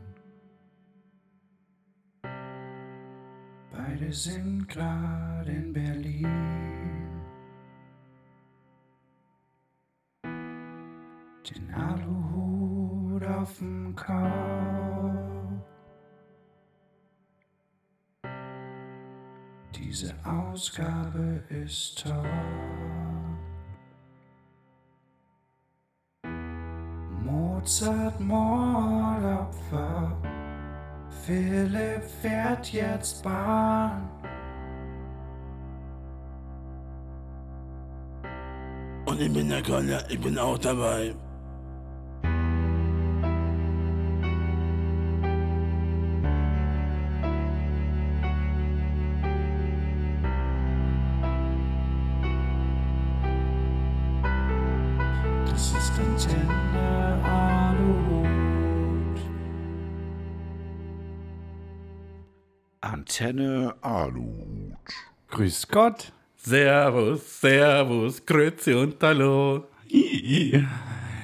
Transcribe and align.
Beide 3.71 4.13
sind 4.13 4.69
gerade 4.69 5.53
in 5.53 5.73
Berlin. 5.73 6.27
Den 11.49 11.73
Aluhut 11.75 13.25
auf 13.25 13.59
dem 13.59 13.95
Kopf. 13.95 14.19
Diese 19.77 20.13
Ausgabe 20.25 21.45
ist 21.51 22.03
top. 22.03 22.27
Mordopfer. 28.19 30.13
Philipp 31.25 32.03
fährt 32.21 32.73
jetzt 32.73 33.23
Bahn. 33.23 34.09
Und 39.07 39.21
ich 39.21 39.33
bin 39.33 39.49
der 39.49 39.63
Kolle, 39.63 40.05
ich 40.09 40.21
bin 40.21 40.37
auch 40.37 40.59
dabei. 40.59 41.15
Antenne 63.21 63.75
Aluhut. 63.83 64.73
Grüß 65.29 65.69
Gott. 65.69 66.11
Servus, 66.37 67.41
Servus, 67.43 68.25
Grüezi 68.25 68.73
und 68.73 68.97
Hallo. 69.03 69.65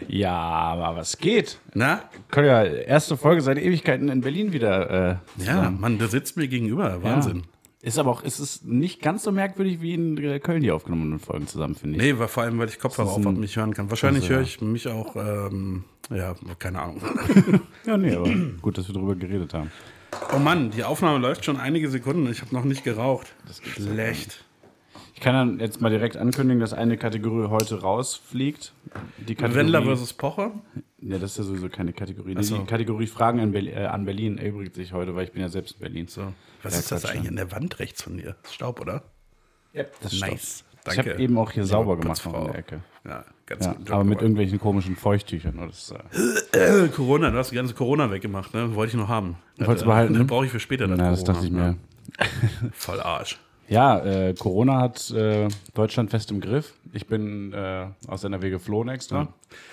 Ja, 0.07 0.35
aber 0.35 0.97
was 0.97 1.17
geht? 1.17 1.59
Na? 1.73 2.03
Können 2.31 2.49
ja 2.49 2.65
erste 2.65 3.17
Folge 3.17 3.41
seit 3.41 3.57
Ewigkeiten 3.57 4.11
in 4.11 4.21
Berlin 4.21 4.53
wieder. 4.53 5.21
Äh, 5.39 5.43
Ja. 5.43 5.71
Mann, 5.71 5.99
der 5.99 6.09
sitzt 6.09 6.37
mir 6.37 6.49
gegenüber. 6.49 7.03
Wahnsinn. 7.03 7.45
Ist 7.81 7.99
aber 7.99 8.11
auch, 8.11 8.23
ist 8.23 8.41
es 8.41 8.63
nicht 8.63 9.01
ganz 9.01 9.23
so 9.23 9.33
merkwürdig 9.33 9.81
wie 9.81 9.95
in 9.95 10.19
äh, 10.19 10.39
Köln 10.39 10.61
die 10.61 10.73
aufgenommenen 10.73 11.19
Folgen 11.19 11.47
zusammen, 11.47 11.77
finde 11.77 11.97
ich. 11.97 12.15
Nee, 12.19 12.27
vor 12.27 12.43
allem, 12.43 12.59
weil 12.59 12.69
ich 12.69 12.79
Kopfhörer 12.79 13.09
auf 13.09 13.25
habe, 13.25 13.39
mich 13.39 13.57
hören 13.57 13.73
kann. 13.73 13.89
Wahrscheinlich 13.89 14.25
Also, 14.25 14.35
höre 14.35 14.41
ja. 14.41 14.47
ich 14.47 14.61
mich 14.61 14.87
auch, 14.89 15.17
ähm, 15.17 15.85
ja, 16.11 16.35
keine 16.59 16.83
Ahnung. 16.83 17.01
Ja, 17.87 17.97
nee, 17.97 18.15
aber 18.15 18.29
gut, 18.61 18.77
dass 18.77 18.87
wir 18.87 18.95
drüber 18.95 19.15
geredet 19.15 19.55
haben. 19.55 19.71
Oh 20.35 20.39
Mann, 20.39 20.71
die 20.71 20.85
Aufnahme 20.85 21.19
läuft 21.19 21.45
schon 21.45 21.59
einige 21.59 21.89
Sekunden. 21.89 22.31
Ich 22.31 22.41
habe 22.41 22.55
noch 22.55 22.65
nicht 22.65 22.85
geraucht. 22.85 23.35
Das 23.47 23.61
ist 23.61 23.75
schlecht. 23.75 24.45
Ich 25.15 25.21
kann 25.21 25.35
dann 25.35 25.61
jetzt 25.61 25.81
mal 25.81 25.89
direkt 25.89 26.17
ankündigen, 26.17 26.61
dass 26.61 26.75
eine 26.75 26.99
Kategorie 26.99 27.49
heute 27.49 27.81
rausfliegt. 27.81 28.75
Die 29.17 29.35
Kategorie, 29.35 29.55
Wendler 29.61 29.83
versus 29.83 30.13
Pocher? 30.13 30.53
Ja, 31.01 31.19
das 31.19 31.33
ist 31.33 31.39
ja 31.39 31.45
sowieso 31.45 31.69
keine 31.71 31.93
Kategorie. 31.95 32.35
Nee, 32.35 32.43
so. 32.43 32.59
Die 32.59 32.67
Kategorie 32.67 33.07
Fragen 33.07 33.41
an, 33.41 33.53
Berlin, 33.53 33.75
äh, 33.75 33.87
an 33.87 34.05
Berlin 34.05 34.37
erübrigt 34.37 34.75
sich 34.75 34.93
heute, 34.93 35.15
weil 35.15 35.25
ich 35.25 35.33
bin 35.33 35.41
ja 35.41 35.49
selbst 35.49 35.77
in 35.77 35.81
Berlin. 35.81 36.07
So. 36.09 36.35
Was 36.63 36.75
Ja, 36.75 36.81
ist 36.81 36.93
das 36.93 37.05
eigentlich 37.07 37.29
an 37.29 37.37
der 37.37 37.51
Wand 37.51 37.79
rechts 37.79 38.03
von 38.03 38.19
dir? 38.19 38.37
Staub, 38.51 38.81
oder? 38.81 39.05
Ja, 39.73 39.85
das 40.03 40.13
ist 40.13 40.21
Nice. 40.21 40.65
Ich 40.93 40.99
habe 40.99 41.17
eben 41.17 41.37
auch 41.39 41.51
hier 41.51 41.65
sauber 41.65 41.97
gemacht 41.97 42.25
in 42.27 42.33
der 42.33 42.55
Ecke. 42.55 42.81
Ja, 43.07 43.25
ganz 43.47 43.65
Ja, 43.67 43.77
aber 43.91 44.05
mit 44.05 44.21
irgendwelchen 44.21 44.59
komischen 44.59 44.97
Feuchttüchern. 44.97 45.57
oder? 45.59 45.67
Das, 45.69 45.95
äh, 46.53 46.85
Äh, 46.85 46.89
Corona, 46.95 47.31
du 47.31 47.39
hast 47.39 47.51
die 47.51 47.55
ganze 47.57 47.75
Corona 47.75 48.11
weggemacht, 48.11 48.53
ne? 48.55 48.75
Wollte 48.75 48.91
ich 48.91 48.97
noch 48.97 49.09
haben. 49.09 49.37
Wolltest 49.59 49.83
du 49.83 49.87
behalten? 49.89 50.15
Das 50.15 50.27
brauche 50.27 50.47
ich 50.47 50.51
für 50.51 50.61
später. 50.61 50.87
na, 50.89 50.97
das 51.11 51.25
dachte 51.25 51.45
ich 51.47 51.53
mir. 51.53 51.77
Voll 52.73 53.01
Arsch. 53.01 53.39
Ja, 53.69 53.99
äh, 53.99 54.33
Corona 54.35 54.81
hat 54.81 55.11
äh, 55.11 55.49
Deutschland 55.75 56.11
fest 56.11 56.31
im 56.31 56.41
Griff. 56.41 56.73
Ich 56.93 57.09
bin 57.09 57.53
äh, 57.53 57.87
aus 58.07 58.23
NRW 58.23 58.51
geflohen 58.51 58.89
extra. 58.89 59.27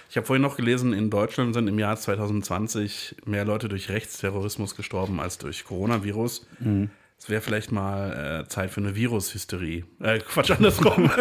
Ich 0.10 0.18
habe 0.18 0.26
vorhin 0.26 0.42
noch 0.42 0.58
gelesen, 0.58 0.94
in 0.94 1.12
Deutschland 1.12 1.54
sind 1.54 1.68
im 1.68 1.78
Jahr 1.78 1.96
2020 1.96 3.16
mehr 3.26 3.46
Leute 3.46 3.70
durch 3.70 3.90
Rechtsterrorismus 3.90 4.76
gestorben 4.76 5.20
als 5.20 5.38
durch 5.38 5.64
Coronavirus. 5.66 6.48
Mhm. 6.60 6.90
Es 7.24 7.30
wäre 7.30 7.40
vielleicht 7.40 7.72
mal 7.72 8.42
äh, 8.44 8.50
Zeit 8.50 8.70
für 8.70 8.82
eine 8.82 8.98
Virushysterie. 8.98 9.86
Äh, 10.02 10.20
Quatsch, 10.20 10.52
andersrum. 10.52 11.10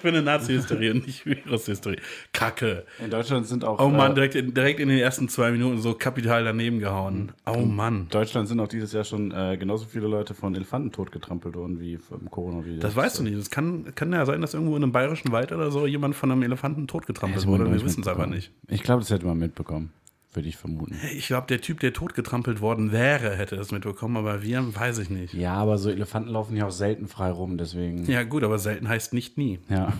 für 0.00 0.08
eine 0.08 0.22
Nazi-Hysterie 0.22 0.92
und 0.92 1.06
nicht 1.06 1.26
Virushysterie. 1.26 1.98
Kacke. 2.32 2.86
In 3.04 3.10
Deutschland 3.10 3.46
sind 3.46 3.66
auch 3.66 3.78
Oh 3.78 3.90
Mann, 3.90 4.12
äh, 4.12 4.14
direkt 4.14 4.34
in, 4.34 4.54
direkt 4.54 4.80
in 4.80 4.88
den 4.88 4.96
ersten 4.96 5.28
zwei 5.28 5.50
Minuten 5.50 5.76
so 5.76 5.92
kapital 5.92 6.44
daneben 6.44 6.78
gehauen. 6.78 7.32
Oh 7.44 7.58
Mann. 7.58 8.06
Deutschland 8.08 8.48
sind 8.48 8.60
auch 8.60 8.68
dieses 8.68 8.94
Jahr 8.94 9.04
schon 9.04 9.30
äh, 9.30 9.58
genauso 9.58 9.84
viele 9.84 10.06
Leute 10.06 10.32
von 10.32 10.54
Elefanten 10.54 10.90
totgetrampelt 10.90 11.54
worden 11.54 11.78
wie 11.78 11.98
vom 11.98 12.30
Coronavirus. 12.30 12.80
Das 12.80 12.96
weißt 12.96 13.18
du 13.18 13.24
nicht. 13.24 13.38
Das 13.38 13.50
kann, 13.50 13.94
kann 13.94 14.10
ja 14.10 14.24
sein, 14.24 14.40
dass 14.40 14.54
irgendwo 14.54 14.74
in 14.74 14.82
einem 14.82 14.92
bayerischen 14.92 15.32
Wald 15.32 15.52
oder 15.52 15.70
so 15.70 15.86
jemand 15.86 16.14
von 16.14 16.32
einem 16.32 16.44
Elefanten 16.44 16.86
totgetrampelt 16.86 17.46
wurde. 17.46 17.70
Wir 17.70 17.84
wissen 17.84 18.00
es 18.00 18.08
aber 18.08 18.26
nicht. 18.26 18.50
Ich 18.68 18.82
glaube, 18.82 19.00
das 19.02 19.10
hätte 19.10 19.26
man 19.26 19.36
mitbekommen. 19.36 19.92
Würde 20.34 20.48
ich 20.48 20.56
vermuten. 20.56 20.96
Ich 21.14 21.26
glaube, 21.26 21.46
der 21.48 21.60
Typ, 21.60 21.80
der 21.80 21.92
totgetrampelt 21.92 22.62
worden 22.62 22.90
wäre, 22.90 23.36
hätte 23.36 23.54
das 23.56 23.70
mitbekommen, 23.70 24.16
aber 24.16 24.42
wir, 24.42 24.74
weiß 24.74 24.98
ich 24.98 25.10
nicht. 25.10 25.34
Ja, 25.34 25.54
aber 25.54 25.76
so 25.76 25.90
Elefanten 25.90 26.30
laufen 26.30 26.56
ja 26.56 26.66
auch 26.66 26.70
selten 26.72 27.06
frei 27.06 27.30
rum, 27.30 27.58
deswegen. 27.58 28.06
Ja, 28.10 28.22
gut, 28.22 28.42
aber 28.42 28.58
selten 28.58 28.88
heißt 28.88 29.12
nicht 29.12 29.36
nie. 29.36 29.58
Ja. 29.68 29.92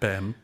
Bam. 0.00 0.34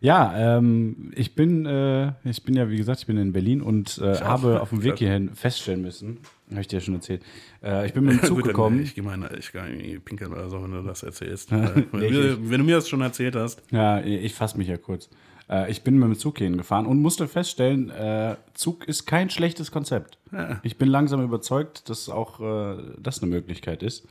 Ja, 0.00 0.56
ähm, 0.58 1.10
ich 1.16 1.34
bin, 1.34 1.64
äh, 1.66 2.12
ich 2.24 2.42
bin 2.42 2.54
ja, 2.54 2.70
wie 2.70 2.76
gesagt, 2.76 3.00
ich 3.00 3.06
bin 3.06 3.16
in 3.16 3.32
Berlin 3.32 3.60
und 3.62 3.98
äh, 3.98 4.14
habe 4.20 4.60
auf 4.60 4.68
dem 4.70 4.82
Weg 4.82 4.98
hierhin 4.98 5.34
feststellen 5.34 5.80
müssen, 5.82 6.18
habe 6.50 6.60
ich 6.60 6.68
dir 6.68 6.76
ja 6.76 6.80
schon 6.82 6.94
erzählt, 6.94 7.22
äh, 7.62 7.86
ich 7.86 7.92
bin 7.94 8.04
mit 8.04 8.12
dem 8.14 8.22
Zug 8.26 8.36
Gut, 8.38 8.46
gekommen. 8.48 8.80
Ich 8.82 8.94
gehe 8.94 9.02
mal, 9.02 9.18
ich 9.38 9.52
gehe 9.52 9.62
irgendwie 9.66 9.98
pinkeln 9.98 10.32
oder 10.32 10.48
so, 10.50 10.62
wenn 10.62 10.70
du 10.70 10.82
das 10.82 11.02
erzählst. 11.02 11.50
wenn, 11.50 11.86
Nee, 11.92 12.10
du, 12.10 12.32
ich- 12.32 12.38
mir- 12.38 12.50
wenn 12.50 12.58
du 12.60 12.64
mir 12.64 12.76
das 12.76 12.88
schon 12.88 13.00
erzählt 13.00 13.36
hast. 13.36 13.62
Ja, 13.70 14.00
ich 14.00 14.34
fasse 14.34 14.58
mich 14.58 14.68
ja 14.68 14.76
kurz. 14.76 15.08
Äh, 15.48 15.70
ich 15.70 15.82
bin 15.82 15.98
mit 15.98 16.08
dem 16.08 16.18
Zug 16.18 16.38
hierhin 16.38 16.56
gefahren 16.56 16.86
und 16.86 17.00
musste 17.00 17.28
feststellen, 17.28 17.90
äh, 17.90 18.36
Zug 18.54 18.86
ist 18.86 19.06
kein 19.06 19.30
schlechtes 19.30 19.70
Konzept. 19.70 20.18
Ich 20.62 20.76
bin 20.76 20.88
langsam 20.88 21.22
überzeugt, 21.22 21.88
dass 21.88 22.08
auch 22.08 22.40
äh, 22.40 22.76
das 22.98 23.22
eine 23.22 23.30
Möglichkeit 23.30 23.82
ist. 23.82 24.06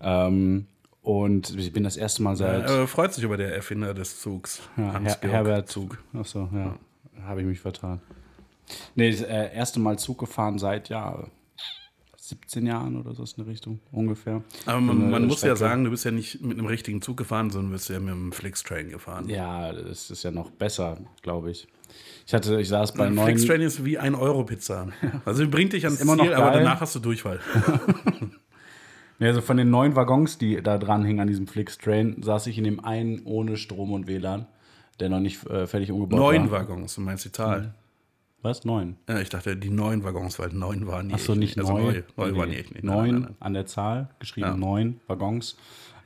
Ähm, 0.00 0.66
und 1.02 1.56
ich 1.56 1.72
bin 1.72 1.84
das 1.84 1.96
erste 1.96 2.22
Mal 2.22 2.36
seit 2.36 2.68
Äh, 2.68 2.86
freut 2.86 3.14
sich 3.14 3.24
über 3.24 3.36
der 3.36 3.54
Erfinder 3.54 3.94
des 3.94 4.20
Zugs. 4.20 4.60
ja, 4.76 4.98
Her 4.98 5.18
Herbert 5.22 5.68
Zug. 5.68 5.98
Achso, 6.12 6.48
ja. 6.52 6.76
Habe 7.24 7.40
ich 7.40 7.46
mich 7.46 7.60
vertan. 7.60 8.00
Nee, 8.94 9.10
das 9.10 9.22
äh, 9.22 9.54
erste 9.54 9.80
Mal 9.80 9.98
Zug 9.98 10.18
gefahren 10.18 10.58
seit 10.58 10.88
ja 10.88 11.24
17 12.28 12.66
Jahren 12.66 12.96
oder 12.96 13.14
so 13.14 13.22
ist 13.22 13.38
eine 13.38 13.48
Richtung 13.48 13.80
ungefähr. 13.90 14.42
Aber 14.66 14.80
man, 14.80 15.10
man 15.10 15.26
muss 15.26 15.42
ja 15.42 15.56
sagen, 15.56 15.84
du 15.84 15.90
bist 15.90 16.04
ja 16.04 16.10
nicht 16.10 16.42
mit 16.42 16.58
einem 16.58 16.66
richtigen 16.66 17.00
Zug 17.02 17.16
gefahren, 17.16 17.50
sondern 17.50 17.72
bist 17.72 17.88
ja 17.88 17.98
mit 18.00 18.12
einem 18.12 18.32
Flixtrain 18.32 18.90
gefahren. 18.90 19.28
Ja, 19.28 19.72
das 19.72 20.10
ist 20.10 20.22
ja 20.22 20.30
noch 20.30 20.50
besser, 20.50 20.98
glaube 21.22 21.50
ich. 21.50 21.66
Ich 22.26 22.34
hatte, 22.34 22.60
ich 22.60 22.68
saß 22.68 22.92
bei 22.92 23.08
neun. 23.08 23.24
Flixtrain 23.26 23.62
ist 23.62 23.84
wie 23.84 23.98
ein 23.98 24.14
Euro 24.14 24.44
Pizza. 24.44 24.88
Also 25.24 25.48
bringt 25.48 25.72
dich 25.72 25.84
ans 25.84 26.00
immer 26.00 26.16
noch 26.16 26.24
Ziel, 26.24 26.34
aber 26.34 26.50
geil. 26.50 26.62
danach 26.62 26.80
hast 26.80 26.94
du 26.94 27.00
Durchfall. 27.00 27.40
Also 29.20 29.40
von 29.40 29.56
den 29.56 29.68
neun 29.68 29.96
Waggons, 29.96 30.38
die 30.38 30.62
da 30.62 30.78
dran 30.78 31.04
hingen 31.04 31.18
an 31.18 31.26
diesem 31.26 31.48
Flix-Train, 31.48 32.22
saß 32.22 32.46
ich 32.46 32.56
in 32.56 32.62
dem 32.62 32.84
einen 32.84 33.22
ohne 33.24 33.56
Strom 33.56 33.92
und 33.92 34.06
WLAN, 34.06 34.46
der 35.00 35.08
noch 35.08 35.18
nicht 35.18 35.44
äh, 35.46 35.66
fertig 35.66 35.90
umgebaut 35.90 36.20
Neun 36.20 36.52
war. 36.52 36.60
Waggons, 36.60 36.94
du 36.94 37.00
meinst 37.00 37.24
die 37.24 37.32
Zahl. 37.32 37.74
Was? 38.42 38.64
Neun? 38.64 38.96
Ja, 39.08 39.20
ich 39.20 39.28
dachte, 39.30 39.56
die 39.56 39.70
neun 39.70 40.04
Waggons, 40.04 40.38
weil 40.38 40.50
neun 40.50 40.86
waren 40.86 41.08
die. 41.08 41.14
Achso, 41.14 41.34
nicht 41.34 41.58
Also 41.58 41.72
neu. 41.72 41.82
neu. 41.82 42.02
Neu 42.16 42.30
Nee, 42.32 42.38
waren 42.38 42.50
die 42.50 42.56
echt 42.56 42.72
nicht. 42.72 42.84
Nein, 42.84 42.96
Neun 42.96 43.10
nein, 43.10 43.20
nein. 43.22 43.36
an 43.40 43.54
der 43.54 43.66
Zahl, 43.66 44.10
geschrieben 44.20 44.46
Ja. 44.48 44.56
neun 44.56 45.00
Waggons. 45.08 45.56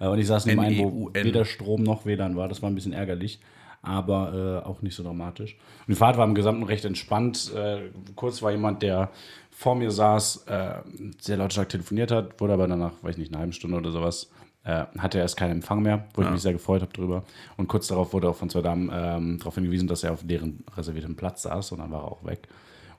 Äh, 0.01 0.07
Und 0.09 0.19
ich 0.19 0.27
saß 0.27 0.47
in 0.47 0.51
dem 0.53 0.61
einen, 0.61 0.79
wo 0.79 1.11
weder 1.13 1.45
Strom 1.45 1.83
noch 1.83 2.07
WLAN 2.07 2.37
war. 2.37 2.49
Das 2.49 2.63
war 2.63 2.71
ein 2.71 2.75
bisschen 2.75 2.95
ärgerlich, 2.95 3.39
aber 3.83 4.63
äh, 4.65 4.67
auch 4.67 4.81
nicht 4.83 4.95
so 4.95 5.03
dramatisch. 5.03 5.55
Und 5.81 5.89
die 5.91 5.95
Fahrt 5.95 6.17
war 6.17 6.25
im 6.27 6.35
Gesamten 6.35 6.63
recht 6.63 6.85
entspannt. 6.87 7.53
Äh, 7.55 7.91
kurz 8.17 8.41
war 8.43 8.51
jemand, 8.51 8.83
der 8.83 9.11
vor 9.51 9.75
mir 9.75 9.91
saß, 9.91 10.47
äh, 10.47 10.75
sehr 11.21 11.37
lautstark 11.37 11.69
telefoniert 11.69 12.11
hat, 12.11 12.41
wurde 12.41 12.55
aber 12.55 12.67
danach, 12.67 12.93
weiß 13.03 13.13
ich 13.13 13.19
nicht, 13.19 13.33
eine 13.33 13.41
halbe 13.41 13.53
Stunde 13.53 13.77
oder 13.77 13.91
sowas, 13.91 14.31
äh, 14.65 14.85
hatte 14.99 15.19
er 15.19 15.23
erst 15.23 15.37
keinen 15.37 15.53
Empfang 15.53 15.83
mehr, 15.83 16.05
wo 16.15 16.23
ich 16.23 16.31
mich 16.31 16.41
sehr 16.43 16.53
gefreut 16.53 16.83
habe 16.83 16.93
drüber. 16.93 17.25
Und 17.57 17.69
kurz 17.69 17.89
darauf 17.89 18.13
wurde 18.13 18.29
auch 18.29 18.37
von 18.37 18.49
zwei 18.51 18.63
Damen 18.63 18.91
ähm, 18.93 19.39
darauf 19.39 19.55
hingewiesen, 19.57 19.89
dass 19.89 20.05
er 20.05 20.13
auf 20.13 20.21
deren 20.25 20.65
reservierten 20.77 21.17
Platz 21.17 21.43
saß 21.43 21.73
und 21.73 21.79
dann 21.79 21.91
war 21.91 22.03
er 22.03 22.13
auch 22.13 22.25
weg. 22.25 22.49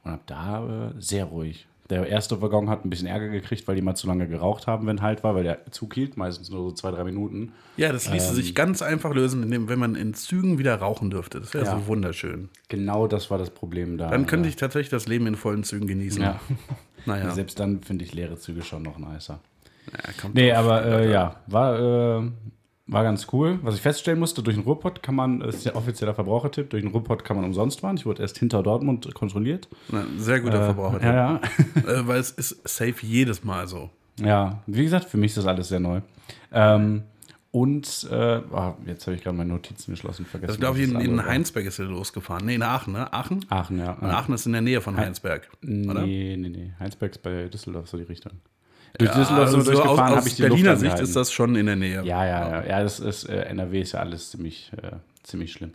Und 0.03 0.11
ab 0.11 0.21
da 0.25 0.89
äh, 0.89 0.91
sehr 0.99 1.25
ruhig. 1.25 1.65
Der 1.89 2.07
erste 2.07 2.41
Waggon 2.41 2.69
hat 2.69 2.85
ein 2.85 2.89
bisschen 2.89 3.07
Ärger 3.07 3.27
gekriegt, 3.27 3.67
weil 3.67 3.75
die 3.75 3.81
mal 3.81 3.93
zu 3.95 4.07
lange 4.07 4.25
geraucht 4.27 4.67
haben, 4.67 4.87
wenn 4.87 5.01
halt 5.01 5.23
war, 5.23 5.35
weil 5.35 5.43
der 5.43 5.69
Zug 5.71 5.93
hielt, 5.93 6.15
meistens 6.15 6.49
nur 6.49 6.69
so 6.69 6.71
zwei, 6.71 6.91
drei 6.91 7.03
Minuten. 7.03 7.51
Ja, 7.75 7.91
das 7.91 8.09
ließe 8.09 8.29
Ähm. 8.29 8.35
sich 8.35 8.55
ganz 8.55 8.81
einfach 8.81 9.13
lösen, 9.13 9.43
indem, 9.43 9.67
wenn 9.67 9.79
man 9.79 9.95
in 9.95 10.13
Zügen 10.13 10.57
wieder 10.57 10.75
rauchen 10.75 11.09
dürfte. 11.09 11.41
Das 11.41 11.53
wäre 11.53 11.65
Ja. 11.65 11.71
so 11.77 11.87
wunderschön. 11.87 12.49
Genau 12.69 13.07
das 13.07 13.29
war 13.29 13.37
das 13.37 13.49
Problem 13.49 13.97
da. 13.97 14.09
Dann 14.09 14.25
könnte 14.27 14.47
ich 14.47 14.55
tatsächlich 14.55 14.89
das 14.89 15.07
Leben 15.07 15.27
in 15.27 15.35
vollen 15.35 15.63
Zügen 15.63 15.87
genießen. 15.87 16.21
Ja. 16.21 16.39
Naja. 17.05 17.31
Selbst 17.31 17.59
dann 17.59 17.81
finde 17.81 18.05
ich 18.05 18.13
leere 18.13 18.37
Züge 18.37 18.61
schon 18.63 18.81
noch 18.81 18.97
nicer. 18.97 19.41
Ja, 19.91 20.29
Nee, 20.33 20.49
drauf 20.51 20.59
aber 20.59 20.85
äh, 20.85 21.11
ja, 21.11 21.35
war, 21.47 21.79
äh, 22.21 22.31
war 22.87 23.03
ganz 23.03 23.27
cool. 23.31 23.59
Was 23.61 23.75
ich 23.75 23.81
feststellen 23.81 24.19
musste, 24.19 24.43
durch 24.43 24.55
den 24.55 24.63
Ruhrpott 24.65 25.01
kann 25.01 25.15
man, 25.15 25.39
das 25.39 25.55
ist 25.55 25.65
ja 25.65 25.75
offizieller 25.75 26.13
Verbrauchertipp, 26.13 26.69
durch 26.69 26.83
den 26.83 26.91
Ruhrpott 26.91 27.23
kann 27.23 27.35
man 27.35 27.45
umsonst 27.45 27.81
fahren. 27.81 27.97
Ich 27.97 28.05
wurde 28.05 28.21
erst 28.21 28.37
hinter 28.37 28.63
Dortmund 28.63 29.13
kontrolliert. 29.13 29.67
Na, 29.89 30.05
sehr 30.17 30.39
guter 30.41 30.63
Verbraucher. 30.63 31.03
Ja, 31.03 31.13
ja. 31.13 31.41
Äh, 31.75 32.07
weil 32.07 32.19
es 32.19 32.31
ist 32.31 32.67
safe 32.67 32.95
jedes 33.01 33.43
Mal 33.43 33.67
so. 33.67 33.89
Ja, 34.19 34.61
wie 34.67 34.83
gesagt, 34.83 35.05
für 35.05 35.17
mich 35.17 35.31
ist 35.31 35.37
das 35.37 35.47
alles 35.47 35.69
sehr 35.69 35.79
neu. 35.79 36.01
Ähm, 36.51 37.03
und 37.51 38.07
äh, 38.09 38.15
ah, 38.15 38.75
jetzt 38.85 39.05
habe 39.05 39.15
ich 39.15 39.23
gerade 39.23 39.37
meine 39.37 39.53
Notizen 39.53 39.91
geschlossen, 39.91 40.25
vergessen. 40.25 40.49
Also, 40.49 40.59
glaube 40.59 40.79
ich, 40.79 40.87
in, 40.87 40.95
das 40.95 41.03
in. 41.03 41.23
Heinsberg 41.23 41.65
ist 41.67 41.77
er 41.77 41.85
losgefahren. 41.85 42.45
Nee, 42.47 42.55
in 42.55 42.63
Aachen, 42.63 42.93
ne? 42.93 43.13
Aachen? 43.13 43.45
Aachen, 43.49 43.77
ja. 43.77 43.91
Und 43.93 44.09
Aachen 44.09 44.33
ist 44.33 44.47
in 44.47 44.53
der 44.53 44.61
Nähe 44.61 44.81
von 44.81 44.97
Heinsberg. 44.97 45.49
Oder? 45.61 46.01
Nee, 46.01 46.35
nee, 46.35 46.49
nee. 46.49 46.73
Heinsberg 46.79 47.11
ist 47.11 47.21
bei 47.21 47.47
Düsseldorf 47.49 47.87
so 47.87 47.97
die 47.97 48.03
Richtung. 48.03 48.33
Durch 48.97 49.09
Ja, 49.09 49.17
Düsseldorf 49.17 49.45
also 49.47 49.61
sind 49.61 49.67
wir 49.67 49.75
so 49.75 49.81
aus, 49.81 49.85
durchgefahren, 49.87 50.09
habe 50.11 50.19
aus 50.19 50.27
ich 50.27 50.35
die 50.35 50.41
Berliner 50.43 50.75
Sicht 50.75 50.99
ist 50.99 51.15
das 51.15 51.31
schon 51.31 51.55
in 51.55 51.65
der 51.65 51.75
Nähe. 51.75 52.03
Ja, 52.03 52.25
ja, 52.25 52.49
ja. 52.49 52.65
Ja, 52.67 52.83
das 52.83 52.99
ist, 52.99 53.23
äh, 53.27 53.41
NRW 53.45 53.81
ist 53.81 53.93
ja 53.93 53.99
alles 53.99 54.29
ziemlich, 54.31 54.71
äh, 54.81 54.91
ziemlich 55.23 55.51
schlimm. 55.51 55.71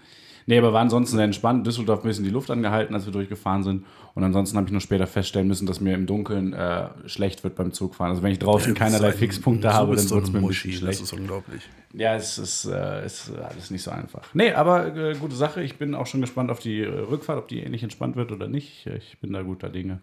Nee, 0.47 0.57
aber 0.57 0.73
war 0.73 0.81
ansonsten 0.81 1.17
sehr 1.17 1.27
entspannt. 1.27 1.67
Düsseldorf 1.67 2.03
ein 2.03 2.09
bisschen 2.09 2.25
die 2.25 2.31
Luft 2.31 2.51
angehalten, 2.51 2.95
als 2.95 3.05
wir 3.05 3.13
durchgefahren 3.13 3.65
sind. 3.65 3.85
Und 4.15 4.25
ansonsten 4.25 4.57
habe 4.57 4.67
ich 4.67 4.73
nur 4.73 4.81
später 4.81 5.07
feststellen 5.07 5.47
müssen, 5.47 5.67
dass 5.67 5.81
mir 5.83 5.95
im 5.95 6.07
Dunkeln 6.07 6.55
äh, 6.55 6.89
schlecht 7.05 7.45
wird 7.45 7.55
beim 7.55 7.73
Zugfahren. 7.73 8.11
Also 8.13 8.23
wenn 8.23 8.33
ich 8.33 8.39
draußen 8.39 8.73
keinerlei 8.75 9.13
Fixpunkte 9.13 9.75
habe, 9.75 9.95
dann 9.95 10.09
wird 10.09 10.25
es 10.25 10.33
mir 10.33 10.39
ein 10.39 10.47
bisschen 10.47 10.71
Das 10.71 10.79
schlecht. 10.81 11.03
ist 11.03 11.13
unglaublich. 11.13 11.63
Ja, 11.93 12.15
es 12.15 12.39
ist, 12.39 12.65
äh, 12.65 13.05
ist 13.05 13.31
alles 13.37 13.71
nicht 13.71 13.83
so 13.83 13.91
einfach. 13.91 14.23
Nee, 14.33 14.53
aber 14.53 14.97
äh, 14.97 15.15
gute 15.17 15.37
Sache. 15.37 15.63
Ich 15.63 15.77
bin 15.77 15.95
auch 15.95 16.07
schon 16.07 16.23
gespannt 16.23 16.51
auf 16.51 16.61
die 16.61 16.81
äh, 16.81 16.87
Rückfahrt, 16.89 17.39
ob 17.39 17.49
die 17.49 17.61
ähnlich 17.61 17.83
entspannt 17.83 18.17
wird 18.17 18.33
oder 18.33 18.49
nicht. 18.49 18.87
Ich 18.87 19.19
bin 19.19 19.35
da 19.35 19.43
guter 19.43 19.69
Dinge. 19.69 19.99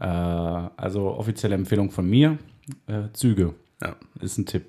Äh, 0.00 0.04
also 0.04 1.10
offizielle 1.10 1.54
Empfehlung 1.54 1.90
von 1.90 2.08
mir. 2.08 2.38
Äh, 2.86 3.08
Züge 3.12 3.54
Ja. 3.82 3.96
ist 4.20 4.38
ein 4.38 4.46
Tipp. 4.46 4.66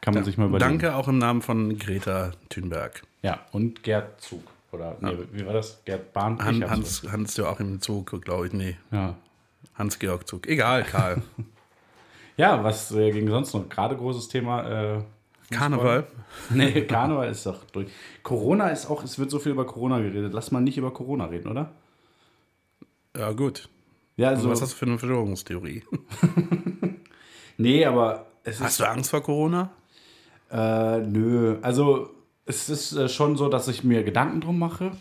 Kann 0.00 0.14
man 0.14 0.24
sich 0.24 0.36
mal 0.36 0.48
überlegen. 0.48 0.70
Danke 0.78 0.94
auch 0.96 1.08
im 1.08 1.18
Namen 1.18 1.40
von 1.42 1.78
Greta 1.78 2.32
Thunberg. 2.50 3.02
Ja, 3.22 3.40
und 3.52 3.82
Gerd 3.82 4.20
Zug. 4.20 4.42
Oder, 4.70 4.96
nee, 5.00 5.16
wie 5.32 5.46
war 5.46 5.52
das? 5.54 5.82
Gerd 5.84 6.12
Bahn? 6.12 6.38
Han, 6.44 6.68
Hans, 6.68 7.02
Hans 7.10 7.36
Joachim 7.36 7.80
Zug, 7.80 8.20
glaube 8.22 8.48
ich. 8.48 8.52
Nee, 8.52 8.76
so. 8.90 8.96
Ja. 8.96 9.14
Hans-Georg 9.76 10.26
Zug. 10.28 10.46
Egal, 10.46 10.84
Karl. 10.84 11.22
ja, 12.36 12.62
was 12.62 12.92
äh, 12.92 13.10
ging 13.10 13.28
sonst 13.28 13.54
noch? 13.54 13.68
Gerade 13.68 13.96
großes 13.96 14.28
Thema. 14.28 14.96
Äh, 14.96 15.02
Karneval. 15.50 16.06
nee, 16.50 16.82
Karneval 16.82 17.28
ist 17.30 17.46
doch 17.46 17.64
durch. 17.72 17.88
Corona 18.22 18.68
ist 18.68 18.90
auch, 18.90 19.02
es 19.04 19.18
wird 19.18 19.30
so 19.30 19.38
viel 19.38 19.52
über 19.52 19.66
Corona 19.66 19.98
geredet. 20.00 20.32
Lass 20.32 20.50
mal 20.50 20.60
nicht 20.60 20.76
über 20.78 20.92
Corona 20.92 21.26
reden, 21.26 21.48
oder? 21.48 21.70
Ja, 23.16 23.32
gut. 23.32 23.68
Ja, 24.16 24.28
Also, 24.28 24.42
also. 24.42 24.50
was 24.50 24.62
hast 24.62 24.72
du 24.72 24.76
für 24.76 24.86
eine 24.86 24.98
Verschwörungstheorie? 24.98 25.82
nee, 27.58 27.84
aber 27.84 28.26
es 28.44 28.56
ist. 28.56 28.62
Hast 28.62 28.80
du 28.80 28.88
Angst 28.88 29.10
vor 29.10 29.22
Corona? 29.22 29.70
Äh, 30.50 30.98
nö. 30.98 31.56
Also, 31.62 32.10
es 32.46 32.68
ist 32.68 32.92
äh, 32.92 33.08
schon 33.08 33.36
so, 33.36 33.48
dass 33.48 33.68
ich 33.68 33.84
mir 33.84 34.04
Gedanken 34.04 34.40
drum 34.40 34.58
mache. 34.58 34.92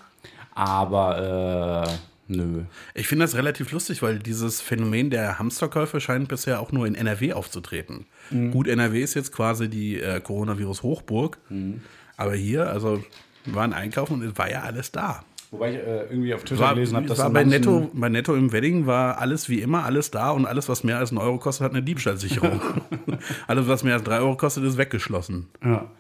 Aber, 0.56 1.88
äh, 1.88 2.34
nö. 2.34 2.64
Ich 2.94 3.08
finde 3.08 3.26
das 3.26 3.36
relativ 3.36 3.72
lustig, 3.72 4.02
weil 4.02 4.20
dieses 4.20 4.62
Phänomen 4.62 5.10
der 5.10 5.40
Hamsterkäufe 5.40 6.00
scheint 6.00 6.28
bisher 6.28 6.60
auch 6.60 6.72
nur 6.72 6.88
in 6.88 6.96
NRW 6.96 7.34
aufzutreten. 7.34 8.06
Mhm. 8.30 8.52
Gut, 8.52 8.68
NRW 8.68 9.02
ist 9.02 9.14
jetzt 9.14 9.32
quasi 9.32 9.70
die 9.70 10.00
äh, 10.00 10.20
Coronavirus-Hochburg. 10.22 11.38
Mhm. 11.50 11.82
Aber 12.18 12.36
hier, 12.36 12.70
also, 12.70 13.04
wir 13.46 13.56
waren 13.56 13.74
einkaufen 13.74 14.14
und 14.14 14.24
es 14.24 14.38
war 14.38 14.50
ja 14.50 14.62
alles 14.62 14.92
da. 14.92 15.24
Wobei 15.54 15.70
ich 15.70 15.78
äh, 15.78 16.06
irgendwie 16.10 16.34
auf 16.34 16.44
Twitter 16.44 16.62
War, 16.62 16.74
gelesen 16.74 16.96
habe, 16.96 17.06
dass 17.06 17.20
war 17.20 17.30
bei, 17.30 17.44
Netto, 17.44 17.92
bei 17.94 18.10
Netto 18.10 18.34
im 18.34 18.52
Wedding 18.52 18.88
war 18.88 19.20
alles 19.20 19.50
wie 19.50 19.62
immer, 19.62 19.86
alles 19.86 20.10
da 20.10 20.32
und 20.32 20.48
alles, 20.48 20.68
was 20.68 20.84
mehr 20.84 20.98
als 20.98 21.12
einen 21.12 21.20
Euro 21.20 21.38
kostet, 21.38 21.66
hat 21.66 21.74
eine 21.74 21.84
Diebstahlsicherung. 21.84 22.60
alles, 23.48 23.68
was 23.68 23.84
mehr 23.84 23.94
als 23.94 24.04
drei 24.04 24.18
Euro 24.18 24.36
kostet, 24.36 24.64
ist 24.64 24.80
weggeschlossen. 24.80 25.50
Ja. 25.64 25.92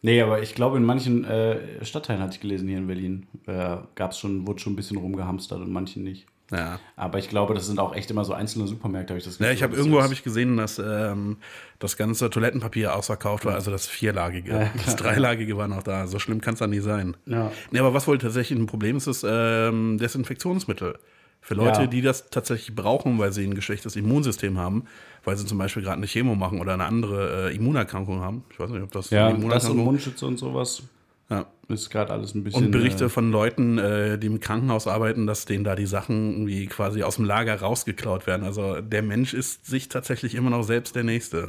Nee, 0.00 0.22
aber 0.22 0.40
ich 0.40 0.54
glaube, 0.54 0.78
in 0.78 0.84
manchen 0.84 1.24
äh, 1.24 1.84
Stadtteilen 1.84 2.22
hatte 2.22 2.36
ich 2.36 2.40
gelesen 2.40 2.66
hier 2.66 2.78
in 2.78 2.86
Berlin, 2.86 3.26
äh, 3.46 3.76
gab's 3.96 4.18
schon, 4.18 4.46
wurde 4.46 4.60
schon 4.60 4.72
ein 4.72 4.76
bisschen 4.76 4.96
rumgehamstert 4.96 5.60
und 5.60 5.70
manchen 5.70 6.02
nicht. 6.02 6.24
Ja. 6.52 6.78
Aber 6.96 7.18
ich 7.18 7.28
glaube, 7.30 7.54
das 7.54 7.66
sind 7.66 7.78
auch 7.80 7.94
echt 7.94 8.10
immer 8.10 8.24
so 8.24 8.34
einzelne 8.34 8.66
Supermärkte, 8.66 9.12
habe 9.14 9.18
ich 9.18 9.24
das 9.24 9.38
Ja, 9.38 9.50
ich 9.50 9.62
habe 9.62 9.74
irgendwo 9.74 10.02
habe 10.02 10.12
ich 10.12 10.22
gesehen, 10.22 10.56
dass 10.58 10.78
ähm, 10.78 11.38
das 11.78 11.96
ganze 11.96 12.28
Toilettenpapier 12.30 12.94
ausverkauft 12.94 13.44
war, 13.46 13.54
also 13.54 13.70
das 13.70 13.86
vierlagige. 13.86 14.70
das 14.84 14.96
dreilagige 14.96 15.56
war 15.56 15.68
noch 15.68 15.82
da. 15.82 16.06
So 16.06 16.18
schlimm 16.18 16.40
kann 16.42 16.54
es 16.54 16.60
dann 16.60 16.70
nicht 16.70 16.82
sein. 16.82 17.16
Ja. 17.26 17.50
Nee, 17.70 17.78
aber 17.78 17.94
was 17.94 18.06
wohl 18.06 18.18
tatsächlich 18.18 18.58
ein 18.58 18.66
Problem 18.66 18.96
ist, 18.98 19.06
ist 19.06 19.24
ähm, 19.26 19.96
Desinfektionsmittel. 19.98 20.98
Für 21.40 21.54
Leute, 21.54 21.82
Ja. 21.82 21.86
die 21.86 22.00
das 22.00 22.30
tatsächlich 22.30 22.74
brauchen, 22.74 23.18
weil 23.18 23.30
sie 23.32 23.44
ein 23.44 23.54
geschwächtes 23.54 23.96
Immunsystem 23.96 24.56
haben, 24.58 24.84
weil 25.24 25.36
sie 25.36 25.44
zum 25.44 25.58
Beispiel 25.58 25.82
gerade 25.82 25.98
eine 25.98 26.06
Chemo 26.06 26.34
machen 26.34 26.58
oder 26.58 26.72
eine 26.72 26.84
andere 26.86 27.50
äh, 27.50 27.54
Immunerkrankung 27.56 28.20
haben. 28.20 28.44
Ich 28.50 28.58
weiß 28.58 28.70
nicht, 28.70 28.82
ob 28.82 28.90
das 28.92 29.10
Ja, 29.10 29.26
eine 29.26 29.32
das 29.32 29.36
und 29.36 29.40
Immunerkrankung 29.42 29.84
Mundschütze 29.84 30.26
und 30.26 30.38
sowas 30.38 30.82
ja. 31.30 31.46
ist 31.68 31.90
gerade 31.90 32.12
alles 32.12 32.34
ein 32.34 32.44
bisschen. 32.44 32.66
Und 32.66 32.70
Berichte 32.70 33.04
Äh, 33.04 33.08
von 33.08 33.30
Leuten, 33.30 33.78
äh, 33.78 34.18
die 34.18 34.26
im 34.26 34.40
Krankenhaus 34.40 34.86
arbeiten, 34.86 35.26
dass 35.26 35.44
denen 35.44 35.64
da 35.64 35.74
die 35.74 35.86
Sachen 35.86 36.32
irgendwie 36.32 36.66
quasi 36.66 37.02
aus 37.02 37.16
dem 37.16 37.24
Lager 37.24 37.56
rausgeklaut 37.60 38.26
werden. 38.26 38.44
Also 38.44 38.80
der 38.80 39.02
Mensch 39.02 39.34
ist 39.34 39.66
sich 39.66 39.88
tatsächlich 39.88 40.34
immer 40.34 40.50
noch 40.50 40.62
selbst 40.62 40.96
der 40.96 41.04
Nächste. 41.04 41.46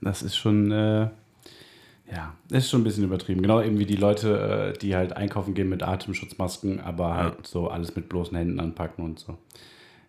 das 0.00 0.22
ist 0.22 0.36
schon. 0.36 0.70
Äh, 0.70 1.08
ja, 2.12 2.34
ist 2.50 2.70
schon 2.70 2.82
ein 2.82 2.84
bisschen 2.84 3.04
übertrieben. 3.04 3.42
Genau 3.42 3.62
eben 3.62 3.78
wie 3.78 3.86
die 3.86 3.96
Leute, 3.96 4.74
äh, 4.74 4.78
die 4.78 4.94
halt 4.94 5.16
einkaufen 5.16 5.54
gehen 5.54 5.68
mit 5.68 5.82
Atemschutzmasken, 5.82 6.80
aber 6.80 7.14
halt 7.14 7.46
so 7.46 7.68
alles 7.68 7.96
mit 7.96 8.08
bloßen 8.08 8.36
Händen 8.36 8.60
anpacken 8.60 9.04
und 9.04 9.18
so. 9.18 9.32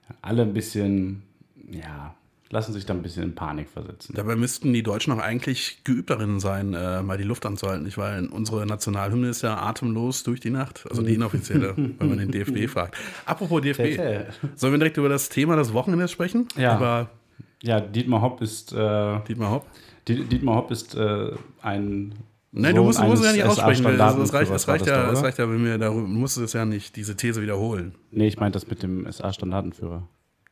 Ja, 0.10 0.16
alle 0.22 0.42
ein 0.42 0.54
bisschen, 0.54 1.24
ja, 1.72 2.14
lassen 2.56 2.74
sich 2.74 2.86
da 2.86 2.94
ein 2.94 3.02
bisschen 3.02 3.24
in 3.24 3.36
Panik 3.36 3.70
versetzen. 3.70 4.14
Dabei 4.16 4.36
müssten 4.36 4.72
die 4.74 4.82
Deutschen 4.82 5.12
auch 5.14 5.20
eigentlich 5.20 5.84
geübt 5.84 6.10
darin 6.10 6.40
sein, 6.40 6.74
äh, 6.74 7.04
mal 7.04 7.18
die 7.18 7.24
Luft 7.26 7.46
anzuhalten, 7.46 7.84
nicht? 7.84 7.98
Weil 7.98 8.26
unsere 8.28 8.66
Nationalhymne 8.66 9.28
ist 9.30 9.42
ja 9.44 9.58
atemlos 9.62 10.24
durch 10.24 10.40
die 10.40 10.50
Nacht. 10.50 10.86
Also 10.90 11.02
die 11.02 11.14
inoffizielle, 11.16 11.74
wenn 12.00 12.10
man 12.10 12.18
den 12.18 12.32
DFB 12.32 12.68
fragt. 12.70 12.96
Apropos 13.26 13.62
DFB, 13.62 14.00
sollen 14.56 14.74
wir 14.74 14.78
direkt 14.80 14.98
über 14.98 15.10
das 15.10 15.30
Thema 15.30 15.56
des 15.58 15.74
Wochenendes 15.74 16.12
sprechen? 16.12 16.48
Ja. 16.58 16.78
Über 16.78 17.10
Ja, 17.62 17.80
Dietmar 17.82 18.22
Hopp 18.22 18.42
ist. 18.42 18.72
Äh, 18.74 19.20
Dietmar 19.28 19.52
Hopp. 19.52 19.68
Diet- 20.08 20.32
Dietmar 20.32 20.56
Hopp 20.56 20.72
ist 20.72 20.96
äh, 20.96 21.32
ein. 21.62 22.16
Nein, 22.54 22.74
du 22.74 22.84
musst, 22.84 23.02
musst 23.04 23.22
es 23.22 23.28
ja 23.28 23.34
nicht 23.34 23.44
aussprechen. 23.44 23.86
Reicht, 23.86 24.18
es, 24.18 24.32
war 24.32 24.40
reicht 24.40 24.52
das 24.54 24.66
ja, 24.88 25.04
doch, 25.04 25.12
es 25.12 25.20
oder? 25.20 25.28
reicht 25.28 25.40
ja, 25.40 25.50
wenn 25.50 25.66
wir 25.66 25.78
darüber, 25.78 26.04
du 26.08 26.14
musst 26.14 26.38
es 26.38 26.54
ja 26.54 26.64
nicht, 26.64 26.96
diese 26.96 27.18
These 27.18 27.42
wiederholen. 27.42 27.96
Nee, 28.12 28.28
ich 28.28 28.40
meinte 28.40 28.58
das 28.58 28.70
mit 28.70 28.82
dem 28.82 29.12
SA-Standartenführer. 29.12 30.08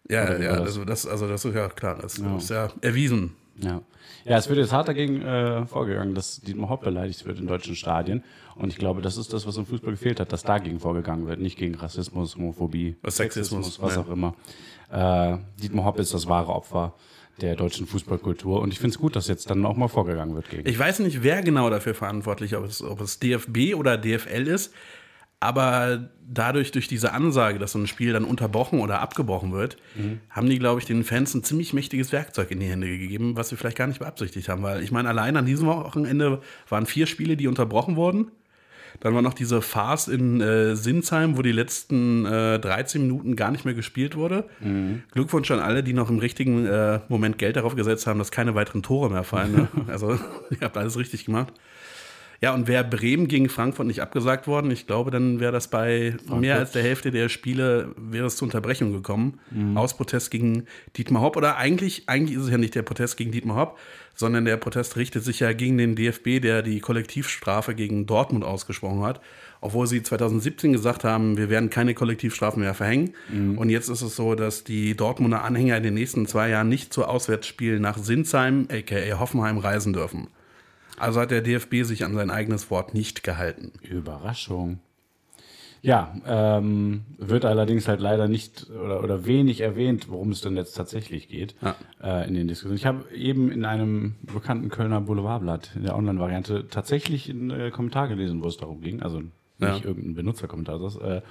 Ja, 0.09 0.23
Oder 0.23 0.43
ja, 0.43 0.51
also 0.51 0.83
das, 0.83 1.07
also 1.07 1.27
das 1.27 1.45
ist 1.45 1.55
ja 1.55 1.69
klar, 1.69 1.97
das 2.01 2.17
ist 2.17 2.49
ja 2.49 2.69
erwiesen. 2.81 3.35
Ja. 3.57 3.81
Ja, 4.25 4.37
es 4.37 4.47
wird 4.47 4.57
jetzt 4.57 4.71
hart 4.71 4.87
dagegen 4.87 5.21
äh, 5.21 5.65
vorgegangen, 5.65 6.15
dass 6.15 6.39
Dietmar 6.41 6.69
Hopp 6.69 6.81
beleidigt 6.83 7.25
wird 7.25 7.39
in 7.39 7.47
deutschen 7.47 7.75
Stadien. 7.75 8.23
Und 8.55 8.69
ich 8.69 8.77
glaube, 8.77 9.01
das 9.01 9.17
ist 9.17 9.33
das, 9.33 9.45
was 9.45 9.57
im 9.57 9.65
Fußball 9.65 9.91
gefehlt 9.91 10.19
hat, 10.19 10.31
dass 10.31 10.43
dagegen 10.43 10.79
vorgegangen 10.79 11.27
wird, 11.27 11.39
nicht 11.39 11.57
gegen 11.57 11.75
Rassismus, 11.75 12.35
Homophobie, 12.35 12.95
Sexismus, 13.05 13.81
was 13.81 13.95
ja. 13.95 14.01
auch 14.01 14.09
immer. 14.09 14.35
Äh, 14.91 15.37
Dietmar 15.61 15.85
Hopp 15.85 15.99
ist 15.99 16.13
das 16.13 16.27
wahre 16.27 16.53
Opfer 16.53 16.93
der 17.41 17.55
deutschen 17.55 17.85
Fußballkultur. 17.85 18.61
Und 18.61 18.71
ich 18.71 18.79
finde 18.79 18.93
es 18.93 18.99
gut, 18.99 19.15
dass 19.15 19.27
jetzt 19.27 19.49
dann 19.49 19.65
auch 19.65 19.75
mal 19.75 19.87
vorgegangen 19.87 20.35
wird 20.35 20.49
gegen. 20.49 20.69
Ich 20.69 20.77
weiß 20.77 20.99
nicht, 20.99 21.23
wer 21.23 21.41
genau 21.41 21.69
dafür 21.69 21.93
verantwortlich 21.93 22.53
ist, 22.53 22.57
ob 22.57 22.65
es, 22.65 22.81
ob 22.81 23.01
es 23.01 23.19
DFB 23.19 23.75
oder 23.75 23.97
DFL 23.97 24.47
ist, 24.47 24.73
aber 25.43 26.09
dadurch, 26.27 26.71
durch 26.71 26.87
diese 26.87 27.11
Ansage, 27.11 27.59
dass 27.59 27.73
so 27.73 27.79
ein 27.79 27.87
Spiel 27.87 28.13
dann 28.13 28.23
unterbrochen 28.23 28.79
oder 28.79 29.01
abgebrochen 29.01 29.51
wird, 29.51 29.77
haben 30.29 30.49
die, 30.49 30.57
glaube 30.57 30.79
ich, 30.79 30.85
den 30.85 31.03
Fans 31.03 31.33
ein 31.33 31.43
ziemlich 31.43 31.73
mächtiges 31.73 32.11
Werkzeug 32.11 32.49
in 32.51 32.59
die 32.59 32.67
Hände 32.67 32.87
gegeben, 32.87 33.35
was 33.35 33.49
sie 33.49 33.57
vielleicht 33.57 33.77
gar 33.77 33.87
nicht 33.87 33.99
beabsichtigt 33.99 34.49
haben. 34.49 34.63
Weil 34.63 34.81
ich 34.81 34.91
meine, 34.91 35.09
allein 35.09 35.37
an 35.37 35.45
diesem 35.45 35.67
Wochenende 35.67 36.41
waren 36.69 36.85
vier 36.85 37.05
Spiele, 37.05 37.37
die 37.37 37.47
unterbrochen 37.47 37.95
wurden. 37.95 38.31
Dann 38.99 39.15
war 39.15 39.21
noch 39.21 39.33
diese 39.33 39.61
Farce 39.61 40.07
in 40.07 40.39
äh, 40.39 40.75
Sinsheim, 40.75 41.37
wo 41.37 41.41
die 41.41 41.51
letzten 41.51 42.25
äh, 42.25 42.59
13 42.59 43.01
Minuten 43.01 43.35
gar 43.35 43.51
nicht 43.51 43.65
mehr 43.65 43.73
gespielt 43.73 44.15
wurde. 44.15 44.45
Glückwunsch 45.11 45.49
an 45.51 45.59
alle, 45.59 45.83
die 45.83 45.93
noch 45.93 46.09
im 46.09 46.19
richtigen 46.19 46.65
äh, 46.65 46.99
Moment 47.09 47.37
Geld 47.37 47.55
darauf 47.55 47.75
gesetzt 47.75 48.07
haben, 48.07 48.19
dass 48.19 48.31
keine 48.31 48.55
weiteren 48.55 48.83
Tore 48.83 49.09
mehr 49.09 49.23
fallen. 49.23 49.53
Ne? 49.53 49.67
Also, 49.87 50.13
ihr 50.51 50.59
habt 50.61 50.77
alles 50.77 50.97
richtig 50.97 51.25
gemacht. 51.25 51.53
Ja, 52.43 52.53
und 52.53 52.67
wäre 52.67 52.83
Bremen 52.83 53.29
gegen 53.29 53.47
Frankfurt 53.47 53.87
nicht 53.87 54.01
abgesagt 54.01 54.47
worden, 54.47 54.69
ich 54.69 54.85
glaube, 54.85 55.11
dann 55.11 55.39
wäre 55.39 55.53
das 55.53 55.69
bei 55.69 56.17
mehr 56.27 56.57
als 56.59 56.73
der 56.73 56.83
Hälfte 56.83 57.09
der 57.09 57.29
Spiele, 57.29 57.95
wäre 57.95 58.25
es 58.25 58.35
zur 58.35 58.47
Unterbrechung 58.47 58.91
gekommen. 58.91 59.39
Aus 59.77 59.95
Protest 59.95 60.29
gegen 60.29 60.65
Dietmar 60.97 61.21
Hopp. 61.21 61.37
Oder 61.37 61.55
eigentlich, 61.55 62.03
eigentlich 62.07 62.37
ist 62.37 62.43
es 62.43 62.49
ja 62.49 62.57
nicht 62.57 62.75
der 62.75 62.81
Protest 62.81 63.15
gegen 63.15 63.31
Dietmar 63.31 63.55
Hopp, 63.55 63.79
sondern 64.13 64.43
der 64.43 64.57
Protest 64.57 64.97
richtet 64.97 65.23
sich 65.23 65.39
ja 65.39 65.53
gegen 65.53 65.77
den 65.77 65.95
DFB, 65.95 66.41
der 66.41 66.63
die 66.63 66.81
Kollektivstrafe 66.81 67.75
gegen 67.75 68.07
Dortmund 68.07 68.43
ausgesprochen 68.43 69.03
hat. 69.03 69.21
Obwohl 69.61 69.87
sie 69.87 70.03
2017 70.03 70.73
gesagt 70.73 71.05
haben, 71.05 71.37
wir 71.37 71.49
werden 71.49 71.69
keine 71.69 71.93
Kollektivstrafen 71.93 72.61
mehr 72.61 72.73
verhängen. 72.73 73.13
Und 73.57 73.69
jetzt 73.69 73.87
ist 73.87 74.01
es 74.01 74.17
so, 74.17 74.35
dass 74.35 74.65
die 74.65 74.97
Dortmunder 74.97 75.45
Anhänger 75.45 75.77
in 75.77 75.83
den 75.83 75.93
nächsten 75.93 76.25
zwei 76.27 76.49
Jahren 76.49 76.67
nicht 76.67 76.91
zu 76.91 77.05
Auswärtsspielen 77.05 77.81
nach 77.81 77.97
Sinsheim, 77.97 78.67
aka 78.69 79.17
Hoffenheim, 79.17 79.59
reisen 79.59 79.93
dürfen. 79.93 80.27
Also 80.97 81.19
hat 81.21 81.31
der 81.31 81.41
DFB 81.41 81.83
sich 81.83 82.05
an 82.05 82.13
sein 82.13 82.29
eigenes 82.29 82.69
Wort 82.69 82.93
nicht 82.93 83.23
gehalten. 83.23 83.71
Überraschung. 83.81 84.79
Ja, 85.81 86.15
ähm, 86.25 87.01
wird 87.17 87.43
allerdings 87.43 87.89
halt 87.89 87.99
leider 87.99 88.29
nicht 88.29 88.69
oder, 88.69 89.03
oder 89.03 89.25
wenig 89.25 89.59
erwähnt, 89.59 90.07
worum 90.09 90.31
es 90.31 90.39
denn 90.39 90.55
jetzt 90.55 90.75
tatsächlich 90.75 91.27
geht 91.27 91.55
Ja. 91.61 91.75
äh, 92.01 92.25
in 92.27 92.35
den 92.35 92.47
Diskussionen. 92.47 92.77
Ich 92.77 92.85
habe 92.85 93.13
eben 93.13 93.51
in 93.51 93.65
einem 93.65 94.15
bekannten 94.21 94.69
Kölner 94.69 95.01
Boulevardblatt 95.01 95.71
in 95.75 95.83
der 95.83 95.97
Online-Variante 95.97 96.69
tatsächlich 96.69 97.29
einen 97.29 97.49
äh, 97.51 97.69
Kommentar 97.71 98.07
gelesen, 98.07 98.41
wo 98.41 98.47
es 98.47 98.55
darum 98.55 98.79
ging. 98.79 99.01
Also 99.01 99.19
nicht 99.19 99.33
Ja. 99.59 99.83
irgendein 99.83 100.13
Benutzerkommentar, 100.15 100.79
das, 100.79 100.95
äh, 100.95 101.21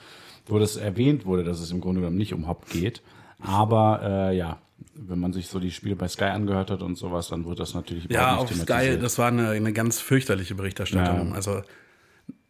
wo 0.46 0.58
das 0.58 0.76
erwähnt 0.76 1.24
wurde, 1.24 1.44
dass 1.44 1.58
es 1.60 1.70
im 1.70 1.80
Grunde 1.80 2.02
genommen 2.02 2.18
nicht 2.18 2.34
um 2.34 2.46
Hop 2.46 2.68
geht. 2.68 3.00
Aber 3.40 4.00
äh, 4.32 4.36
ja, 4.36 4.58
wenn 4.94 5.18
man 5.18 5.32
sich 5.32 5.48
so 5.48 5.58
die 5.58 5.70
Spiele 5.70 5.96
bei 5.96 6.08
Sky 6.08 6.24
angehört 6.24 6.70
hat 6.70 6.82
und 6.82 6.96
sowas, 6.96 7.28
dann 7.28 7.46
wird 7.46 7.58
das 7.58 7.74
natürlich 7.74 8.06
Ja, 8.10 8.36
auf 8.36 8.50
nicht 8.50 8.62
Sky, 8.62 8.98
das 8.98 9.18
war 9.18 9.28
eine, 9.28 9.50
eine 9.50 9.72
ganz 9.72 10.00
fürchterliche 10.00 10.54
Berichterstattung. 10.54 11.30
Ja. 11.30 11.34
Also 11.34 11.62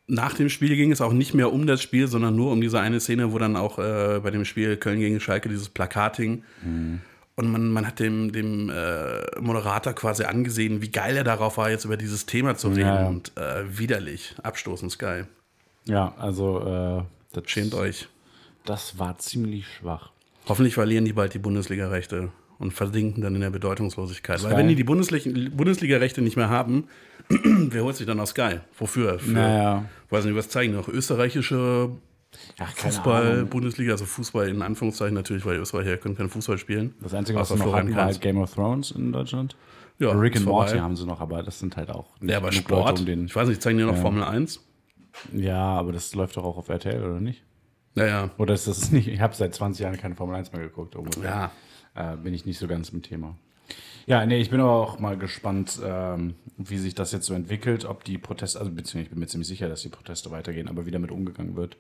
nach 0.07 0.35
dem 0.35 0.49
Spiel 0.49 0.77
ging 0.77 0.93
es 0.93 1.01
auch 1.01 1.13
nicht 1.13 1.35
mehr 1.35 1.53
um 1.53 1.67
das 1.67 1.81
Spiel, 1.81 2.07
sondern 2.09 2.37
nur 2.37 2.53
um 2.53 2.61
diese 2.61 2.81
eine 2.81 3.01
Szene, 3.01 3.33
wo 3.33 3.39
dann 3.39 3.57
auch 3.57 3.79
äh, 3.79 4.21
bei 4.23 4.31
dem 4.31 4.45
Spiel 4.45 4.77
Köln 4.77 5.01
gegen 5.01 5.21
Schalke 5.21 5.49
dieses 5.49 5.69
Plakat 5.69 6.17
hing. 6.17 6.45
Und 7.35 7.51
man, 7.51 7.71
man 7.71 7.87
hat 7.87 7.99
dem, 7.99 8.31
dem 8.33 8.69
äh, 8.69 9.41
Moderator 9.41 9.95
quasi 9.95 10.25
angesehen, 10.25 10.83
wie 10.83 10.91
geil 10.91 11.17
er 11.17 11.25
darauf 11.25 11.57
war, 11.57 11.71
jetzt 11.71 11.85
über 11.85 11.97
dieses 11.97 12.27
Thema 12.27 12.57
zu 12.57 12.69
reden. 12.69 12.81
Ja, 12.81 13.01
ja. 13.03 13.09
Und 13.09 13.33
äh, 13.37 13.79
widerlich, 13.79 14.35
abstoßend 14.43 14.93
Sky. 14.93 15.23
Ja, 15.87 16.15
also 16.19 16.61
äh, 16.61 17.03
das, 17.33 17.51
Schämt 17.51 17.75
euch. 17.75 18.09
das 18.65 18.99
war 18.99 19.19
ziemlich 19.19 19.67
schwach. 19.67 20.11
Hoffentlich 20.49 20.75
verlieren 20.75 21.05
die 21.05 21.13
bald 21.13 21.35
die 21.35 21.39
Bundesliga-Rechte 21.39 22.31
und 22.59 22.73
versinken 22.73 23.23
dann 23.23 23.35
in 23.35 23.41
der 23.41 23.51
Bedeutungslosigkeit. 23.51 24.41
Sky? 24.41 24.51
Weil 24.51 24.57
wenn 24.59 24.69
die 24.69 24.75
die 24.75 24.85
Bundesli- 24.85 25.51
Bundesliga-Rechte 25.51 26.21
nicht 26.23 26.37
mehr 26.37 26.49
haben, 26.51 26.85
wer 27.29 27.83
holt 27.85 27.97
sich 27.97 28.07
dann 28.07 28.21
auf 28.21 28.29
Sky? 28.31 28.57
Wofür? 28.79 29.19
Für, 29.19 29.31
Naja. 29.31 29.85
weiß 30.11 30.25
nicht, 30.25 30.35
was 30.37 30.49
zeigen 30.49 30.75
noch? 30.75 30.89
Österreichische 30.89 31.91
Ja, 32.59 32.67
Fußball. 32.67 33.45
Bundesliga, 33.45 33.93
also 33.93 34.05
Fußball 34.05 34.49
in 34.49 34.63
Anführungszeichen 34.63 35.15
natürlich, 35.15 35.45
weil 35.45 35.57
die 35.57 35.61
Österreicher 35.63 35.97
können 35.99 36.17
keinen 36.17 36.31
Fußball 36.31 36.59
spielen. 36.59 36.95
Das 37.01 37.15
Einzige, 37.15 37.39
was 37.39 37.49
sie 37.49 37.57
noch 37.57 37.73
hatten, 37.75 37.95
war 37.95 38.05
halt 38.07 38.21
Game 38.21 38.39
of 38.39 38.53
Thrones 38.55 38.91
in 38.91 39.13
Deutschland. 39.13 39.57
Ja, 39.99 40.11
Rick 40.13 40.37
and 40.37 40.47
Morty 40.47 40.79
haben 40.79 40.97
sie 40.97 41.07
noch, 41.07 41.21
aber 41.21 41.43
das 41.45 41.59
sind 41.61 41.77
halt 41.77 41.91
auch 41.91 42.19
nicht 42.21 42.31
Ja, 42.33 42.39
aber 42.39 42.51
Sport, 42.51 42.89
Leute, 42.89 43.01
um 43.01 43.07
den, 43.07 43.27
ich 43.27 43.37
weiß 43.37 43.47
nicht, 43.49 43.63
zeigen 43.63 43.79
die 43.79 43.85
noch 43.85 43.97
Formel 43.97 44.25
1? 44.25 44.61
Ja, 45.35 45.59
aber 45.75 45.93
das 45.93 46.15
läuft 46.15 46.37
doch 46.37 46.45
auch 46.45 46.57
auf 46.57 46.69
RTL, 46.71 47.03
oder 47.05 47.21
nicht? 47.21 47.43
Naja, 47.95 48.31
Oder 48.39 48.55
ist 48.55 48.67
das 48.67 48.91
nicht? 48.93 49.09
Ich 49.09 49.21
habe 49.21 49.35
seit 49.35 49.55
20 49.55 49.83
Jahren 49.83 49.97
keine 49.99 50.15
Formel 50.15 50.37
1 50.37 50.53
mehr 50.53 50.63
geguckt. 50.63 50.97
Ungefähr. 50.97 51.51
Ja. 51.95 52.13
Äh, 52.15 52.17
bin 52.17 52.33
ich 52.35 52.47
nicht 52.47 52.59
so 52.59 52.67
ganz 52.67 52.89
im 52.91 53.03
Thema. 53.03 53.37
Ja, 54.07 54.27
nee, 54.27 54.41
ich 54.41 54.51
bin 54.51 54.61
aber 54.61 54.73
auch 54.73 54.99
mal 54.99 55.17
gespannt, 55.17 55.79
ähm, 55.85 56.35
wie 56.57 56.79
sich 56.79 56.95
das 56.95 57.13
jetzt 57.13 57.27
so 57.27 57.35
entwickelt, 57.35 57.85
ob 57.85 58.03
die 58.05 58.19
Proteste, 58.19 58.59
also 58.59 58.71
beziehungsweise 58.71 59.03
ich 59.05 59.11
bin 59.11 59.21
mir 59.21 59.27
ziemlich 59.29 59.47
sicher, 59.49 59.69
dass 59.69 59.83
die 59.83 59.89
Proteste 59.91 60.31
weitergehen, 60.31 60.69
aber 60.69 60.87
wie 60.87 60.91
damit 60.91 61.11
umgegangen 61.13 61.55
wird. 61.55 61.77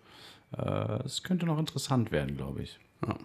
Äh, 0.56 1.02
Es 1.04 1.22
könnte 1.24 1.46
noch 1.46 1.58
interessant 1.58 2.12
werden, 2.12 2.36
glaube 2.36 2.62
ich. 2.62 2.78
Ja. 3.06 3.16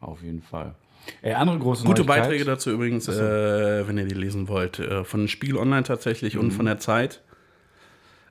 Auf 0.00 0.22
jeden 0.22 0.42
Fall. 0.42 0.74
Ey, 1.22 1.34
andere 1.34 1.58
große 1.60 1.84
Gute 1.84 2.02
Neuigkeit. 2.02 2.22
Beiträge 2.24 2.44
dazu 2.44 2.70
übrigens, 2.72 3.06
äh, 3.08 3.86
wenn 3.86 3.96
ihr 3.96 4.06
die 4.06 4.14
lesen 4.14 4.48
wollt, 4.48 4.80
äh, 4.80 5.04
von 5.04 5.28
Spiel 5.28 5.56
Online 5.56 5.84
tatsächlich 5.84 6.36
und 6.36 6.50
von 6.50 6.66
der 6.66 6.78
Zeit. 6.78 7.22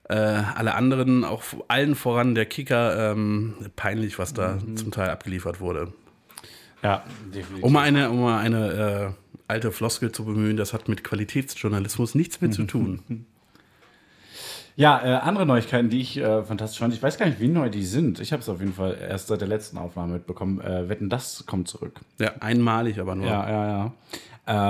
Äh, 0.07 0.15
alle 0.15 0.75
anderen, 0.75 1.23
auch 1.23 1.41
allen 1.67 1.95
voran 1.95 2.35
der 2.35 2.45
Kicker, 2.45 3.11
ähm, 3.11 3.55
peinlich, 3.75 4.19
was 4.19 4.33
da 4.33 4.59
zum 4.75 4.91
Teil 4.91 5.09
abgeliefert 5.09 5.59
wurde. 5.59 5.93
Ja, 6.83 7.03
definitiv. 7.33 7.63
Um 7.63 7.73
mal 7.73 7.81
eine, 7.81 8.11
um 8.11 8.21
mal 8.21 8.37
eine 8.39 9.15
äh, 9.17 9.33
alte 9.47 9.71
Floskel 9.71 10.11
zu 10.11 10.23
bemühen, 10.25 10.57
das 10.57 10.73
hat 10.73 10.87
mit 10.89 11.03
Qualitätsjournalismus 11.03 12.13
nichts 12.13 12.39
mehr 12.39 12.51
zu 12.51 12.63
tun. 12.67 13.25
Ja, 14.75 15.01
äh, 15.03 15.13
andere 15.21 15.45
Neuigkeiten, 15.47 15.89
die 15.89 16.01
ich 16.01 16.17
äh, 16.17 16.43
fantastisch 16.43 16.79
fand. 16.79 16.93
Ich 16.93 17.01
weiß 17.01 17.17
gar 17.17 17.25
nicht, 17.27 17.39
wie 17.39 17.47
neu 17.47 17.69
die 17.69 17.85
sind. 17.85 18.19
Ich 18.19 18.31
habe 18.33 18.41
es 18.41 18.49
auf 18.49 18.59
jeden 18.59 18.73
Fall 18.73 18.97
erst 19.01 19.27
seit 19.27 19.39
der 19.41 19.47
letzten 19.47 19.77
Aufnahme 19.77 20.13
mitbekommen. 20.13 20.59
Äh, 20.61 20.89
Wetten, 20.89 21.09
das 21.09 21.45
kommt 21.47 21.67
zurück. 21.67 22.01
ja, 22.19 22.33
einmalig 22.41 22.99
aber 22.99 23.15
nur. 23.15 23.25
Ja, 23.25 23.49
ja, 23.49 23.67
ja. 23.67 23.93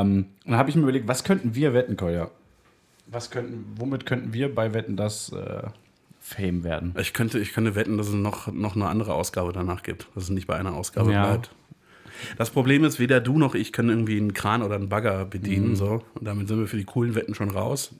Ähm, 0.01 0.27
und 0.45 0.51
dann 0.51 0.57
habe 0.57 0.69
ich 0.69 0.75
mir 0.75 0.83
überlegt, 0.83 1.07
was 1.07 1.23
könnten 1.23 1.55
wir 1.55 1.73
wetten, 1.73 1.97
Kolja? 1.97 2.29
Was 3.07 3.29
könnten, 3.29 3.65
womit 3.77 4.05
könnten 4.05 4.33
wir 4.33 4.53
bei 4.53 4.73
Wetten 4.73 4.97
das 4.97 5.31
äh, 5.31 5.63
Fame 6.19 6.63
werden? 6.63 6.95
Ich 6.99 7.13
könnte, 7.13 7.39
ich 7.39 7.53
könnte 7.53 7.75
wetten, 7.75 7.97
dass 7.97 8.07
es 8.07 8.13
noch, 8.13 8.51
noch 8.51 8.75
eine 8.75 8.87
andere 8.87 9.13
Ausgabe 9.13 9.53
danach 9.53 9.83
gibt, 9.83 10.07
dass 10.15 10.23
es 10.23 10.29
nicht 10.29 10.47
bei 10.47 10.55
einer 10.55 10.73
Ausgabe 10.73 11.11
Ja. 11.11 11.25
bleibt. 11.27 11.51
Das 12.37 12.49
Problem 12.49 12.83
ist, 12.83 12.97
weder 12.97 13.19
du 13.19 13.37
noch 13.37 13.55
ich 13.55 13.73
können 13.73 13.89
irgendwie 13.89 14.17
einen 14.17 14.33
Kran 14.33 14.63
oder 14.63 14.75
einen 14.75 14.89
Bagger 14.89 15.25
bedienen. 15.25 15.71
Mhm. 15.71 15.75
So. 15.75 16.03
Und 16.15 16.25
damit 16.25 16.47
sind 16.47 16.59
wir 16.59 16.67
für 16.67 16.77
die 16.77 16.85
coolen 16.85 17.13
Wetten 17.13 17.35
schon 17.35 17.51
raus. 17.51 17.91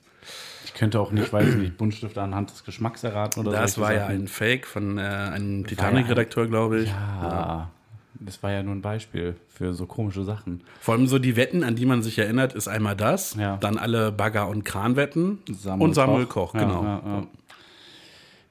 Ich 0.63 0.73
könnte 0.73 0.99
auch 0.99 1.11
nicht, 1.11 1.31
weiß 1.31 1.49
ich 1.49 1.55
nicht, 1.55 1.77
Buntstifte 1.77 2.21
anhand 2.21 2.49
des 2.51 2.63
Geschmacks 2.63 3.03
erraten 3.03 3.41
oder 3.41 3.51
Das 3.51 3.77
war 3.77 3.93
ja 3.93 4.07
ein 4.07 4.27
Fake 4.27 4.65
von 4.65 4.97
äh, 4.97 5.01
einem 5.01 5.67
Titanic-Redakteur, 5.67 6.47
glaube 6.47 6.79
ich. 6.81 6.89
Ja, 6.89 7.69
das 8.19 8.41
war 8.43 8.51
ja 8.51 8.63
nur 8.63 8.73
ein 8.75 8.81
Beispiel 8.81 9.35
für 9.47 9.73
so 9.73 9.85
komische 9.85 10.23
Sachen. 10.23 10.61
Vor 10.79 10.93
allem 10.95 11.07
so 11.07 11.19
die 11.19 11.35
Wetten, 11.35 11.63
an 11.63 11.75
die 11.75 11.85
man 11.85 12.01
sich 12.03 12.17
erinnert, 12.19 12.53
ist 12.53 12.67
einmal 12.67 12.95
das, 12.95 13.35
Ja. 13.35 13.57
dann 13.57 13.77
alle 13.77 14.11
Bagger- 14.11 14.47
und 14.49 14.63
Kranwetten 14.65 15.39
Samuel 15.51 15.87
und 15.89 15.93
Samuel 15.95 16.25
Koch. 16.25 16.51
Koch, 16.53 16.59
genau. 16.59 16.83
ja, 16.83 17.01
ja. 17.05 17.27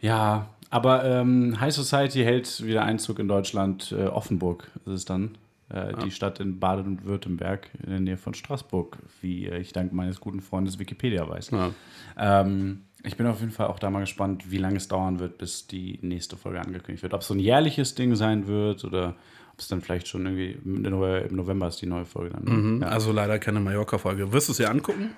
Ja, 0.01 0.47
aber 0.71 1.05
ähm, 1.05 1.61
High 1.61 1.73
Society 1.75 2.23
hält 2.25 2.65
wieder 2.65 2.83
Einzug 2.85 3.19
in 3.19 3.29
Deutschland. 3.29 3.93
Äh, 3.97 4.07
Offenburg 4.07 4.71
ist 4.87 4.93
es 4.93 5.05
dann. 5.05 5.37
Äh, 5.71 5.95
Die 6.05 6.11
Stadt 6.11 6.41
in 6.41 6.59
Baden-Württemberg 6.61 7.71
in 7.83 7.91
der 7.91 8.01
Nähe 8.01 8.17
von 8.19 8.35
Straßburg, 8.35 8.99
wie 9.23 9.47
äh, 9.47 9.59
ich 9.61 9.73
dank 9.73 9.93
meines 9.93 10.21
guten 10.21 10.41
Freundes 10.41 10.79
Wikipedia 10.79 11.27
weiß. 11.29 11.51
Ja. 11.53 11.71
Ähm, 12.19 12.83
ich 13.05 13.17
bin 13.17 13.27
auf 13.27 13.41
jeden 13.41 13.53
Fall 13.53 13.69
auch 13.69 13.79
da 13.79 13.91
mal 13.91 14.01
gespannt, 14.01 14.51
wie 14.51 14.59
lange 14.59 14.77
es 14.77 14.89
dauern 14.89 15.19
wird, 15.21 15.39
bis 15.39 15.67
die 15.67 15.99
nächste 16.03 16.37
Folge 16.37 16.61
angekündigt 16.61 17.03
wird. 17.03 17.15
Ob 17.15 17.21
es 17.21 17.27
so 17.29 17.35
ein 17.35 17.39
jährliches 17.41 17.95
Ding 17.95 18.17
sein 18.17 18.47
wird 18.49 18.85
oder 18.85 19.11
ob 19.53 19.61
es 19.61 19.69
dann 19.69 19.81
vielleicht 19.83 20.09
schon 20.09 20.27
irgendwie 20.27 20.59
im 20.65 20.83
Nove- 20.83 21.21
im 21.29 21.37
November 21.37 21.69
ist 21.69 21.81
die 21.81 21.87
neue 21.87 22.05
Folge 22.07 22.35
dann. 22.35 22.45
Mhm. 22.77 22.83
Ja. 22.83 22.89
Also 22.89 23.13
leider 23.13 23.39
keine 23.39 23.61
Mallorca-Folge. 23.61 24.33
Wirst 24.33 24.49
du 24.49 24.53
es 24.53 24.57
dir 24.59 24.71
angucken? 24.71 25.11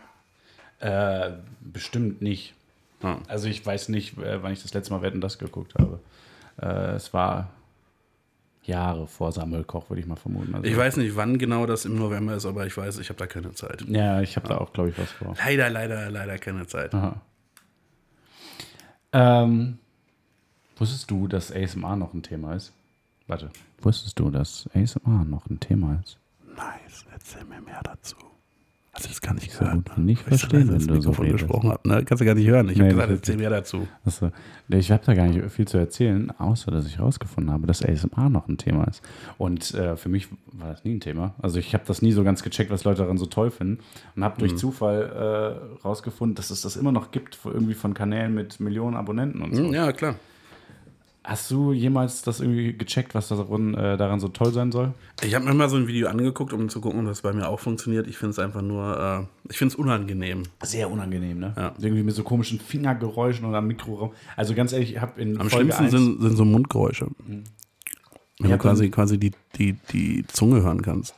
Äh, 0.80 1.30
bestimmt 1.60 2.20
nicht. 2.20 2.54
Ja. 3.02 3.18
Also 3.28 3.48
ich 3.48 3.64
weiß 3.64 3.88
nicht, 3.88 4.18
äh, 4.18 4.42
wann 4.42 4.52
ich 4.52 4.62
das 4.62 4.74
letzte 4.74 4.92
Mal 4.92 5.02
Wetten 5.02 5.20
das 5.20 5.38
geguckt 5.38 5.74
habe. 5.78 6.00
Äh, 6.60 6.96
es 6.96 7.14
war 7.14 7.50
Jahre 8.64 9.06
vor 9.06 9.30
Samuel 9.32 9.64
Koch, 9.64 9.88
würde 9.90 10.00
ich 10.00 10.06
mal 10.06 10.16
vermuten. 10.16 10.54
Also, 10.54 10.66
Ich 10.68 10.76
weiß 10.76 10.96
nicht, 10.96 11.14
wann 11.14 11.38
genau 11.38 11.66
das 11.66 11.84
im 11.84 11.96
November 11.96 12.34
ist, 12.34 12.46
aber 12.46 12.66
ich 12.66 12.76
weiß, 12.76 12.98
ich 12.98 13.08
habe 13.10 13.18
da 13.18 13.26
keine 13.26 13.52
Zeit. 13.52 13.84
Ja, 13.88 14.20
ich 14.20 14.34
habe 14.36 14.48
da 14.48 14.58
auch, 14.58 14.72
glaube 14.72 14.90
ich, 14.90 14.98
was 14.98 15.10
vor. 15.12 15.34
Leider, 15.38 15.70
leider, 15.70 16.10
leider 16.10 16.36
keine 16.38 16.66
Zeit. 16.66 16.92
Aha. 16.92 17.20
Ähm, 19.18 19.78
wusstest 20.76 21.10
du, 21.10 21.26
dass 21.26 21.50
ASMR 21.50 21.96
noch 21.96 22.12
ein 22.12 22.22
Thema 22.22 22.54
ist? 22.54 22.74
Warte. 23.26 23.50
Wusstest 23.80 24.18
du, 24.18 24.30
dass 24.30 24.68
ASMR 24.74 25.24
noch 25.24 25.46
ein 25.46 25.58
Thema 25.58 25.98
ist? 26.04 26.18
Nice, 26.54 27.06
erzähl 27.10 27.44
mir 27.44 27.62
mehr 27.62 27.80
dazu. 27.82 28.16
Also 28.96 29.08
das 29.08 29.20
kann 29.20 29.36
ich 29.36 29.52
So 29.52 29.60
hören. 29.60 29.84
gut 29.84 29.98
nicht 29.98 30.22
ich 30.22 30.26
verstehen, 30.26 30.70
wenn 30.70 30.86
du 30.86 31.00
so 31.02 31.10
gesprochen 31.12 31.70
habe. 31.70 31.86
Ne? 31.86 32.02
Kannst 32.06 32.22
du 32.22 32.24
gar 32.24 32.34
nicht 32.34 32.46
hören. 32.48 32.68
Ich 32.70 32.78
Nee, 32.78 32.84
habe 32.84 32.94
das 32.94 32.96
gesagt, 33.08 33.20
erzähl 33.20 33.36
mehr 33.36 33.50
dazu. 33.50 33.86
Achso. 34.06 34.30
Ich 34.68 34.90
habe 34.90 35.02
da 35.04 35.12
gar 35.14 35.26
nicht 35.26 35.50
viel 35.50 35.68
zu 35.68 35.76
erzählen, 35.76 36.30
außer 36.38 36.70
dass 36.70 36.86
ich 36.86 36.96
herausgefunden 36.96 37.52
habe, 37.52 37.66
dass 37.66 37.84
ASMR 37.84 38.30
noch 38.30 38.48
ein 38.48 38.56
Thema 38.56 38.84
ist. 38.84 39.02
Und 39.36 39.74
äh, 39.74 39.96
für 39.96 40.08
mich 40.08 40.28
war 40.52 40.68
das 40.72 40.82
nie 40.84 40.94
ein 40.94 41.00
Thema. 41.00 41.34
Also 41.42 41.58
ich 41.58 41.74
habe 41.74 41.84
das 41.86 42.00
nie 42.00 42.12
so 42.12 42.24
ganz 42.24 42.42
gecheckt, 42.42 42.70
was 42.70 42.84
Leute 42.84 43.02
daran 43.02 43.18
so 43.18 43.26
toll 43.26 43.50
finden. 43.50 43.82
Und 44.16 44.24
habe 44.24 44.38
durch 44.38 44.56
Zufall 44.56 45.02
äh, 45.76 45.78
rausgefunden, 45.86 46.34
dass 46.34 46.48
es 46.50 46.62
das 46.62 46.76
immer 46.76 46.90
noch 46.92 47.10
gibt, 47.10 47.38
irgendwie 47.44 47.74
von 47.74 47.92
Kanälen 47.92 48.34
mit 48.34 48.60
Millionen 48.60 48.96
Abonnenten 48.96 49.42
und 49.42 49.54
so. 49.54 49.62
Hm, 49.64 49.74
Ja, 49.74 49.92
klar. 49.92 50.14
Hast 51.26 51.50
du 51.50 51.72
jemals 51.72 52.22
das 52.22 52.38
irgendwie 52.38 52.72
gecheckt, 52.72 53.16
was 53.16 53.26
daran, 53.26 53.74
äh, 53.74 53.96
daran 53.96 54.20
so 54.20 54.28
toll 54.28 54.52
sein 54.52 54.70
soll? 54.70 54.94
Ich 55.24 55.34
habe 55.34 55.44
mir 55.44 55.54
mal 55.54 55.68
so 55.68 55.74
ein 55.76 55.88
Video 55.88 56.06
angeguckt, 56.06 56.52
um 56.52 56.68
zu 56.68 56.80
gucken, 56.80 57.00
ob 57.00 57.06
das 57.06 57.22
bei 57.22 57.32
mir 57.32 57.48
auch 57.48 57.58
funktioniert. 57.58 58.06
Ich 58.06 58.16
finde 58.16 58.30
es 58.30 58.38
einfach 58.38 58.62
nur, 58.62 59.26
äh, 59.26 59.50
ich 59.50 59.58
finde 59.58 59.72
es 59.72 59.74
unangenehm. 59.74 60.44
Sehr 60.62 60.88
unangenehm, 60.88 61.40
ne? 61.40 61.52
Ja. 61.56 61.74
Irgendwie 61.80 62.04
mit 62.04 62.14
so 62.14 62.22
komischen 62.22 62.60
Fingergeräuschen 62.60 63.44
oder 63.44 63.58
am 63.58 63.66
Mikroraum. 63.66 64.12
Also 64.36 64.54
ganz 64.54 64.72
ehrlich, 64.72 64.92
ich 64.92 65.00
habe 65.00 65.20
in 65.20 65.40
Am 65.40 65.50
Folge 65.50 65.72
schlimmsten 65.72 65.82
1 65.82 65.90
sind, 65.90 66.20
sind 66.22 66.36
so 66.36 66.44
Mundgeräusche. 66.44 67.06
Mhm. 67.26 67.42
Wenn 68.38 68.50
du 68.52 68.58
quasi, 68.58 68.90
quasi 68.90 69.18
die, 69.18 69.32
die, 69.56 69.72
die 69.92 70.24
Zunge 70.28 70.62
hören 70.62 70.80
kannst. 70.80 71.16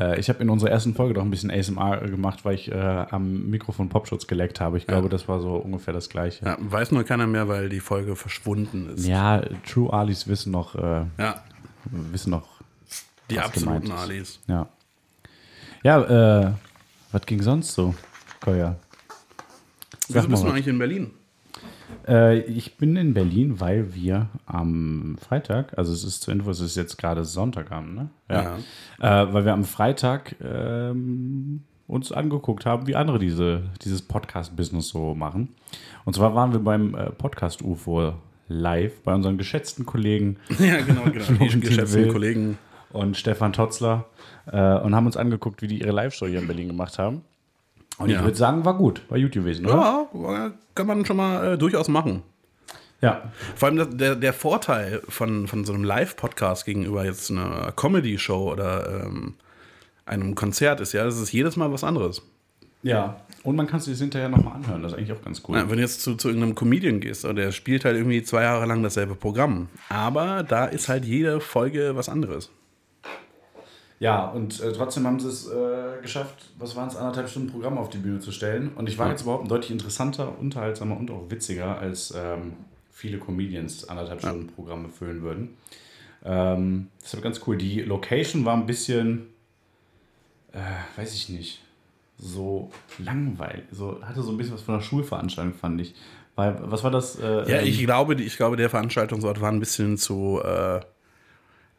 Äh, 0.00 0.18
ich 0.18 0.28
habe 0.28 0.42
in 0.42 0.48
unserer 0.48 0.70
ersten 0.70 0.94
Folge 0.94 1.14
doch 1.14 1.22
ein 1.22 1.30
bisschen 1.30 1.50
ASMR 1.50 1.98
gemacht, 2.08 2.44
weil 2.44 2.54
ich 2.54 2.72
äh, 2.72 2.74
am 2.74 3.50
Mikrofon 3.50 3.88
Popschutz 3.90 4.26
geleckt 4.26 4.60
habe. 4.60 4.78
Ich 4.78 4.86
glaube, 4.86 5.08
das 5.08 5.28
war 5.28 5.40
so 5.40 5.56
ungefähr 5.56 5.92
das 5.92 6.08
Gleiche. 6.08 6.44
Ja, 6.44 6.56
weiß 6.58 6.92
nur 6.92 7.04
keiner 7.04 7.26
mehr, 7.26 7.48
weil 7.48 7.68
die 7.68 7.80
Folge 7.80 8.16
verschwunden 8.16 8.88
ist. 8.94 9.06
Ja, 9.06 9.42
True 9.70 9.92
Alis 9.92 10.26
wissen 10.26 10.52
noch, 10.52 10.74
äh, 10.74 11.04
Ja, 11.18 11.42
wissen 11.90 12.30
noch, 12.30 12.48
die 13.28 13.38
absoluten. 13.38 13.92
Alis. 13.92 14.40
Ja. 14.46 14.66
Ja, 15.82 16.48
äh, 16.48 16.52
was 17.12 17.22
ging 17.26 17.42
sonst 17.42 17.72
so, 17.72 17.94
Koya? 18.40 18.76
Wieso 20.08 20.28
bist 20.28 20.42
du 20.42 20.48
eigentlich 20.48 20.66
in 20.66 20.78
Berlin? 20.78 21.10
Äh, 22.08 22.40
ich 22.40 22.76
bin 22.76 22.96
in 22.96 23.14
Berlin, 23.14 23.60
weil 23.60 23.94
wir 23.94 24.28
am 24.46 25.16
Freitag, 25.20 25.76
also 25.78 25.92
es 25.92 26.04
ist 26.04 26.22
zur 26.22 26.32
Info, 26.34 26.50
es 26.50 26.60
ist 26.60 26.76
jetzt 26.76 26.96
gerade 26.98 27.24
Sonntagabend, 27.24 27.94
ne? 27.94 28.08
Äh, 29.00 29.32
weil 29.32 29.44
wir 29.44 29.52
am 29.52 29.64
Freitag 29.64 30.36
ähm, 30.42 31.62
uns 31.86 32.12
angeguckt 32.12 32.66
haben, 32.66 32.86
wie 32.86 32.94
andere 32.94 33.18
diese, 33.18 33.62
dieses 33.82 34.02
Podcast-Business 34.02 34.88
so 34.88 35.14
machen. 35.14 35.48
Und 36.04 36.14
zwar 36.14 36.34
waren 36.34 36.52
wir 36.52 36.60
beim 36.60 36.94
äh, 36.94 37.10
Podcast-UFO 37.10 38.14
live 38.48 39.02
bei 39.02 39.14
unseren 39.14 39.38
geschätzten 39.38 39.86
Kollegen 39.86 40.36
Ja, 40.58 40.80
genau, 40.80 41.02
genau. 41.04 41.44
Geschätzten. 41.60 42.08
Kollegen. 42.12 42.58
und 42.92 43.16
Stefan 43.16 43.52
Totzler 43.52 44.06
äh, 44.46 44.78
und 44.78 44.94
haben 44.94 45.06
uns 45.06 45.16
angeguckt, 45.16 45.62
wie 45.62 45.68
die 45.68 45.80
ihre 45.80 45.92
Live-Show 45.92 46.26
hier 46.26 46.40
in 46.40 46.46
Berlin 46.46 46.68
gemacht 46.68 46.98
haben. 46.98 47.22
Und 48.00 48.08
ich 48.10 48.16
Ja. 48.16 48.24
würde 48.24 48.36
sagen, 48.36 48.64
war 48.64 48.76
gut, 48.76 49.02
war 49.08 49.18
gut 49.20 49.32
gewesen, 49.32 49.66
oder? 49.66 50.06
Ja, 50.14 50.50
kann 50.74 50.86
man 50.86 51.04
schon 51.04 51.16
mal 51.18 51.52
äh, 51.54 51.58
durchaus 51.58 51.88
machen. 51.88 52.22
Ja. 53.02 53.30
Vor 53.56 53.68
allem 53.68 53.96
der, 53.98 54.14
der 54.16 54.32
Vorteil 54.32 55.02
von, 55.08 55.46
von 55.46 55.64
so 55.64 55.72
einem 55.72 55.84
Live-Podcast 55.84 56.64
gegenüber 56.66 57.04
jetzt 57.04 57.30
einer 57.30 57.72
Comedy-Show 57.76 58.50
oder 58.52 59.04
ähm, 59.06 59.34
einem 60.06 60.34
Konzert 60.34 60.80
ist 60.80 60.92
ja, 60.92 61.04
das 61.04 61.18
ist 61.18 61.32
jedes 61.32 61.56
Mal 61.56 61.72
was 61.72 61.84
anderes. 61.84 62.22
Ja. 62.82 63.20
Und 63.42 63.56
man 63.56 63.66
kann 63.66 63.80
sich 63.80 63.92
das 63.94 64.00
hinterher 64.00 64.28
nochmal 64.28 64.54
anhören, 64.56 64.82
das 64.82 64.92
ist 64.92 64.98
eigentlich 64.98 65.12
auch 65.12 65.22
ganz 65.22 65.42
cool. 65.48 65.56
Ja, 65.56 65.68
wenn 65.68 65.76
du 65.76 65.82
jetzt 65.82 66.02
zu, 66.02 66.14
zu 66.16 66.28
irgendeinem 66.28 66.54
Comedian 66.54 67.00
gehst, 67.00 67.24
oder 67.24 67.34
der 67.34 67.52
spielt 67.52 67.84
halt 67.86 67.96
irgendwie 67.96 68.22
zwei 68.22 68.42
Jahre 68.42 68.66
lang 68.66 68.82
dasselbe 68.82 69.14
Programm. 69.14 69.68
Aber 69.88 70.42
da 70.42 70.66
ist 70.66 70.88
halt 70.88 71.04
jede 71.04 71.40
Folge 71.40 71.92
was 71.96 72.08
anderes. 72.10 72.50
Ja, 74.00 74.28
und 74.28 74.60
äh, 74.60 74.72
trotzdem 74.72 75.06
haben 75.06 75.20
sie 75.20 75.28
es 75.28 75.46
äh, 75.46 76.00
geschafft, 76.00 76.46
was 76.58 76.74
waren 76.74 76.88
es, 76.88 76.96
anderthalb 76.96 77.28
Stunden 77.28 77.50
Programm 77.50 77.76
auf 77.76 77.90
die 77.90 77.98
Bühne 77.98 78.18
zu 78.18 78.32
stellen. 78.32 78.72
Und 78.74 78.88
ich 78.88 78.96
war 78.96 79.10
jetzt 79.10 79.22
überhaupt 79.22 79.50
deutlich 79.50 79.70
interessanter, 79.70 80.38
unterhaltsamer 80.38 80.98
und 80.98 81.10
auch 81.10 81.30
witziger, 81.30 81.78
als 81.78 82.14
ähm, 82.16 82.54
viele 82.90 83.18
Comedians 83.18 83.86
anderthalb 83.88 84.20
Stunden 84.20 84.46
Programme 84.46 84.88
füllen 84.88 85.20
würden. 85.20 85.50
Ähm, 86.24 86.88
das 87.02 87.14
war 87.14 87.20
ganz 87.20 87.42
cool. 87.46 87.58
Die 87.58 87.82
Location 87.82 88.46
war 88.46 88.54
ein 88.56 88.64
bisschen, 88.64 89.26
äh, 90.52 90.58
weiß 90.98 91.14
ich 91.14 91.28
nicht, 91.28 91.60
so 92.18 92.70
langweilig. 92.98 93.64
So, 93.70 94.02
hatte 94.02 94.22
so 94.22 94.30
ein 94.30 94.38
bisschen 94.38 94.54
was 94.54 94.62
von 94.62 94.76
einer 94.76 94.82
Schulveranstaltung, 94.82 95.52
fand 95.52 95.78
ich. 95.78 95.94
Weil, 96.36 96.56
was 96.70 96.82
war 96.82 96.90
das? 96.90 97.18
Äh, 97.18 97.50
Ja, 97.50 97.60
ähm, 97.60 97.66
ich 97.66 97.78
glaube, 97.80 98.14
ich 98.14 98.36
glaube, 98.38 98.56
der 98.56 98.70
Veranstaltungsort 98.70 99.42
war 99.42 99.52
ein 99.52 99.60
bisschen 99.60 99.98
zu 99.98 100.40
äh, 100.42 100.80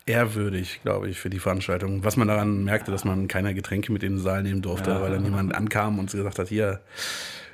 ehrwürdig, 0.06 0.80
glaube 0.84 1.10
ich, 1.10 1.20
für 1.20 1.30
die 1.30 1.40
Veranstaltung. 1.40 2.04
Was 2.04 2.18
man 2.18 2.28
daran 2.28 2.64
merkte, 2.64 2.92
dass 2.92 3.06
man 3.06 3.28
keine 3.28 3.54
Getränke 3.54 3.92
mit 3.92 4.04
in 4.04 4.14
den 4.14 4.20
Saal 4.20 4.44
nehmen 4.44 4.62
durfte, 4.62 5.00
weil 5.02 5.12
dann 5.12 5.24
jemand 5.24 5.54
ankam 5.56 6.00
und 6.00 6.12
gesagt 6.12 6.40
hat, 6.40 6.48
hier, 6.48 6.80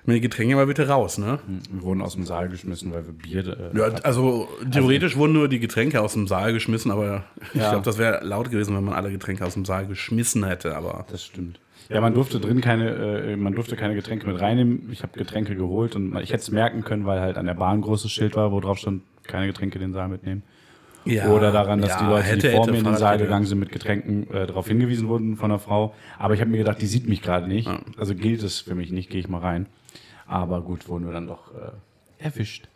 mir 0.06 0.22
Getränke 0.22 0.56
mal 0.56 0.66
bitte 0.66 0.88
raus, 0.88 1.18
ne? 1.18 1.40
wir 1.70 1.82
wurden 1.82 2.02
aus 2.02 2.14
dem 2.14 2.24
Saal 2.26 2.48
geschmissen, 2.48 2.94
weil 2.94 3.06
wir 3.06 3.14
Bier. 3.14 3.46
Äh, 3.74 3.78
Ja, 3.78 3.86
also 4.04 4.48
theoretisch 4.72 5.18
wurden 5.18 5.34
nur 5.34 5.50
die 5.50 5.60
Getränke 5.60 6.02
aus 6.02 6.14
dem 6.14 6.28
Saal 6.28 6.54
geschmissen, 6.54 6.92
aber 6.92 7.26
ich 7.54 7.60
Ja. 7.60 7.72
glaube, 7.72 7.84
das 7.84 7.98
wäre 7.98 8.24
laut 8.24 8.50
gewesen, 8.50 8.76
wenn 8.78 8.86
man 8.86 8.94
alle 8.94 9.12
Getränke 9.12 9.44
aus 9.46 9.54
dem 9.56 9.66
Saal 9.66 9.86
geschmissen 9.86 10.46
hätte. 10.46 10.78
Aber 10.78 11.06
Das 11.12 11.26
stimmt. 11.26 11.60
Ja, 11.90 12.02
man 12.02 12.14
durfte 12.14 12.40
drin 12.40 12.60
keine, 12.62 12.90
äh, 12.92 13.36
man 13.38 13.54
durfte 13.54 13.76
keine 13.76 13.96
Getränke 13.96 14.28
mit 14.28 14.40
reinnehmen. 14.42 14.90
Ich 14.92 15.04
habe 15.04 15.18
Getränke 15.18 15.56
geholt 15.56 15.96
und 15.96 16.18
ich 16.20 16.30
hätte 16.32 16.42
es 16.42 16.52
merken 16.52 16.84
können, 16.84 17.06
weil 17.06 17.20
halt 17.20 17.38
an 17.38 17.46
der 17.46 17.54
Bahn 17.54 17.80
ein 17.80 17.82
großes 17.82 18.10
Schild 18.12 18.36
war, 18.36 18.52
wo 18.52 18.60
drauf 18.62 18.78
stand, 18.78 19.04
keine 19.24 19.48
Getränke 19.48 19.76
in 19.76 19.82
den 19.82 19.94
Saal 19.94 20.08
mitnehmen. 20.10 20.44
Ja, 21.10 21.30
Oder 21.30 21.52
daran, 21.52 21.82
dass 21.82 21.92
ja, 21.92 22.00
die 22.00 22.06
Leute, 22.06 22.24
hätte, 22.24 22.48
die 22.48 22.56
vor 22.56 22.62
hätte, 22.62 22.72
mir 22.72 22.78
in 22.80 22.86
den 22.86 22.98
Saal 22.98 23.18
gegangen 23.18 23.46
sind 23.46 23.60
mit 23.60 23.72
Getränken, 23.72 24.30
äh, 24.32 24.48
darauf 24.48 24.68
hingewiesen 24.68 25.08
wurden 25.08 25.38
von 25.38 25.50
der 25.50 25.60
Frau. 25.60 25.94
Aber 26.18 26.34
ich 26.34 26.42
habe 26.42 26.50
mir 26.50 26.58
gedacht, 26.58 26.82
die 26.82 26.88
sieht 26.88 27.08
mich 27.08 27.22
gerade 27.22 27.48
nicht. 27.48 27.70
Also 27.98 28.16
gilt 28.16 28.44
es 28.44 28.60
für 28.60 28.76
mich 28.76 28.92
nicht, 28.92 29.10
gehe 29.10 29.20
ich 29.20 29.28
mal 29.28 29.42
rein. 29.42 29.68
Aber 30.26 30.62
gut, 30.62 30.88
wurden 30.88 31.06
wir 31.06 31.14
dann 31.14 31.28
doch 31.28 31.52
äh, 31.54 32.24
erwischt. 32.24 32.68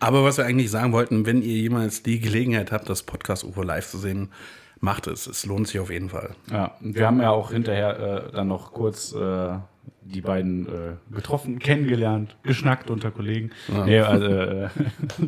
Aber 0.00 0.24
was 0.24 0.38
wir 0.38 0.44
eigentlich 0.44 0.70
sagen 0.70 0.92
wollten, 0.92 1.26
wenn 1.26 1.42
ihr 1.42 1.56
jemals 1.56 2.02
die 2.02 2.20
Gelegenheit 2.20 2.72
habt, 2.72 2.88
das 2.88 3.02
Podcast 3.02 3.44
UFO 3.44 3.62
live 3.62 3.88
zu 3.88 3.98
sehen, 3.98 4.30
macht 4.80 5.06
es. 5.06 5.26
Es 5.26 5.46
lohnt 5.46 5.68
sich 5.68 5.80
auf 5.80 5.90
jeden 5.90 6.10
Fall. 6.10 6.34
Ja, 6.50 6.76
wir 6.80 7.06
haben 7.06 7.20
ja 7.20 7.30
auch 7.30 7.50
hinterher 7.50 8.28
äh, 8.28 8.32
dann 8.32 8.48
noch 8.48 8.72
kurz 8.72 9.12
äh, 9.12 9.58
die 10.12 10.20
beiden 10.20 10.66
äh, 10.66 11.14
getroffen, 11.14 11.58
kennengelernt, 11.58 12.36
geschnackt 12.42 12.90
unter 12.90 13.10
Kollegen. 13.10 13.50
Nee, 13.84 14.00
also, 14.00 14.26
äh, 14.26 14.68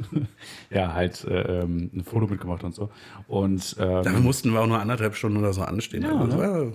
ja, 0.70 0.94
halt 0.94 1.24
äh, 1.24 1.60
ähm, 1.60 1.90
ein 1.94 2.04
Foto 2.04 2.26
mitgemacht 2.26 2.64
und 2.64 2.74
so. 2.74 2.90
Und 3.28 3.76
ähm, 3.78 4.02
Dafür 4.02 4.20
mussten 4.20 4.52
wir 4.52 4.60
auch 4.60 4.66
nur 4.66 4.80
anderthalb 4.80 5.14
Stunden 5.14 5.38
oder 5.38 5.52
so 5.52 5.62
anstehen. 5.62 6.02
Ja, 6.02 6.16
also, 6.16 6.36
ne? 6.36 6.72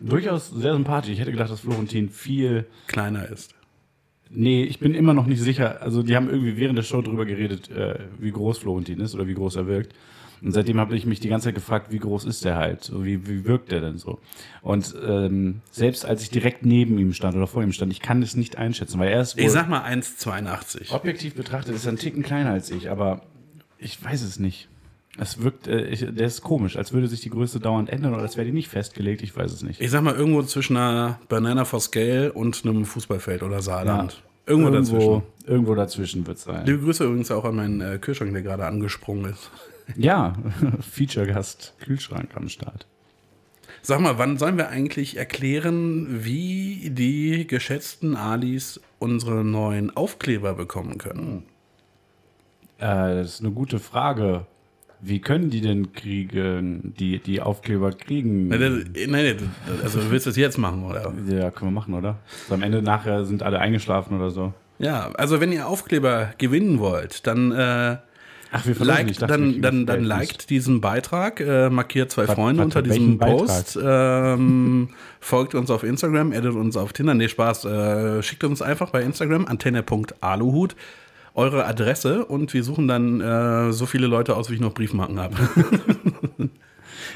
durchaus 0.00 0.50
sehr 0.50 0.72
sympathisch. 0.72 1.10
Ich 1.10 1.20
hätte 1.20 1.32
gedacht, 1.32 1.50
dass 1.50 1.60
Florentin 1.60 2.08
viel. 2.08 2.66
kleiner 2.86 3.28
ist. 3.28 3.54
Nee, 4.30 4.64
ich 4.64 4.78
bin 4.78 4.94
immer 4.94 5.14
noch 5.14 5.26
nicht 5.26 5.40
sicher. 5.40 5.80
Also, 5.82 6.02
die 6.02 6.14
haben 6.16 6.28
irgendwie 6.28 6.56
während 6.56 6.76
der 6.76 6.82
Show 6.82 7.00
drüber 7.00 7.24
geredet, 7.24 7.70
äh, 7.70 7.98
wie 8.18 8.30
groß 8.30 8.58
Florentin 8.58 9.00
ist 9.00 9.14
oder 9.14 9.26
wie 9.26 9.34
groß 9.34 9.56
er 9.56 9.66
wirkt. 9.66 9.94
Und 10.40 10.52
seitdem 10.52 10.78
habe 10.78 10.96
ich 10.96 11.04
mich 11.04 11.20
die 11.20 11.28
ganze 11.28 11.46
Zeit 11.46 11.54
gefragt, 11.54 11.90
wie 11.90 11.98
groß 11.98 12.24
ist 12.24 12.44
der 12.44 12.56
halt? 12.56 12.84
So, 12.84 13.04
wie, 13.04 13.26
wie 13.26 13.44
wirkt 13.44 13.72
der 13.72 13.80
denn 13.80 13.98
so? 13.98 14.20
Und 14.62 14.94
ähm, 15.04 15.62
selbst 15.70 16.04
als 16.04 16.22
ich 16.22 16.30
direkt 16.30 16.64
neben 16.64 16.98
ihm 16.98 17.12
stand 17.12 17.36
oder 17.36 17.46
vor 17.46 17.62
ihm 17.62 17.72
stand, 17.72 17.92
ich 17.92 18.00
kann 18.00 18.22
es 18.22 18.36
nicht 18.36 18.56
einschätzen, 18.56 19.00
weil 19.00 19.08
er 19.08 19.22
ist 19.22 19.36
wohl 19.36 19.44
Ich 19.44 19.50
sag 19.50 19.68
mal 19.68 19.82
1,82. 19.82 20.92
objektiv 20.92 21.34
betrachtet 21.34 21.74
ist 21.74 21.86
er 21.86 21.90
einen 21.90 21.98
Ticken 21.98 22.22
kleiner 22.22 22.50
als 22.50 22.70
ich, 22.70 22.88
aber 22.90 23.22
ich 23.78 24.02
weiß 24.02 24.22
es 24.22 24.38
nicht. 24.38 24.68
Es 25.20 25.42
wirkt, 25.42 25.66
äh, 25.66 25.86
ich, 25.86 26.00
der 26.00 26.26
ist 26.26 26.42
komisch, 26.42 26.76
als 26.76 26.92
würde 26.92 27.08
sich 27.08 27.20
die 27.20 27.30
Größe 27.30 27.60
dauernd 27.60 27.90
ändern 27.90 28.14
oder 28.14 28.22
als 28.22 28.36
wäre 28.36 28.46
die 28.46 28.52
nicht 28.52 28.68
festgelegt, 28.68 29.22
ich 29.22 29.36
weiß 29.36 29.52
es 29.52 29.62
nicht. 29.62 29.80
Ich 29.80 29.90
sag 29.90 30.02
mal 30.02 30.14
irgendwo 30.14 30.42
zwischen 30.42 30.76
einer 30.76 31.18
Banana 31.28 31.64
for 31.64 31.80
Scale 31.80 32.32
und 32.32 32.64
einem 32.64 32.84
Fußballfeld 32.84 33.42
oder 33.42 33.60
Saarland. 33.60 34.22
Irgendwo, 34.46 34.70
dazwischen. 34.70 35.00
irgendwo, 35.00 35.22
irgendwo 35.46 35.74
dazwischen 35.74 36.26
wird 36.26 36.38
es 36.38 36.44
sein. 36.44 36.64
Liebe 36.64 36.78
Grüße 36.78 37.04
übrigens 37.04 37.30
auch 37.30 37.44
an 37.44 37.56
meinen 37.56 37.80
äh, 37.80 37.98
Kühlschrank, 37.98 38.32
der 38.32 38.42
gerade 38.42 38.66
angesprungen 38.66 39.32
ist. 39.32 39.50
Ja, 39.96 40.34
Feature-Gast, 40.92 41.72
Kühlschrank 41.80 42.32
am 42.34 42.50
Start. 42.50 42.86
Sag 43.80 44.00
mal, 44.00 44.18
wann 44.18 44.36
sollen 44.36 44.58
wir 44.58 44.68
eigentlich 44.68 45.16
erklären, 45.16 46.24
wie 46.24 46.90
die 46.90 47.46
geschätzten 47.46 48.14
Alis 48.14 48.82
unsere 48.98 49.44
neuen 49.44 49.96
Aufkleber 49.96 50.52
bekommen 50.52 50.98
können? 50.98 51.44
Äh, 52.78 53.14
das 53.14 53.34
ist 53.34 53.40
eine 53.40 53.52
gute 53.52 53.78
Frage. 53.78 54.44
Wie 55.00 55.20
können 55.20 55.48
die 55.50 55.60
denn 55.60 55.92
kriegen, 55.92 56.92
die, 56.98 57.18
die 57.20 57.40
Aufkleber 57.40 57.92
kriegen? 57.92 58.48
Nein, 58.48 58.60
das- 58.60 59.06
nein, 59.06 59.24
nein, 59.36 59.36
also 59.82 60.00
du 60.00 60.10
willst 60.10 60.26
das 60.26 60.36
jetzt 60.36 60.58
machen, 60.58 60.82
oder? 60.84 61.12
Ja, 61.28 61.50
können 61.50 61.70
wir 61.70 61.80
machen, 61.80 61.94
oder? 61.94 62.18
So, 62.48 62.54
am 62.54 62.62
Ende 62.62 62.82
nachher 62.82 63.24
sind 63.24 63.42
alle 63.42 63.60
eingeschlafen 63.60 64.16
oder 64.16 64.30
so. 64.30 64.52
Ja, 64.80 65.10
also 65.14 65.40
wenn 65.40 65.52
ihr 65.52 65.66
Aufkleber 65.68 66.32
gewinnen 66.38 66.78
wollt, 66.80 67.26
dann 67.26 67.52
äh, 67.52 67.96
Ach, 68.50 68.64
wir 68.66 68.74
liked, 68.84 69.10
Ich 69.10 69.18
dachte, 69.18 69.34
dann, 69.34 69.60
dann, 69.60 69.86
dann 69.86 70.04
liked 70.04 70.48
diesen 70.50 70.80
Beitrag, 70.80 71.38
äh, 71.40 71.68
markiert 71.68 72.10
zwei 72.10 72.26
Was- 72.26 72.34
Freunde 72.34 72.60
was- 72.60 72.64
unter 72.66 72.82
diesem 72.82 73.18
Post, 73.18 73.78
ähm, 73.82 74.88
folgt 75.20 75.54
uns 75.54 75.70
auf 75.70 75.82
Instagram, 75.82 76.32
addet 76.32 76.54
uns 76.54 76.76
auf 76.76 76.92
Tinder, 76.94 77.12
nee, 77.14 77.28
Spaß, 77.28 77.66
äh, 77.66 78.22
schickt 78.22 78.44
uns 78.44 78.62
einfach 78.62 78.90
bei 78.90 79.02
Instagram 79.02 79.44
antenne.aluhut 79.46 80.76
eure 81.34 81.66
Adresse 81.66 82.24
und 82.24 82.52
wir 82.54 82.64
suchen 82.64 82.88
dann 82.88 83.20
äh, 83.20 83.72
so 83.72 83.86
viele 83.86 84.06
Leute 84.06 84.36
aus, 84.36 84.50
wie 84.50 84.54
ich 84.54 84.60
noch 84.60 84.74
Briefmarken 84.74 85.18
habe. 85.20 85.34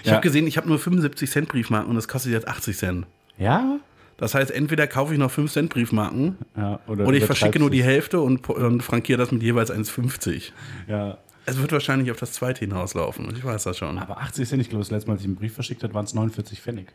ich 0.03 0.07
Ja. 0.07 0.13
habe 0.15 0.23
gesehen, 0.23 0.47
ich 0.47 0.57
habe 0.57 0.69
nur 0.69 0.79
75 0.79 1.31
Cent 1.31 1.49
Briefmarken 1.49 1.89
und 1.91 1.97
das 1.97 2.09
kostet 2.09 2.33
jetzt 2.33 2.49
80 2.49 2.77
Cent. 2.77 3.07
Ja? 3.39 3.79
Das 4.19 4.35
heißt, 4.35 4.51
entweder 4.51 4.87
kaufe 4.87 5.13
ich 5.15 5.19
noch 5.19 5.31
5 5.31 5.51
Cent 5.51 5.71
Briefmarken 5.71 6.37
ja 6.57 6.79
oder 6.87 7.09
ich 7.13 7.25
verschicke 7.25 7.59
nur 7.59 7.71
die. 7.71 7.83
Hälfte 7.83 8.21
und, 8.21 8.49
und 8.49 8.83
frankiere 8.83 9.19
das 9.19 9.33
mit 9.33 9.43
jeweils 9.43 9.73
1,50. 9.73 10.53
Ja. 10.87 11.19
Es 11.45 11.59
wird 11.61 11.73
wahrscheinlich 11.73 12.11
auf 12.13 12.19
das 12.19 12.33
zweite 12.33 12.61
hinauslaufen. 12.61 13.29
Ich 13.37 13.45
weiß 13.45 13.65
das 13.65 13.77
schon. 13.79 13.99
Aber 13.99 14.19
80 14.19 14.49
Cent, 14.49 14.63
ich 14.63 14.69
glaube, 14.69 14.85
das 14.85 14.93
letzte 14.93 15.09
Mal, 15.09 15.15
als 15.15 15.23
ich 15.23 15.27
einen 15.27 15.35
Brief 15.35 15.55
verschickt 15.55 15.83
habe, 15.83 15.93
waren 15.95 16.05
es 16.05 16.15
49 16.15 16.61
Pfennig. 16.61 16.93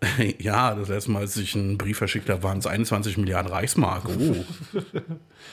Ja, 0.38 0.74
das 0.74 0.88
letzte 0.88 1.10
Mal, 1.10 1.20
als 1.20 1.36
ich 1.36 1.54
einen 1.54 1.78
Brief 1.78 1.98
verschickt 1.98 2.28
habe, 2.28 2.42
waren 2.42 2.58
es 2.58 2.66
21 2.66 3.16
Milliarden 3.18 3.50
Reichsmark. 3.50 4.04
Oh. 4.08 4.36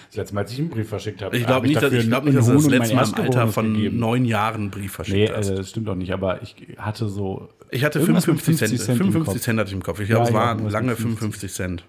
Das 0.07 0.15
letzte 0.17 0.35
Mal, 0.35 0.41
als 0.41 0.51
ich 0.51 0.59
einen 0.59 0.69
Brief 0.69 0.89
verschickt 0.89 1.21
habe, 1.21 1.37
Ich 1.37 1.45
glaube 1.45 1.67
nicht, 1.67 1.81
dass, 1.81 1.91
ich 1.93 2.07
glaub 2.07 2.23
einen 2.23 2.35
nicht, 2.35 2.37
dass 2.39 2.47
du 2.47 2.53
das 2.53 2.67
letzte 2.67 2.95
Mal 2.95 3.07
im 3.07 3.13
Alter 3.15 3.47
von 3.47 3.73
gegeben. 3.73 3.99
neun 3.99 4.25
Jahren 4.25 4.61
einen 4.61 4.71
Brief 4.71 4.91
verschickt 4.93 5.17
Nee, 5.17 5.27
hast. 5.29 5.35
also, 5.37 5.55
das 5.55 5.69
stimmt 5.69 5.87
doch 5.87 5.95
nicht, 5.95 6.11
aber 6.13 6.41
ich 6.41 6.55
hatte 6.77 7.07
so. 7.09 7.49
ich 7.69 7.83
hatte 7.83 7.99
irgendwas 7.99 8.25
mit 8.27 8.41
55 8.41 8.79
Cent. 8.79 8.89
im 8.89 9.05
55 9.05 9.33
Kopf. 9.33 9.43
Cent 9.43 9.59
hatte 9.59 9.67
ich 9.69 9.73
im 9.75 9.83
Kopf. 9.83 9.99
Ich 9.99 10.07
glaube, 10.07 10.23
Ja, 10.23 10.27
es 10.29 10.33
ja, 10.33 10.35
waren 10.39 10.49
irgendwas 10.57 10.73
lange 10.73 10.87
mit 10.89 10.97
55 10.97 11.53
Cent. 11.53 11.83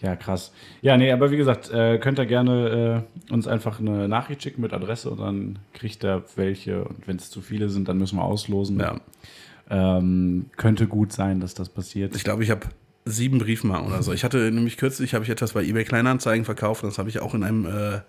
Ja, 0.00 0.16
krass. 0.16 0.52
Ja, 0.82 0.96
nee, 0.96 1.12
aber 1.12 1.30
wie 1.30 1.36
gesagt, 1.36 1.70
äh, 1.70 1.98
könnt 1.98 2.18
ihr 2.18 2.26
gerne 2.26 3.04
äh, 3.28 3.32
uns 3.32 3.46
einfach 3.46 3.80
eine 3.80 4.08
Nachricht 4.08 4.42
schicken 4.42 4.62
mit 4.62 4.72
Adresse 4.72 5.10
und 5.10 5.18
dann 5.20 5.58
kriegt 5.74 6.02
er 6.04 6.22
welche. 6.36 6.84
Und 6.84 7.06
wenn 7.06 7.16
es 7.16 7.28
zu 7.30 7.40
viele 7.42 7.68
sind, 7.68 7.88
dann 7.88 7.98
müssen 7.98 8.16
wir 8.16 8.24
auslosen. 8.24 8.78
Ja. 8.80 9.00
Ähm, 9.70 10.46
könnte 10.56 10.86
gut 10.86 11.12
sein, 11.12 11.40
dass 11.40 11.54
das 11.54 11.68
passiert. 11.68 12.14
Ich 12.16 12.24
glaube, 12.24 12.42
ich 12.42 12.50
habe 12.50 12.66
sieben 13.04 13.38
Briefmarken 13.38 13.88
oder 13.88 14.02
so. 14.02 14.12
Ich 14.12 14.24
hatte 14.24 14.50
nämlich 14.50 14.76
kürzlich 14.76 15.14
habe 15.14 15.24
ich 15.24 15.30
etwas 15.30 15.52
bei 15.52 15.62
eBay 15.64 15.84
Kleinanzeigen 15.84 16.44
verkauft. 16.44 16.82
Das 16.84 16.98
habe 16.98 17.08
ich 17.08 17.20
auch 17.20 17.34
in 17.34 17.44
einem 17.44 17.66
äh, 17.66 18.00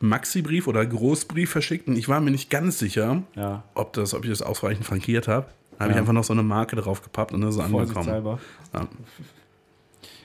Maxi-Brief 0.00 0.66
oder 0.66 0.84
Großbrief 0.86 1.50
verschickt. 1.50 1.88
Und 1.88 1.96
ich 1.96 2.08
war 2.08 2.20
mir 2.20 2.30
nicht 2.30 2.48
ganz 2.48 2.78
sicher, 2.78 3.22
Ja. 3.36 3.64
ob, 3.74 3.92
das, 3.92 4.14
ob 4.14 4.24
ich 4.24 4.30
das 4.30 4.40
ausreichend 4.42 4.86
frankiert 4.86 5.28
habe. 5.28 5.46
Da 5.72 5.80
habe 5.84 5.90
Ja. 5.90 5.96
ich 5.96 6.00
einfach 6.00 6.12
noch 6.12 6.24
so 6.24 6.32
eine 6.32 6.42
Marke 6.42 6.76
drauf 6.76 7.02
gepappt 7.02 7.32
und 7.32 7.40
dann 7.42 7.50
ist 7.50 7.58
angekommen. 7.58 8.38
Ja. 8.72 8.88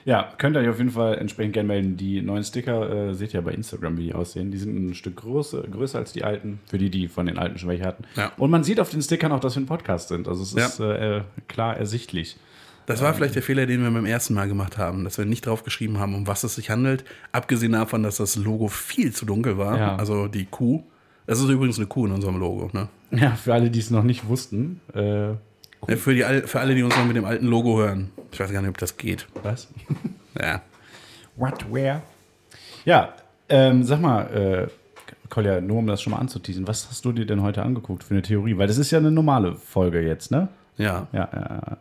Ja, 0.06 0.32
könnt 0.38 0.56
ihr 0.56 0.60
euch 0.60 0.68
auf 0.68 0.78
jeden 0.78 0.90
Fall 0.90 1.18
entsprechend 1.18 1.52
gerne 1.52 1.66
melden. 1.66 1.96
Die 1.96 2.22
neuen 2.22 2.44
Sticker 2.44 3.08
äh, 3.08 3.14
seht 3.14 3.34
ihr 3.34 3.42
bei 3.42 3.50
Instagram, 3.52 3.98
wie 3.98 4.04
die 4.04 4.14
aussehen. 4.14 4.52
Die 4.52 4.56
sind 4.58 4.74
ein 4.76 4.94
Stück 4.94 5.16
größer, 5.16 5.62
größer 5.64 5.98
als 5.98 6.12
die 6.12 6.22
alten, 6.22 6.60
für 6.66 6.78
die, 6.78 6.90
die 6.90 7.08
von 7.08 7.26
den 7.26 7.36
alten 7.38 7.58
schon 7.58 7.68
welche 7.68 7.84
hatten. 7.84 8.04
Ja. 8.14 8.30
Und 8.38 8.50
man 8.52 8.62
sieht 8.62 8.78
auf 8.78 8.88
den 8.88 9.02
Stickern 9.02 9.32
auch, 9.32 9.40
dass 9.40 9.56
wir 9.56 9.62
ein 9.62 9.66
Podcast 9.66 10.08
sind. 10.08 10.28
Also 10.28 10.44
es 10.44 10.54
ist 10.54 10.80
äh, 10.80 11.18
äh, 11.18 11.22
klar 11.48 11.76
ersichtlich. 11.76 12.36
Das 12.86 13.02
war 13.02 13.12
vielleicht 13.14 13.34
der 13.34 13.42
Fehler, 13.42 13.66
den 13.66 13.82
wir 13.82 13.90
beim 13.90 14.06
ersten 14.06 14.32
Mal 14.34 14.46
gemacht 14.46 14.78
haben, 14.78 15.02
dass 15.02 15.18
wir 15.18 15.24
nicht 15.24 15.44
drauf 15.44 15.64
geschrieben 15.64 15.98
haben, 15.98 16.14
um 16.14 16.28
was 16.28 16.44
es 16.44 16.54
sich 16.54 16.70
handelt. 16.70 17.04
Abgesehen 17.32 17.72
davon, 17.72 18.04
dass 18.04 18.18
das 18.18 18.36
Logo 18.36 18.68
viel 18.68 19.12
zu 19.12 19.26
dunkel 19.26 19.58
war, 19.58 19.76
Ja. 19.76 19.96
also 19.96 20.28
die 20.28 20.44
Kuh 20.44 20.84
Das 21.26 21.40
ist 21.40 21.48
übrigens 21.48 21.78
eine 21.78 21.88
Kuh 21.88 22.06
in 22.06 22.12
unserem 22.12 22.38
Logo. 22.38 22.70
Ne? 22.72 22.86
Ja, 23.10 23.32
für 23.32 23.52
alle, 23.54 23.70
die 23.70 23.80
es 23.80 23.90
noch 23.90 24.04
nicht 24.04 24.28
wussten. 24.28 24.80
Äh, 24.94 25.30
Ja, 25.88 25.96
für, 25.96 26.14
die, 26.14 26.24
all- 26.24 26.46
für 26.46 26.60
alle, 26.60 26.74
die 26.74 26.82
uns 26.82 26.96
noch 26.96 27.04
mit 27.06 27.16
dem 27.16 27.24
alten 27.24 27.46
Logo 27.46 27.78
hören. 27.78 28.10
Ich 28.32 28.40
weiß 28.40 28.50
gar 28.52 28.60
nicht, 28.60 28.70
ob 28.70 28.78
das 28.78 28.96
geht. 28.96 29.26
was? 29.42 29.68
Ja. 30.40 30.60
What, 31.36 31.72
where? 31.72 32.02
Ja, 32.84 33.14
ähm, 33.48 33.84
sag 33.84 34.00
mal, 34.02 34.22
äh, 34.66 34.68
Kolja, 35.30 35.62
nur 35.62 35.78
um 35.78 35.86
das 35.86 36.02
schon 36.02 36.10
mal 36.12 36.18
anzuteasen, 36.18 36.66
was 36.68 36.88
hast 36.90 37.04
du 37.06 37.12
dir 37.12 37.24
denn 37.24 37.40
heute 37.42 37.62
angeguckt 37.62 38.04
für 38.04 38.12
eine 38.12 38.20
Theorie? 38.22 38.58
Weil 38.58 38.66
das 38.66 38.76
ist 38.76 38.90
ja 38.90 38.98
eine 38.98 39.10
normale 39.10 39.54
Folge 39.54 40.00
jetzt, 40.02 40.30
ne? 40.30 40.48
Ja. 40.76 41.06
Ja, 41.12 41.28
ja. 41.32 41.60
ja. 41.66 41.76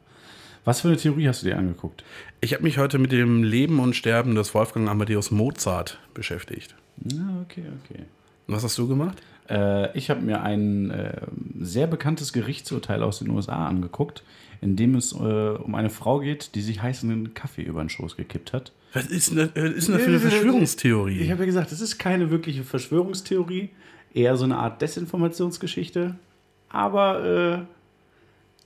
Was 0.64 0.82
für 0.82 0.88
eine 0.88 0.96
Theorie 0.98 1.28
hast 1.28 1.42
du 1.44 1.48
dir 1.48 1.58
angeguckt? 1.58 2.04
Ich 2.40 2.54
habe 2.54 2.64
mich 2.64 2.78
heute 2.78 2.98
mit 2.98 3.12
dem 3.12 3.44
Leben 3.44 3.80
und 3.80 3.94
Sterben 3.96 4.36
des 4.36 4.54
Wolfgang 4.56 4.88
Amadeus 4.90 5.32
Mozart 5.32 6.00
beschäftigt. 6.14 6.74
Ja, 7.04 7.20
okay, 7.44 7.64
okay. 7.84 8.04
Und 8.48 8.56
was 8.56 8.64
hast 8.64 8.78
du 8.78 8.88
gemacht? 8.88 9.22
Äh, 9.50 9.96
ich 9.98 10.10
habe 10.10 10.22
mir 10.22 10.42
ein 10.42 10.92
äh, 10.92 11.22
sehr 11.60 11.88
bekanntes 11.88 12.34
Gerichtsurteil 12.34 13.04
aus 13.04 13.20
den 13.20 13.30
USA 13.30 13.68
angeguckt, 13.68 14.24
in 14.62 14.76
dem 14.76 14.96
es 14.96 15.14
äh, 15.14 15.16
um 15.16 15.76
eine 15.76 15.90
Frau 15.90 16.20
geht, 16.20 16.56
die 16.56 16.62
sich 16.62 16.82
heißen 16.82 17.34
Kaffee 17.34 17.64
über 17.64 17.82
den 17.82 17.90
Schoß 17.90 18.18
gekippt 18.18 18.54
hat. 18.54 18.72
Was 18.94 19.08
ist 19.08 19.32
denn 19.32 19.38
das, 19.38 19.48
ist 19.48 19.88
denn 19.88 19.96
das 19.96 20.04
für 20.04 20.10
eine 20.10 20.20
Verschwörungstheorie? 20.20 21.20
Ich 21.20 21.32
habe 21.32 21.42
ja 21.42 21.46
gesagt, 21.46 21.72
das 21.72 21.82
ist 21.82 21.98
keine 21.98 22.32
wirkliche 22.32 22.64
Verschwörungstheorie, 22.64 23.70
eher 24.14 24.38
so 24.38 24.46
eine 24.46 24.58
Art 24.58 24.82
Desinformationsgeschichte, 24.82 26.16
aber 26.70 27.66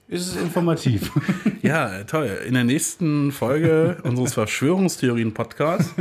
äh, 0.10 0.14
ist 0.14 0.28
es 0.28 0.42
informativ. 0.42 1.12
Ja, 1.62 2.06
toll. 2.06 2.40
In 2.48 2.54
der 2.54 2.64
nächsten 2.64 3.34
Folge 3.34 3.98
unseres 4.04 4.34
Verschwörungstheorien-Podcasts 4.34 5.94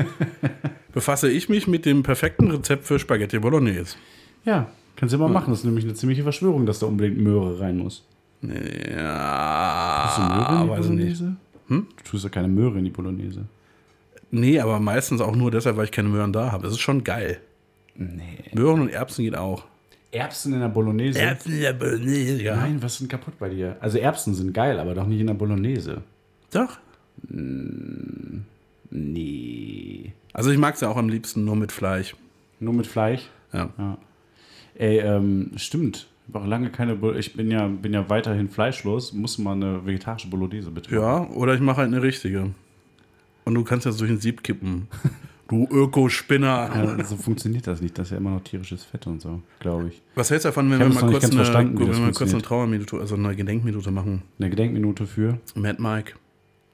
befasse 0.93 1.29
ich 1.29 1.49
mich 1.49 1.67
mit 1.67 1.85
dem 1.85 2.05
perfekten 2.05 2.49
Rezept 2.53 2.85
für 2.85 3.01
Spaghetti 3.01 3.41
Bolognese. 3.41 3.97
Ja, 4.49 4.67
kannst 4.97 5.15
du 5.15 5.19
mal 5.19 5.29
machen. 5.29 5.51
Das 5.51 5.61
ist 5.61 5.65
nämlich 5.65 5.85
eine 5.85 5.95
ziemliche 5.95 6.23
Verschwörung, 6.23 6.67
dass 6.67 6.79
da 6.79 6.87
unbedingt 6.87 7.19
Möhre 7.19 7.61
rein 7.61 7.77
muss. 7.79 8.05
Ja, 8.43 10.05
Hast 10.07 10.19
du 10.19 10.23
Möhre 10.23 10.77
in 10.77 10.97
die 10.97 11.03
ich 11.03 11.09
nicht. 11.11 11.19
Bolognese? 11.21 11.37
Hm? 11.69 11.87
Du 11.97 12.03
tust 12.11 12.25
ja 12.25 12.31
keine 12.31 12.49
Möhre 12.49 12.79
in 12.79 12.85
die 12.85 12.91
Bolognese. 12.91 13.45
Nee, 14.31 14.61
aber 14.61 14.79
meistens 14.81 15.21
auch 15.21 15.35
nur 15.35 15.51
deshalb, 15.51 15.77
weil 15.77 15.85
ich 15.85 15.91
keine 15.91 16.09
Möhren 16.09 16.33
da 16.33 16.53
habe. 16.53 16.67
Es 16.67 16.73
ist 16.75 16.81
schon 16.81 17.05
geil. 17.05 17.41
Nee. 17.95 18.45
Möhren 18.55 18.81
und 18.81 18.89
Erbsen 18.91 19.25
geht 19.25 19.37
auch. 19.37 19.65
Erbsen 20.11 20.55
in 20.55 20.61
der 20.61 20.69
Bolognese? 20.69 21.19
Erbsen 21.21 21.53
in 21.53 21.61
der 21.61 21.73
Bolognese, 21.75 22.43
ja. 22.43 22.57
Nein, 22.57 22.83
was 22.83 22.93
ist 22.95 23.01
denn 23.01 23.09
kaputt 23.09 23.35
bei 23.39 23.49
dir? 23.51 23.77
Also 23.81 23.99
Erbsen 23.99 24.35
sind 24.35 24.55
geil, 24.55 24.79
aber 24.79 24.95
doch 24.95 25.07
nicht 25.07 25.21
in 25.21 25.27
der 25.27 25.35
Bolognese. 25.35 26.03
Doch. 26.51 26.79
Nee. 28.91 30.13
Also 30.33 30.51
ich 30.51 30.59
mag 30.59 30.75
es 30.75 30.81
ja 30.81 30.89
auch 30.89 30.97
am 30.97 31.09
liebsten 31.09 31.45
nur 31.45 31.57
mit 31.57 31.73
Fleisch. 31.73 32.15
Nur 32.61 32.73
mit 32.75 32.87
Fleisch? 32.87 33.29
Ja. 33.53 33.99
Ey, 34.79 35.01
ähm, 35.01 35.51
stimmt. 35.57 36.07
Ich 36.29 36.35
habe 36.35 36.45
auch 36.45 36.49
lange 36.49 36.71
keine. 36.71 36.95
Bo 36.95 37.13
ich 37.13 37.35
bin 37.35 37.51
ja, 37.51 37.67
bin 37.67 37.93
ja 37.93 38.09
weiterhin 38.09 38.49
fleischlos. 38.49 39.13
Muss 39.13 39.39
mal 39.39 39.53
eine 39.53 39.85
vegetarische 39.85 40.29
Bolognese 40.29 40.71
bitte. 40.71 40.95
Ja, 40.95 41.29
oder 41.31 41.55
ich 41.55 41.61
mache 41.61 41.79
halt 41.79 41.89
eine 41.89 42.01
richtige. 42.01 42.51
Und 43.45 43.55
du 43.55 43.65
kannst 43.65 43.87
das 43.87 43.97
durch 43.97 44.11
ein 44.11 44.19
Sieb 44.19 44.43
kippen. 44.43 44.89
Du 45.49 45.67
Ökospinner. 45.71 46.71
Ja, 46.99 47.05
so 47.05 47.17
funktioniert 47.17 47.67
das 47.67 47.81
nicht. 47.81 47.97
Das 47.97 48.09
ist 48.09 48.11
ja 48.11 48.19
immer 48.19 48.33
noch 48.33 48.45
tierisches 48.45 48.85
Fett 48.85 49.07
und 49.07 49.23
so, 49.23 49.41
glaube 49.61 49.89
ich. 49.89 50.03
Was 50.15 50.31
hältst 50.31 50.45
du 50.45 50.49
davon, 50.49 50.71
wenn 50.71 50.79
wir 50.79 50.89
mal 50.91 51.11
kurz 51.11 51.25
eine, 51.25 51.39
wenn 51.39 51.79
wir 51.79 52.13
kurz 52.13 52.35
eine. 52.35 52.43
Trauerminute, 52.43 52.99
also 52.99 53.15
eine 53.15 53.35
Gedenkminute 53.35 53.91
machen? 53.91 54.25
Eine 54.39 54.51
Gedenkminute 54.51 55.07
für. 55.07 55.39
Mad 55.55 55.81
Mike. 55.81 56.17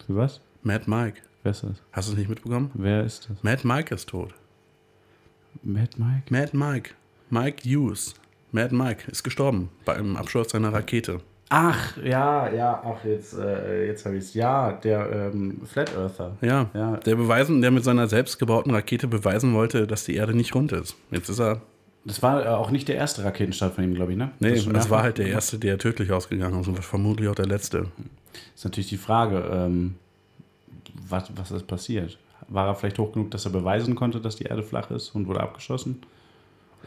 Für 0.04 0.16
was? 0.16 0.40
Mad 0.64 0.90
Mike. 0.90 1.20
Wer 1.44 1.52
ist 1.52 1.62
das? 1.62 1.82
Hast 1.92 2.08
du 2.08 2.12
es 2.14 2.18
nicht 2.18 2.28
mitbekommen? 2.28 2.72
Wer 2.74 3.04
ist 3.04 3.30
das? 3.30 3.44
Mad 3.44 3.64
Mike 3.64 3.94
ist 3.94 4.08
tot. 4.08 4.34
Mad 5.62 5.90
Mike? 5.96 6.24
Mad 6.30 6.56
Mike. 6.56 6.94
Mike 7.30 7.68
Hughes. 7.68 8.14
Mad 8.52 8.74
Mike 8.74 9.10
ist 9.10 9.24
gestorben 9.24 9.70
bei 9.84 9.94
einem 9.96 10.16
Absturz 10.16 10.52
seiner 10.52 10.72
Rakete. 10.72 11.20
Ach, 11.50 11.96
ja, 11.98 12.52
ja, 12.52 12.82
ach, 12.84 13.04
jetzt, 13.04 13.36
äh, 13.36 13.86
jetzt 13.86 14.06
habe 14.06 14.16
ich 14.16 14.24
es. 14.24 14.34
Ja, 14.34 14.72
der 14.72 15.30
ähm, 15.32 15.60
Flat 15.66 15.94
Earther. 15.96 16.36
Ja, 16.40 16.70
Ja. 16.74 16.96
Der, 16.96 17.16
beweisen, 17.16 17.60
der 17.60 17.70
mit 17.70 17.84
seiner 17.84 18.08
selbstgebauten 18.08 18.72
Rakete 18.72 19.08
beweisen 19.08 19.54
wollte, 19.54 19.86
dass 19.86 20.04
die 20.04 20.14
Erde 20.14 20.34
nicht 20.34 20.54
rund 20.54 20.72
ist. 20.72 20.96
Jetzt 21.10 21.28
ist 21.28 21.40
er. 21.40 21.60
Das 22.04 22.22
war 22.22 22.44
äh, 22.44 22.48
auch 22.48 22.70
nicht 22.70 22.88
der 22.88 22.96
erste 22.96 23.24
Raketenstart 23.24 23.74
von 23.74 23.84
ihm, 23.84 23.94
glaube 23.94 24.12
ich, 24.12 24.18
ne? 24.18 24.30
Nee, 24.38 24.54
Das 24.54 24.66
das, 24.66 24.90
war 24.90 25.02
halt 25.02 25.18
der 25.18 25.26
erste, 25.26 25.58
der 25.58 25.78
tödlich 25.78 26.12
ausgegangen 26.12 26.60
ist 26.60 26.68
und 26.68 26.82
vermutlich 26.84 27.28
auch 27.28 27.34
der 27.34 27.46
letzte. 27.46 27.86
Ist 28.54 28.64
natürlich 28.64 28.88
die 28.88 28.96
Frage, 28.96 29.48
ähm, 29.52 29.96
was, 31.08 31.30
was 31.36 31.50
ist 31.50 31.66
passiert? 31.66 32.18
War 32.48 32.68
er 32.68 32.74
vielleicht 32.74 32.98
hoch 32.98 33.12
genug, 33.12 33.30
dass 33.30 33.44
er 33.46 33.52
beweisen 33.52 33.94
konnte, 33.94 34.20
dass 34.20 34.36
die 34.36 34.44
Erde 34.44 34.62
flach 34.62 34.90
ist 34.90 35.14
und 35.14 35.26
wurde 35.26 35.40
abgeschossen? 35.40 36.02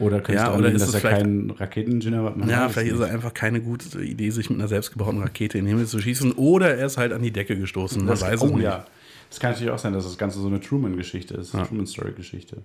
Oder 0.00 0.20
könnte 0.20 0.40
Ja, 0.40 0.52
es 0.52 0.58
oder 0.58 0.70
ist 0.70 0.82
dass 0.82 0.94
es 0.94 1.02
er 1.04 1.10
kein 1.10 1.50
Raketeningenieur 1.50 2.24
war? 2.24 2.36
Man 2.36 2.48
Ja, 2.48 2.68
vielleicht 2.68 2.92
ist 2.92 3.00
er 3.00 3.06
einfach 3.10 3.34
keine 3.34 3.60
gute 3.60 4.00
Idee, 4.02 4.30
sich 4.30 4.48
mit 4.50 4.58
einer 4.58 4.68
selbstgebauten 4.68 5.20
Rakete 5.20 5.58
in 5.58 5.64
den 5.64 5.70
Himmel 5.70 5.86
zu 5.86 6.00
schießen. 6.00 6.32
Oder 6.32 6.76
er 6.76 6.86
ist 6.86 6.96
halt 6.96 7.12
an 7.12 7.22
die 7.22 7.30
Decke 7.32 7.58
gestoßen. 7.58 8.06
Das, 8.06 8.20
weiß 8.22 8.42
oh, 8.42 8.46
es 8.46 8.52
nicht. 8.52 8.62
ja. 8.62 8.86
Das 9.30 9.40
kann 9.40 9.50
natürlich 9.52 9.72
auch 9.72 9.78
sein, 9.78 9.92
dass 9.92 10.04
das 10.04 10.16
Ganze 10.16 10.38
so 10.40 10.46
eine 10.46 10.60
Truman-Geschichte 10.60 11.34
ist, 11.34 11.54
eine 11.54 11.66
Truman-Story-Geschichte. 11.66 12.58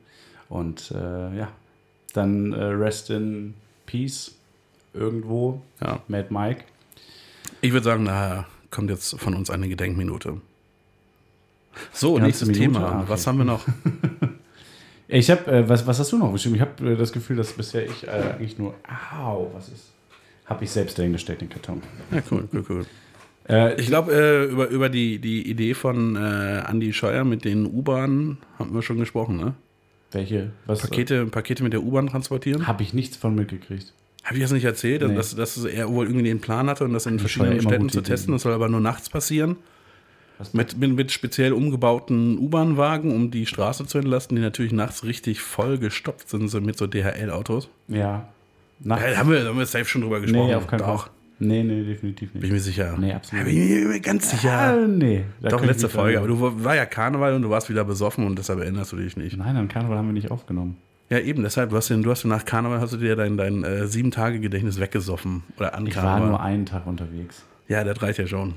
Und 0.47 0.91
äh, 0.95 1.37
ja, 1.37 1.49
dann 2.13 2.53
äh, 2.53 2.63
Rest 2.63 3.09
in 3.09 3.53
Peace 3.85 4.35
irgendwo, 4.93 5.61
Ja. 5.81 6.01
Mad 6.07 6.27
Mike. 6.29 6.63
Ich 7.61 7.73
würde 7.73 7.83
sagen, 7.83 8.05
da 8.05 8.45
kommt 8.69 8.89
jetzt 8.89 9.19
von 9.19 9.33
uns 9.33 9.49
eine 9.49 9.67
Gedenkminute. 9.67 10.39
So, 11.91 12.13
Ganze 12.13 12.25
nächstes 12.27 12.47
Minute? 12.47 12.63
Thema. 12.65 12.79
Ah, 12.87 12.99
okay. 12.99 13.05
Was 13.09 13.27
haben 13.27 13.37
wir 13.39 13.45
noch? 13.45 13.65
Ich 15.15 15.29
habe, 15.29 15.51
äh, 15.51 15.69
was, 15.69 15.85
was 15.85 15.99
hast 15.99 16.11
du 16.11 16.17
noch 16.17 16.31
bestimmt? 16.31 16.55
Ich 16.55 16.61
habe 16.61 16.91
äh, 16.93 16.95
das 16.95 17.11
Gefühl, 17.13 17.35
dass 17.37 17.53
bisher 17.53 17.85
ich 17.85 18.07
äh, 18.07 18.09
eigentlich 18.09 18.57
nur, 18.57 18.73
au, 19.21 19.47
was 19.53 19.67
ist, 19.69 19.91
habe 20.45 20.63
ich 20.63 20.71
selbst 20.71 20.97
dahingestellt, 20.97 21.41
den 21.41 21.49
Karton. 21.49 21.81
Ja, 22.11 22.21
cool, 22.31 22.47
cool, 22.51 22.65
cool. 22.69 22.85
Äh, 23.47 23.79
Ich 23.79 23.87
glaube, 23.87 24.11
äh, 24.13 24.45
über, 24.51 24.67
über 24.69 24.89
die, 24.89 25.19
die 25.19 25.47
Idee 25.49 25.73
von 25.75 26.15
äh, 26.15 26.63
Andy 26.67 26.93
Scheuer 26.93 27.23
mit 27.25 27.45
den 27.45 27.65
U-Bahnen 27.65 28.37
haben 28.57 28.73
wir 28.73 28.81
schon 28.81 28.97
gesprochen, 28.97 29.37
ne? 29.37 29.53
welche, 30.11 30.51
was, 30.65 30.81
Pakete, 30.81 31.25
Pakete 31.27 31.63
mit 31.63 31.73
der 31.73 31.83
U-Bahn 31.83 32.07
transportieren. 32.07 32.65
habe 32.67 32.81
ich 32.83 32.93
nichts 32.93 33.15
von 33.17 33.35
mitgekriegt. 33.35 33.93
Habe 34.23 34.37
ich 34.37 34.41
das 34.43 34.51
nicht 34.51 34.63
erzählt, 34.63 35.01
Nee. 35.07 35.15
dass, 35.15 35.35
dass 35.35 35.63
er 35.65 35.89
wohl 35.89 36.05
irgendwie 36.05 36.23
den 36.25 36.39
Plan 36.39 36.69
hatte 36.69 36.85
und 36.85 36.93
das 36.93 37.05
in 37.05 37.19
verschiedenen 37.19 37.61
Städten 37.61 37.89
zu 37.89 38.01
testen? 38.01 38.31
Das 38.33 38.43
soll 38.43 38.53
aber 38.53 38.69
nur 38.69 38.79
nachts 38.79 39.09
passieren. 39.09 39.57
Mit, 40.51 40.77
mit, 40.77 40.95
mit 40.95 41.11
speziell 41.11 41.53
umgebauten 41.53 42.37
U-Bahn-Wagen, 42.37 43.11
um 43.15 43.31
die 43.31 43.45
Straße 43.45 43.85
zu 43.85 43.97
entlasten, 43.97 44.35
die 44.35 44.41
natürlich 44.41 44.73
nachts 44.73 45.03
richtig 45.05 45.41
voll 45.41 45.77
gestopft 45.77 46.29
sind 46.29 46.49
so 46.49 46.59
mit 46.59 46.77
so 46.77 46.87
DHL-Autos. 46.87 47.69
Ja. 47.87 48.27
Da 48.79 48.99
haben 48.99 49.31
wir, 49.31 49.45
haben 49.45 49.57
wir 49.57 49.65
safe 49.65 49.85
schon 49.85 50.01
drüber 50.01 50.19
gesprochen. 50.19 50.47
nee, 50.47 50.55
auf 50.55 50.67
keinen 50.67 50.79
Doch, 50.79 51.03
Fall. 51.03 51.11
Nee, 51.39 51.63
nee, 51.63 51.83
definitiv 51.83 52.33
nicht. 52.33 52.41
bin 52.41 52.49
ich 52.49 52.51
mir 52.53 52.59
sicher. 52.59 52.95
Nee, 52.99 53.13
absolut 53.13 53.45
Ja, 53.45 53.51
bin 53.51 53.79
ich 53.81 53.85
mir 53.87 53.99
ganz 54.01 54.29
sicher. 54.31 54.51
Ah, 54.51 54.75
nee. 54.87 55.23
da 55.41 55.49
Doch, 55.49 55.63
letzte 55.63 55.87
Folge. 55.89 56.17
Aber 56.17 56.27
du 56.27 56.63
war 56.63 56.75
ja 56.75 56.85
Karneval 56.85 57.33
und 57.35 57.41
du 57.43 57.49
warst 57.49 57.69
wieder 57.69 57.83
besoffen 57.85 58.25
und 58.25 58.37
deshalb 58.37 58.59
erinnerst 58.59 58.91
du 58.91 58.97
dich 58.97 59.15
nicht. 59.17 59.37
Nein, 59.37 59.55
an 59.55 59.67
Karneval 59.67 59.97
haben 59.97 60.07
wir 60.07 60.13
nicht 60.13 60.31
aufgenommen. 60.31 60.77
Ja, 61.09 61.19
eben, 61.19 61.43
deshalb, 61.43 61.69
du 61.69 61.75
hast, 61.77 61.89
den, 61.89 62.01
du 62.03 62.11
hast 62.11 62.23
nach 62.25 62.43
Karneval 62.45 62.79
hast 62.81 62.93
du 62.93 62.97
dir 62.97 63.15
dein, 63.15 63.37
dein 63.37 63.63
äh, 63.63 63.87
Sieben-Tage-Gedächtnis 63.87 64.79
weggesoffen. 64.79 65.43
Oder 65.57 65.75
an 65.75 65.85
Ich 65.87 65.95
war 65.95 66.03
Karneval. 66.03 66.29
nur 66.29 66.41
einen 66.41 66.65
Tag 66.65 66.87
unterwegs. 66.87 67.43
ja, 67.67 67.83
das 67.83 68.01
reicht 68.01 68.19
ja 68.19 68.27
schon. 68.27 68.55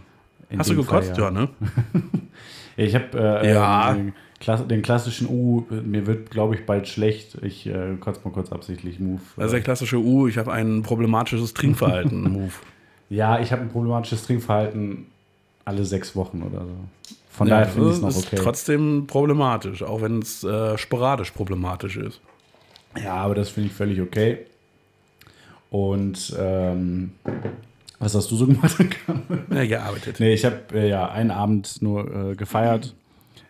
In 0.50 0.58
hast 0.58 0.70
du 0.70 0.76
gekotzt? 0.76 1.10
Fall, 1.10 1.18
ja. 1.18 1.30
ne? 1.30 1.48
Ich 2.78 2.94
habe 2.94 3.06
äh, 3.42 3.52
Ja. 3.52 3.94
den, 3.94 4.12
Klass 4.38 4.66
den 4.66 4.82
klassischen 4.82 5.28
U, 5.28 5.64
mir 5.70 6.06
wird, 6.06 6.30
glaube 6.30 6.54
ich, 6.54 6.66
bald 6.66 6.86
schlecht. 6.88 7.38
Ich 7.42 7.66
äh, 7.66 7.96
kotze 7.98 8.20
mal 8.24 8.32
kurz 8.32 8.52
absichtlich 8.52 9.00
Move. 9.00 9.22
Ist 9.38 9.52
der 9.52 9.62
klassische 9.62 9.96
U, 9.98 10.28
ich 10.28 10.36
habe 10.36 10.52
ein 10.52 10.82
problematisches 10.82 11.54
Trinkverhalten-Move. 11.54 12.52
ja, 13.08 13.40
ich 13.40 13.50
habe 13.50 13.62
ein 13.62 13.70
problematisches 13.70 14.24
Trinkverhalten 14.26 15.06
alle 15.64 15.84
sechs 15.86 16.14
Wochen 16.14 16.42
oder 16.42 16.60
so. 16.66 16.74
Von 17.30 17.48
Ja, 17.48 17.60
daher 17.60 17.68
finde 17.72 17.88
ich 17.88 17.94
es 17.96 18.00
noch 18.02 18.08
das 18.08 18.18
ist 18.18 18.26
okay. 18.26 18.36
trotzdem 18.42 19.06
problematisch, 19.06 19.82
auch 19.82 20.02
wenn 20.02 20.20
es 20.20 20.44
äh, 20.44 20.76
sporadisch 20.76 21.30
problematisch 21.30 21.96
ist. 21.96 22.20
Ja, 23.02 23.14
aber 23.14 23.34
das 23.34 23.48
finde 23.48 23.68
ich 23.70 23.74
völlig 23.74 24.00
okay. 24.02 24.40
Und 25.70 26.36
ähm, 26.38 27.12
was 27.98 28.14
hast 28.14 28.30
du 28.30 28.36
so 28.36 28.46
gemacht? 28.46 28.76
Ja, 29.50 29.64
gearbeitet. 29.66 30.20
nee, 30.20 30.34
ich 30.34 30.44
habe 30.44 30.56
äh, 30.74 30.88
ja 30.88 31.08
einen 31.10 31.30
Abend 31.30 31.80
nur 31.80 32.30
äh, 32.32 32.34
gefeiert 32.34 32.94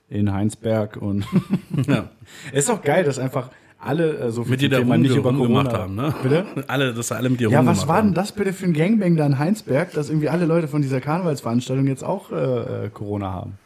in 0.08 0.32
Heinsberg 0.32 0.96
und 0.96 1.26
Ja. 1.86 2.10
es 2.52 2.64
ist 2.64 2.70
auch 2.70 2.82
geil, 2.82 3.04
dass 3.04 3.18
einfach 3.18 3.50
alle 3.78 4.16
äh, 4.18 4.30
so 4.30 4.42
viel 4.44 4.52
Mit 4.52 4.60
dir 4.62 4.68
da 4.70 4.78
Thema 4.78 4.94
rumge 4.94 5.12
rumgemacht 5.14 5.72
haben, 5.72 5.94
ne? 5.96 6.14
Bitte? 6.22 6.46
Alle, 6.68 6.94
dass 6.94 7.12
alle 7.12 7.28
mit 7.28 7.40
dir 7.40 7.50
Ja, 7.50 7.64
was 7.66 7.86
war 7.88 8.00
denn 8.02 8.14
das 8.14 8.32
bitte 8.32 8.52
für 8.52 8.64
ein 8.66 8.72
Gangbang 8.72 9.16
da 9.16 9.26
in 9.26 9.38
Heinsberg, 9.38 9.92
dass 9.92 10.08
irgendwie 10.08 10.28
alle 10.28 10.46
Leute 10.46 10.66
von 10.68 10.80
dieser 10.82 11.00
Karnevalsveranstaltung 11.00 11.86
jetzt 11.86 12.02
auch 12.04 12.30
äh, 12.32 12.86
äh, 12.86 12.88
Corona 12.90 13.32
haben? 13.32 13.58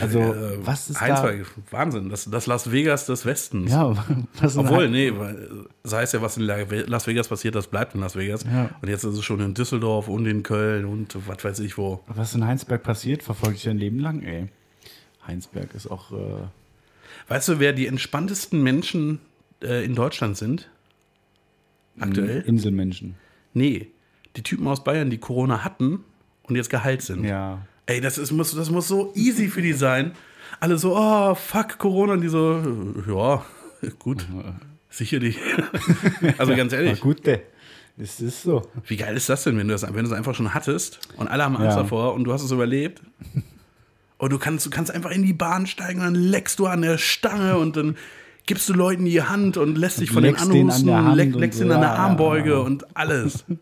Also, 0.00 0.18
Äh, 0.20 0.58
was 0.66 0.90
ist 0.90 1.00
Heinsberg, 1.00 1.46
Wahnsinn, 1.70 2.08
das, 2.10 2.28
das 2.30 2.46
Las 2.46 2.70
Vegas 2.70 3.06
des 3.06 3.24
Westens. 3.24 3.70
da? 3.70 3.92
Ja, 3.92 4.04
was 4.40 4.52
ist 4.52 4.58
Obwohl, 4.58 4.88
nee, 4.90 5.12
weil, 5.16 5.66
sei 5.84 6.02
es 6.02 6.12
ja, 6.12 6.20
was 6.20 6.36
in 6.36 6.42
Las 6.44 7.06
Vegas 7.06 7.28
passiert, 7.28 7.54
das 7.54 7.66
bleibt 7.66 7.94
in 7.94 8.00
Las 8.00 8.14
Vegas. 8.16 8.44
Ja. 8.44 8.70
Und 8.82 8.88
jetzt 8.88 9.04
ist 9.04 9.14
es 9.16 9.24
schon 9.24 9.40
in 9.40 9.54
Düsseldorf 9.54 10.08
und 10.08 10.26
in 10.26 10.42
Köln 10.42 10.84
und 10.84 11.16
was 11.26 11.42
weiß 11.44 11.60
ich 11.60 11.78
wo. 11.78 12.00
Was 12.08 12.34
in 12.34 12.44
Heinsberg 12.46 12.82
passiert, 12.82 13.22
verfolge 13.22 13.56
ich 13.56 13.62
dein 13.64 13.78
Leben 13.78 13.98
lang, 14.00 14.22
ey. 14.22 14.48
Heinsberg 15.26 15.74
ist 15.74 15.86
auch. 15.90 16.12
Äh, 16.12 16.16
Weißt 17.28 17.48
du, 17.48 17.58
wer 17.58 17.72
die 17.72 17.86
entspanntesten 17.88 18.62
Menschen 18.62 19.18
äh, 19.62 19.84
in 19.84 19.94
Deutschland 19.96 20.36
sind? 20.36 20.68
Aktuell? 21.98 22.42
Inselmenschen. 22.42 23.14
Nee, 23.54 23.88
die 24.36 24.42
Typen 24.42 24.68
aus 24.68 24.84
Bayern, 24.84 25.10
die 25.10 25.18
Corona 25.18 25.64
hatten 25.64 26.04
und 26.42 26.54
jetzt 26.56 26.70
geheilt 26.70 27.02
sind. 27.02 27.24
Ja. 27.24 27.66
Ey, 27.86 28.00
das, 28.00 28.18
ist, 28.18 28.32
muss, 28.32 28.54
das 28.54 28.70
muss 28.70 28.88
so 28.88 29.12
easy 29.14 29.48
für 29.48 29.62
die 29.62 29.72
sein. 29.72 30.12
Alle 30.58 30.76
so, 30.76 30.96
oh, 30.96 31.34
fuck 31.34 31.78
Corona. 31.78 32.14
Und 32.14 32.20
die 32.22 32.28
so, 32.28 32.60
ja, 33.08 33.44
gut, 33.98 34.26
sicher 34.90 35.20
die. 35.20 35.36
also 36.38 36.56
ganz 36.56 36.72
ehrlich, 36.72 37.00
gut, 37.00 37.26
ey. 37.28 37.42
es 37.96 38.20
ist 38.20 38.42
so. 38.42 38.62
wie 38.86 38.96
geil 38.96 39.16
ist 39.16 39.28
das 39.28 39.44
denn, 39.44 39.56
wenn 39.56 39.68
du 39.68 39.74
das, 39.74 39.82
wenn 39.82 39.94
du 39.94 40.10
es 40.10 40.12
einfach 40.12 40.34
schon 40.34 40.52
hattest 40.52 40.98
und 41.16 41.28
alle 41.28 41.44
haben 41.44 41.56
Angst 41.56 41.76
Ja. 41.76 41.82
davor 41.82 42.14
und 42.14 42.24
du 42.24 42.32
hast 42.32 42.42
es 42.42 42.50
überlebt? 42.50 43.02
Und 44.18 44.32
du 44.32 44.38
kannst, 44.38 44.64
du 44.64 44.70
kannst 44.70 44.90
einfach 44.90 45.10
in 45.10 45.22
die 45.22 45.34
Bahn 45.34 45.66
steigen 45.66 46.00
und 46.00 46.06
dann 46.06 46.14
leckst 46.14 46.58
du 46.58 46.66
an 46.66 46.80
der 46.80 46.96
Stange 46.96 47.58
und 47.58 47.76
dann 47.76 47.98
gibst 48.46 48.66
du 48.66 48.72
Leuten 48.72 49.04
die 49.04 49.22
Hand 49.22 49.58
und 49.58 49.76
lässt 49.76 50.00
dich 50.00 50.10
von 50.10 50.22
denen 50.22 50.36
leckst 50.36 50.46
den 50.50 50.52
an 50.52 50.60
anhusten, 50.62 50.86
der 50.86 51.04
Hand 51.04 51.16
leck, 51.16 51.34
und 51.34 51.40
leckst 51.40 51.58
so, 51.58 51.64
ihn 51.66 51.72
an 51.72 51.80
der 51.82 51.90
ja, 51.90 51.96
Armbeuge 51.96 52.50
ja. 52.52 52.58
und 52.60 52.96
alles. 52.96 53.44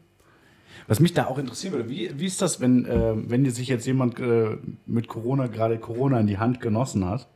Was 0.86 1.00
mich 1.00 1.14
da 1.14 1.26
auch 1.26 1.38
interessieren 1.38 1.72
würde, 1.74 1.88
wie, 1.88 2.10
wie 2.16 2.26
ist 2.26 2.42
das, 2.42 2.60
wenn, 2.60 2.84
äh, 2.84 3.12
wenn 3.14 3.48
sich 3.50 3.68
jetzt 3.68 3.86
jemand 3.86 4.18
äh, 4.20 4.56
mit 4.86 5.08
Corona 5.08 5.46
gerade 5.46 5.78
Corona 5.78 6.20
in 6.20 6.26
die 6.26 6.38
Hand 6.38 6.60
genossen 6.60 7.04
hat? 7.04 7.26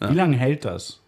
Wie 0.00 0.14
lange 0.14 0.36
hält 0.36 0.64
das? 0.64 1.00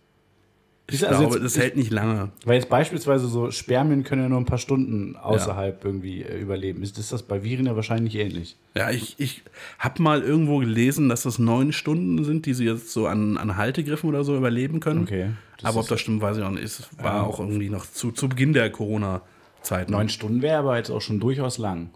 Ich 0.92 1.07
also 1.07 1.20
glaube, 1.20 1.35
jetzt- 1.37 1.44
das 1.44 1.62
hält 1.62 1.76
nicht 1.76 1.92
lange. 1.92 2.31
Weil 2.44 2.57
jetzt 2.57 2.68
beispielsweise 2.68 3.29
so 3.29 3.50
Spermien 3.50 4.03
können 4.03 4.22
ja 4.22 4.29
nur 4.29 4.40
ein 4.40 4.44
paar 4.46 4.59
Stunden 4.59 5.16
außerhalb 5.16 5.85
irgendwie 5.85 6.22
äh, 6.22 6.40
überleben. 6.40 6.83
Ist, 6.83 6.98
ist 6.98 7.12
das 7.12 7.22
bei 7.22 7.44
Viren 7.44 7.66
ja 7.66 7.76
wahrscheinlich 7.76 8.16
ähnlich? 8.16 8.57
Ja, 8.74 8.90
ich, 8.90 9.14
ich 9.18 9.42
habe 9.79 10.03
mal 10.03 10.22
irgendwo 10.22 10.59
gelesen, 10.59 11.09
dass 11.09 11.22
das 11.22 11.38
neun 11.38 11.72
Stunden 11.72 12.24
sind, 12.24 12.46
die 12.46 12.55
sie 12.55 12.64
jetzt 12.64 12.92
so 12.92 13.07
an, 13.07 13.37
an 13.37 13.57
Haltegriffen 13.57 14.09
oder 14.09 14.24
so 14.24 14.37
überleben 14.37 14.81
können. 14.81 15.03
Okay. 15.03 15.31
Aber 15.62 15.81
ob 15.81 15.88
das 15.88 16.00
stimmt, 16.00 16.22
weiß 16.22 16.38
ich 16.38 16.42
auch 16.42 16.50
nicht. 16.50 16.64
Es 16.64 16.88
war 17.00 17.24
auch 17.26 17.38
irgendwie 17.38 17.70
noch 17.70 17.87
zu, 17.87 18.11
zu 18.11 18.29
Beginn 18.29 18.53
der 18.53 18.70
Corona-Zeit. 18.70 19.22
Ne? 19.70 19.86
Neun 19.88 20.08
Stunden 20.08 20.42
wäre 20.42 20.58
aber 20.58 20.76
jetzt 20.76 20.90
auch 20.90 21.00
schon 21.00 21.20
durchaus 21.20 21.58
lang. 21.58 21.90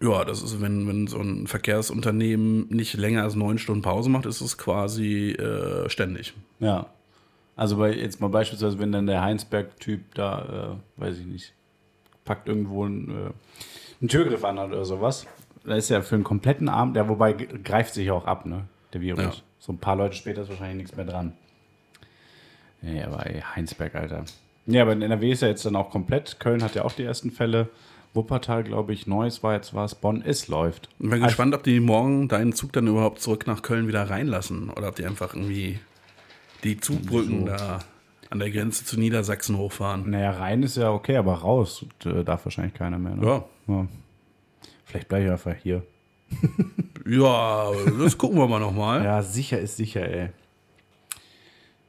Ja, 0.00 0.24
das 0.24 0.42
ist, 0.42 0.60
wenn, 0.60 0.86
wenn 0.88 1.06
so 1.06 1.18
ein 1.18 1.46
Verkehrsunternehmen 1.46 2.68
nicht 2.68 2.94
länger 2.94 3.22
als 3.22 3.34
neun 3.34 3.58
Stunden 3.58 3.82
Pause 3.82 4.10
macht, 4.10 4.26
ist 4.26 4.40
es 4.40 4.58
quasi 4.58 5.30
äh, 5.30 5.88
ständig. 5.88 6.34
Ja. 6.58 6.86
Also 7.54 7.78
bei, 7.78 7.94
jetzt 7.94 8.20
mal 8.20 8.28
beispielsweise, 8.28 8.78
wenn 8.78 8.92
dann 8.92 9.06
der 9.06 9.22
Heinsberg-Typ 9.22 10.14
da, 10.14 10.78
äh, 10.98 11.00
weiß 11.00 11.18
ich 11.18 11.26
nicht, 11.26 11.54
packt 12.24 12.48
irgendwo 12.48 12.84
einen, 12.84 13.08
äh, 13.10 13.30
einen 14.00 14.08
Türgriff 14.08 14.44
an 14.44 14.58
oder 14.58 14.84
sowas, 14.84 15.26
da 15.64 15.74
ist 15.76 15.88
ja 15.88 16.02
für 16.02 16.16
einen 16.16 16.24
kompletten 16.24 16.68
Abend, 16.68 16.96
der 16.96 17.08
wobei 17.08 17.32
greift 17.32 17.94
sich 17.94 18.10
auch 18.10 18.26
ab, 18.26 18.44
ne, 18.44 18.66
der 18.92 19.00
Virus. 19.00 19.22
Ja. 19.22 19.32
So 19.58 19.72
ein 19.72 19.78
paar 19.78 19.96
Leute 19.96 20.14
später 20.14 20.42
ist 20.42 20.50
wahrscheinlich 20.50 20.76
nichts 20.76 20.96
mehr 20.96 21.06
dran. 21.06 21.32
Nee, 22.82 23.02
aber 23.02 23.26
ey, 23.26 23.40
Heinsberg, 23.40 23.94
Alter. 23.94 24.24
Ja, 24.66 24.82
aber 24.82 24.92
in 24.92 25.02
NRW 25.02 25.30
ist 25.30 25.42
ja 25.42 25.48
jetzt 25.48 25.64
dann 25.64 25.76
auch 25.76 25.90
komplett. 25.90 26.40
Köln 26.40 26.62
hat 26.62 26.74
ja 26.74 26.84
auch 26.84 26.92
die 26.92 27.04
ersten 27.04 27.30
Fälle. 27.30 27.68
Wuppertal, 28.14 28.64
glaube 28.64 28.92
ich, 28.94 29.06
Neuss 29.06 29.42
war 29.42 29.54
jetzt 29.54 29.74
was. 29.74 29.94
Bonn, 29.94 30.22
es 30.24 30.48
läuft. 30.48 30.88
Ich 30.98 31.10
bin 31.10 31.22
gespannt, 31.22 31.54
ob 31.54 31.62
die 31.62 31.80
morgen 31.80 32.28
deinen 32.28 32.52
Zug 32.52 32.72
dann 32.72 32.86
überhaupt 32.86 33.20
zurück 33.20 33.46
nach 33.46 33.62
Köln 33.62 33.88
wieder 33.88 34.08
reinlassen 34.08 34.70
oder 34.70 34.88
ob 34.88 34.96
die 34.96 35.04
einfach 35.04 35.34
irgendwie 35.34 35.78
die 36.64 36.80
Zugbrücken 36.80 37.46
da 37.46 37.80
an 38.30 38.38
der 38.38 38.50
Grenze 38.50 38.84
zu 38.84 38.98
Niedersachsen 38.98 39.56
hochfahren. 39.58 40.10
Naja, 40.10 40.30
rein 40.32 40.62
ist 40.62 40.76
ja 40.76 40.90
okay, 40.90 41.16
aber 41.16 41.34
raus 41.34 41.84
äh, 42.04 42.24
darf 42.24 42.44
wahrscheinlich 42.46 42.74
keiner 42.74 42.98
mehr. 42.98 43.14
Ne? 43.16 43.26
Ja. 43.26 43.44
Ja. 43.68 43.86
Vielleicht 44.84 45.08
bleibe 45.08 45.26
ich 45.26 45.30
einfach 45.30 45.54
hier. 45.62 45.82
Ja, 47.08 47.70
das 48.00 48.18
gucken 48.18 48.36
wir 48.36 48.48
mal 48.48 48.58
nochmal. 48.58 49.04
Ja, 49.04 49.22
sicher 49.22 49.60
ist 49.60 49.76
sicher, 49.76 50.08
ey. 50.08 50.30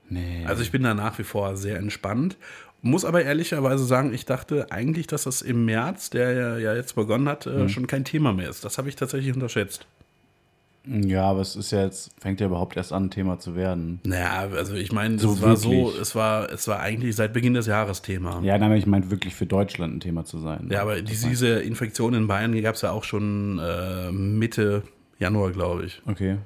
Nee. 0.10 0.46
Also 0.46 0.62
ich 0.62 0.72
bin 0.72 0.84
da 0.84 0.94
nach 0.94 1.18
wie 1.18 1.24
vor 1.24 1.58
sehr 1.58 1.78
entspannt. 1.78 2.38
Muss 2.82 3.04
aber 3.06 3.24
ehrlicherweise 3.24 3.84
sagen, 3.86 4.14
ich 4.14 4.26
dachte 4.26 4.72
eigentlich, 4.72 5.08
dass 5.08 5.24
das 5.24 5.42
im 5.42 5.66
März, 5.66 6.10
der 6.12 6.32
ja- 6.34 6.58
ja 6.58 6.76
jetzt 6.76 6.96
begonnen 6.96 7.28
hat, 7.28 7.46
äh, 7.48 7.68
schon 7.70 7.88
kein 7.88 8.06
Thema 8.06 8.34
mehr 8.34 8.50
ist. 8.50 8.64
Das 8.64 8.78
habe 8.78 8.88
ich 8.90 8.96
tatsächlich 8.96 9.34
unterschätzt. 9.34 9.86
ja, 10.86 11.24
aber 11.24 11.42
es 11.42 11.58
ist 11.58 11.72
ja 11.72 11.84
jetzt, 11.84 12.12
fängt 12.18 12.40
ja 12.40 12.46
überhaupt 12.48 12.78
erst 12.78 12.94
an, 12.94 13.06
ein 13.08 13.12
Thema 13.12 13.40
zu 13.40 13.56
werden. 13.58 14.00
Naja, 14.06 14.48
also 14.56 14.74
ich 14.76 14.94
meine, 14.94 15.20
So 15.20 15.34
es 15.34 15.42
war 15.42 15.58
so, 15.58 15.70
wirklich. 15.72 16.02
es 16.02 16.16
war, 16.16 16.50
es 16.50 16.66
war 16.70 16.80
eigentlich 16.80 17.14
seit 17.16 17.34
Beginn 17.34 17.56
des 17.56 17.66
Jahres 17.68 18.02
Thema. 18.04 18.42
Ja, 18.42 18.58
nein, 18.58 18.72
ich 18.74 18.86
meine 18.86 19.12
wirklich 19.12 19.36
für 19.36 19.46
Deutschland 19.46 19.96
ein 19.98 20.00
Thema 20.00 20.24
zu 20.24 20.40
sein. 20.40 20.70
Ja, 20.72 20.82
aber 20.84 21.02
diese, 21.02 21.28
diese 21.28 21.60
Infektion 21.60 22.14
in 22.14 22.28
Bayern 22.28 22.54
die 22.54 22.62
gab 22.62 22.76
es 22.76 22.84
ja 22.84 22.92
auch 22.92 23.04
schon 23.04 23.60
äh, 23.60 24.12
Mitte 24.14 24.84
Januar, 25.20 25.52
glaube 25.52 25.84
ich. 25.86 26.02
Okay. 26.06 26.38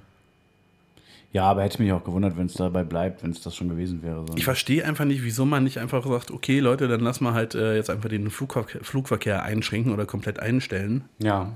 Ja, 1.33 1.43
aber 1.43 1.63
hätte 1.63 1.81
mich 1.81 1.91
auch 1.93 2.03
gewundert, 2.03 2.37
wenn 2.37 2.47
es 2.47 2.53
dabei 2.53 2.83
bleibt, 2.83 3.23
wenn 3.23 3.31
es 3.31 3.41
das 3.41 3.55
schon 3.55 3.69
gewesen 3.69 4.03
wäre. 4.03 4.25
So. 4.27 4.35
Ich 4.35 4.43
verstehe 4.43 4.85
einfach 4.85 5.05
nicht, 5.05 5.23
wieso 5.23 5.45
man 5.45 5.63
nicht 5.63 5.77
einfach 5.77 6.05
sagt, 6.05 6.29
okay, 6.31 6.59
Leute, 6.59 6.87
dann 6.87 6.99
lass 6.99 7.21
mal 7.21 7.33
halt 7.33 7.55
äh, 7.55 7.75
jetzt 7.75 7.89
einfach 7.89 8.09
den 8.09 8.29
Flugverkehr, 8.29 8.83
Flugverkehr 8.83 9.43
einschränken 9.43 9.93
oder 9.93 10.05
komplett 10.05 10.39
einstellen. 10.39 11.05
ja. 11.19 11.53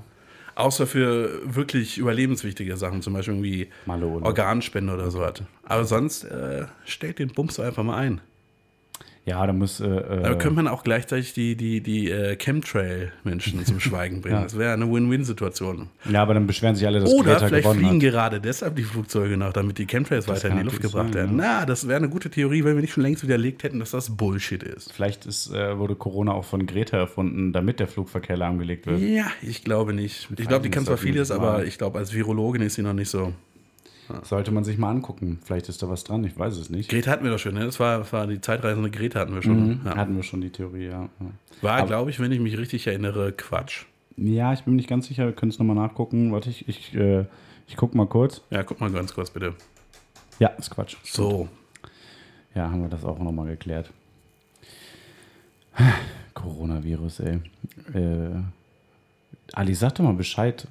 Außer 0.54 0.86
für 0.86 1.42
wirklich 1.54 1.98
überlebenswichtige 1.98 2.78
Sachen, 2.78 3.02
zum 3.02 3.12
Beispiel 3.12 3.34
irgendwie 3.34 3.68
Malone. 3.84 4.24
Organspende 4.24 4.94
oder 4.94 5.10
so 5.10 5.20
was. 5.20 5.42
Aber 5.64 5.84
sonst 5.84 6.24
äh, 6.24 6.64
stellt 6.86 7.18
den 7.18 7.28
Bums 7.28 7.60
einfach 7.60 7.82
mal 7.82 7.98
ein. 7.98 8.22
Ja, 9.26 9.44
da 9.44 9.52
muss. 9.52 9.80
Äh, 9.80 9.86
äh, 9.86 10.22
Da 10.22 10.34
könnte 10.36 10.54
man 10.54 10.68
auch 10.68 10.84
gleichzeitig 10.84 11.34
die, 11.34 11.56
die, 11.56 11.80
die 11.82 12.10
äh, 12.10 12.36
Chemtrail-Menschen 12.36 13.64
zum 13.66 13.80
Schweigen 13.80 14.20
bringen. 14.20 14.36
Ja. 14.36 14.42
Das 14.42 14.58
wäre 14.58 14.72
eine 14.74 14.90
Win-Win-Situation. 14.90 15.88
ja, 16.10 16.22
aber 16.22 16.34
dann 16.34 16.46
beschweren 16.46 16.74
sich 16.76 16.86
alle, 16.86 17.00
dass 17.00 17.10
Oder 17.10 17.32
Greta 17.34 17.48
vielleicht 17.48 17.68
fliegen 17.68 17.94
hat. 17.94 18.00
gerade 18.00 18.40
deshalb 18.40 18.76
die 18.76 18.82
Flugzeuge 18.82 19.36
noch, 19.36 19.52
damit 19.52 19.78
die 19.78 19.86
Chemtrails 19.86 20.28
weiter 20.28 20.50
in 20.50 20.58
die 20.58 20.62
Luft 20.62 20.80
gebracht 20.82 21.06
sein, 21.06 21.14
werden. 21.14 21.36
Na, 21.36 21.64
das 21.64 21.88
wäre 21.88 21.96
eine 21.96 22.08
gute 22.08 22.28
Theorie, 22.30 22.64
wenn 22.64 22.74
wir 22.74 22.82
nicht 22.82 22.92
schon 22.92 23.02
längst 23.02 23.22
widerlegt 23.24 23.62
hätten, 23.62 23.78
dass 23.80 23.92
das 23.92 24.14
Bullshit 24.16 24.62
ist. 24.62 24.92
Vielleicht 24.92 25.26
ist, 25.26 25.50
äh, 25.52 25.78
wurde 25.78 25.94
Corona 25.96 26.32
auch 26.32 26.44
von 26.44 26.66
Greta 26.66 26.96
erfunden, 26.98 27.52
damit 27.52 27.80
der 27.80 27.88
Flugverkehr 27.88 28.36
lahmgelegt 28.36 28.86
wird. 28.86 29.00
Ja, 29.00 29.26
ich 29.42 29.64
glaube 29.64 29.92
nicht. 29.94 30.28
Ich 30.36 30.46
glaube, 30.48 30.62
die 30.62 30.70
kann 30.70 30.84
zwar 30.84 30.98
vieles, 30.98 31.30
aber 31.30 31.64
ich 31.64 31.78
glaube, 31.78 31.98
als 31.98 32.12
Virologin 32.12 32.62
ist 32.62 32.74
sie 32.74 32.82
noch 32.82 32.92
nicht 32.92 33.08
so. 33.10 33.32
Sollte 34.22 34.52
man 34.52 34.64
sich 34.64 34.78
mal 34.78 34.90
angucken. 34.90 35.40
Vielleicht 35.44 35.68
ist 35.68 35.82
da 35.82 35.88
was 35.88 36.04
dran, 36.04 36.24
ich 36.24 36.38
weiß 36.38 36.56
es 36.56 36.70
nicht. 36.70 36.88
Greta 36.88 37.10
hatten 37.10 37.24
wir 37.24 37.30
doch 37.30 37.38
schon, 37.38 37.54
ne? 37.54 37.64
Das 37.64 37.80
war, 37.80 37.98
das 37.98 38.12
war 38.12 38.26
die 38.26 38.40
zeitreisende 38.40 38.90
Greta 38.90 39.20
hatten 39.20 39.34
wir 39.34 39.42
schon. 39.42 39.80
Ja. 39.84 39.96
Hatten 39.96 40.16
wir 40.16 40.22
schon 40.22 40.40
die 40.40 40.50
Theorie, 40.50 40.86
ja. 40.86 41.02
ja. 41.02 41.26
War, 41.62 41.86
glaube 41.86 42.10
ich, 42.10 42.20
wenn 42.20 42.30
ich 42.30 42.40
mich 42.40 42.56
richtig 42.56 42.86
erinnere, 42.86 43.32
Quatsch. 43.32 43.84
Ja, 44.16 44.52
ich 44.52 44.62
bin 44.62 44.74
mir 44.74 44.78
nicht 44.78 44.88
ganz 44.88 45.06
sicher, 45.06 45.26
wir 45.26 45.32
können 45.32 45.50
es 45.50 45.58
nochmal 45.58 45.76
nachgucken. 45.76 46.32
Warte, 46.32 46.50
ich, 46.50 46.68
ich, 46.68 46.94
äh, 46.94 47.24
ich 47.66 47.76
guck 47.76 47.94
mal 47.94 48.06
kurz. 48.06 48.42
Ja, 48.50 48.62
guck 48.62 48.80
mal 48.80 48.90
ganz 48.90 49.14
kurz 49.14 49.30
bitte. 49.30 49.54
Ja, 50.38 50.48
ist 50.48 50.70
Quatsch. 50.70 50.96
So. 51.04 51.48
Ja, 52.54 52.70
haben 52.70 52.82
wir 52.82 52.88
das 52.88 53.04
auch 53.04 53.18
nochmal 53.18 53.46
geklärt. 53.46 53.90
Coronavirus, 56.34 57.20
ey. 57.20 57.40
Äh, 57.92 58.40
Ali, 59.52 59.74
sag 59.74 59.94
doch 59.96 60.04
mal 60.04 60.14
Bescheid, 60.14 60.66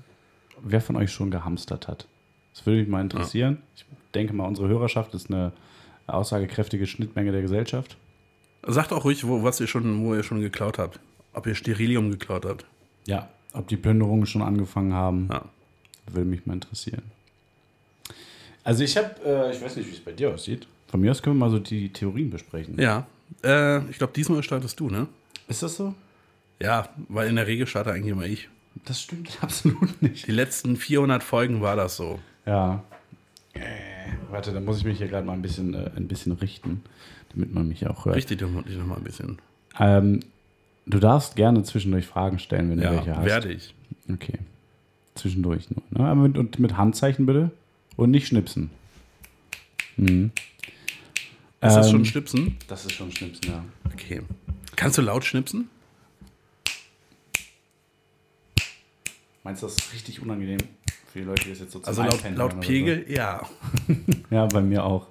wer 0.61 0.81
von 0.81 0.95
euch 0.95 1.11
schon 1.11 1.31
gehamstert 1.31 1.87
hat. 1.87 2.07
Das 2.55 2.65
würde 2.65 2.79
mich 2.79 2.87
mal 2.87 3.01
interessieren. 3.01 3.61
Ich 3.75 3.85
denke 4.15 4.33
mal, 4.33 4.45
unsere 4.45 4.67
Hörerschaft 4.67 5.13
ist 5.13 5.29
eine 5.29 5.51
aussagekräftige 6.07 6.87
Schnittmenge 6.87 7.31
der 7.31 7.41
Gesellschaft. 7.41 7.97
Sagt 8.65 8.91
auch 8.93 9.03
ruhig, 9.03 9.27
wo, 9.27 9.43
was 9.43 9.59
ihr 9.59 9.67
schon, 9.67 10.03
wo 10.03 10.15
ihr 10.15 10.23
schon 10.23 10.39
geklaut 10.41 10.79
habt. 10.79 10.99
Ob 11.33 11.45
ihr 11.47 11.53
Sterilium 11.55 12.09
geklaut 12.09 12.45
habt. 12.45 12.65
Ja. 13.05 13.29
Ob 13.53 13.67
die 13.67 13.77
Plünderungen 13.77 14.25
schon 14.25 14.41
angefangen 14.41 14.93
haben, 14.93 15.27
Ja. 15.31 15.45
würde 16.11 16.29
mich 16.29 16.45
mal 16.45 16.53
interessieren. 16.53 17.03
Also 18.63 18.83
ich 18.83 18.97
habe, 18.97 19.11
äh, 19.23 19.51
ich 19.55 19.61
weiß 19.61 19.75
nicht, 19.75 19.87
wie 19.87 19.93
es 19.93 19.99
bei 19.99 20.11
dir 20.11 20.33
aussieht. 20.33 20.67
Von 20.87 21.01
mir 21.01 21.11
aus 21.11 21.21
können 21.21 21.35
wir 21.37 21.45
mal 21.45 21.51
so 21.51 21.59
die 21.59 21.89
Theorien 21.91 22.29
besprechen. 22.29 22.79
Ja. 22.79 23.05
Äh, 23.43 23.85
ich 23.89 23.97
glaube, 23.97 24.13
diesmal 24.15 24.41
startest 24.43 24.79
du, 24.79 24.89
ne? 24.89 25.07
Ist 25.47 25.61
das 25.61 25.75
so? 25.75 25.93
Ja, 26.61 26.89
weil 27.09 27.27
in 27.29 27.35
der 27.35 27.47
Regel 27.47 27.67
starte 27.67 27.91
eigentlich 27.91 28.11
immer 28.11 28.25
ich. 28.25 28.49
Das 28.85 29.01
stimmt 29.01 29.37
absolut 29.41 30.01
nicht. 30.01 30.25
Die 30.27 30.31
letzten 30.31 30.77
400 30.77 31.21
Folgen 31.23 31.61
war 31.61 31.75
das 31.75 31.97
so. 31.97 32.19
Ja. 32.45 32.83
Äh, 33.53 33.59
warte, 34.29 34.51
da 34.53 34.59
muss 34.59 34.77
ich 34.79 34.83
mich 34.85 34.97
hier 34.97 35.07
gerade 35.07 35.25
mal 35.25 35.33
ein 35.33 35.41
bisschen, 35.41 35.73
äh, 35.73 35.89
ein 35.95 36.07
bisschen 36.07 36.33
richten, 36.33 36.83
damit 37.29 37.53
man 37.53 37.67
mich 37.67 37.87
auch 37.87 38.05
hört. 38.05 38.15
Richtig, 38.15 38.39
dich 38.39 38.77
noch 38.77 38.85
mal 38.85 38.97
ein 38.97 39.03
bisschen. 39.03 39.39
Ähm, 39.79 40.19
du 40.85 40.99
darfst 40.99 41.35
gerne 41.35 41.63
zwischendurch 41.63 42.05
Fragen 42.05 42.39
stellen, 42.39 42.69
wenn 42.69 42.77
du 42.79 42.89
welche 42.89 43.07
Ja, 43.09 43.17
hast. 43.17 43.25
werde 43.25 43.51
ich. 43.51 43.73
Okay. 44.11 44.39
Zwischendurch 45.15 45.69
nur. 45.71 45.81
Ne? 45.91 46.09
Aber 46.09 46.21
mit, 46.27 46.37
und 46.37 46.59
mit 46.59 46.77
Handzeichen 46.77 47.25
bitte. 47.25 47.51
Und 47.95 48.11
nicht 48.11 48.27
schnipsen. 48.27 48.69
Mhm. 49.95 50.31
Ist 51.61 51.75
das 51.75 51.87
Ähm, 51.87 51.91
schon 51.93 52.05
Schnipsen? 52.05 52.57
Das 52.67 52.85
ist 52.85 52.91
schon 52.91 53.11
schnipsen, 53.11 53.49
ja. 53.49 53.63
Okay. 53.93 54.21
Kannst 54.75 54.97
du 54.97 55.01
laut 55.01 55.23
schnipsen? 55.23 55.69
Meinst 59.43 59.61
du, 59.63 59.67
das 59.67 59.77
ist 59.77 59.93
richtig 59.93 60.21
unangenehm 60.21 60.59
für 61.15 61.21
die 61.21 61.25
Leute, 61.27 61.43
die 61.45 61.51
das 61.51 61.59
jetzt 61.59 61.71
so 61.71 61.79
Also 61.81 62.01
laut, 62.03 62.21
laut 62.35 62.53
oder 62.55 62.61
so? 62.61 62.67
Pegel, 62.67 63.05
ja. 63.07 63.39
Ja, 64.29 64.47
bei 64.47 64.59
mir 64.59 64.83
auch. 64.83 65.07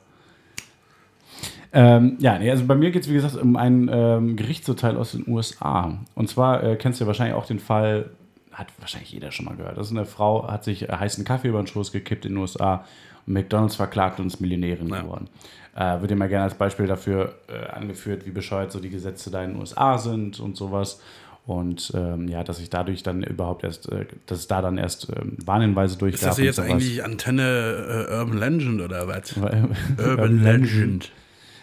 Ähm, 1.72 2.16
ja, 2.20 2.34
also 2.34 2.66
bei 2.66 2.74
mir 2.74 2.90
geht 2.90 3.04
es, 3.04 3.08
wie 3.08 3.14
gesagt, 3.14 3.36
um 3.36 3.56
ein 3.56 3.88
ähm, 3.90 4.36
Gerichtsurteil 4.36 4.98
aus 4.98 5.12
den 5.12 5.26
USA. 5.26 5.96
Und 6.14 6.28
zwar 6.28 6.62
äh, 6.62 6.76
kennst 6.76 7.00
du 7.00 7.04
ja 7.04 7.06
wahrscheinlich 7.06 7.34
auch 7.34 7.46
den 7.46 7.58
Fall, 7.58 8.10
hat 8.52 8.66
wahrscheinlich 8.80 9.12
jeder 9.12 9.32
schon 9.32 9.46
mal 9.46 9.56
gehört. 9.56 9.78
Das 9.78 9.86
ist 9.86 9.96
eine 9.96 10.04
Frau, 10.04 10.46
hat 10.46 10.62
sich 10.62 10.90
äh, 10.90 10.92
heißen 10.92 11.24
Kaffee 11.24 11.48
über 11.48 11.62
den 11.62 11.66
Schoß 11.66 11.90
gekippt 11.90 12.26
in 12.26 12.32
den 12.32 12.38
USA 12.38 12.84
McDonalds 13.24 13.76
verklagt 13.76 14.20
und 14.20 14.26
ist 14.26 14.40
Millionärin 14.40 14.88
Ja. 14.88 15.00
geworden. 15.00 15.28
Äh, 15.74 16.02
wird 16.02 16.10
immer 16.10 16.28
gerne 16.28 16.44
als 16.44 16.54
Beispiel 16.54 16.86
dafür 16.86 17.34
äh, 17.48 17.70
angeführt, 17.70 18.26
wie 18.26 18.30
bescheuert 18.30 18.70
so 18.70 18.78
die 18.78 18.90
Gesetze 18.90 19.30
da 19.30 19.42
in 19.42 19.52
den 19.52 19.60
USA 19.60 19.96
sind 19.96 20.38
und 20.38 20.56
sowas. 20.58 21.00
Und 21.46 21.92
ähm, 21.94 22.26
ja, 22.28 22.42
dass 22.42 22.56
sich 22.56 22.70
dadurch 22.70 23.02
dann 23.02 23.22
überhaupt 23.22 23.64
erst, 23.64 23.90
äh, 23.92 24.06
dass 24.26 24.38
es 24.38 24.46
da 24.48 24.62
dann 24.62 24.78
erst 24.78 25.08
ähm, 25.14 25.36
Warnhinweise 25.44 25.98
durchgab. 25.98 26.30
Ist 26.30 26.38
das 26.38 26.38
jetzt 26.38 26.56
sowas. 26.56 26.70
eigentlich 26.70 27.04
Antenne 27.04 28.06
äh, 28.08 28.14
Urban 28.14 28.38
Legend 28.38 28.80
oder 28.80 29.06
was? 29.08 29.36
Urban 29.36 29.76
Urban 29.98 30.42
Legend. 30.42 31.10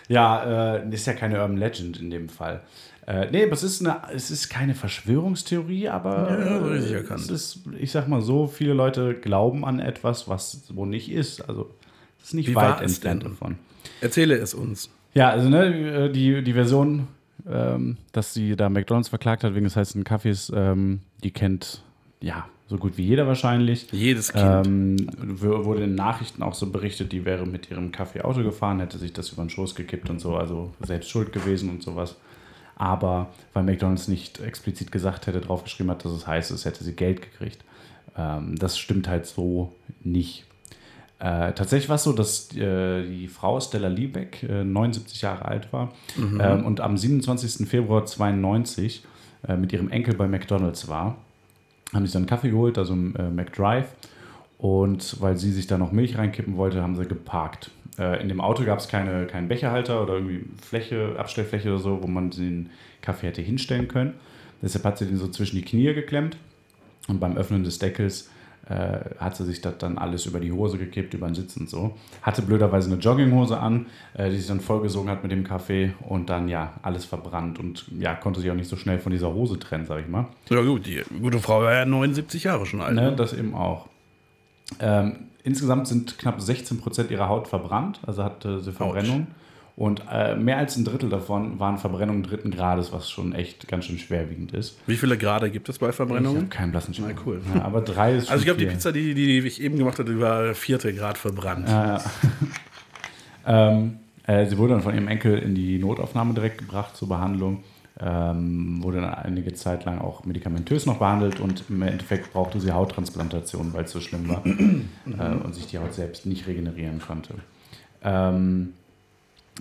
Ja, 0.08 0.76
äh, 0.76 0.89
ist 0.94 1.08
ja 1.08 1.13
keine 1.13 1.41
Urban 1.41 1.58
Legend 1.58 2.00
in 2.00 2.12
dem 2.12 2.30
Fall. 2.30 2.62
Äh, 3.08 3.32
nee, 3.32 3.44
aber 3.44 3.54
es 3.54 3.63
ist, 3.63 3.82
eine, 3.82 4.02
es 4.13 4.30
ist 4.30 4.50
keine 4.50 4.76
Verschwörungstheorie, 4.76 5.89
aber 5.89 6.30
Ja, 6.30 6.76
äh, 6.76 6.94
erkannt. 6.94 7.22
es 7.22 7.30
ist, 7.32 7.60
ich 7.80 7.91
sag 7.91 8.08
mal 8.08 8.22
so, 8.22 8.46
viele 8.46 8.74
Leute 8.74 9.15
glauben 9.15 9.65
an 9.65 9.80
etwas, 9.80 10.28
was 10.28 10.65
wo 10.74 10.86
nicht 10.86 11.12
ist. 11.12 11.41
Also 11.50 11.74
es 12.20 12.28
ist 12.28 12.34
nicht 12.36 12.50
Wie 12.50 12.56
weit 12.56 12.82
entfernt 12.82 13.26
davon. 13.26 13.58
Erzähle 14.00 14.36
es 14.36 14.54
uns. 14.54 14.91
Ja, 15.15 15.30
also 15.32 15.50
ne, 15.50 16.12
die, 16.12 16.44
die 16.44 16.54
Version, 16.54 17.08
ähm, 17.49 17.97
dass 18.12 18.34
sie 18.34 18.56
da 18.56 18.69
McDonalds 18.69 19.10
verklagt 19.10 19.43
hat 19.43 19.54
wegen 19.54 19.65
des 19.65 19.75
heißen 19.75 20.04
Kaffees, 20.04 20.51
ähm, 20.56 21.01
die 21.23 21.32
kennt 21.32 21.84
ja 22.21 22.47
so 22.71 22.77
gut 22.77 22.97
wie 22.97 23.04
jeder 23.04 23.27
wahrscheinlich. 23.27 23.91
Jedes 23.91 24.32
Kind. 24.32 24.65
Ähm, 24.65 25.08
wurde 25.19 25.84
in 25.84 25.95
Nachrichten 25.95 26.41
auch 26.41 26.54
so 26.54 26.71
berichtet, 26.71 27.12
die 27.12 27.25
wäre 27.25 27.45
mit 27.45 27.69
ihrem 27.69 27.91
Kaffee 27.91 28.21
Auto 28.21 28.43
gefahren, 28.43 28.80
hätte 28.80 28.97
sich 28.97 29.12
das 29.12 29.30
über 29.30 29.43
den 29.43 29.49
Schoß 29.49 29.75
gekippt 29.75 30.10
und 30.10 30.19
so, 30.19 30.38
also 30.38 30.71
selbst 30.80 31.10
schuld 31.10 31.34
gewesen 31.34 31.69
und 31.69 31.84
sowas. 31.84 32.15
Aber 32.75 33.27
weil 33.51 33.63
McDonalds 33.63 34.08
nicht 34.08 34.39
explizit 34.39 34.89
gesagt 34.91 35.27
hätte, 35.27 35.41
draufgeschrieben 35.41 35.91
hat, 35.91 36.06
dass 36.06 36.13
es 36.13 36.25
heiß 36.25 36.51
ist, 36.51 36.63
hätte 36.63 36.86
sie 36.86 36.95
Geld 36.95 37.21
gekriegt. 37.21 37.63
Ähm, 38.17 38.56
das 38.58 38.80
stimmt 38.80 39.10
halt 39.10 39.25
so 39.25 39.73
nicht. 40.01 40.45
Äh, 41.21 41.53
tatsächlich 41.53 41.88
war 41.88 41.97
es 41.97 42.03
so, 42.03 42.13
dass 42.13 42.55
äh, 42.57 43.03
die 43.03 43.27
Frau 43.27 43.60
Stella 43.60 43.89
Liebeck 43.89 44.41
äh, 44.41 44.63
79 44.63 45.21
Jahre 45.21 45.45
alt 45.45 45.71
war 45.71 45.93
ähm, 46.17 46.65
und 46.65 46.81
am 46.81 46.97
27. 46.97 47.69
Februar 47.69 48.07
92 48.07 49.03
äh, 49.47 49.55
mit 49.55 49.71
ihrem 49.71 49.91
Enkel 49.91 50.15
bei 50.15 50.27
McDonalds 50.27 50.88
war. 50.88 51.17
Haben 51.93 52.05
sich 52.05 52.13
dann 52.13 52.23
einen 52.23 52.29
Kaffee 52.29 52.49
geholt, 52.49 52.79
also 52.79 52.93
im 52.93 53.15
äh, 53.15 53.29
McDrive. 53.29 53.86
Und 54.57 55.21
weil 55.21 55.38
sie 55.38 55.51
sich 55.51 55.67
da 55.67 55.77
noch 55.77 55.91
Milch 55.91 56.17
reinkippen 56.17 56.57
wollte, 56.57 56.81
haben 56.81 56.95
sie 56.95 57.05
geparkt. 57.05 57.69
Äh, 57.99 58.19
in 58.19 58.27
dem 58.27 58.41
Auto 58.41 58.63
gab 58.63 58.79
es 58.79 58.88
keine, 58.88 59.27
keinen 59.27 59.47
Becherhalter 59.47 60.01
oder 60.01 60.15
irgendwie 60.15 60.45
Fläche, 60.60 61.15
Abstellfläche 61.19 61.69
oder 61.69 61.79
so, 61.79 62.01
wo 62.01 62.07
man 62.07 62.31
den 62.31 62.71
Kaffee 63.01 63.27
hätte 63.27 63.43
hinstellen 63.43 63.88
können. 63.88 64.15
Deshalb 64.63 64.86
hat 64.86 64.97
sie 64.97 65.05
den 65.05 65.17
so 65.17 65.27
zwischen 65.27 65.57
die 65.57 65.63
Knie 65.63 65.93
geklemmt. 65.93 66.36
Und 67.07 67.19
beim 67.19 67.38
Öffnen 67.38 67.63
des 67.63 67.77
Deckels 67.77 68.29
äh, 68.71 68.99
hat 69.19 69.36
sie 69.36 69.43
sich 69.43 69.60
das 69.62 69.77
dann 69.79 69.97
alles 69.97 70.25
über 70.25 70.39
die 70.39 70.51
Hose 70.51 70.77
gekippt, 70.77 71.13
über 71.13 71.27
den 71.27 71.36
Sitz 71.36 71.57
und 71.57 71.69
so. 71.69 71.97
Hatte 72.21 72.41
blöderweise 72.41 72.89
eine 72.89 73.01
Jogginghose 73.01 73.60
an, 73.60 73.88
äh, 74.13 74.29
die 74.29 74.38
sich 74.38 74.47
dann 74.47 74.62
vollgesogen 74.62 75.10
hat 75.10 75.23
mit 75.23 75.31
dem 75.31 75.43
Kaffee 75.43 75.93
und 76.07 76.29
dann 76.29 76.47
ja 76.47 76.73
alles 76.81 77.03
verbrannt 77.03 77.60
und 77.60 77.86
ja, 77.99 78.15
konnte 78.15 78.39
sich 78.39 78.49
auch 78.49 78.55
nicht 78.55 78.69
so 78.69 78.77
schnell 78.77 78.99
von 78.99 79.12
dieser 79.12 79.34
Hose 79.34 79.60
trennen, 79.60 79.86
sag 79.86 79.99
ich 79.99 80.07
mal. 80.07 80.27
Ja 80.49 80.62
gut, 80.62 80.86
die 80.86 81.01
gute 81.21 81.39
Frau 81.39 81.62
war 81.62 81.73
ja 81.73 81.86
79 81.86 82.45
Jahre 82.45 82.65
schon 82.65 82.81
alt. 82.81 82.95
Ne, 82.95 83.13
das 83.15 83.34
eben 83.34 83.53
auch. 83.55 83.88
Ähm, 84.79 85.27
insgesamt 85.43 85.88
sind 85.88 86.17
knapp 86.17 86.39
16 86.39 86.79
Prozent 86.79 87.12
ihrer 87.12 87.27
Haut 87.27 87.47
verbrannt, 87.47 87.99
also 88.07 88.23
hatte 88.23 88.62
sie 88.62 88.71
Verbrennung. 88.71 89.27
Und 89.82 90.04
äh, 90.12 90.36
mehr 90.36 90.60
als 90.60 90.78
ein 90.78 90.86
Drittel 90.86 91.10
davon 91.10 91.60
waren 91.60 91.80
Verbrennungen 91.80 92.22
dritten 92.22 92.52
Grades, 92.52 92.94
was 92.94 93.10
schon 93.10 93.34
echt 93.34 93.67
ganz 93.67 93.86
schön 93.86 93.98
schwerwiegend 93.98 94.52
ist. 94.52 94.78
Wie 94.86 94.96
viele 94.96 95.17
Grade 95.17 95.50
gibt 95.50 95.70
es 95.70 95.80
bei 95.80 95.88
Ich 95.88 96.00
habe 96.00 96.08
Verbrennungen? 96.08 96.52
keinen 96.52 96.70
blassen 96.70 96.94
Schimmer. 96.94 97.08
Na, 97.15 97.22
cool. 97.26 97.41
Ja, 97.56 97.63
aber 97.63 97.82
drei 97.82 98.13
ist 98.13 98.26
schon 98.26 98.32
Also 98.34 98.41
ich 98.41 98.46
glaube, 98.46 98.60
die. 98.60 98.67
Pizza, 98.67 98.91
die, 98.91 99.15
die 99.15 99.39
ich 99.39 99.60
eben 99.60 99.80
gemacht 99.80 99.98
die 99.98 100.20
war 100.20 100.54
vierte 100.54 100.94
Grad 100.94 101.17
verbrannt. 101.17 101.67
Ähm, 103.44 103.98
äh, 104.28 104.46
sie 104.46 104.56
wurde 104.60 104.74
dann 104.74 104.84
von 104.84 104.94
ihrem 104.94 105.08
Enkel 105.08 105.39
in 105.39 105.56
die 105.56 105.80
Notaufnahme 105.80 106.36
direkt 106.36 106.60
gebracht 106.60 106.96
zur 106.96 107.10
Behandlung. 107.10 107.63
Ähm, 108.00 108.84
wurde 108.84 109.02
dann 109.02 109.15
einige 109.15 109.54
Zeit 109.54 109.86
lang 109.86 109.98
auch 109.98 110.26
medikamentös 110.26 110.86
noch 110.86 111.00
behandelt 111.00 111.39
und 111.39 111.63
im 111.70 111.82
Endeffekt 111.82 112.32
brauchte 112.34 112.60
sie 112.60 112.72
Hauttransplantation, 112.72 113.74
weil 113.74 113.86
es 113.86 113.91
so 113.91 114.00
schlimm 114.00 114.30
war 114.30 114.46
äh, 114.46 115.44
und 115.44 115.56
sich 115.56 115.65
die 115.65 115.80
Haut 115.80 115.96
selbst 115.96 116.28
nicht 116.28 116.46
regenerieren 116.46 117.02
konnte. 117.02 117.34
Ähm, 118.04 118.74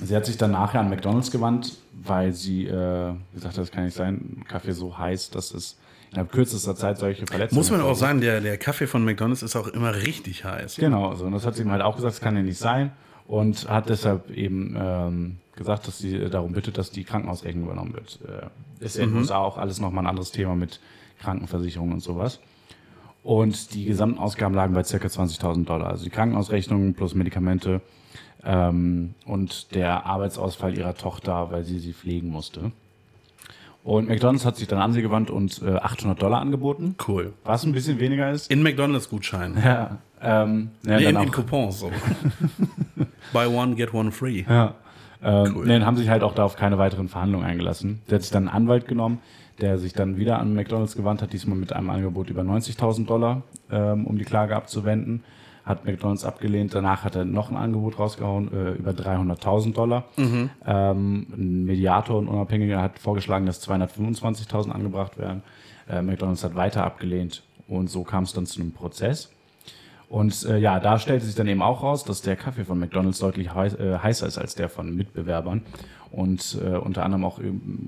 sie 0.03 0.17
hat 0.17 0.27
sich 0.27 0.37
dann 0.37 0.53
nachher 0.53 0.81
an 0.81 0.89
McDonalds 0.89 1.31
gewandt, 1.31 1.79
weil 1.93 2.33
sie 2.33 2.65
äh, 2.67 3.15
gesagt 3.35 3.55
hat, 3.55 3.59
das 3.59 3.71
kann 3.71 3.85
nicht 3.85 3.97
sein, 3.97 4.45
Kaffee 4.49 4.73
so 4.73 4.97
heiß, 4.97 5.31
dass 5.31 5.53
es 5.53 5.79
innerhalb 6.11 6.33
kürzester 6.33 6.75
Zeit 6.75 6.99
solche 6.99 7.27
Verletzungen 7.27 7.59
Muss 7.59 7.71
man 7.71 7.81
auch 7.81 7.95
sagen, 7.95 8.21
der, 8.21 8.41
der 8.41 8.59
Kaffee 8.59 8.87
von 8.87 9.05
McDonalds 9.05 9.43
ist 9.43 9.57
auch 9.57 9.69
immer 9.69 9.95
richtig 9.95 10.45
heiß. 10.45 10.77
Genau, 10.77 11.15
so. 11.15 11.25
und 11.27 11.33
das 11.33 11.47
hat 11.47 11.57
sie 11.57 11.63
ihm 11.63 11.71
halt 11.71 11.83
auch 11.83 11.97
gesagt, 11.97 12.15
das 12.15 12.21
kann 12.21 12.37
ja 12.37 12.43
nicht 12.43 12.59
sein. 12.59 12.93
Und 13.27 13.69
hat 13.69 13.89
deshalb 13.89 14.31
eben 14.31 14.77
ähm, 14.77 15.37
gesagt, 15.55 15.87
dass 15.87 15.99
sie 15.99 16.29
darum 16.31 16.53
bittet, 16.53 16.79
dass 16.79 16.91
die 16.91 17.05
Krankenhausrechnung 17.05 17.65
übernommen 17.65 17.95
wird. 17.95 18.19
Äh, 18.27 18.85
ist 18.85 18.97
ja 18.97 19.05
in 19.05 19.11
den 19.11 19.19
USA 19.19 19.39
auch 19.39 19.57
alles 19.57 19.81
nochmal 19.81 20.05
ein 20.05 20.09
anderes 20.09 20.33
Thema 20.33 20.57
mit 20.57 20.81
Krankenversicherung 21.21 21.93
und 21.93 22.01
sowas. 22.01 22.41
Und 23.23 23.75
die 23.75 23.85
gesamten 23.85 24.19
Ausgaben 24.19 24.55
lagen 24.55 24.73
bei 24.75 24.83
ca. 24.83 24.97
20.000 24.97 25.65
Dollar. 25.67 25.89
Also 25.89 26.05
die 26.05 26.11
Krankenhausrechnung 26.11 26.95
plus 26.95 27.15
Medikamente 27.15 27.81
ähm, 28.45 29.15
und 29.27 29.75
der 29.75 30.07
Arbeitsausfall 30.07 30.77
ihrer 30.77 30.95
Tochter, 30.95 31.51
weil 31.51 31.65
sie 31.65 31.79
sie 31.79 31.93
pflegen 31.93 32.29
musste. 32.31 32.73
Und 33.83 34.09
McDonalds 34.09 34.45
hat 34.45 34.57
sich 34.57 34.69
dann 34.69 34.79
an 34.79 34.93
sie 34.93 35.01
gewandt 35.03 35.31
und 35.31 35.63
äh, 35.63 35.71
800 35.77 36.21
Dollar 36.21 36.41
angeboten, 36.41 36.97
Cool. 37.09 37.33
was 37.45 37.65
ein 37.65 37.73
bisschen 37.73 37.99
weniger 37.99 38.31
ist. 38.31 38.51
In 38.51 38.63
McDonalds-Gutschein. 38.63 39.57
Ja, 39.63 39.99
ähm, 40.23 40.71
ja, 40.87 40.97
Nee, 40.99 41.05
in, 41.07 41.17
auch- 41.17 41.23
in 41.23 41.31
Coupons 41.31 41.81
so. 41.81 41.91
Buy 43.33 43.47
one, 43.47 43.75
get 43.77 43.95
one 43.95 44.11
free. 44.13 44.45
Ja. 44.49 44.75
Ähm, 45.23 45.53
Cool. 45.55 45.67
nee, 45.67 45.73
dann 45.75 45.87
haben 45.87 45.97
sich 45.97 46.09
halt 46.09 46.23
auch 46.23 46.35
da 46.35 46.45
auf 46.45 46.57
keine 46.57 46.79
weiteren 46.79 47.09
Verhandlungen 47.09 47.45
eingelassen. 47.47 48.01
Der 48.09 48.17
hat 48.17 48.23
sich 48.23 48.31
dann 48.31 48.49
einen 48.49 48.57
Anwalt 48.57 48.87
genommen, 48.89 49.19
der 49.63 49.79
sich 49.79 49.93
dann 49.93 50.17
wieder 50.17 50.39
an 50.39 50.55
McDonalds 50.55 50.97
gewandt 50.97 51.23
hat, 51.23 51.33
diesmal 51.33 51.57
mit 51.57 51.73
einem 51.73 51.91
Angebot 51.91 52.31
über 52.31 52.43
90.000 52.43 53.07
Dollar, 53.07 53.43
ähm, 53.71 54.07
um 54.07 54.19
die 54.19 54.25
Klage 54.25 54.57
abzuwenden. 54.57 55.23
Hat 55.65 55.85
McDonalds 55.85 56.25
abgelehnt. 56.25 56.75
Danach 56.75 57.05
hat 57.05 57.15
er 57.15 57.25
noch 57.25 57.51
ein 57.51 57.57
Angebot 57.57 57.99
rausgehauen 57.99 58.53
äh, 58.53 58.71
über 58.73 58.93
300.000 58.93 59.75
Dollar. 59.75 60.05
Ähm, 60.67 61.27
ein 61.33 61.65
Mediator 61.65 62.19
und 62.19 62.29
Unabhängiger 62.29 62.81
hat 62.81 62.99
vorgeschlagen, 62.99 63.47
dass 63.47 63.63
225.000 63.69 64.71
angebracht 64.71 65.19
werden. 65.19 65.43
Äh, 65.89 66.03
McDonalds 66.03 66.43
hat 66.43 66.55
weiter 66.55 66.85
abgelehnt 66.85 67.43
und 67.69 67.91
so 67.91 68.03
kam 68.05 68.25
es 68.25 68.33
dann 68.33 68.47
zu 68.47 68.61
einem 68.61 68.73
Prozess. 68.73 69.31
Und 70.09 70.45
äh, 70.45 70.59
ja, 70.59 70.81
da 70.81 70.99
stellte 70.99 71.25
sich 71.25 71.37
dann 71.37 71.47
eben 71.47 71.63
auch 71.63 71.85
raus, 71.85 72.05
dass 72.05 72.21
der 72.21 72.35
Kaffee 72.35 72.65
von 72.65 72.81
McDonalds 72.81 73.21
deutlich 73.21 73.55
heiß, 73.55 73.75
äh, 73.75 73.99
heißer 74.03 74.27
ist 74.27 74.39
als 74.39 74.57
der 74.57 74.69
von 74.69 74.95
Mitbewerbern. 74.97 75.63
Und 76.11 76.59
äh, 76.61 76.77
unter 76.77 77.05
anderem 77.05 77.25
auch 77.25 77.41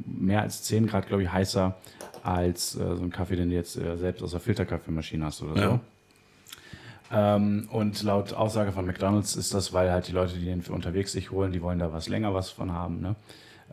mehr 0.07 0.43
als 0.43 0.63
10 0.63 0.87
Grad, 0.87 1.09
glaube 1.09 1.25
ich, 1.25 1.33
heißer 1.33 1.77
als 2.23 2.77
äh, 2.77 2.97
so 2.97 3.03
ein 3.03 3.11
Kaffee, 3.11 3.37
den 3.37 3.51
du 3.51 3.55
jetzt 3.55 3.77
äh, 3.77 3.97
selbst 3.97 4.23
aus 4.23 4.31
der 4.31 4.41
Filterkaffeemaschine 4.41 5.25
hast 5.25 5.43
oder 5.43 5.55
so. 5.55 5.61
Ja. 5.61 5.81
Ähm, 7.13 7.69
und 7.71 8.03
laut 8.03 8.33
Aussage 8.33 8.73
von 8.73 8.87
McDonalds 8.87 9.37
ist 9.37 9.53
das, 9.53 9.73
weil 9.73 9.91
halt 9.91 10.09
die 10.09 10.13
Leute, 10.13 10.39
die 10.39 10.45
den 10.45 10.63
für 10.63 10.73
unterwegs 10.73 11.13
sich 11.13 11.31
holen, 11.31 11.53
die 11.53 11.61
wollen 11.61 11.79
da 11.79 11.93
was 11.93 12.09
länger 12.09 12.33
was 12.33 12.51
von 12.51 12.73
haben. 12.73 13.01
Ne? 13.01 13.17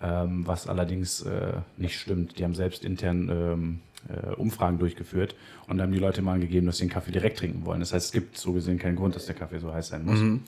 Ähm, 0.02 0.46
was 0.46 0.68
allerdings 0.68 1.22
äh, 1.22 1.54
nicht 1.78 2.00
stimmt. 2.00 2.38
Die 2.38 2.44
haben 2.44 2.56
selbst 2.56 2.84
intern 2.84 3.30
ähm, 3.30 3.80
äh, 4.10 4.34
Umfragen 4.36 4.78
durchgeführt 4.80 5.36
und 5.68 5.78
da 5.78 5.84
haben 5.84 5.92
die 5.92 6.00
Leute 6.00 6.22
mal 6.22 6.34
angegeben, 6.34 6.66
dass 6.68 6.78
sie 6.78 6.86
den 6.86 6.92
Kaffee 6.92 7.12
direkt 7.12 7.40
trinken 7.40 7.66
wollen. 7.66 7.80
Das 7.80 7.94
heißt, 7.94 8.08
es 8.08 8.12
gibt 8.12 8.38
so 8.38 8.54
gesehen 8.54 8.80
keinen 8.80 8.96
Grund, 8.96 9.16
dass 9.16 9.26
der 9.26 9.36
Kaffee 9.36 9.60
so 9.60 9.74
heiß 9.74 9.90
sein 9.90 10.06
muss. 10.06 10.20
Äh, 10.20 10.40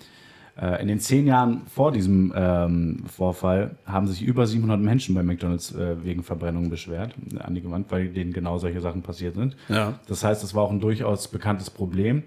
in 0.82 0.88
den 0.90 1.00
zehn 1.00 1.28
Jahren 1.28 1.62
vor 1.68 1.92
diesem 1.92 2.34
ähm, 2.36 3.04
Vorfall 3.08 3.78
haben 3.86 4.08
sich 4.08 4.22
über 4.22 4.46
700 4.46 4.80
Menschen 4.80 5.16
bei 5.16 5.24
McDonalds 5.24 5.74
äh, 5.74 6.04
wegen 6.04 6.24
Verbrennung 6.24 6.70
beschwert, 6.70 7.14
äh, 7.34 7.40
an 7.40 7.56
die 7.56 7.62
Gewand, 7.62 7.90
weil 7.90 8.10
denen 8.10 8.34
genau 8.34 8.58
solche 8.58 8.82
Sachen 8.82 9.02
passiert 9.02 9.36
sind. 9.36 9.56
Ja. 9.70 10.00
Das 10.08 10.24
heißt, 10.24 10.44
es 10.44 10.54
war 10.54 10.64
auch 10.64 10.72
ein 10.72 10.82
durchaus 10.82 11.30
bekanntes 11.30 11.70
Problem. 11.70 12.24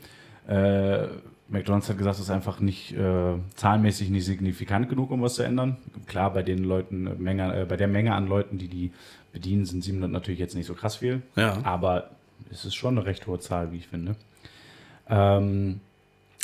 Äh, 0.49 1.07
McDonalds 1.49 1.89
hat 1.89 1.99
gesagt, 1.99 2.17
es 2.17 2.23
ist 2.23 2.31
einfach 2.31 2.61
nicht 2.61 2.93
äh, 2.97 3.35
zahlenmäßig 3.55 4.11
nicht 4.11 4.25
signifikant 4.25 4.89
genug, 4.89 5.11
um 5.11 5.23
was 5.23 5.35
zu 5.35 5.43
ändern. 5.43 5.77
Klar, 6.07 6.33
bei 6.33 6.43
den 6.43 6.65
Leuten, 6.65 7.07
äh, 7.07 7.15
Menge, 7.15 7.63
äh, 7.63 7.65
bei 7.67 7.77
der 7.77 7.89
Menge 7.89 8.15
an 8.15 8.27
Leuten, 8.27 8.59
die 8.59 8.69
die 8.69 8.93
bedienen, 9.33 9.67
sind 9.67 9.85
700 9.85 10.11
natürlich 10.11 10.41
jetzt 10.41 10.55
nicht 10.55 10.67
so 10.67 10.75
krass 10.75 10.97
viel. 10.97 11.23
Ja. 11.37 11.59
Aber 11.63 12.11
es 12.51 12.65
ist 12.65 12.75
schon 12.75 12.97
eine 12.97 13.07
recht 13.07 13.27
hohe 13.27 13.39
Zahl, 13.39 13.73
wie 13.73 13.77
ich 13.77 13.89
finde. 13.89 14.17
Ähm, 15.09 15.81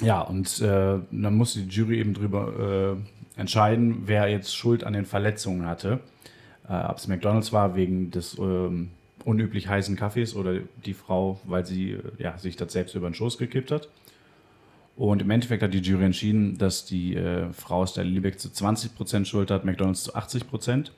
ja, 0.01 0.21
und 0.21 0.61
äh, 0.61 0.99
dann 1.11 1.35
musste 1.37 1.61
die 1.61 1.69
Jury 1.69 1.99
eben 1.99 2.15
drüber 2.15 2.97
äh, 3.37 3.41
entscheiden, 3.41 4.03
wer 4.07 4.29
jetzt 4.29 4.55
Schuld 4.55 4.85
an 4.85 4.93
den 4.93 5.05
Verletzungen 5.07 5.67
hatte. 5.67 6.01
Äh, 6.69 6.75
Ob 6.87 6.99
es 6.99 7.09
McDonalds 7.09 7.53
war 7.53 7.75
wegen 7.77 8.11
des 8.11 8.37
ähm, 8.39 8.91
unüblich 9.25 9.69
heißen 9.69 9.97
Kaffees 9.97 10.35
oder 10.35 10.55
die 10.85 10.95
Frau, 10.95 11.41
weil 11.45 11.65
sie 11.67 11.93
äh, 11.93 12.01
ja, 12.19 12.39
sich 12.39 12.57
das 12.57 12.73
selbst 12.73 12.95
über 12.95 13.09
den 13.09 13.15
Schoß 13.15 13.39
gekippt 13.39 13.71
hat. 13.71 13.89
Und 14.97 15.23
im 15.23 15.31
Endeffekt 15.31 15.63
hat 15.63 15.73
die 15.73 15.79
Jury 15.79 16.05
entschieden, 16.05 16.59
dass 16.59 16.85
die 16.85 17.15
äh, 17.17 17.51
Frau 17.53 17.83
aus 17.83 17.95
der 17.95 18.05
Lübeck 18.05 18.39
zu 18.39 18.49
20% 18.49 19.25
Schuld 19.25 19.51
hat, 19.51 19.65
McDonalds 19.65 20.05
zu 20.05 20.15
80%. 20.15 20.91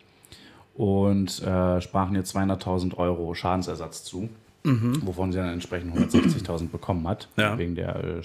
Und 0.75 1.43
äh, 1.43 1.81
sprachen 1.83 2.15
ihr 2.17 2.25
200.000 2.25 2.97
Euro 2.97 3.35
Schadensersatz 3.35 4.05
zu, 4.05 4.31
wovon 4.65 5.31
sie 5.33 5.39
dann 5.39 5.53
entsprechend 5.53 5.95
160.000 5.95 6.69
bekommen 6.71 7.07
hat, 7.07 7.29
Ja. 7.37 7.59
wegen 7.59 7.75
der 7.75 7.97
äh, 8.03 8.23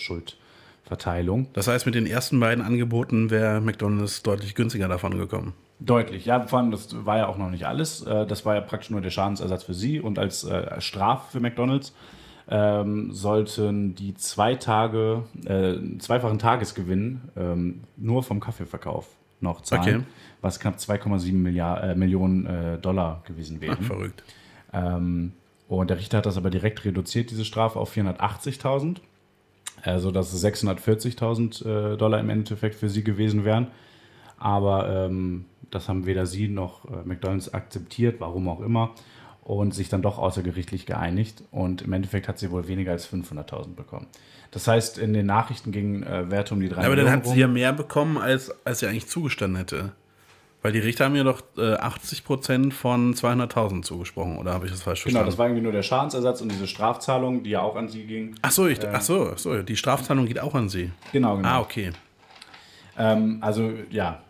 Verteilung. 0.87 1.47
Das 1.53 1.67
heißt, 1.67 1.85
mit 1.85 1.95
den 1.95 2.05
ersten 2.07 2.39
beiden 2.39 2.63
Angeboten 2.63 3.29
wäre 3.29 3.61
McDonalds 3.61 4.23
deutlich 4.23 4.55
günstiger 4.55 4.87
davon 4.87 5.17
gekommen. 5.17 5.53
Deutlich, 5.79 6.25
ja, 6.25 6.47
vor 6.47 6.59
allem, 6.59 6.71
das 6.71 7.05
war 7.05 7.17
ja 7.17 7.27
auch 7.27 7.37
noch 7.37 7.49
nicht 7.51 7.65
alles. 7.67 8.01
Äh, 8.03 8.25
Das 8.25 8.45
war 8.45 8.55
ja 8.55 8.61
praktisch 8.61 8.89
nur 8.89 9.01
der 9.01 9.09
Schadensersatz 9.11 9.63
für 9.63 9.73
sie 9.73 9.99
und 9.99 10.17
als 10.17 10.43
äh, 10.43 10.79
Strafe 10.81 11.31
für 11.33 11.39
McDonalds 11.39 11.93
ähm, 12.49 13.11
sollten 13.11 13.93
die 13.93 14.15
zwei 14.15 14.55
Tage, 14.55 15.23
äh, 15.45 15.75
zweifachen 15.99 16.39
Tagesgewinn 16.39 17.21
ähm, 17.35 17.81
nur 17.97 18.23
vom 18.23 18.39
Kaffeeverkauf 18.39 19.07
noch 19.41 19.61
zahlen, 19.61 19.81
Okay. 19.97 20.03
was 20.41 20.59
knapp 20.59 20.77
2,7 20.77 21.33
Milliard- 21.33 21.83
äh, 21.83 21.95
Millionen 21.95 22.45
äh, 22.47 22.77
Dollar 22.79 23.21
gewesen 23.27 23.59
wären. 23.61 23.77
Ach, 23.81 23.85
verrückt. 23.85 24.23
Ähm, 24.73 25.33
und 25.67 25.89
der 25.89 25.97
Richter 25.99 26.19
hat 26.19 26.25
das 26.25 26.37
aber 26.37 26.49
direkt 26.49 26.85
reduziert, 26.85 27.29
diese 27.29 27.43
Strafe, 27.45 27.77
auf 27.77 27.95
480.000. 27.95 28.97
Also, 29.87 30.11
dass 30.11 30.33
es 30.33 30.43
640.000 30.43 31.93
äh, 31.93 31.97
Dollar 31.97 32.19
im 32.19 32.29
Endeffekt 32.29 32.75
für 32.75 32.89
sie 32.89 33.03
gewesen 33.03 33.45
wären. 33.45 33.67
Aber 34.37 34.89
ähm, 34.89 35.45
das 35.71 35.89
haben 35.89 36.05
weder 36.05 36.25
sie 36.25 36.47
noch 36.47 36.85
äh, 36.85 37.05
McDonalds 37.05 37.53
akzeptiert, 37.53 38.19
warum 38.19 38.49
auch 38.49 38.61
immer, 38.61 38.91
und 39.43 39.73
sich 39.73 39.89
dann 39.89 40.01
doch 40.01 40.17
außergerichtlich 40.17 40.85
geeinigt. 40.85 41.43
Und 41.51 41.81
im 41.81 41.93
Endeffekt 41.93 42.27
hat 42.27 42.37
sie 42.37 42.51
wohl 42.51 42.67
weniger 42.67 42.91
als 42.91 43.11
500.000 43.11 43.75
bekommen. 43.75 44.07
Das 44.51 44.67
heißt, 44.67 44.97
in 44.97 45.13
den 45.13 45.25
Nachrichten 45.25 45.71
gingen 45.71 46.03
äh, 46.03 46.29
Werte 46.29 46.53
um 46.53 46.59
die 46.59 46.69
3 46.69 46.85
Aber 46.85 46.95
dann 46.95 47.05
Millionen 47.05 47.25
hat 47.25 47.27
sie 47.27 47.39
ja 47.39 47.47
mehr 47.47 47.73
bekommen, 47.73 48.17
als, 48.17 48.53
als 48.65 48.79
sie 48.79 48.87
eigentlich 48.87 49.07
zugestanden 49.07 49.57
hätte. 49.57 49.91
Weil 50.67 50.73
die 50.73 50.79
Richter 50.79 51.05
haben 51.05 51.15
ja 51.15 51.23
doch 51.23 51.41
äh, 51.57 51.75
80% 51.75 52.73
von 52.73 53.13
200.000 53.13 53.83
zugesprochen, 53.83 54.37
oder 54.37 54.51
habe 54.53 54.65
ich 54.65 54.71
das 54.73 54.81
falsch 54.81 55.05
Genau, 55.05 55.19
verstanden? 55.19 55.29
das 55.29 55.37
war 55.37 55.45
irgendwie 55.45 55.63
nur 55.63 55.71
der 55.71 55.81
Schadensersatz 55.81 56.41
und 56.41 56.51
diese 56.51 56.67
Strafzahlung, 56.67 57.43
die 57.43 57.51
ja 57.51 57.61
auch 57.61 57.77
an 57.77 57.87
sie 57.87 58.03
ging. 58.03 58.35
ach 58.41 58.51
so, 58.51 58.67
ich, 58.67 58.85
ach 58.85 58.99
so, 59.01 59.29
ach 59.33 59.37
so, 59.37 59.61
die 59.63 59.77
Strafzahlung 59.77 60.25
geht 60.25 60.41
auch 60.41 60.53
an 60.55 60.67
sie. 60.67 60.91
Genau, 61.13 61.37
genau. 61.37 61.47
Ah, 61.47 61.61
okay. 61.61 61.91
Ähm, 62.97 63.37
also 63.39 63.71
ja, 63.91 64.21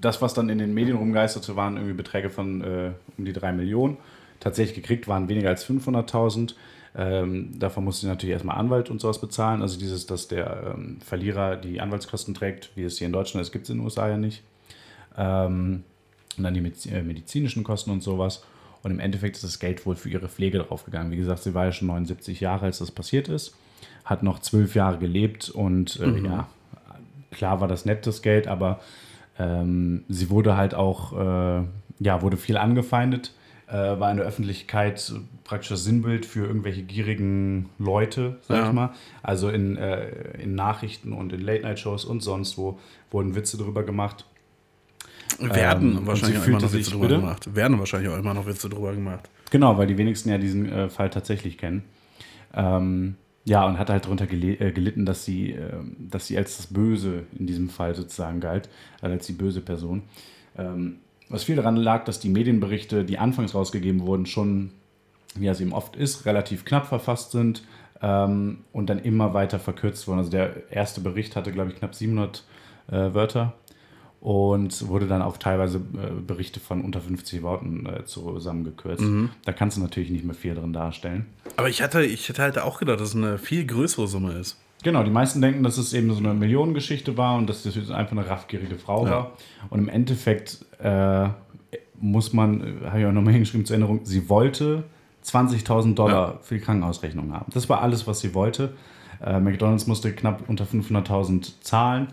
das, 0.00 0.22
was 0.22 0.32
dann 0.32 0.48
in 0.48 0.56
den 0.56 0.72
Medien 0.72 0.96
rumgeisterte, 0.96 1.56
waren 1.56 1.76
irgendwie 1.76 1.92
Beträge 1.92 2.30
von 2.30 2.62
äh, 2.62 2.92
um 3.18 3.26
die 3.26 3.34
3 3.34 3.52
Millionen. 3.52 3.98
Tatsächlich 4.40 4.76
gekriegt 4.76 5.08
waren 5.08 5.28
weniger 5.28 5.50
als 5.50 5.68
500.000. 5.68 6.54
Ähm, 6.96 7.50
davon 7.58 7.84
musste 7.84 8.06
sie 8.06 8.08
natürlich 8.08 8.32
erstmal 8.32 8.56
Anwalt 8.56 8.88
und 8.88 9.02
sowas 9.02 9.20
bezahlen. 9.20 9.60
Also 9.60 9.78
dieses, 9.78 10.06
dass 10.06 10.26
der 10.26 10.72
ähm, 10.74 11.00
Verlierer 11.04 11.56
die 11.56 11.82
Anwaltskosten 11.82 12.32
trägt, 12.32 12.70
wie 12.76 12.84
es 12.84 12.96
hier 12.96 13.08
in 13.08 13.12
Deutschland 13.12 13.42
ist, 13.44 13.52
gibt 13.52 13.64
es 13.64 13.70
in 13.70 13.76
den 13.76 13.84
USA 13.84 14.08
ja 14.08 14.16
nicht. 14.16 14.42
Ähm, 15.16 15.84
und 16.36 16.44
dann 16.44 16.54
die 16.54 16.88
äh, 16.90 17.02
medizinischen 17.02 17.64
Kosten 17.64 17.90
und 17.90 18.02
sowas. 18.02 18.42
Und 18.82 18.90
im 18.90 19.00
Endeffekt 19.00 19.36
ist 19.36 19.44
das 19.44 19.58
Geld 19.58 19.84
wohl 19.86 19.96
für 19.96 20.08
ihre 20.10 20.28
Pflege 20.28 20.58
draufgegangen. 20.58 21.10
Wie 21.10 21.16
gesagt, 21.16 21.42
sie 21.42 21.54
war 21.54 21.64
ja 21.64 21.72
schon 21.72 21.88
79 21.88 22.40
Jahre, 22.40 22.66
als 22.66 22.78
das 22.78 22.90
passiert 22.90 23.28
ist. 23.28 23.56
Hat 24.04 24.22
noch 24.22 24.38
zwölf 24.38 24.74
Jahre 24.74 24.98
gelebt 24.98 25.48
und 25.48 25.98
äh, 25.98 26.18
ja, 26.20 26.46
klar 27.32 27.60
war 27.60 27.68
das 27.68 27.84
nett, 27.84 28.06
das 28.06 28.22
Geld, 28.22 28.46
aber 28.46 28.80
ähm, 29.38 30.04
sie 30.08 30.30
wurde 30.30 30.56
halt 30.56 30.74
auch, 30.74 31.12
äh, 31.12 31.64
ja, 31.98 32.22
wurde 32.22 32.36
viel 32.36 32.56
angefeindet, 32.56 33.32
äh, 33.66 33.72
war 33.74 34.10
in 34.12 34.18
der 34.18 34.26
Öffentlichkeit 34.26 35.12
praktisch 35.42 35.70
das 35.70 35.82
Sinnbild 35.84 36.24
für 36.24 36.46
irgendwelche 36.46 36.82
gierigen 36.82 37.68
Leute, 37.78 38.36
sag 38.42 38.56
Ja. 38.58 38.66
ich 38.68 38.72
mal. 38.72 38.90
Also 39.22 39.48
in, 39.48 39.76
äh, 39.76 40.08
in 40.40 40.54
Nachrichten 40.54 41.12
und 41.12 41.32
in 41.32 41.40
Late-Night-Shows 41.40 42.04
und 42.04 42.20
sonst 42.22 42.56
wo 42.58 42.78
wurden 43.10 43.34
Witze 43.34 43.56
drüber 43.56 43.82
gemacht. 43.82 44.24
Werden 45.38 45.98
Ähm, 45.98 46.06
wahrscheinlich 46.06 46.38
auch 46.38 46.46
immer 46.46 46.60
noch 46.60 46.72
Witze 46.72 46.90
drüber 46.90 47.08
bitte? 47.08 47.20
gemacht. 47.20 47.54
Werden 47.54 47.78
wahrscheinlich 47.78 48.10
auch 48.10 48.18
immer 48.18 48.34
noch 48.34 48.46
Witze 48.46 48.68
drüber 48.68 48.92
gemacht. 48.94 49.28
Genau, 49.50 49.76
weil 49.78 49.86
die 49.86 49.98
wenigsten 49.98 50.30
ja 50.30 50.38
diesen 50.38 50.70
äh, 50.70 50.88
Fall 50.88 51.10
tatsächlich 51.10 51.58
kennen. 51.58 51.84
Ähm, 52.54 53.16
ja, 53.44 53.64
und 53.64 53.78
hat 53.78 53.90
halt 53.90 54.04
darunter 54.04 54.26
gele 54.26 54.54
äh, 54.58 54.72
gelitten, 54.72 55.06
dass 55.06 55.24
sie, 55.24 55.52
ähm, 55.52 55.96
dass 55.98 56.26
sie 56.26 56.36
als 56.36 56.56
das 56.56 56.66
Böse 56.68 57.24
in 57.38 57.46
diesem 57.46 57.68
Fall 57.68 57.94
sozusagen 57.94 58.40
galt, 58.40 58.68
also 59.00 59.14
als 59.14 59.26
die 59.26 59.34
böse 59.34 59.60
Person. 59.60 60.02
Ähm, 60.58 60.96
was 61.28 61.44
viel 61.44 61.56
daran 61.56 61.76
lag, 61.76 62.04
dass 62.04 62.18
die 62.18 62.28
Medienberichte, 62.28 63.04
die 63.04 63.18
anfangs 63.18 63.54
rausgegeben 63.54 64.02
wurden, 64.06 64.26
schon, 64.26 64.70
wie 65.34 65.46
es 65.46 65.60
eben 65.60 65.72
oft 65.72 65.96
ist, 65.96 66.24
relativ 66.26 66.64
knapp 66.64 66.86
verfasst 66.86 67.32
sind 67.32 67.62
ähm, 68.00 68.58
und 68.72 68.90
dann 68.90 68.98
immer 69.00 69.34
weiter 69.34 69.58
verkürzt 69.58 70.06
wurden. 70.08 70.18
Also 70.18 70.30
der 70.30 70.70
erste 70.70 71.00
Bericht 71.00 71.36
hatte, 71.36 71.52
glaube 71.52 71.70
ich, 71.70 71.76
knapp 71.76 71.94
700 71.94 72.44
äh, 72.88 73.14
Wörter 73.14 73.54
und 74.20 74.88
wurde 74.88 75.06
dann 75.06 75.22
auf 75.22 75.38
teilweise 75.38 75.78
äh, 75.78 76.20
Berichte 76.26 76.58
von 76.60 76.80
unter 76.82 77.00
50 77.00 77.42
Worten 77.42 77.86
äh, 77.86 78.04
zusammengekürzt. 78.04 79.04
Da 79.44 79.52
kannst 79.52 79.76
du 79.76 79.82
natürlich 79.82 80.10
nicht 80.10 80.24
mehr 80.24 80.34
viel 80.34 80.54
drin 80.54 80.72
darstellen. 80.72 81.26
Aber 81.56 81.68
ich 81.68 81.82
hatte, 81.82 82.02
ich 82.04 82.28
hätte 82.28 82.42
halt 82.42 82.58
auch 82.58 82.78
gedacht, 82.78 83.00
dass 83.00 83.10
es 83.10 83.16
eine 83.16 83.38
viel 83.38 83.66
größere 83.66 84.08
Summe 84.08 84.32
ist. 84.32 84.58
Genau, 84.82 85.02
die 85.02 85.10
meisten 85.10 85.40
denken, 85.40 85.62
dass 85.62 85.78
es 85.78 85.92
eben 85.94 86.12
so 86.12 86.18
eine 86.18 86.34
Millionengeschichte 86.34 87.16
war 87.16 87.36
und 87.36 87.48
dass 87.48 87.62
das 87.62 87.76
einfach 87.90 88.12
eine 88.12 88.28
raffgierige 88.28 88.76
Frau 88.76 89.04
Ja. 89.06 89.10
war. 89.10 89.32
Und 89.70 89.78
im 89.80 89.88
Endeffekt 89.88 90.64
äh, 90.80 91.28
muss 91.98 92.32
man, 92.32 92.60
äh, 92.82 92.86
habe 92.86 93.00
ich 93.00 93.06
auch 93.06 93.12
nochmal 93.12 93.32
hingeschrieben 93.32 93.64
zur 93.66 93.74
Erinnerung, 93.74 94.00
sie 94.04 94.28
wollte 94.28 94.84
20.000 95.24 95.94
Dollar 95.94 96.38
für 96.42 96.54
die 96.54 96.60
Krankenhausrechnung 96.60 97.32
haben. 97.32 97.50
Das 97.52 97.68
war 97.68 97.80
alles, 97.82 98.06
was 98.06 98.20
sie 98.20 98.34
wollte. 98.34 98.74
Äh, 99.24 99.40
McDonalds 99.40 99.86
musste 99.86 100.12
knapp 100.12 100.42
unter 100.48 100.64
500.000 100.64 101.60
zahlen 101.62 102.08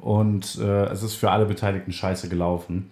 und 0.00 0.58
äh, 0.60 0.84
es 0.86 1.02
ist 1.02 1.14
für 1.16 1.30
alle 1.30 1.46
Beteiligten 1.46 1.92
scheiße 1.92 2.28
gelaufen. 2.28 2.90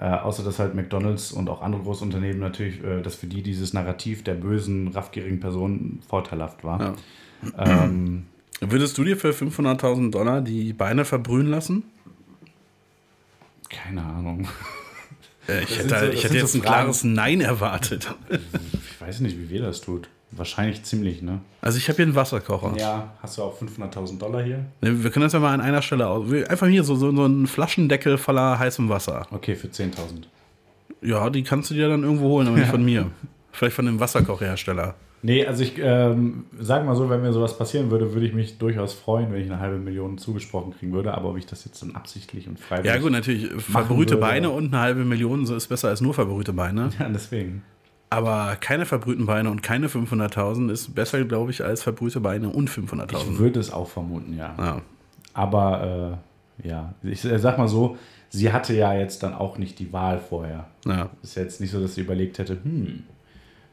Äh, 0.00 0.06
außer 0.06 0.42
dass 0.42 0.58
halt 0.58 0.74
McDonalds 0.74 1.30
und 1.30 1.48
auch 1.48 1.62
andere 1.62 1.82
große 1.82 2.02
Unternehmen 2.02 2.40
natürlich, 2.40 2.82
äh, 2.82 3.00
dass 3.00 3.14
für 3.14 3.26
die 3.28 3.42
dieses 3.42 3.72
Narrativ 3.72 4.24
der 4.24 4.34
bösen, 4.34 4.88
raffgierigen 4.88 5.38
Person 5.38 6.00
vorteilhaft 6.08 6.64
war. 6.64 6.96
Ja. 7.56 7.84
Ähm, 7.84 8.24
Würdest 8.60 8.98
du 8.98 9.04
dir 9.04 9.16
für 9.16 9.30
500.000 9.30 10.10
Dollar 10.10 10.40
die 10.40 10.72
Beine 10.72 11.04
verbrühen 11.04 11.46
lassen? 11.46 11.84
keine 13.70 14.02
Ahnung. 14.04 14.46
Äh, 15.48 15.62
ich 15.64 15.78
hätte, 15.78 15.98
so- 16.00 16.06
ich 16.06 16.24
hätte 16.24 16.36
jetzt 16.38 16.52
so 16.52 16.58
ein 16.58 16.62
klares 16.62 17.04
Nein 17.04 17.40
erwartet. 17.40 18.14
Ich 18.30 19.00
weiß 19.00 19.20
nicht, 19.20 19.36
wie 19.38 19.50
weh 19.50 19.58
das 19.58 19.80
tut. 19.80 20.08
Wahrscheinlich 20.36 20.82
ziemlich, 20.82 21.22
ne? 21.22 21.40
Also 21.60 21.78
ich 21.78 21.88
habe 21.88 21.96
hier 21.96 22.06
einen 22.06 22.14
Wasserkocher. 22.14 22.74
Ja, 22.76 23.12
hast 23.22 23.38
du 23.38 23.42
auch 23.42 23.60
500.000 23.60 24.18
Dollar 24.18 24.42
hier? 24.42 24.64
Ne, 24.80 25.02
Wir 25.02 25.10
können 25.10 25.24
das 25.24 25.32
ja 25.32 25.38
mal 25.38 25.52
an 25.52 25.60
einer 25.60 25.82
Stelle 25.82 26.08
aus. 26.08 26.30
Einfach 26.48 26.66
hier 26.66 26.84
so, 26.84 26.94
so, 26.96 27.14
so 27.14 27.24
einen 27.24 27.46
Flaschendeckel 27.46 28.18
voller 28.18 28.58
heißem 28.58 28.88
Wasser. 28.88 29.26
Okay, 29.30 29.54
für 29.54 29.68
10.000. 29.68 30.24
Ja, 31.02 31.30
die 31.30 31.42
kannst 31.42 31.70
du 31.70 31.74
dir 31.74 31.88
dann 31.88 32.02
irgendwo 32.02 32.28
holen, 32.28 32.48
aber 32.48 32.56
nicht 32.56 32.70
von 32.70 32.84
mir. 32.84 33.10
Vielleicht 33.52 33.76
von 33.76 33.86
dem 33.86 34.00
Wasserkocherhersteller. 34.00 34.94
Nee, 35.26 35.46
also 35.46 35.62
ich 35.62 35.78
ähm, 35.78 36.44
sag 36.60 36.84
mal 36.84 36.94
so, 36.94 37.08
wenn 37.08 37.22
mir 37.22 37.32
sowas 37.32 37.56
passieren 37.56 37.90
würde, 37.90 38.12
würde 38.12 38.26
ich 38.26 38.34
mich 38.34 38.58
durchaus 38.58 38.92
freuen, 38.92 39.32
wenn 39.32 39.40
ich 39.40 39.50
eine 39.50 39.58
halbe 39.58 39.78
Million 39.78 40.18
zugesprochen 40.18 40.74
kriegen 40.78 40.92
würde. 40.92 41.14
Aber 41.14 41.30
ob 41.30 41.38
ich 41.38 41.46
das 41.46 41.64
jetzt 41.64 41.80
dann 41.80 41.94
absichtlich 41.94 42.46
und 42.46 42.60
freiwillig. 42.60 42.94
Ja, 42.94 43.00
gut, 43.00 43.10
natürlich. 43.10 43.50
Verbrühte 43.62 44.14
würde. 44.14 44.20
Beine 44.20 44.50
und 44.50 44.74
eine 44.74 44.82
halbe 44.82 45.04
Million 45.06 45.46
so 45.46 45.56
ist 45.56 45.68
besser 45.68 45.88
als 45.88 46.02
nur 46.02 46.12
verbrühte 46.12 46.52
Beine. 46.52 46.90
Ja, 46.98 47.08
deswegen. 47.08 47.62
Aber 48.10 48.56
keine 48.60 48.86
verbrühten 48.86 49.26
Beine 49.26 49.50
und 49.50 49.62
keine 49.62 49.88
500.000 49.88 50.70
ist 50.70 50.94
besser, 50.94 51.24
glaube 51.24 51.50
ich, 51.50 51.64
als 51.64 51.82
verbrühte 51.82 52.20
Beine 52.20 52.48
und 52.48 52.68
Ich 52.70 52.76
500.000. 52.76 53.38
würde 53.38 53.58
es 53.58 53.72
auch 53.72 53.88
vermuten, 53.88 54.36
ja. 54.36 54.54
Ja. 54.58 54.82
Aber 55.32 56.20
äh, 56.62 56.68
ja, 56.68 56.94
ich 57.02 57.24
äh, 57.24 57.38
sag 57.38 57.58
mal 57.58 57.66
so, 57.68 57.96
sie 58.30 58.52
hatte 58.52 58.74
ja 58.74 58.94
jetzt 58.94 59.22
dann 59.22 59.34
auch 59.34 59.58
nicht 59.58 59.78
die 59.80 59.92
Wahl 59.92 60.18
vorher. 60.20 60.68
Ja. 60.86 61.10
Ist 61.22 61.36
jetzt 61.36 61.60
nicht 61.60 61.72
so, 61.72 61.80
dass 61.80 61.96
sie 61.96 62.02
überlegt 62.02 62.38
hätte, 62.38 62.54
hm, 62.62 62.84
ein 62.84 63.04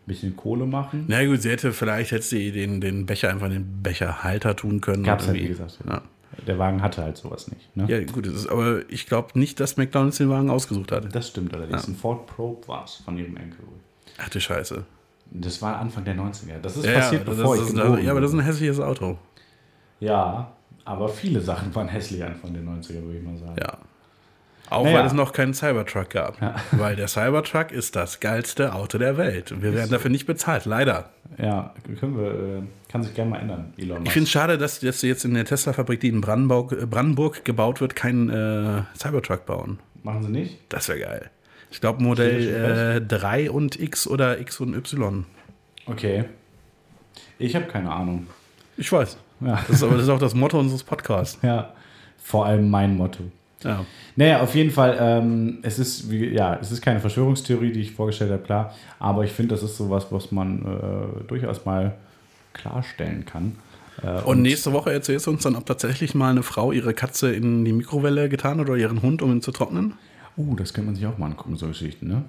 bisschen 0.07 0.35
Kohle 0.35 0.65
machen. 0.65 1.05
Na 1.07 1.23
gut, 1.25 1.41
sie 1.43 1.51
hätte 1.51 1.71
vielleicht 1.71 2.11
hätte 2.11 2.23
sie 2.23 2.51
den, 2.51 2.81
den 2.81 3.05
Becher 3.05 3.29
einfach 3.29 3.47
in 3.47 3.53
den 3.53 3.83
Becherhalter 3.83 4.55
tun 4.55 4.81
können. 4.81 5.03
Gab's 5.03 5.25
und 5.25 5.31
halt, 5.33 5.41
wie 5.43 5.47
gesagt. 5.47 5.77
Ja. 5.87 6.01
Der 6.47 6.57
Wagen 6.57 6.81
hatte 6.81 7.03
halt 7.03 7.17
sowas 7.17 7.49
nicht. 7.51 7.75
Ne? 7.75 7.85
ja, 7.87 8.03
gut, 8.05 8.25
ist, 8.25 8.47
aber 8.47 8.89
ich 8.89 9.05
glaube 9.05 9.37
nicht, 9.37 9.59
dass 9.59 9.77
McDonalds 9.77 10.17
den 10.17 10.29
Wagen 10.29 10.49
ausgesucht 10.49 10.91
hat. 10.91 11.13
Das 11.13 11.27
stimmt 11.27 11.53
allerdings. 11.53 11.83
Ja. 11.83 11.89
Ein 11.89 11.95
Ford 11.95 12.25
Probe 12.25 12.67
war 12.67 12.85
es 12.85 12.95
von 12.95 13.17
ihrem 13.17 13.35
Enkel. 13.37 13.59
Ach 14.23 14.29
du 14.29 14.39
Scheiße. 14.39 14.83
Das 15.31 15.61
war 15.61 15.77
Anfang 15.77 16.03
der 16.03 16.15
90er. 16.15 16.59
Das 16.61 16.75
ist 16.77 16.85
Ja, 16.85 16.93
passiert, 16.99 17.27
ja, 17.27 17.33
bevor 17.33 17.55
das, 17.55 17.65
ich 17.69 17.73
das, 17.73 17.83
geboren 17.83 18.03
ja, 18.05 18.11
aber 18.11 18.21
das 18.21 18.31
ist 18.31 18.37
ein 18.39 18.43
hässliches 18.45 18.79
Auto. 18.79 19.17
Ja, 19.99 20.51
aber 20.83 21.07
viele 21.09 21.39
Sachen 21.41 21.73
waren 21.75 21.87
hässlich 21.87 22.23
Anfang 22.23 22.53
der 22.53 22.63
90er, 22.63 23.01
würde 23.03 23.17
ich 23.19 23.23
mal 23.23 23.37
sagen. 23.37 23.55
Ja. 23.59 23.77
Auch 24.69 24.85
Naja. 24.85 24.99
weil 24.99 25.05
es 25.05 25.13
noch 25.13 25.33
keinen 25.33 25.53
Cybertruck 25.53 26.09
gab. 26.11 26.37
Weil 26.71 26.95
der 26.95 27.09
Cybertruck 27.09 27.71
ist 27.73 27.97
das 27.97 28.21
geilste 28.21 28.73
Auto 28.73 28.97
der 28.97 29.17
Welt. 29.17 29.51
Und 29.51 29.61
wir 29.63 29.73
werden 29.73 29.91
dafür 29.91 30.09
nicht 30.09 30.25
bezahlt, 30.25 30.63
leider. 30.63 31.09
Ja, 31.37 31.73
können 31.99 32.17
wir, 32.17 32.31
äh, 32.59 32.61
kann 32.89 33.03
sich 33.03 33.13
gerne 33.13 33.31
mal 33.31 33.39
ändern, 33.39 33.73
Elon 33.75 33.97
Musk. 33.97 34.07
Ich 34.07 34.13
finde 34.13 34.23
es 34.27 34.31
schade, 34.31 34.57
dass, 34.57 34.79
dass 34.79 35.01
sie 35.01 35.09
jetzt 35.09 35.25
in 35.25 35.33
der 35.33 35.43
Tesla-Fabrik, 35.43 35.99
die 35.99 36.07
in 36.07 36.21
Brandenburg, 36.21 36.71
äh, 36.71 36.85
Brandenburg 36.85 37.43
gebaut 37.43 37.81
wird, 37.81 37.97
keinen 37.97 38.29
äh, 38.29 38.83
Cybertruck 38.97 39.45
bauen. 39.45 39.79
Machen 40.03 40.23
sie 40.23 40.29
nicht? 40.31 40.57
Das 40.69 40.87
wäre 40.87 40.99
geil. 40.99 41.29
Ich 41.71 41.79
glaube 41.79 42.03
Modell 42.03 42.97
äh, 42.97 43.01
3 43.01 43.49
und 43.49 43.79
X 43.79 44.05
oder 44.05 44.39
X 44.39 44.59
und 44.59 44.75
Y. 44.75 45.25
Okay. 45.85 46.25
Ich 47.39 47.55
habe 47.55 47.65
keine 47.65 47.91
Ahnung. 47.91 48.27
Ich 48.77 48.91
weiß. 48.91 49.17
Ja. 49.39 49.63
Das 49.67 49.77
ist 49.77 49.83
aber 49.83 49.95
das 49.95 50.03
ist 50.03 50.09
auch 50.09 50.19
das 50.19 50.35
Motto 50.35 50.59
unseres 50.59 50.83
Podcasts. 50.83 51.39
Ja, 51.41 51.73
vor 52.21 52.45
allem 52.45 52.69
mein 52.69 52.95
Motto. 52.95 53.23
Ja. 53.63 53.85
Naja, 54.15 54.41
auf 54.41 54.53
jeden 54.53 54.71
Fall, 54.71 54.97
ähm, 54.99 55.59
es 55.61 55.79
ist 55.79 56.09
wie, 56.11 56.29
ja, 56.29 56.57
es 56.59 56.71
ist 56.71 56.81
keine 56.81 56.99
Verschwörungstheorie, 56.99 57.71
die 57.71 57.81
ich 57.81 57.91
vorgestellt 57.91 58.31
habe, 58.31 58.43
klar. 58.43 58.75
Aber 58.99 59.23
ich 59.23 59.31
finde, 59.31 59.55
das 59.55 59.63
ist 59.63 59.77
sowas, 59.77 60.07
was 60.09 60.31
man 60.31 60.61
äh, 60.61 61.23
durchaus 61.27 61.65
mal 61.65 61.95
klarstellen 62.53 63.25
kann. 63.25 63.55
Und 64.25 64.41
nächste 64.41 64.73
Woche 64.73 64.91
erzählst 64.91 65.27
du 65.27 65.31
uns 65.31 65.43
dann, 65.43 65.55
ob 65.55 65.65
tatsächlich 65.67 66.15
mal 66.15 66.31
eine 66.31 66.41
Frau 66.41 66.71
ihre 66.71 66.93
Katze 66.93 67.31
in 67.31 67.65
die 67.65 67.73
Mikrowelle 67.73 68.29
getan 68.29 68.59
hat 68.59 68.67
oder 68.67 68.77
ihren 68.77 69.03
Hund, 69.03 69.21
um 69.21 69.31
ihn 69.31 69.41
zu 69.41 69.51
trocknen. 69.51 69.93
Uh, 70.37 70.55
das 70.55 70.73
kann 70.73 70.85
man 70.85 70.95
sich 70.95 71.05
auch 71.05 71.17
mal 71.17 71.27
angucken, 71.27 71.55
so 71.55 71.67
Geschichten, 71.67 72.07
ne? 72.07 72.23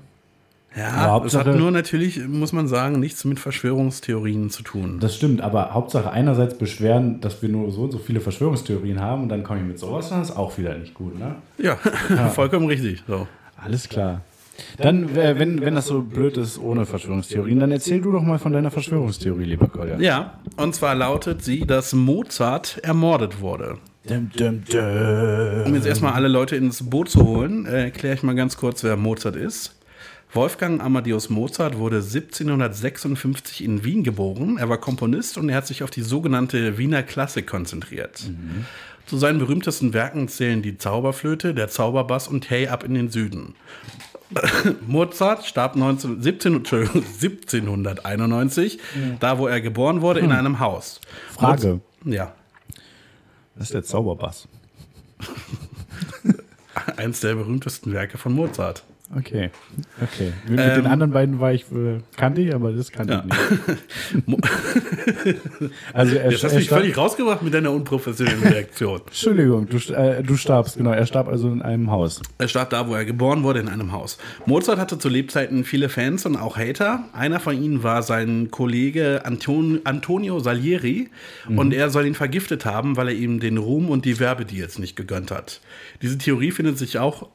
Ja, 0.76 0.88
Aber 0.92 1.24
das 1.24 1.34
hat 1.34 1.46
nur 1.54 1.70
natürlich, 1.70 2.26
muss 2.26 2.52
man 2.52 2.66
sagen, 2.66 2.98
nichts 2.98 3.24
mit 3.24 3.38
Verschwörungstheorien 3.38 4.48
zu 4.48 4.62
tun. 4.62 4.98
Das 5.00 5.14
stimmt, 5.14 5.42
aber 5.42 5.74
Hauptsache 5.74 6.10
einerseits 6.10 6.56
beschweren, 6.56 7.20
dass 7.20 7.42
wir 7.42 7.50
nur 7.50 7.70
so 7.70 7.82
und 7.82 7.90
so 7.90 7.98
viele 7.98 8.20
Verschwörungstheorien 8.20 9.00
haben 9.00 9.24
und 9.24 9.28
dann 9.28 9.44
komme 9.44 9.60
ich 9.60 9.66
mit 9.66 9.78
sowas, 9.78 10.08
dann 10.08 10.22
ist 10.22 10.30
auch 10.30 10.56
wieder 10.56 10.76
nicht 10.78 10.94
gut, 10.94 11.18
ne? 11.18 11.36
ja, 11.58 11.76
vollkommen 12.34 12.66
richtig. 12.66 13.02
So. 13.06 13.26
Alles 13.62 13.88
klar. 13.88 14.22
Dann, 14.78 15.14
äh, 15.16 15.38
wenn, 15.38 15.60
wenn 15.60 15.74
das 15.74 15.86
so 15.86 16.02
blöd 16.02 16.36
ist 16.36 16.58
ohne 16.58 16.86
Verschwörungstheorien, 16.86 17.60
dann 17.60 17.72
erzähl 17.72 18.00
du 18.00 18.12
doch 18.12 18.22
mal 18.22 18.38
von 18.38 18.52
deiner 18.52 18.70
Verschwörungstheorie, 18.70 19.44
lieber 19.44 19.68
Kolja. 19.68 19.98
Ja, 19.98 20.38
und 20.56 20.74
zwar 20.74 20.94
lautet 20.94 21.42
sie, 21.42 21.60
dass 21.60 21.92
Mozart 21.92 22.78
ermordet 22.82 23.40
wurde. 23.40 23.78
Dum, 24.06 24.30
dum, 24.36 24.62
dum. 24.68 25.62
Um 25.66 25.74
jetzt 25.74 25.86
erstmal 25.86 26.12
alle 26.14 26.28
Leute 26.28 26.56
ins 26.56 26.88
Boot 26.90 27.08
zu 27.08 27.24
holen, 27.24 27.66
äh, 27.66 27.84
erkläre 27.84 28.14
ich 28.16 28.22
mal 28.22 28.34
ganz 28.34 28.56
kurz, 28.56 28.82
wer 28.82 28.96
Mozart 28.96 29.36
ist. 29.36 29.76
Wolfgang 30.32 30.82
Amadeus 30.82 31.28
Mozart 31.30 31.76
wurde 31.78 31.96
1756 31.96 33.62
in 33.62 33.84
Wien 33.84 34.02
geboren. 34.02 34.56
Er 34.58 34.68
war 34.68 34.78
Komponist 34.78 35.36
und 35.38 35.48
er 35.50 35.56
hat 35.56 35.66
sich 35.66 35.82
auf 35.82 35.90
die 35.90 36.02
sogenannte 36.02 36.78
Wiener 36.78 37.02
Klassik 37.02 37.46
konzentriert. 37.46 38.30
Zu 39.06 39.18
seinen 39.18 39.38
berühmtesten 39.38 39.92
Werken 39.92 40.28
zählen 40.28 40.62
die 40.62 40.78
Zauberflöte, 40.78 41.54
der 41.54 41.68
Zauberbass 41.68 42.28
und 42.28 42.48
Hey 42.50 42.68
ab 42.68 42.82
in 42.82 42.94
den 42.94 43.10
Süden. 43.10 43.54
Mozart 44.86 45.44
starb 45.44 45.76
19, 45.76 46.22
17, 46.22 46.54
Entschuldigung, 46.56 47.02
1791, 47.20 48.78
da 49.20 49.38
wo 49.38 49.46
er 49.46 49.60
geboren 49.60 50.00
wurde, 50.00 50.20
in 50.20 50.32
einem 50.32 50.58
Haus. 50.60 51.00
Frage. 51.34 51.80
Moz- 52.04 52.14
Ja. 52.14 52.34
Das 53.62 53.68
ist 53.68 53.74
der 53.74 53.84
Zauberbass. 53.84 54.48
Eins 56.96 57.20
der 57.20 57.36
berühmtesten 57.36 57.92
Werke 57.92 58.18
von 58.18 58.32
Mozart. 58.32 58.82
Okay. 59.14 59.50
Okay. 60.00 60.32
Mit, 60.48 60.58
mit 60.58 60.76
den 60.76 60.86
anderen 60.86 61.12
beiden 61.12 61.38
war 61.38 61.52
ich, 61.52 61.62
äh, 61.70 61.98
kannte 62.16 62.40
ich, 62.40 62.54
aber 62.54 62.72
das 62.72 62.90
kannte 62.90 63.24
ich 63.26 64.26
nicht. 64.26 64.42
also 65.92 66.16
er, 66.16 66.30
Jetzt 66.30 66.44
hast 66.44 66.52
er 66.52 66.58
mich 66.58 66.66
starb, 66.66 66.80
völlig 66.80 66.96
rausgebracht 66.96 67.42
mit 67.42 67.52
deiner 67.52 67.72
unprofessionellen 67.72 68.42
Reaktion. 68.42 69.02
Entschuldigung, 69.06 69.68
du, 69.68 69.76
äh, 69.92 70.22
du 70.22 70.36
starbst, 70.36 70.78
genau. 70.78 70.92
Er 70.92 71.04
starb 71.04 71.28
also 71.28 71.52
in 71.52 71.60
einem 71.60 71.90
Haus. 71.90 72.22
Er 72.38 72.48
starb 72.48 72.70
da, 72.70 72.88
wo 72.88 72.94
er 72.94 73.04
geboren 73.04 73.42
wurde, 73.42 73.60
in 73.60 73.68
einem 73.68 73.92
Haus. 73.92 74.16
Mozart 74.46 74.78
hatte 74.78 74.98
zu 74.98 75.10
Lebzeiten 75.10 75.64
viele 75.64 75.90
Fans 75.90 76.24
und 76.24 76.36
auch 76.36 76.56
Hater. 76.56 77.04
Einer 77.12 77.40
von 77.40 77.62
ihnen 77.62 77.82
war 77.82 78.02
sein 78.02 78.50
Kollege 78.50 79.22
Anton, 79.24 79.80
Antonio 79.84 80.38
Salieri 80.38 81.10
und 81.48 81.74
er 81.74 81.90
soll 81.90 82.06
ihn 82.06 82.14
vergiftet 82.14 82.64
haben, 82.64 82.96
weil 82.96 83.08
er 83.08 83.14
ihm 83.14 83.40
den 83.40 83.58
Ruhm 83.58 83.90
und 83.90 84.04
die 84.04 84.18
Werbedeals 84.18 84.78
nicht 84.78 84.96
gegönnt 84.96 85.30
hat. 85.30 85.60
Diese 86.00 86.16
Theorie 86.16 86.50
findet 86.50 86.78
sich 86.78 86.98
auch. 86.98 87.28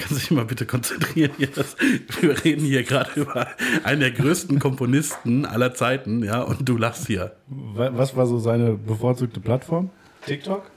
Kannst 0.00 0.12
du 0.12 0.16
dich 0.16 0.30
mal 0.30 0.44
bitte 0.46 0.64
konzentrieren 0.66 1.32
hier? 1.36 1.48
Das, 1.54 1.76
wir 2.20 2.42
reden 2.44 2.64
hier 2.64 2.82
gerade 2.84 3.10
über 3.20 3.46
einen 3.84 4.00
der 4.00 4.10
größten 4.10 4.58
Komponisten 4.58 5.44
aller 5.44 5.74
Zeiten, 5.74 6.22
ja, 6.24 6.40
und 6.40 6.66
du 6.68 6.76
lachst 6.78 7.06
hier. 7.06 7.32
Wa- 7.48 7.90
Was 7.94 8.16
war 8.16 8.26
so 8.26 8.38
seine 8.38 8.72
bevorzugte 8.74 9.40
Plattform? 9.40 9.90
TikTok? 10.26 10.70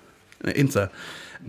Äh, 0.44 0.52
Insta. 0.52 0.90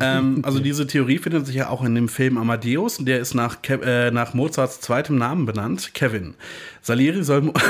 Ähm, 0.00 0.42
also 0.44 0.58
diese 0.68 0.86
Theorie 0.86 1.18
findet 1.18 1.46
sich 1.46 1.56
ja 1.56 1.68
auch 1.68 1.82
in 1.84 1.94
dem 1.96 2.08
Film 2.08 2.38
Amadeus. 2.38 2.98
Der 2.98 3.18
ist 3.18 3.34
nach, 3.34 3.60
Kev 3.62 3.84
äh, 3.84 4.10
nach 4.12 4.34
Mozarts 4.34 4.80
zweitem 4.80 5.16
Namen 5.18 5.44
benannt, 5.46 5.94
Kevin. 5.94 6.34
Salieri 6.80 7.24
soll... 7.24 7.52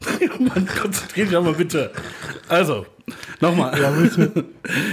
Mann, 0.38 0.68
konzentrier 0.80 1.24
dich 1.26 1.32
mal 1.32 1.52
bitte. 1.54 1.90
Also, 2.48 2.86
nochmal. 3.40 3.78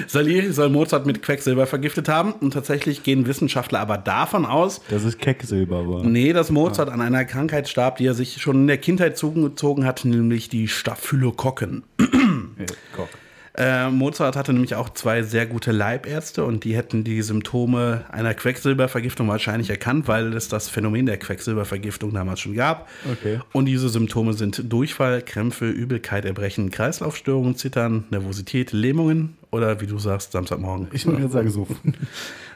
Salieri 0.08 0.52
soll 0.52 0.70
Mozart 0.70 1.06
mit 1.06 1.22
Quecksilber 1.22 1.68
vergiftet 1.68 2.08
haben 2.08 2.34
und 2.34 2.52
tatsächlich 2.52 3.04
gehen 3.04 3.28
Wissenschaftler 3.28 3.80
aber 3.80 3.98
davon 3.98 4.46
aus, 4.46 4.82
Das 4.90 5.04
ist 5.04 5.20
Kecksilber 5.20 5.88
war. 5.88 6.04
Nee, 6.04 6.34
dass 6.34 6.50
Mozart 6.50 6.90
an 6.90 7.02
einer 7.02 7.26
Krankheit 7.26 7.68
starb, 7.70 7.98
die 7.98 8.06
er 8.06 8.14
sich 8.14 8.42
schon 8.42 8.58
in 8.58 8.68
der 8.68 8.78
Kindheit 8.78 9.18
zugezogen 9.18 9.86
hat, 9.86 10.06
nämlich 10.06 10.50
die 10.50 10.68
Staphylokokken. 10.68 11.84
Äh, 12.00 12.66
Kock. 12.96 13.10
Äh, 13.54 13.90
Mozart 13.90 14.38
hatte 14.38 14.54
nämlich 14.54 14.76
auch 14.76 14.90
zwei 14.90 15.24
sehr 15.24 15.46
gute 15.46 15.72
Leibärzte 15.74 16.46
und 16.46 16.64
die 16.64 16.76
hätten 16.76 17.04
die 17.04 17.22
Symptome 17.22 18.06
einer 18.10 18.34
Quecksilbervergiftung 18.34 19.28
wahrscheinlich 19.28 19.70
erkannt, 19.70 20.08
weil 20.08 20.34
es 20.34 20.48
das 20.48 20.70
Phänomen 20.70 21.06
der 21.06 21.18
Quecksilbervergiftung 21.18 22.14
damals 22.14 22.40
schon 22.40 22.54
gab. 22.54 22.88
Okay. 23.12 23.40
Und 23.52 23.66
diese 23.66 23.90
Symptome 23.90 24.34
sind 24.34 24.72
Durchfall, 24.72 25.22
Krämpfe, 25.22 25.70
Übelkeit, 25.70 26.24
Erbrechen, 26.24 26.72
Kreislaufstörungen, 26.72 27.58
Zittern, 27.58 28.06
Nervosität, 28.10 28.72
Lähmungen 28.72 29.38
oder 29.52 29.82
wie 29.82 29.88
du 29.88 30.00
sagst, 30.00 30.32
Samstagmorgen. 30.32 30.88
Ich 30.94 31.04
gerade 31.04 31.30
sagen, 31.30 31.50
so. 31.50 31.68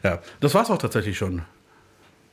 Ja, 0.04 0.22
das 0.40 0.54
war's 0.54 0.70
auch 0.70 0.78
tatsächlich 0.78 1.18
schon. 1.18 1.42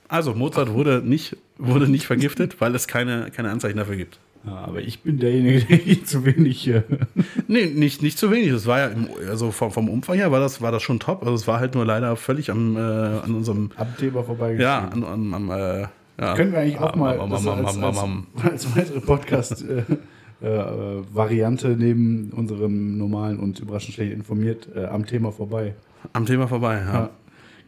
Also 0.06 0.34
Mozart 0.34 0.70
wurde 0.70 1.00
nicht, 1.02 1.38
wurde 1.56 1.88
nicht 1.88 2.06
vergiftet, 2.06 2.60
weil 2.60 2.74
es 2.74 2.86
keine, 2.86 3.30
keine 3.30 3.50
Anzeichen 3.50 3.78
dafür 3.78 3.96
gibt. 3.96 4.18
Ja, 4.44 4.56
aber 4.56 4.80
ich 4.80 5.02
bin 5.02 5.18
derjenige, 5.18 5.64
der 5.64 6.04
zu 6.04 6.24
wenig. 6.24 6.66
Äh, 6.68 6.82
Nee, 7.48 7.66
nicht, 7.66 8.02
nicht 8.02 8.18
zu 8.18 8.30
wenig. 8.30 8.50
Das 8.50 8.66
war 8.66 8.78
ja, 8.78 8.86
im, 8.88 9.08
also 9.28 9.50
vom, 9.50 9.70
vom 9.70 9.88
Umfang 9.88 10.16
her 10.16 10.32
war 10.32 10.40
das, 10.40 10.60
war 10.62 10.72
das 10.72 10.82
schon 10.82 11.00
top. 11.00 11.22
Also 11.22 11.34
es 11.34 11.46
war 11.46 11.60
halt 11.60 11.74
nur 11.74 11.84
leider 11.84 12.16
völlig 12.16 12.50
am, 12.50 12.76
äh, 12.76 12.80
an 12.80 13.34
unserem, 13.34 13.70
am 13.76 13.96
Thema 13.98 14.22
vorbei. 14.24 14.54
ja, 14.54 14.88
an, 14.88 15.04
an, 15.04 15.34
am, 15.34 15.50
äh, 15.50 15.86
ja. 16.20 16.34
Können 16.34 16.52
wir 16.52 16.58
eigentlich 16.60 16.78
auch 16.78 16.94
mal 16.94 17.18
Am, 17.18 17.32
am, 17.32 17.48
am, 17.48 17.64
als, 17.66 17.78
als, 17.78 17.98
als 18.42 18.76
weitere 18.76 19.00
Podcast-Variante 19.00 21.68
neben 21.70 22.30
unserem 22.32 22.98
normalen 22.98 23.38
und 23.38 23.60
überraschend 23.60 23.94
schlecht 23.94 24.12
informiert 24.12 24.68
äh, 24.74 24.84
am 24.86 25.06
Thema 25.06 25.30
vorbei. 25.32 25.74
am 26.12 26.26
Thema 26.26 26.48
vorbei, 26.48 26.74
ja. 26.78 26.92
Ja. 26.92 27.10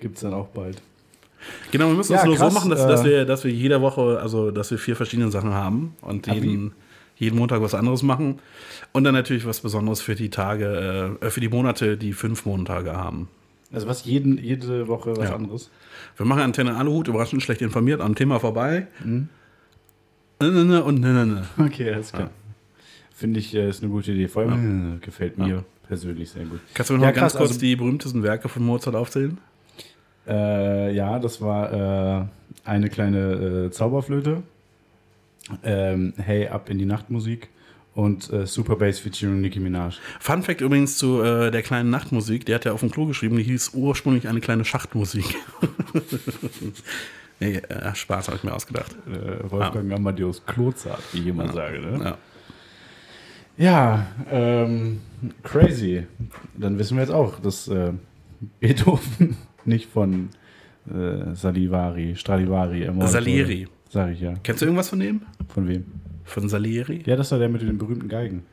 Gibt 0.01 0.17
es 0.17 0.23
dann 0.23 0.35
auch 0.35 0.49
bald. 0.49 0.83
Genau, 1.71 1.89
wir 1.89 1.95
müssen 1.95 2.13
Ja, 2.13 2.21
es 2.21 2.25
nur 2.25 2.37
krass, 2.37 2.53
so 2.53 2.59
machen, 2.59 2.71
dass, 2.71 2.81
äh, 2.85 2.89
dass, 2.89 3.05
wir, 3.05 3.25
dass 3.25 3.45
wir 3.45 3.51
jede 3.53 3.81
Woche, 3.81 4.19
also 4.21 4.51
dass 4.51 4.71
wir 4.71 4.79
vier 4.79 4.97
verschiedene 4.97 5.31
Sachen 5.31 5.53
haben 5.53 5.95
und 6.03 6.27
jeden, 6.27 6.73
jeden 7.17 7.39
Montag 7.39 7.61
was 7.63 7.75
anderes 7.75 8.03
machen. 8.03 8.39
Und 8.93 9.05
dann 9.05 9.15
natürlich 9.15 9.47
was 9.47 9.61
Besonderes 9.61 10.01
für 10.01 10.15
die 10.15 10.31
Tage, 10.31 11.19
äh, 11.21 11.31
für 11.31 11.41
die 11.41 11.49
Monate, 11.49 11.97
die 11.97 12.13
fünf 12.13 12.47
Montage 12.47 12.93
haben. 12.97 13.29
Also 13.73 13.89
was 13.89 14.05
jeden, 14.05 14.39
jede 14.39 14.87
Woche 14.87 15.17
was 15.17 15.31
Ja. 15.31 15.35
anderes. 15.35 15.71
Wir 16.17 16.27
machen 16.27 16.43
Antenne 16.43 16.77
Aluhut, 16.77 17.09
überraschend 17.09 17.43
schlecht 17.43 17.61
informiert, 17.63 18.01
am 18.01 18.15
Thema 18.15 18.39
vorbei. 18.39 18.87
Mhm. 19.03 19.29
Ne, 20.41 20.51
ne, 20.51 20.65
ne 20.65 20.85
Und 20.85 21.01
ne, 21.01 21.27
ne. 21.27 21.45
Okay, 21.59 21.93
alles 21.93 22.13
klar. 22.13 22.31
Finde 23.17 23.41
ich, 23.41 23.55
äh, 23.55 23.69
ist 23.69 23.83
eine 23.83 23.91
gute 23.91 24.13
Idee. 24.13 24.29
Vor 24.29 24.43
allem 24.43 24.97
äh, 24.97 24.99
gefällt 25.05 25.39
mir 25.39 25.65
persönlich 25.89 26.31
sehr 26.31 26.45
gut. 26.45 26.61
Kannst 26.75 26.91
du 26.91 26.95
mir 26.95 26.99
noch 27.01 27.07
Ja, 27.07 27.13
ganz 27.13 27.33
krass, 27.33 27.39
kurz 27.39 27.51
also- 27.51 27.61
die 27.61 27.77
berühmtesten 27.77 28.23
Werke 28.23 28.49
von 28.49 28.65
Mozart 28.65 28.97
aufzählen? 28.97 29.39
Äh, 30.27 30.95
ja, 30.95 31.19
das 31.19 31.41
war 31.41 32.23
äh, 32.23 32.25
eine 32.65 32.89
kleine 32.89 33.67
äh, 33.67 33.71
Zauberflöte. 33.71 34.43
Ähm, 35.63 36.15
hey, 36.17 36.49
ab 36.49 36.71
in 36.71 36.79
die 36.79 36.87
Nachtmusik. 36.87 37.49
Und 37.95 38.33
äh, 38.33 38.47
Super 38.47 38.77
Bass 38.77 38.99
featuring 38.99 39.41
Nicki 39.41 39.61
Minaj. 39.61 39.99
Fun 40.19 40.43
Fact 40.43 40.61
übrigens 40.61 40.99
zu 40.99 41.23
äh, 41.23 41.53
der 41.53 41.63
kleinen 41.63 41.91
Nachtmusik, 41.91 42.45
der 42.45 42.57
hat 42.57 42.65
ja 42.65 42.73
auf 42.73 42.81
dem 42.81 42.91
Klo 42.91 43.07
geschrieben, 43.07 43.37
die 43.37 43.45
hieß 43.45 43.71
ursprünglich 43.75 44.27
eine 44.27 44.41
kleine 44.41 44.65
Schachtmusik. 44.65 45.37
nee, 47.41 47.57
äh, 47.57 47.95
Spaß 47.95 48.27
habe 48.29 48.39
ich 48.39 48.43
mir 48.43 48.53
ausgedacht. 48.53 48.97
Äh, 49.07 49.49
Wolfgang 49.49 49.93
Amadeus 49.93 50.45
Klozart, 50.45 51.03
wie 51.13 51.21
ich 51.21 51.27
immer 51.29 51.53
sage. 51.53 51.81
Ne? 51.81 52.05
Ja. 52.05 52.19
Ja, 53.57 54.07
ähm, 54.31 55.01
crazy. 55.45 56.07
Dann 56.57 56.77
wissen 56.79 56.97
wir 56.97 57.03
jetzt 57.05 57.13
auch, 57.13 57.39
dass 57.39 57.69
äh, 57.69 57.93
Beethoven 58.59 59.37
nicht 59.67 59.91
von 59.91 60.31
äh, 60.89 61.35
Salivari, 61.35 62.15
Stradivari 62.17 62.83
ermordet 62.85 63.13
Salieri. 63.13 63.69
Sag 63.89 64.13
ich 64.13 64.21
ja. 64.21 64.35
Kennst 64.43 64.61
du 64.63 64.67
irgendwas 64.67 64.89
von 64.89 65.01
dem? 65.01 65.23
Von 65.49 65.69
wem? 65.69 65.85
Von 66.25 66.49
Salieri? 66.49 67.03
Ja, 67.07 67.17
das 67.17 67.31
war 67.33 67.39
der 67.39 67.49
mit 67.49 67.63
den 67.63 67.79
berühmten 67.79 68.09
Geigen. 68.09 68.45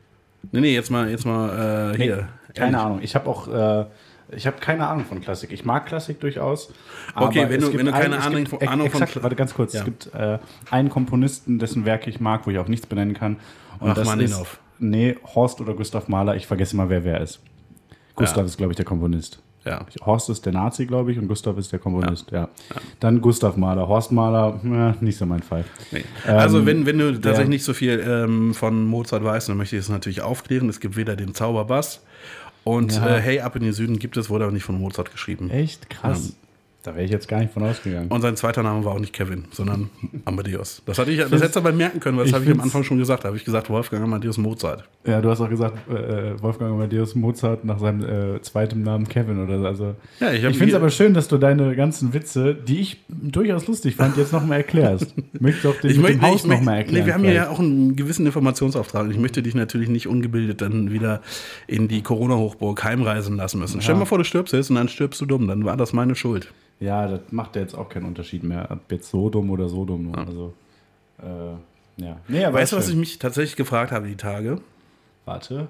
Nee, 0.50 0.60
nee, 0.60 0.74
jetzt 0.74 0.90
mal, 0.90 1.08
jetzt 1.10 1.24
mal 1.26 1.92
äh, 1.94 1.96
hier. 1.96 2.28
Keine 2.54 2.80
Ahnung. 2.80 3.00
Ich 3.02 3.14
habe 3.14 3.28
auch, 3.30 3.48
äh, 3.48 3.86
ich 4.34 4.46
habe 4.46 4.58
keine 4.60 4.86
Ahnung 4.88 5.04
von 5.04 5.20
Klassik. 5.20 5.52
Ich 5.52 5.64
mag 5.64 5.86
Klassik 5.86 6.20
durchaus. 6.20 6.72
Okay, 7.14 7.46
wenn 7.48 7.60
du- 7.60 7.72
wenn 7.76 7.86
du 7.86 7.92
keine 7.92 8.16
es 8.16 8.24
Ahnung 8.26 8.44
gibt 8.44 8.48
von- 8.60 8.68
Ahnung 8.68 8.90
von 8.90 9.02
exakt, 9.02 9.16
Kla- 9.18 9.22
Warte, 9.22 9.36
ganz 9.36 9.54
kurz. 9.54 9.72
Ja. 9.72 9.80
Es 9.80 9.84
gibt 9.84 10.10
äh, 10.14 10.38
einen 10.70 10.88
Komponisten, 10.90 11.58
dessen 11.58 11.84
Werke 11.84 12.10
ich 12.10 12.20
mag, 12.20 12.46
wo 12.46 12.50
ich 12.50 12.58
auch 12.58 12.68
nichts 12.68 12.86
benennen 12.86 13.14
kann. 13.14 13.36
Und 13.78 13.90
das 13.90 13.98
ist, 14.00 14.08
Rachmaninow. 14.08 14.60
nee, 14.78 15.16
Horst 15.34 15.60
oder 15.60 15.74
Gustav 15.74 16.08
Mahler. 16.08 16.36
Ich 16.36 16.46
vergesse 16.46 16.76
mal, 16.76 16.88
wer 16.90 17.04
wer 17.04 17.20
ist. 17.20 17.40
Gustav 18.16 18.38
Ja. 18.38 18.44
ist, 18.44 18.56
glaube 18.58 18.72
ich, 18.72 18.76
der 18.76 18.84
Komponist. 18.84 19.42
Ja. 19.64 19.86
Horst 20.04 20.28
ist 20.28 20.44
der 20.44 20.52
Nazi, 20.52 20.86
glaube 20.86 21.12
ich, 21.12 21.18
und 21.18 21.28
Gustav 21.28 21.56
ist 21.56 21.70
der 21.72 21.78
Komponist. 21.78 22.30
Ja. 22.32 22.48
Dann 23.00 23.20
Gustav 23.20 23.56
Mahler. 23.56 23.86
Horst 23.86 24.10
Mahler, 24.12 24.58
äh, 24.64 25.04
nicht 25.04 25.16
so 25.18 25.24
mein 25.26 25.42
Fall. 25.42 25.64
Nee. 25.92 26.04
Also, 26.26 26.58
Ähm, 26.58 26.66
wenn, 26.66 26.86
wenn 26.86 26.98
du 26.98 27.12
tatsächlich 27.20 27.48
nicht 27.48 27.64
so 27.64 27.72
viel 27.74 28.02
ähm, 28.06 28.54
von 28.54 28.84
Mozart 28.86 29.22
weißt, 29.24 29.48
dann 29.48 29.56
möchte 29.56 29.76
ich 29.76 29.82
es 29.82 29.88
natürlich 29.88 30.20
aufklären. 30.22 30.68
Es 30.68 30.80
gibt 30.80 30.96
weder 30.96 31.14
den 31.16 31.34
Zauberbass 31.34 32.02
und 32.64 32.94
Ja. 32.96 33.16
äh, 33.16 33.20
Hey, 33.20 33.40
ab 33.40 33.54
in 33.56 33.62
den 33.62 33.72
Süden 33.72 33.98
gibt 33.98 34.16
es, 34.16 34.30
wurde 34.30 34.44
aber 34.44 34.52
nicht 34.52 34.64
von 34.64 34.78
Mozart 34.78 35.12
geschrieben. 35.12 35.50
Echt 35.50 35.88
krass. 35.90 36.34
Da 36.82 36.94
wäre 36.94 37.04
ich 37.04 37.12
jetzt 37.12 37.28
gar 37.28 37.38
nicht 37.38 37.52
von 37.52 37.62
ausgegangen. 37.62 38.08
Und 38.08 38.22
sein 38.22 38.34
zweiter 38.34 38.64
Name 38.64 38.84
war 38.84 38.92
auch 38.94 38.98
nicht 38.98 39.12
Kevin, 39.12 39.44
sondern 39.52 39.88
Amadeus. 40.24 40.82
Das, 40.84 40.98
hatte 40.98 41.12
ich, 41.12 41.18
das 41.20 41.30
hättest 41.30 41.54
du 41.54 41.60
aber 41.60 41.72
merken 41.72 42.00
können, 42.00 42.18
weil 42.18 42.24
das 42.24 42.34
habe 42.34 42.44
ich 42.44 42.50
am 42.50 42.60
Anfang 42.60 42.82
schon 42.82 42.98
gesagt. 42.98 43.22
Da 43.22 43.28
habe 43.28 43.36
ich 43.36 43.44
gesagt, 43.44 43.70
Wolfgang 43.70 44.02
Amadeus 44.02 44.36
Mozart. 44.36 44.84
Ja, 45.06 45.20
du 45.20 45.30
hast 45.30 45.40
auch 45.40 45.48
gesagt, 45.48 45.76
äh, 45.88 46.42
Wolfgang 46.42 46.72
Amadeus 46.72 47.14
Mozart 47.14 47.64
nach 47.64 47.78
seinem 47.78 48.34
äh, 48.36 48.42
zweiten 48.42 48.82
Namen 48.82 49.08
Kevin 49.08 49.44
oder 49.44 49.58
so. 49.60 49.66
Also, 49.66 49.94
Ja, 50.18 50.32
ich 50.32 50.42
ich 50.42 50.58
finde 50.58 50.70
es 50.70 50.74
aber 50.74 50.90
schön, 50.90 51.14
dass 51.14 51.28
du 51.28 51.38
deine 51.38 51.76
ganzen 51.76 52.14
Witze, 52.14 52.54
die 52.54 52.80
ich 52.80 53.04
durchaus 53.08 53.66
lustig 53.68 53.94
fand, 53.94 54.16
jetzt 54.16 54.32
nochmal 54.32 54.58
erklärst. 54.58 55.14
Möchtest 55.40 55.64
du 55.64 55.70
auch 55.70 55.80
den 55.80 55.90
Ich 55.90 55.98
möchte, 55.98 56.20
Haus 56.22 56.44
nochmal 56.44 56.78
erklären? 56.78 57.00
nee, 57.02 57.06
wir 57.06 57.14
haben 57.14 57.22
hier 57.24 57.32
ja 57.32 57.42
vielleicht? 57.44 57.56
auch 57.56 57.62
einen 57.62 57.94
gewissen 57.94 58.26
Informationsauftrag. 58.26 59.04
Und 59.04 59.12
ich 59.12 59.18
möchte 59.18 59.42
dich 59.42 59.54
natürlich 59.54 59.88
nicht 59.88 60.08
ungebildet 60.08 60.60
dann 60.60 60.90
wieder 60.90 61.22
in 61.68 61.86
die 61.86 62.02
Corona-Hochburg 62.02 62.82
heimreisen 62.82 63.36
lassen 63.36 63.60
müssen. 63.60 63.80
Stell 63.80 63.94
dir 63.94 64.00
mal 64.00 64.06
vor, 64.06 64.18
du 64.18 64.24
stirbst 64.24 64.52
jetzt 64.52 64.70
und 64.70 64.76
dann 64.76 64.88
stirbst 64.88 65.20
du 65.20 65.26
dumm. 65.26 65.46
Dann 65.46 65.64
war 65.64 65.76
das 65.76 65.92
meine 65.92 66.16
Schuld. 66.16 66.52
Ja, 66.82 67.06
das 67.06 67.20
macht 67.30 67.54
ja 67.54 67.62
jetzt 67.62 67.74
auch 67.74 67.88
keinen 67.88 68.06
Unterschied 68.06 68.42
mehr, 68.42 68.68
ob 68.68 68.90
jetzt 68.90 69.08
so 69.08 69.30
dumm 69.30 69.50
oder 69.50 69.68
so 69.68 69.84
dumm. 69.84 70.10
Nur. 70.10 70.18
Also, 70.18 70.54
äh, 71.22 72.02
ja. 72.02 72.16
Nee, 72.26 72.44
aber 72.44 72.58
Weißt 72.58 72.72
du, 72.72 72.76
was 72.76 72.88
ich 72.88 72.96
mich 72.96 73.20
tatsächlich 73.20 73.54
gefragt 73.54 73.92
habe 73.92 74.08
die 74.08 74.16
Tage? 74.16 74.60
Warte. 75.24 75.68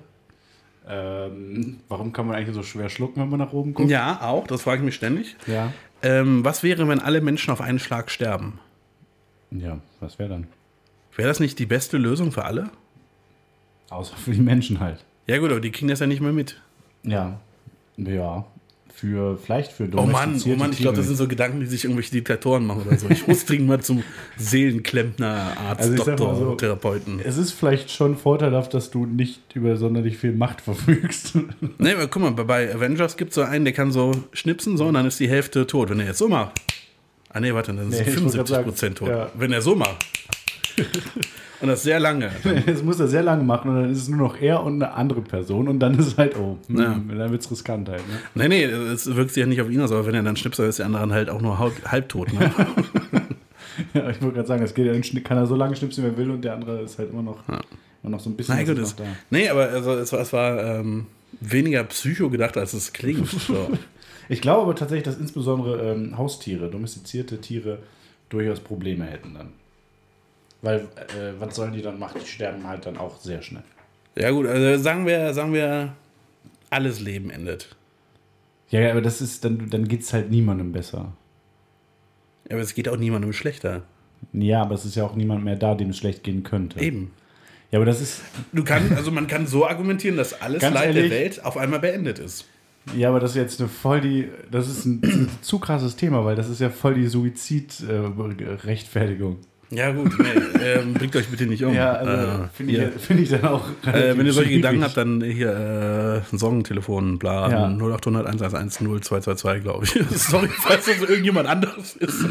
Ähm, 0.88 1.80
warum 1.88 2.14
kann 2.14 2.26
man 2.26 2.36
eigentlich 2.36 2.54
so 2.54 2.62
schwer 2.62 2.88
schlucken, 2.88 3.20
wenn 3.20 3.28
man 3.28 3.38
nach 3.40 3.52
oben 3.52 3.74
guckt? 3.74 3.90
Ja, 3.90 4.22
auch. 4.22 4.46
Das 4.46 4.62
frage 4.62 4.78
ich 4.78 4.84
mich 4.86 4.94
ständig. 4.94 5.36
Ja. 5.46 5.70
Ähm, 6.02 6.46
was 6.46 6.62
wäre, 6.62 6.88
wenn 6.88 6.98
alle 6.98 7.20
Menschen 7.20 7.50
auf 7.52 7.60
einen 7.60 7.78
Schlag 7.78 8.10
sterben? 8.10 8.58
Ja, 9.50 9.78
was 10.00 10.18
wäre 10.18 10.30
dann? 10.30 10.46
Wäre 11.14 11.28
das 11.28 11.40
nicht 11.40 11.58
die 11.58 11.66
beste 11.66 11.98
Lösung 11.98 12.32
für 12.32 12.46
alle? 12.46 12.70
Außer 13.90 14.16
für 14.16 14.30
die 14.30 14.40
Menschen 14.40 14.80
halt. 14.80 15.04
Ja 15.26 15.36
gut, 15.36 15.50
aber 15.50 15.60
die 15.60 15.70
kriegen 15.70 15.88
das 15.88 16.00
ja 16.00 16.06
nicht 16.06 16.22
mehr 16.22 16.32
mit. 16.32 16.58
Ja. 17.02 17.38
Ja. 17.98 18.46
Für, 18.94 19.36
vielleicht 19.36 19.72
für 19.72 19.88
Oh 19.96 20.02
Mann, 20.06 20.40
oh 20.46 20.48
Mann, 20.56 20.70
ich 20.70 20.78
glaube, 20.78 20.96
das 20.96 21.06
sind 21.06 21.16
so 21.16 21.26
Gedanken, 21.26 21.58
die 21.60 21.66
sich 21.66 21.84
irgendwelche 21.84 22.12
Diktatoren 22.12 22.64
machen 22.66 22.82
oder 22.86 22.96
so. 22.98 23.08
Ich 23.08 23.26
muss 23.26 23.44
dringend 23.46 23.66
mal 23.68 23.80
zum 23.80 24.04
Seelenklempner, 24.36 25.56
Arzt, 25.58 25.80
Also 25.90 26.04
Doktor, 26.04 26.36
so, 26.36 26.54
Therapeuten. 26.54 27.18
Es 27.24 27.36
ist 27.36 27.52
vielleicht 27.52 27.90
schon 27.90 28.16
vorteilhaft, 28.16 28.74
dass 28.74 28.90
du 28.90 29.06
nicht 29.06 29.40
über 29.56 29.76
sonderlich 29.76 30.18
viel 30.18 30.32
Macht 30.32 30.60
verfügst. 30.62 31.36
Nee, 31.78 31.92
aber 31.92 32.06
guck 32.06 32.22
mal, 32.22 32.30
bei- 32.32 32.72
Avengers 32.72 33.16
gibt 33.16 33.30
es 33.30 33.34
so 33.36 33.42
einen, 33.42 33.64
der 33.64 33.74
kann 33.74 33.90
so 33.90 34.12
schnipsen, 34.32 34.76
so, 34.76 34.86
und 34.86 34.94
dann 34.94 35.06
ist 35.06 35.18
die 35.18 35.28
Hälfte 35.28 35.66
tot. 35.66 35.90
Wenn 35.90 35.98
er 35.98 36.06
jetzt 36.06 36.18
so 36.18 36.28
macht. 36.28 36.60
Ah, 37.30 37.40
nee, 37.40 37.52
warte, 37.54 37.72
dann 37.72 37.90
sind 37.90 38.06
Nee, 38.06 38.10
ich 38.12 38.22
wollte 38.22 38.36
grad 38.36 38.48
75 38.48 38.64
Prozent 38.64 38.98
tot. 38.98 39.08
sagen, 39.08 39.20
ja. 39.20 39.30
Wenn 39.40 39.52
er 39.52 39.62
so 39.62 39.74
macht. 39.74 40.06
und 41.62 41.68
das 41.68 41.82
sehr 41.82 42.00
lange. 42.00 42.30
Das 42.66 42.82
muss 42.82 43.00
er 43.00 43.08
sehr 43.08 43.22
lange 43.22 43.44
machen 43.44 43.70
und 43.70 43.82
dann 43.82 43.90
ist 43.90 43.98
es 43.98 44.08
nur 44.08 44.18
noch 44.18 44.40
er 44.40 44.62
und 44.62 44.82
eine 44.82 44.92
andere 44.94 45.20
Person 45.22 45.68
und 45.68 45.78
dann 45.80 45.98
ist 45.98 46.06
es 46.08 46.18
halt, 46.18 46.36
oh, 46.36 46.58
hm, 46.66 46.78
Ja. 46.78 47.00
dann 47.16 47.30
wird 47.30 47.40
es 47.40 47.50
riskant 47.50 47.88
halt. 47.88 48.02
Ne? 48.08 48.48
Nee, 48.48 48.48
nee, 48.48 48.64
es 48.64 49.14
wirkt 49.14 49.30
sich 49.32 49.40
ja 49.40 49.46
nicht 49.46 49.60
auf 49.62 49.70
ihn 49.70 49.80
aus, 49.80 49.92
aber 49.92 50.04
wenn 50.06 50.14
er 50.14 50.22
dann 50.22 50.36
schnipst, 50.36 50.58
dann 50.58 50.68
ist 50.68 50.78
der 50.78 50.86
andere 50.86 51.10
halt 51.12 51.30
auch 51.30 51.40
nur 51.40 51.58
halb- 51.58 51.84
halbtot. 51.90 52.32
Ne? 52.32 52.50
Ja, 53.94 54.10
ich 54.10 54.20
wollte 54.20 54.34
gerade 54.36 54.48
sagen, 54.48 54.62
es 54.62 54.74
geht 54.74 54.86
ja, 54.86 55.20
kann 55.22 55.38
er 55.38 55.46
so 55.46 55.56
lange 55.56 55.74
schnipsen, 55.74 56.04
wie 56.04 56.08
er 56.08 56.16
will 56.18 56.30
und 56.30 56.42
der 56.42 56.54
andere 56.54 56.80
ist 56.82 56.98
halt 56.98 57.10
immer 57.10 57.22
noch, 57.22 57.38
immer 57.48 58.10
noch 58.10 58.20
so 58.20 58.28
ein 58.28 58.36
bisschen 58.36 58.54
Nein, 58.54 58.66
gut, 58.66 58.78
ist 58.78 59.00
da. 59.00 59.04
nee, 59.30 59.48
aber 59.48 59.68
also, 59.70 59.92
es 59.94 60.12
war, 60.12 60.20
es 60.20 60.32
war 60.32 60.62
ähm, 60.62 61.06
weniger 61.40 61.82
psycho 61.84 62.28
gedacht, 62.28 62.56
als 62.58 62.74
es 62.74 62.92
klingt. 62.92 63.26
So. 63.46 63.70
Ich 64.28 64.40
glaube 64.42 64.62
aber 64.62 64.74
tatsächlich, 64.74 65.04
dass 65.04 65.18
insbesondere 65.18 65.92
ähm, 65.92 66.16
Haustiere, 66.18 66.70
domestizierte 66.70 67.40
Tiere, 67.40 67.78
durchaus 68.28 68.60
Probleme 68.60 69.04
hätten 69.04 69.34
dann. 69.34 69.48
Weil, 70.62 70.80
äh, 70.80 71.32
was 71.38 71.56
sollen 71.56 71.72
die 71.72 71.82
dann 71.82 71.98
machen? 71.98 72.20
Die 72.24 72.28
sterben 72.28 72.66
halt 72.66 72.86
dann 72.86 72.96
auch 72.96 73.20
sehr 73.20 73.42
schnell. 73.42 73.64
Ja 74.16 74.30
gut, 74.30 74.46
also 74.46 74.82
sagen 74.82 75.06
wir, 75.06 75.34
sagen 75.34 75.52
wir, 75.52 75.92
alles 76.70 77.00
Leben 77.00 77.30
endet. 77.30 77.74
Ja, 78.70 78.80
ja, 78.80 78.90
aber 78.92 79.02
das 79.02 79.20
ist, 79.20 79.44
dann, 79.44 79.68
dann 79.70 79.88
geht 79.88 80.02
es 80.02 80.12
halt 80.12 80.30
niemandem 80.30 80.70
besser. 80.72 81.12
Aber 82.48 82.60
es 82.60 82.74
geht 82.74 82.88
auch 82.88 82.96
niemandem 82.96 83.32
schlechter. 83.32 83.82
Ja, 84.32 84.62
aber 84.62 84.74
es 84.76 84.84
ist 84.84 84.94
ja 84.94 85.04
auch 85.04 85.16
niemand 85.16 85.42
mehr 85.44 85.56
da, 85.56 85.74
dem 85.74 85.90
es 85.90 85.98
schlecht 85.98 86.22
gehen 86.22 86.42
könnte. 86.44 86.80
Eben. 86.80 87.10
Ja, 87.70 87.78
aber 87.78 87.86
das 87.86 88.00
ist, 88.00 88.20
Du 88.52 88.62
kannst, 88.64 88.92
also 88.92 89.10
man 89.10 89.26
kann 89.26 89.46
so 89.46 89.66
argumentieren, 89.66 90.16
dass 90.16 90.40
alles 90.40 90.60
Ganz 90.60 90.74
Leid 90.74 90.94
ehrlich? 90.94 91.10
der 91.10 91.18
Welt 91.20 91.44
auf 91.44 91.56
einmal 91.56 91.80
beendet 91.80 92.18
ist. 92.18 92.46
ja, 92.94 93.08
aber 93.08 93.18
das 93.20 93.30
ist 93.32 93.36
jetzt 93.36 93.60
eine 93.60 93.68
voll 93.68 94.00
die, 94.02 94.28
das 94.50 94.68
ist 94.68 94.84
ein, 94.84 95.00
ein 95.02 95.28
zu 95.40 95.58
krasses 95.58 95.96
Thema, 95.96 96.24
weil 96.24 96.36
das 96.36 96.48
ist 96.48 96.60
ja 96.60 96.70
voll 96.70 96.94
die 96.94 97.06
Suizid-Rechtfertigung. 97.08 99.38
Ja 99.74 99.90
gut, 99.90 100.12
nee, 100.18 100.26
ähm, 100.62 100.92
bringt 100.92 101.16
euch 101.16 101.28
bitte 101.28 101.46
nicht 101.46 101.64
um. 101.64 101.72
ja, 101.74 101.92
also 101.92 102.12
Äh, 102.12 102.48
finde 102.54 102.72
ich, 102.94 103.02
find 103.02 103.20
ich 103.20 103.30
dann 103.30 103.44
auch. 103.46 103.64
Äh, 103.86 104.16
wenn 104.18 104.26
ihr 104.26 104.32
solche 104.34 104.48
schwierig. 104.50 104.62
Gedanken 104.62 104.84
habt, 104.84 104.96
dann 104.98 105.22
hier 105.22 105.48
äh, 105.50 106.34
ein 106.34 106.38
Sorgentelefon, 106.38 107.18
bla, 107.18 107.50
Ja. 107.50 107.68
0800 107.68 108.26
111 108.26 108.78
0222, 108.78 109.62
glaube 109.62 109.84
ich. 109.86 109.92
Sorry, 110.18 110.48
falls 110.48 110.84
das 110.84 111.00
irgendjemand 111.08 111.48
anderes 111.48 111.96
ist. 111.96 112.22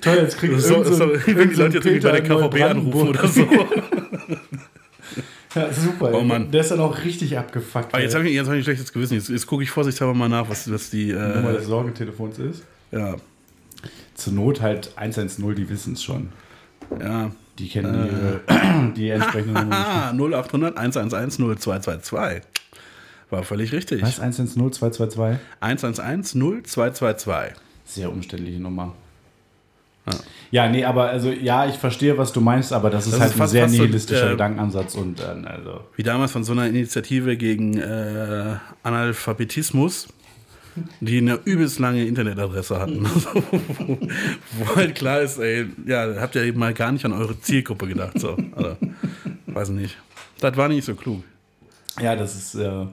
Toll, 0.00 0.16
jetzt 0.16 0.38
kriegt 0.38 0.60
So, 0.60 0.82
so 0.82 0.92
so, 0.94 1.08
wenn 1.26 1.48
die 1.50 1.54
Leute 1.54 1.76
jetzt 1.76 1.86
irgendwie 1.86 2.00
bei 2.08 2.20
der 2.20 2.22
KVB 2.22 2.62
anrufen 2.62 3.08
oder 3.08 3.28
so. 3.28 3.46
Ja, 5.54 5.70
super. 5.70 6.12
Oh 6.14 6.22
Mann. 6.22 6.50
Der 6.50 6.62
ist 6.62 6.70
dann 6.70 6.80
auch 6.80 7.04
richtig 7.04 7.36
abgefuckt. 7.36 7.92
Aber 7.92 8.02
jetzt 8.02 8.14
habe 8.14 8.26
ich, 8.26 8.34
jetzt 8.34 8.46
hab 8.46 8.54
ich 8.54 8.60
ein 8.60 8.64
schlechtes 8.64 8.90
Gewissen. 8.90 9.16
Jetzt, 9.18 9.28
jetzt 9.28 9.46
gucke 9.46 9.62
ich 9.62 9.68
vorsichtshalber 9.68 10.14
mal 10.14 10.30
nach, 10.30 10.48
was, 10.48 10.72
was 10.72 10.88
die. 10.88 11.12
Nummer 11.12 11.50
Äh, 11.50 11.56
des 11.58 11.66
Sorgentelefons 11.66 12.38
ist. 12.38 12.62
ja, 12.90 13.16
Zur 14.14 14.32
Not 14.34 14.60
halt 14.60 14.92
110, 14.96 15.54
die 15.54 15.68
wissen 15.68 15.94
es 15.94 16.02
schon. 16.02 16.28
ja. 17.00 17.30
Die 17.58 17.68
kennen 17.68 17.94
ihre, 18.06 18.92
die 18.96 19.10
entsprechende 19.10 19.60
Nummer. 19.60 19.76
Ah, 19.76 20.10
0800 20.12 20.76
111 20.78 21.36
0222. 21.36 22.42
War 23.28 23.42
völlig 23.42 23.72
richtig. 23.72 24.00
Was? 24.02 24.18
110 24.20 24.72
222? 24.72 25.38
111 25.60 26.32
0222. 26.64 27.52
Sehr 27.84 28.10
umständliche 28.10 28.58
Nummer. 28.58 28.94
Ja. 30.50 30.68
nee, 30.68 30.84
aber 30.84 31.10
also 31.10 31.30
ja, 31.30 31.66
ich 31.68 31.76
verstehe, 31.76 32.16
was 32.18 32.32
du 32.32 32.40
meinst, 32.40 32.72
aber 32.72 32.88
das 32.90 33.04
ist 33.06 33.12
Das 33.12 33.20
halt 33.20 33.30
ist 33.30 33.36
ein 33.36 33.38
fast- 33.38 33.52
sehr 33.52 33.62
fast 33.64 33.74
so, 33.76 33.82
nihilistischer 33.82 34.28
äh, 34.28 34.30
Gedankenansatz 34.32 34.94
und 34.94 35.20
dann, 35.20 35.44
also. 35.44 35.80
Wie 35.94 36.02
damals 36.02 36.32
von 36.32 36.42
so 36.44 36.52
einer 36.52 36.66
Initiative 36.66 37.36
gegen 37.36 37.78
äh, 37.78 38.56
Analphabetismus, 38.82 40.08
die 41.00 41.18
eine 41.18 41.38
übelst 41.44 41.78
lange 41.78 42.04
Internetadresse 42.06 42.78
hatten. 42.80 43.04
Also, 43.06 43.28
wo, 43.86 43.98
wo 44.58 44.76
halt 44.76 44.94
klar 44.94 45.20
ist, 45.20 45.38
ey, 45.38 45.66
ja, 45.86 46.14
habt 46.20 46.34
ihr 46.34 46.42
eben 46.44 46.58
mal 46.58 46.72
gar 46.74 46.92
nicht 46.92 47.04
an 47.04 47.12
eure 47.12 47.38
Zielgruppe 47.40 47.86
gedacht. 47.88 48.18
So. 48.18 48.36
Also, 48.56 48.76
weiß 49.46 49.68
nicht. 49.70 49.96
Das 50.40 50.56
war 50.56 50.68
nicht 50.68 50.84
so 50.84 50.94
klug. 50.94 51.22
Ja, 52.00 52.16
das 52.16 52.34
ist. 52.34 52.54
Äh, 52.54 52.86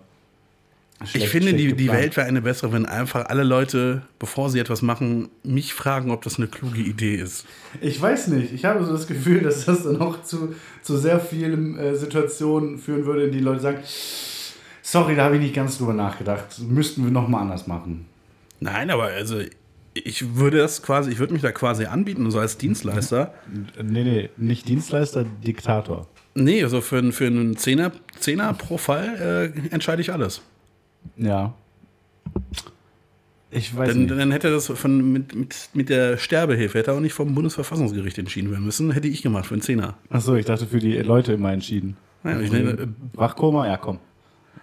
ich 1.01 1.11
schlecht- 1.11 1.27
finde, 1.29 1.49
schlecht 1.51 1.69
die, 1.71 1.73
die. 1.75 1.89
Welt 1.89 2.17
wäre 2.17 2.27
eine 2.27 2.41
bessere, 2.41 2.73
wenn 2.73 2.85
einfach 2.85 3.27
alle 3.27 3.43
Leute, 3.43 4.01
bevor 4.19 4.49
sie 4.49 4.59
etwas 4.59 4.81
machen, 4.81 5.29
mich 5.43 5.73
fragen, 5.73 6.11
ob 6.11 6.23
das 6.23 6.37
eine 6.37 6.47
kluge 6.47 6.81
Idee 6.81 7.15
ist. 7.15 7.45
Ich 7.79 8.01
weiß 8.01 8.27
nicht. 8.27 8.51
Ich 8.53 8.65
habe 8.65 8.83
so 8.83 8.91
das 8.91 9.07
Gefühl, 9.07 9.39
dass 9.39 9.63
das 9.63 9.83
dann 9.83 10.01
auch 10.01 10.21
zu, 10.23 10.53
zu 10.83 10.97
sehr 10.97 11.21
vielen 11.21 11.77
äh, 11.77 11.95
Situationen 11.95 12.77
führen 12.77 13.05
würde, 13.05 13.23
in 13.23 13.31
die 13.31 13.39
Leute 13.39 13.61
sagen, 13.61 13.79
Sorry, 14.91 15.15
da 15.15 15.25
habe 15.25 15.35
ich 15.35 15.41
nicht 15.41 15.53
ganz 15.55 15.77
drüber 15.77 15.93
nachgedacht. 15.93 16.59
Müssten 16.59 17.03
wir 17.03 17.11
nochmal 17.11 17.41
anders 17.41 17.67
machen. 17.67 18.05
Nein, 18.59 18.89
aber 18.89 19.03
also 19.05 19.39
ich 19.93 20.35
würde 20.35 20.57
das 20.57 20.81
quasi, 20.81 21.11
ich 21.11 21.19
würde 21.19 21.33
mich 21.33 21.41
da 21.43 21.51
quasi 21.51 21.85
anbieten, 21.85 22.29
so 22.31 22.39
als 22.39 22.57
Dienstleister. 22.57 23.33
Nee, 23.83 24.03
nee, 24.03 24.29
nicht 24.37 24.67
Dienstleister, 24.67 25.25
Diktator. 25.45 26.07
Nee, 26.33 26.63
also 26.63 26.81
für, 26.81 26.97
einen- 26.97 27.11
für 27.11 27.27
einen 27.27 27.55
Zehner, 27.57 27.91
Zehner 28.19 28.53
pro 28.53 28.77
Fall 28.77 29.53
äh, 29.55 29.73
entscheide 29.73 30.01
ich 30.01 30.11
alles. 30.11 30.41
Ja. 31.17 31.53
Ich 33.51 33.75
weiß 33.75 33.89
Dann, 33.89 33.99
nicht. 34.01 34.11
dann 34.11 34.31
hätte 34.31 34.51
das 34.51 34.67
von, 34.67 35.11
mit, 35.11 35.35
mit, 35.35 35.69
mit 35.73 35.89
der 35.89 36.17
Sterbehilfe, 36.17 36.77
hätte 36.77 36.93
auch 36.93 36.99
nicht 36.99 37.13
vom 37.13 37.33
Bundesverfassungsgericht 37.33 38.17
entschieden 38.19 38.51
werden 38.51 38.63
müssen. 38.65 38.91
Hätte 38.91 39.07
ich 39.07 39.21
gemacht 39.23 39.47
für 39.47 39.55
einen 39.55 39.61
Zehner. 39.63 39.95
Achso, 40.09 40.35
ich 40.35 40.45
dachte 40.45 40.67
für 40.67 40.79
die 40.79 40.97
Leute 40.97 41.33
immer 41.33 41.51
entschieden. 41.51 41.97
Ja, 42.23 42.39
ich 42.39 42.51
nenne, 42.51 42.89
Wachkoma? 43.13 43.65
Ja, 43.67 43.77
komm. 43.77 43.99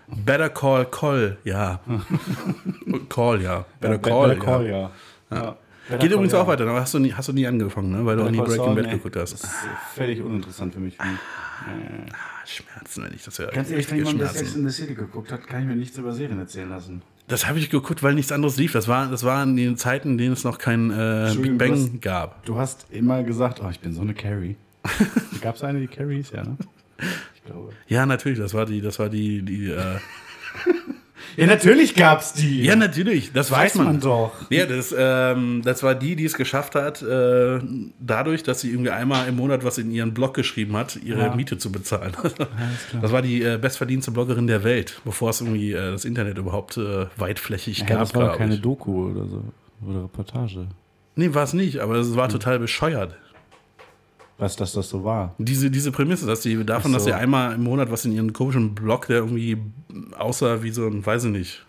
Better 0.09 0.49
call, 0.49 0.85
call, 0.87 1.37
ja. 1.45 1.81
call, 3.09 3.43
ja. 3.43 3.65
Better 3.81 3.95
Ja, 3.95 3.99
call, 3.99 4.29
Better 4.29 4.45
Call, 4.45 4.67
ja. 4.67 4.71
ja. 4.79 4.91
ja. 5.31 5.41
Better 5.89 5.99
Geht 5.99 6.01
Call, 6.01 6.13
übrigens 6.13 6.35
auch 6.35 6.47
weiter, 6.47 6.67
aber 6.67 6.81
hast 6.81 6.95
du 6.95 6.99
nie, 6.99 7.13
hast 7.13 7.29
du 7.29 7.33
nie 7.33 7.47
angefangen, 7.47 7.91
ne? 7.93 8.05
weil 8.05 8.17
du 8.17 8.25
auch 8.25 8.31
nie 8.31 8.39
Better 8.39 8.57
Breaking 8.57 8.75
Bad 8.75 8.87
nee. 8.87 8.93
geguckt 8.93 9.17
hast. 9.17 9.35
Das 9.35 9.45
ist 9.45 9.57
völlig 9.95 10.21
uninteressant 10.21 10.75
für 10.75 10.81
mich. 10.81 10.97
Ah, 11.01 11.05
Schmerzen, 12.45 13.05
wenn 13.05 13.15
ich 13.15 13.25
das 13.25 13.39
höre. 13.39 13.51
ganz 13.51 13.71
ehrlich, 13.71 13.91
wenn 13.91 13.99
jemand 13.99 14.21
das. 14.21 14.35
Sex 14.35 14.55
in 14.55 14.69
the 14.69 14.75
City 14.75 14.95
geguckt 14.95 15.33
hat, 15.33 15.47
kann 15.47 15.63
ich 15.63 15.67
mir 15.67 15.77
nichts 15.77 15.97
über 15.99 16.13
Serien 16.13 16.39
erzählen 16.39 16.69
lassen. 16.69 17.03
Das 17.29 17.49
habe 17.49 17.59
ich 17.59 17.71
geguckt, 17.71 18.03
weil 18.05 18.15
nichts 18.15 18.31
anderes 18.31 18.57
lief. 18.57 18.73
Das 18.73 18.87
war, 18.87 19.09
das 19.09 19.25
war 19.25 19.43
in 19.43 19.57
den 19.57 19.77
Zeiten, 19.77 20.11
in 20.13 20.19
denen 20.19 20.33
es 20.33 20.45
noch 20.45 20.59
kein 20.59 20.91
äh, 20.91 21.35
Big 21.37 21.59
Bang 21.59 21.71
du 21.71 21.75
hast- 21.75 22.03
gab. 22.03 22.45
Du 22.45 22.57
hast 22.59 22.87
immer 22.91 23.23
gesagt, 23.25 23.61
oh, 23.65 23.69
ich 23.69 23.81
bin 23.81 23.93
so 23.93 24.03
eine 24.03 24.15
Carrie. 24.15 24.55
Gab 25.41 25.57
es 25.57 25.65
eine, 25.65 25.81
die 25.81 25.89
Carrie 25.89 26.21
ist, 26.21 26.33
ja, 26.33 26.45
ne? 26.45 26.57
Glaube. 27.47 27.71
Ja, 27.89 28.05
natürlich, 28.07 28.39
das 28.39 28.53
war 28.55 28.67
die, 28.67 28.81
das 28.81 28.99
war 28.99 29.09
die, 29.09 29.43
die, 29.43 29.71
äh, 29.71 29.77
Ja, 31.37 31.47
natürlich 31.47 31.95
gab's 31.95 32.33
die. 32.33 32.63
Ja, 32.63 32.77
natürlich, 32.77 33.33
das 33.33 33.51
weiß, 33.51 33.59
weiß 33.61 33.75
man. 33.77 33.87
man 33.87 34.01
doch. 34.01 34.33
Ja, 34.51 34.65
das, 34.65 34.95
ähm, 34.97 35.61
das 35.65 35.83
war 35.83 35.95
die, 35.95 36.17
die 36.17 36.25
es 36.25 36.35
geschafft 36.35 36.75
hat, 36.75 37.03
äh, 37.03 37.59
dadurch, 38.01 38.43
dass 38.43 38.61
sie 38.63 38.71
irgendwie 38.71 38.91
einmal 38.91 39.29
im 39.29 39.37
Monat 39.37 39.63
was 39.65 39.77
in 39.77 39.91
ihren 39.91 40.15
Blog 40.15 40.33
geschrieben 40.35 40.77
hat, 40.77 40.97
ihre 40.97 41.21
Ja. 41.21 41.35
Miete 41.35 41.59
zu 41.59 41.71
bezahlen. 41.73 42.13
Das 43.03 43.13
war 43.13 43.21
die 43.23 43.43
äh, 43.43 43.59
bestverdienste 43.61 44.13
Bloggerin 44.13 44.47
der 44.47 44.65
Welt, 44.65 45.01
bevor 45.05 45.31
es 45.31 45.41
irgendwie 45.43 45.73
äh, 45.73 45.91
das 45.93 46.05
Internet 46.07 46.39
überhaupt 46.39 46.77
äh, 46.79 47.07
weitflächig 47.17 47.81
Ja, 47.81 47.87
gab. 47.87 47.99
das 48.01 48.15
war 48.15 48.37
keine 48.37 48.55
ich. 48.55 48.63
Doku 48.63 49.11
oder 49.11 49.27
so. 49.27 49.43
Oder 49.87 50.05
Reportage. 50.05 50.69
Nee, 51.17 51.35
war 51.35 51.43
es 51.45 51.53
nicht, 51.53 51.81
aber 51.81 51.97
es 51.97 52.09
Hm. 52.09 52.17
war 52.17 52.29
total 52.31 52.59
bescheuert. 52.61 53.15
Was, 54.39 54.57
dass 54.57 54.73
das 54.73 54.91
so 54.91 55.03
war. 55.03 55.35
Diese, 55.39 55.71
diese 55.71 55.93
Prämisse, 55.93 56.27
dass 56.27 56.43
sie 56.43 56.63
davon, 56.65 56.91
Ach 56.91 56.97
dass 56.97 57.05
so. 57.05 57.11
sie 57.11 57.15
einmal 57.15 57.55
im 57.55 57.63
Monat 57.63 57.91
was 57.91 58.05
in 58.05 58.13
ihren 58.13 58.33
komischen 58.33 58.75
Blog, 58.75 59.07
der 59.07 59.19
irgendwie 59.19 59.57
aussah 60.19 60.63
wie 60.63 60.71
so 60.71 60.87
ein, 60.87 61.05
weiß 61.05 61.25
ich 61.25 61.31
nicht. 61.31 61.67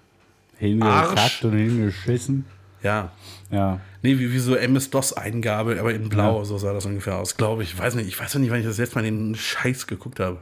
Hingekackt 0.58 1.46
und 1.46 1.54
hingeschissen. 1.54 2.46
Ja. 2.84 3.12
Ja. 3.52 3.80
Nee, 4.02 4.20
wie, 4.20 4.32
wie 4.32 4.40
so 4.40 4.56
MS-DOS-Eingabe, 4.56 5.80
aber 5.80 5.94
in 5.94 6.10
Blau, 6.10 6.44
so 6.44 6.58
sah 6.58 6.74
das 6.74 6.86
ungefähr 6.86 7.18
aus, 7.18 7.38
glaube 7.38 7.64
ich. 7.64 7.78
Weiß 7.78 7.96
nicht, 7.96 8.08
ich 8.08 8.20
weiß 8.20 8.34
noch 8.34 8.42
nicht, 8.42 8.52
wann 8.52 8.60
ich 8.60 8.66
das 8.66 8.78
letzte 8.78 8.96
Mal 8.96 9.04
den 9.04 9.36
Scheiß 9.36 9.88
geguckt 9.88 10.20
habe. 10.20 10.38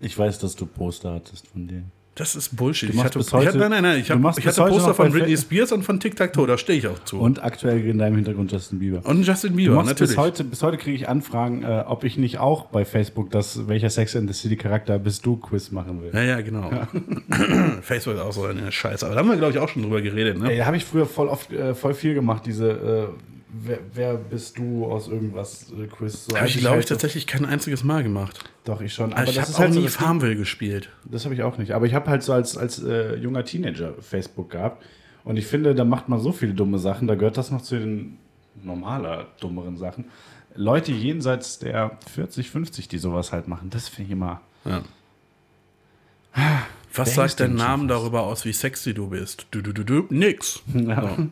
Ich 0.00 0.16
weiß, 0.16 0.38
dass 0.38 0.54
du 0.56 0.66
Poster 0.66 1.14
hattest 1.14 1.48
von 1.48 1.66
denen. 1.66 1.90
Das 2.16 2.34
ist 2.34 2.56
Bullshit. 2.56 2.88
Ich 2.88 3.04
hatte, 3.04 3.18
bis 3.18 3.28
ich 3.28 3.32
heute- 3.34 3.48
hatte, 3.48 3.58
nein, 3.58 3.70
nein, 3.70 3.82
nein, 3.82 4.00
ich, 4.00 4.10
hab, 4.10 4.38
ich 4.38 4.46
hatte 4.46 4.62
heute 4.62 4.72
Poster 4.72 4.94
von 4.94 5.12
Britney 5.12 5.36
Spears 5.36 5.70
und 5.72 5.82
von 5.82 6.00
Tic 6.00 6.16
Tac 6.16 6.32
Toe, 6.32 6.46
da 6.46 6.56
stehe 6.56 6.78
ich 6.78 6.88
auch 6.88 6.98
zu. 7.04 7.18
Und 7.18 7.44
aktuell 7.44 7.86
in 7.86 7.98
deinem 7.98 8.16
Hintergrund 8.16 8.50
Justin 8.50 8.78
Bieber. 8.78 9.02
Und 9.04 9.22
Justin 9.26 9.54
Bieber, 9.54 9.74
natürlich. 9.84 9.98
bis 9.98 10.16
heute, 10.16 10.44
bis 10.44 10.62
heute 10.62 10.78
kriege 10.78 10.96
ich 10.96 11.10
Anfragen, 11.10 11.62
äh, 11.62 11.84
ob 11.86 12.04
ich 12.04 12.16
nicht 12.16 12.38
auch 12.38 12.64
bei 12.66 12.86
Facebook 12.86 13.30
das 13.30 13.68
Welcher 13.68 13.90
Sex 13.90 14.16
and 14.16 14.32
the 14.32 14.34
City 14.34 14.56
Charakter 14.56 14.98
bist 14.98 15.26
du 15.26 15.36
Quiz 15.36 15.70
machen 15.70 16.00
will. 16.02 16.10
Ja, 16.14 16.22
ja, 16.22 16.40
genau. 16.40 16.70
Facebook 17.82 18.14
ist 18.14 18.20
auch 18.20 18.32
so 18.32 18.44
eine 18.44 18.72
Scheiße. 18.72 19.04
Aber 19.04 19.14
da 19.14 19.20
haben 19.20 19.28
wir, 19.28 19.36
glaube 19.36 19.52
ich, 19.52 19.58
auch 19.58 19.68
schon 19.68 19.82
drüber 19.82 20.00
geredet. 20.00 20.38
Ne? 20.38 20.52
Ey, 20.52 20.58
da 20.58 20.64
habe 20.66 20.78
ich 20.78 20.86
früher 20.86 21.04
voll 21.04 21.28
oft 21.28 21.52
äh, 21.52 21.74
voll 21.74 21.92
viel 21.92 22.14
gemacht, 22.14 22.44
diese 22.46 22.70
äh, 22.70 23.35
wer, 23.64 23.78
wer 23.94 24.14
bist 24.14 24.58
du 24.58 24.86
aus 24.86 25.08
irgendwas 25.08 25.66
äh, 25.72 25.86
Quiz. 25.86 26.26
So 26.26 26.36
Habe 26.36 26.46
ich, 26.48 26.58
glaube 26.58 26.74
halt 26.76 26.84
ich, 26.84 26.88
so- 26.88 26.94
tatsächlich 26.94 27.26
kein 27.26 27.44
einziges 27.44 27.84
Mal 27.84 28.02
gemacht. 28.02 28.38
Doch, 28.64 28.80
ich 28.80 28.92
schon. 28.94 29.12
Aber 29.12 29.22
Aber 29.22 29.30
ich 29.30 29.36
das 29.36 29.44
habe 29.44 29.50
ist 29.50 29.56
auch 29.56 29.60
halt 29.60 29.72
so 29.74 29.80
nie 29.80 29.86
Ding- 29.86 29.92
Farmville 29.94 30.36
gespielt. 30.36 30.90
Das 31.04 31.24
habe 31.24 31.34
ich 31.34 31.42
auch 31.42 31.58
nicht. 31.58 31.72
Aber 31.72 31.86
ich 31.86 31.94
habe 31.94 32.08
halt 32.10 32.22
so 32.22 32.32
als, 32.32 32.56
als 32.56 32.82
äh, 32.82 33.16
junger 33.16 33.44
Teenager 33.44 33.94
Facebook 34.00 34.50
gehabt. 34.50 34.84
Und 35.24 35.36
ich 35.36 35.46
finde, 35.46 35.74
da 35.74 35.84
macht 35.84 36.08
man 36.08 36.20
so 36.20 36.32
viele 36.32 36.54
dumme 36.54 36.78
Sachen. 36.78 37.08
Da 37.08 37.14
gehört 37.16 37.36
das 37.36 37.50
noch 37.50 37.62
zu 37.62 37.78
den 37.78 38.18
normaler, 38.62 39.26
dummeren 39.40 39.76
Sachen. 39.76 40.04
Leute 40.54 40.92
jenseits 40.92 41.58
der 41.58 41.98
40, 42.14 42.48
50, 42.50 42.88
die 42.88 42.98
sowas 42.98 43.32
halt 43.32 43.46
machen, 43.48 43.68
das 43.70 43.88
finde 43.88 44.06
ich 44.06 44.12
immer. 44.12 44.40
Ja. 44.64 44.82
Was 46.94 47.08
Wer 47.08 47.14
sagt 47.14 47.40
denn 47.40 47.54
Name 47.54 47.86
darüber 47.88 48.22
aus, 48.22 48.44
wie 48.44 48.52
sexy 48.52 48.94
du 48.94 49.08
bist? 49.08 49.46
Du, 49.50 49.60
du, 49.60 49.72
du, 49.72 49.84
du, 49.84 50.06
nix. 50.10 50.62
Ja. 50.74 51.16
So. 51.16 51.26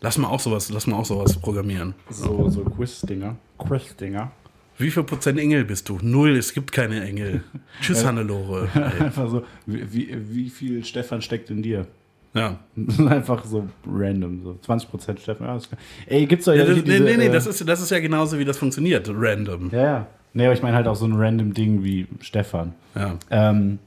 Lass 0.00 0.18
mal 0.18 0.28
auch 0.28 0.40
sowas, 0.40 0.70
lass 0.70 0.86
mal 0.86 0.96
auch 0.96 1.04
sowas 1.04 1.36
programmieren. 1.38 1.94
So, 2.10 2.48
so 2.48 2.62
Quiz-Dinger. 2.62 3.36
Quiz-Dinger. 3.58 4.30
Wie 4.78 4.92
viel 4.92 5.02
Prozent 5.02 5.40
Engel 5.40 5.64
bist 5.64 5.88
du? 5.88 5.98
Null, 6.02 6.36
es 6.36 6.54
gibt 6.54 6.70
keine 6.70 7.04
Engel. 7.04 7.42
Tschüss, 7.80 8.04
Hannelore. 8.06 8.68
Einfach 9.00 9.28
so, 9.28 9.42
wie, 9.66 9.92
wie, 9.92 10.34
wie 10.34 10.50
viel 10.50 10.84
Stefan 10.84 11.20
steckt 11.20 11.50
in 11.50 11.62
dir? 11.62 11.86
Ja. 12.32 12.58
Einfach 13.08 13.44
so 13.44 13.68
random. 13.86 14.42
So 14.44 14.58
20% 14.66 15.18
Stefan. 15.18 15.46
Ja. 15.46 15.58
Ey, 16.06 16.26
gibt's 16.26 16.44
doch 16.44 16.52
ja, 16.52 16.60
ja 16.60 16.66
das, 16.66 16.84
diese, 16.84 17.02
nee, 17.02 17.16
nee, 17.16 17.26
äh, 17.26 17.32
das 17.32 17.46
ist, 17.46 17.68
das 17.68 17.80
ist 17.80 17.90
ja 17.90 17.98
genauso, 17.98 18.38
wie 18.38 18.44
das 18.44 18.58
funktioniert. 18.58 19.10
Random. 19.12 19.70
Ja, 19.72 19.82
ja. 19.82 20.06
Nee, 20.34 20.44
aber 20.44 20.54
ich 20.54 20.62
meine 20.62 20.76
halt 20.76 20.86
auch 20.86 20.94
so 20.94 21.06
ein 21.06 21.14
random 21.14 21.54
Ding 21.54 21.82
wie 21.82 22.06
Stefan. 22.20 22.74
Ja. 22.94 23.18
Ähm, 23.30 23.78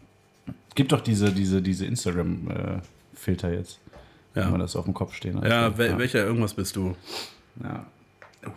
gibt 0.76 0.92
doch 0.92 1.02
diese, 1.02 1.32
diese, 1.32 1.62
diese 1.62 1.86
Instagram-Filter 1.86 3.54
jetzt. 3.54 3.80
Ja. 4.36 4.44
Wenn 4.46 4.52
man 4.52 4.60
das 4.62 4.76
auf 4.76 4.86
dem 4.86 4.94
Kopf 4.94 5.14
stehen 5.14 5.38
hat. 5.38 5.48
Ja, 5.48 5.78
wel, 5.78 5.98
welcher 5.98 6.26
irgendwas 6.26 6.54
bist 6.54 6.76
du? 6.76 6.96
ja. 7.64 7.86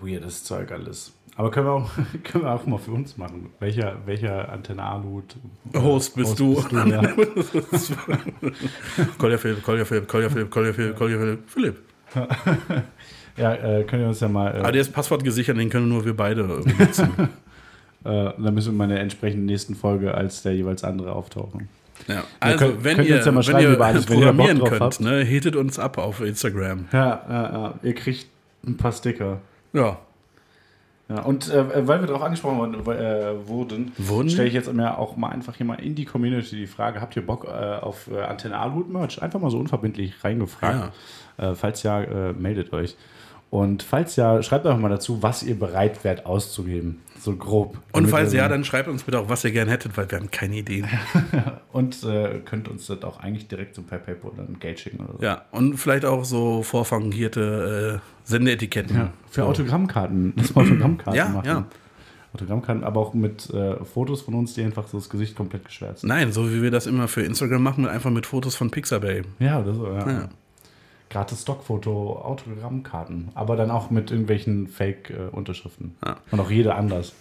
Weirdes 0.00 0.44
Zeug 0.44 0.72
alles. 0.72 1.12
Aber 1.36 1.50
können 1.50 1.66
wir 1.66 1.72
auch, 1.72 1.90
können 2.24 2.44
wir 2.44 2.52
auch 2.52 2.64
mal 2.66 2.78
für 2.78 2.92
uns 2.92 3.16
machen. 3.16 3.50
Welcher, 3.58 3.96
welcher 4.06 4.50
Antenne 4.50 4.82
Aluhut 4.82 5.36
Host 5.76 6.14
bist 6.14 6.38
du. 6.38 6.54
Bist 6.54 6.72
du 6.72 6.76
ja. 6.78 7.02
Kolja 9.18 9.36
Philipp, 9.38 9.62
Kolja 9.62 9.84
Philipp, 9.84 10.08
Kolja 10.08 10.30
Philipp, 10.30 10.50
Kolja 10.50 10.72
Philipp, 10.72 10.96
Kolja 10.96 11.18
Philipp, 11.18 11.50
Philipp. 11.50 11.76
ja, 13.36 13.54
äh, 13.54 13.84
können 13.84 14.02
wir 14.02 14.08
uns 14.08 14.20
ja 14.20 14.28
mal. 14.28 14.54
Äh, 14.54 14.60
Aber 14.60 14.72
der 14.72 14.80
ist 14.80 14.92
Passwort 14.92 15.24
gesichert, 15.24 15.58
den 15.58 15.70
können 15.70 15.88
nur 15.88 16.04
wir 16.04 16.16
beide 16.16 16.44
benutzen. 16.44 17.10
äh, 18.04 18.30
dann 18.38 18.54
müssen 18.54 18.76
wir 18.76 18.84
in 18.84 18.90
der 18.90 19.00
entsprechenden 19.00 19.46
nächsten 19.46 19.74
Folge 19.74 20.14
als 20.14 20.42
der 20.42 20.54
jeweils 20.54 20.84
andere 20.84 21.12
auftauchen. 21.12 21.68
Ja. 22.08 22.24
Also, 22.40 22.58
könnt- 22.66 22.84
wenn 22.84 22.96
könnt 22.96 23.08
ihr, 23.08 23.16
ja 23.24 23.32
mal 23.32 23.46
wenn 23.46 23.58
ihr 23.60 23.80
alles, 23.80 24.08
wenn 24.08 24.18
ihr 24.18 24.26
programmieren 24.32 24.64
könnt, 24.64 25.00
ne, 25.00 25.22
hittet 25.24 25.56
uns 25.56 25.78
ab 25.78 25.96
auf 25.98 26.20
Instagram. 26.20 26.86
Ja, 26.92 27.22
ja, 27.28 27.42
ja. 27.52 27.74
Ihr 27.82 27.94
kriegt 27.94 28.26
ein 28.66 28.76
paar 28.76 28.92
Sticker. 28.92 29.38
Ja. 29.72 29.98
Ja, 31.08 31.20
und 31.20 31.50
äh, 31.52 31.86
weil 31.86 32.00
wir 32.00 32.06
darauf 32.06 32.22
angesprochen 32.22 32.56
worden, 32.58 32.74
äh, 32.96 33.46
wurden, 33.46 33.92
Wurden? 33.98 34.30
stelle 34.30 34.48
ich 34.48 34.54
jetzt 34.54 34.72
mir 34.72 34.96
auch 34.98 35.16
mal 35.18 35.28
einfach 35.28 35.54
hier 35.54 35.66
mal 35.66 35.74
in 35.74 35.94
die 35.94 36.06
Community 36.06 36.56
die 36.56 36.66
Frage: 36.66 37.00
Habt 37.02 37.14
ihr 37.14 37.24
Bock 37.26 37.44
äh, 37.44 37.48
auf 37.48 38.08
äh, 38.10 38.22
Antenne 38.22 38.58
Aluhut 38.58 38.90
Merch? 38.90 39.20
Einfach 39.22 39.38
mal 39.38 39.50
so 39.50 39.58
unverbindlich 39.58 40.14
reingefragt. 40.24 40.92
Äh, 41.36 41.54
falls 41.54 41.82
ja, 41.82 42.00
äh, 42.02 42.32
meldet 42.32 42.72
euch. 42.72 42.96
Und 43.50 43.82
falls 43.84 44.16
ja, 44.16 44.42
schreibt 44.42 44.66
einfach 44.66 44.80
mal 44.80 44.88
dazu, 44.88 45.22
was 45.22 45.42
ihr 45.44 45.56
bereit 45.58 46.02
wärt 46.02 46.26
auszugeben. 46.26 47.00
So 47.20 47.36
grob. 47.36 47.78
Und 47.92 48.08
falls 48.08 48.32
ja, 48.34 48.42
so- 48.44 48.48
dann 48.50 48.64
schreibt 48.64 48.88
uns 48.88 49.04
bitte 49.04 49.18
auch, 49.20 49.28
was 49.28 49.44
ihr 49.44 49.52
gerne 49.52 49.70
hättet, 49.70 49.96
weil 49.96 50.10
wir 50.10 50.18
haben 50.18 50.30
keine 50.30 50.56
Ideen. 50.56 50.86
Und 51.72 52.02
äh, 52.04 52.40
könnt 52.44 52.68
uns 52.68 52.86
das 52.88 53.02
auch 53.04 53.20
eigentlich 53.20 53.48
direkt 53.48 53.74
so 53.76 53.82
per 53.82 53.98
PayPal 53.98 54.32
oder 54.32 54.42
ein 54.42 54.58
Geld 54.60 54.80
schicken 54.80 55.04
oder 55.04 55.14
so. 55.18 55.24
Ja, 55.24 55.42
und 55.50 55.76
vielleicht 55.78 56.04
auch 56.04 56.24
so 56.24 56.62
vorfangierte 56.62 58.00
äh, 58.02 58.28
Sendeetiketten. 58.28 58.96
Ja, 58.96 59.12
für 59.30 59.44
Autogrammkarten. 59.44 60.34
Lass 60.36 60.54
mal 60.54 60.62
Autogrammkarten 60.62 61.18
Ja, 61.18 61.28
machen. 61.28 61.46
ja. 61.46 61.66
Autogrammkarten, 62.34 62.84
aber 62.84 63.00
auch 63.00 63.14
mit 63.14 63.48
äh, 63.50 63.76
Fotos 63.84 64.22
von 64.22 64.34
uns, 64.34 64.54
die 64.54 64.62
einfach 64.64 64.86
so 64.88 64.98
das 64.98 65.08
Gesicht 65.08 65.36
komplett 65.36 65.64
geschwärzt 65.64 66.00
sind. 66.00 66.08
Nein, 66.08 66.32
so 66.32 66.50
wie 66.52 66.60
wir 66.62 66.70
das 66.72 66.86
immer 66.86 67.06
für 67.08 67.22
Instagram 67.22 67.62
machen, 67.62 67.86
einfach 67.86 68.10
mit 68.10 68.26
Fotos 68.26 68.56
von 68.56 68.70
Pixabay. 68.70 69.22
Ja, 69.38 69.60
oder 69.60 69.74
so, 69.74 69.86
ja. 69.86 70.10
Ja. 70.10 70.28
Gratis 71.14 71.42
Stockfoto, 71.42 72.18
Autogrammkarten, 72.18 73.28
aber 73.34 73.54
dann 73.54 73.70
auch 73.70 73.88
mit 73.88 74.10
irgendwelchen 74.10 74.66
Fake-Unterschriften. 74.66 75.94
Ja. 76.04 76.16
Und 76.32 76.40
auch 76.40 76.50
jede 76.50 76.74
anders. 76.74 77.12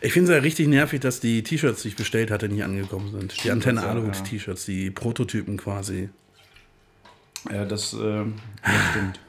Ich 0.00 0.14
finde 0.14 0.32
es 0.32 0.36
ja 0.38 0.40
richtig 0.40 0.66
nervig, 0.66 1.00
dass 1.00 1.20
die 1.20 1.42
T-Shirts, 1.42 1.82
die 1.82 1.88
ich 1.88 1.96
bestellt 1.96 2.30
hatte, 2.30 2.48
nicht 2.48 2.64
angekommen 2.64 3.12
sind. 3.12 3.44
Die 3.44 3.50
Antenne 3.50 3.82
Aluhut. 3.82 4.24
T-Shirts, 4.24 4.64
die 4.64 4.90
Prototypen 4.90 5.58
quasi. 5.58 6.08
Ja, 7.52 7.66
das, 7.66 7.92
äh, 7.92 7.98
ja, 8.00 8.24
stimmt. 8.92 9.20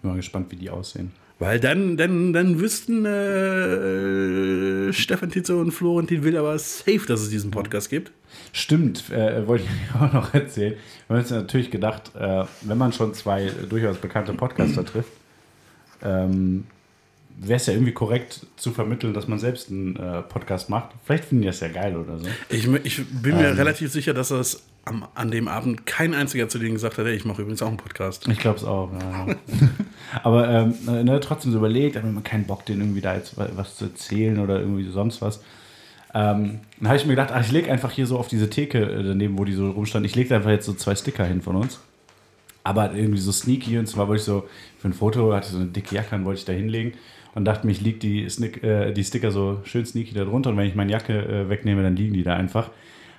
Bin 0.00 0.10
mal 0.12 0.16
gespannt, 0.16 0.52
wie 0.52 0.56
die 0.56 0.70
aussehen. 0.70 1.10
Weil 1.38 1.58
dann, 1.58 1.96
dann, 1.96 2.32
dann 2.32 2.60
wüssten 2.60 3.04
äh, 3.04 4.92
Stefan 4.92 5.30
Titze 5.30 5.56
und 5.56 5.72
Florentin 5.72 6.22
Will 6.22 6.36
aber 6.36 6.58
safe, 6.58 7.02
dass 7.06 7.22
es 7.22 7.30
diesen 7.30 7.50
Podcast 7.50 7.90
gibt. 7.90 8.12
Stimmt, 8.52 9.10
äh, 9.10 9.46
wollte 9.46 9.64
ich 9.64 9.94
auch 10.00 10.12
noch 10.12 10.32
erzählen. 10.32 10.74
Wir 11.08 11.16
haben 11.16 11.22
uns 11.22 11.30
natürlich 11.30 11.70
gedacht, 11.70 12.12
äh, 12.14 12.44
wenn 12.62 12.78
man 12.78 12.92
schon 12.92 13.14
zwei 13.14 13.50
durchaus 13.68 13.98
bekannte 13.98 14.32
Podcaster 14.32 14.84
trifft, 14.86 15.12
ähm, 16.02 16.66
wäre 17.36 17.56
es 17.56 17.66
ja 17.66 17.72
irgendwie 17.72 17.92
korrekt 17.92 18.46
zu 18.56 18.70
vermitteln, 18.70 19.12
dass 19.12 19.26
man 19.26 19.40
selbst 19.40 19.70
einen 19.70 19.96
äh, 19.96 20.22
Podcast 20.22 20.70
macht. 20.70 20.90
Vielleicht 21.04 21.24
finden 21.24 21.42
die 21.42 21.48
das 21.48 21.58
ja 21.60 21.68
geil 21.68 21.96
oder 21.96 22.18
so. 22.18 22.28
Ich, 22.48 22.68
ich 22.84 23.04
bin 23.06 23.36
mir 23.36 23.56
relativ 23.58 23.90
sicher, 23.90 24.14
dass 24.14 24.28
das 24.28 24.62
am, 24.84 25.04
an 25.14 25.30
dem 25.30 25.48
Abend 25.48 25.86
kein 25.86 26.14
einziger 26.14 26.48
zu 26.48 26.58
denen 26.58 26.74
gesagt 26.74 26.98
hat, 26.98 27.06
hey, 27.06 27.14
ich 27.14 27.24
mache 27.24 27.42
übrigens 27.42 27.62
auch 27.62 27.68
einen 27.68 27.76
Podcast. 27.76 28.28
Ich 28.28 28.38
glaube 28.38 28.58
es 28.58 28.64
auch. 28.64 28.90
Ja. 28.92 29.26
Aber 30.22 30.48
ähm, 30.48 30.74
ne, 31.04 31.20
trotzdem 31.20 31.52
so 31.52 31.58
überlegt, 31.58 31.96
aber 31.96 32.06
man 32.08 32.22
keinen 32.22 32.44
Bock, 32.44 32.64
den 32.66 32.80
irgendwie 32.80 33.00
da 33.00 33.14
jetzt 33.14 33.36
wa- 33.36 33.48
was 33.56 33.76
zu 33.76 33.86
erzählen 33.86 34.38
oder 34.38 34.60
irgendwie 34.60 34.88
sonst 34.90 35.20
was. 35.22 35.42
Ähm, 36.14 36.60
dann 36.78 36.88
habe 36.88 36.96
ich 36.96 37.04
mir 37.04 37.12
gedacht, 37.14 37.30
ach, 37.32 37.40
ich 37.44 37.50
lege 37.50 37.72
einfach 37.72 37.90
hier 37.90 38.06
so 38.06 38.18
auf 38.18 38.28
diese 38.28 38.48
Theke 38.48 38.78
äh, 38.78 39.02
daneben, 39.02 39.36
wo 39.38 39.44
die 39.44 39.54
so 39.54 39.70
rumstanden, 39.70 40.08
ich 40.08 40.14
lege 40.14 40.34
einfach 40.34 40.50
jetzt 40.50 40.66
so 40.66 40.74
zwei 40.74 40.94
Sticker 40.94 41.24
hin 41.24 41.42
von 41.42 41.56
uns. 41.56 41.80
Aber 42.62 42.94
irgendwie 42.94 43.18
so 43.20 43.32
sneaky 43.32 43.78
und 43.78 43.86
zwar 43.86 44.06
wollte 44.08 44.20
ich 44.20 44.24
so 44.24 44.48
für 44.78 44.88
ein 44.88 44.92
Foto, 44.94 45.32
hatte 45.34 45.50
so 45.50 45.58
eine 45.58 45.66
dicke 45.66 45.94
Jacke, 45.96 46.10
dann 46.12 46.24
wollte 46.24 46.38
ich 46.38 46.44
da 46.44 46.52
hinlegen 46.52 46.92
und 47.34 47.44
dachte 47.44 47.66
mir, 47.66 47.72
ich 47.72 47.80
liege 47.80 47.98
die, 47.98 48.22
äh, 48.62 48.92
die 48.92 49.04
Sticker 49.04 49.32
so 49.32 49.60
schön 49.64 49.84
sneaky 49.84 50.14
da 50.14 50.24
drunter 50.24 50.50
und 50.50 50.56
wenn 50.56 50.68
ich 50.68 50.74
meine 50.76 50.92
Jacke 50.92 51.18
äh, 51.18 51.48
wegnehme, 51.48 51.82
dann 51.82 51.96
liegen 51.96 52.14
die 52.14 52.22
da 52.22 52.36
einfach. 52.36 52.70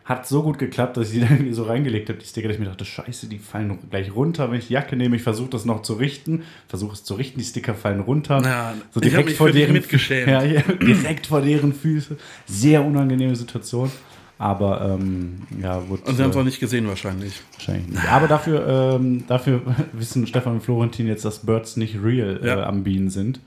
Hat 0.06 0.28
so 0.28 0.44
gut 0.44 0.60
geklappt, 0.60 0.98
dass 0.98 1.08
ich 1.08 1.16
die 1.16 1.20
dann 1.26 1.32
irgendwie 1.32 1.54
so 1.54 1.64
reingelegt 1.64 2.10
habe, 2.10 2.20
die 2.20 2.26
Sticker, 2.26 2.48
dass 2.48 2.56
ich 2.56 2.60
mir 2.62 2.70
dachte, 2.70 2.86
scheiße, 2.86 3.28
die 3.28 3.40
fallen 3.40 3.80
gleich 3.90 4.16
runter, 4.16 4.52
wenn 4.52 4.60
ich 4.60 4.68
die 4.68 4.74
Jacke 4.74 4.96
nehme. 4.96 5.16
Ich 5.16 5.24
versuche 5.24 5.50
das 5.50 5.66
noch 5.66 5.82
zu 5.82 5.94
richten, 5.96 6.44
versuche 6.68 6.94
es 6.94 7.04
zu 7.04 7.16
richten, 7.16 7.40
die 7.40 7.46
Sticker 7.46 7.74
fallen 7.74 8.02
runter. 8.02 8.42
Ja, 8.44 8.74
so 8.92 9.00
direkt 9.00 9.32
vor 9.32 9.52
deren. 9.52 9.76
Ja, 10.10 10.44
ja, 10.44 10.62
direkt 10.82 11.28
vor 11.28 11.42
deren 11.42 11.74
Füße. 11.74 12.18
Sehr 12.46 12.86
unangenehme 12.86 13.36
Situation. 13.36 13.92
Aber 14.38 14.98
ähm, 15.00 15.44
ja, 15.62 15.88
wurde, 15.88 16.04
Und 16.04 16.18
sie 16.18 16.22
haben 16.22 16.30
es 16.30 16.36
äh, 16.36 16.40
auch 16.40 16.44
nicht 16.44 16.60
gesehen 16.60 16.88
wahrscheinlich. 16.88 17.42
Wahrscheinlich 17.54 17.88
nicht. 17.88 18.12
Aber 18.12 18.28
dafür, 18.28 18.98
ähm, 19.00 19.24
dafür 19.28 19.62
wissen 19.94 20.28
Stefan 20.28 20.54
und 20.56 20.62
Florentin 20.62 21.08
jetzt, 21.08 21.24
dass 21.26 21.40
Birds 21.40 21.78
nicht 21.78 21.98
real 22.04 22.40
äh, 22.44 22.48
Ja. 22.48 22.64
am 22.68 22.84
Bienen 22.84 23.10
sind. 23.10 23.40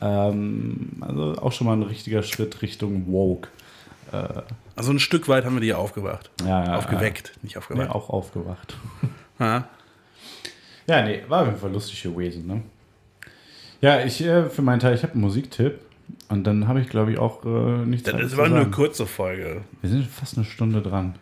Ähm, 0.00 0.90
also 1.00 1.36
auch 1.40 1.52
schon 1.52 1.66
mal 1.66 1.72
ein 1.72 1.82
richtiger 1.82 2.22
Schritt 2.22 2.62
Richtung 2.62 3.10
Woke. 3.10 3.48
Also 4.78 4.92
ein 4.92 4.98
Stück 5.00 5.28
weit 5.28 5.44
haben 5.44 5.54
wir 5.56 5.60
die 5.60 5.74
aufgewacht. 5.74 6.30
Ja, 6.44 6.64
ja, 6.64 6.76
Aufgeweckt, 6.76 7.32
nicht 7.42 7.54
Ja, 7.54 7.58
aufgewacht. 7.60 7.90
auch 7.90 8.08
aufgewacht. 8.10 8.76
Ja. 9.40 9.68
Ja, 10.88 11.02
nee, 11.04 11.22
war 11.28 11.42
auf 11.42 11.46
jeden 11.46 11.58
Fall 11.60 11.70
lustig 11.70 12.02
gewesen, 12.02 12.46
ne? 12.48 12.62
Ja, 13.80 14.00
ich 14.04 14.20
äh, 14.24 14.48
für 14.50 14.62
meinen 14.62 14.80
Teil, 14.80 14.94
ich 14.96 15.02
habe 15.04 15.12
einen 15.12 15.22
Musiktipp 15.22 15.78
und 16.28 16.42
dann 16.44 16.66
habe 16.66 16.80
ich, 16.80 16.88
glaube 16.88 17.12
ich, 17.12 17.18
auch 17.18 17.44
äh, 17.44 17.48
nichts 17.86 18.10
Das 18.10 18.14
weiter 18.20 18.36
war 18.36 18.44
eine 18.46 18.54
sagen. 18.60 18.70
kurze 18.72 19.06
Folge. 19.06 19.60
Wir 19.80 19.90
sind 19.90 20.06
fast 20.08 20.36
eine 20.36 20.44
Stunde 20.44 20.82
dran. 20.82 21.14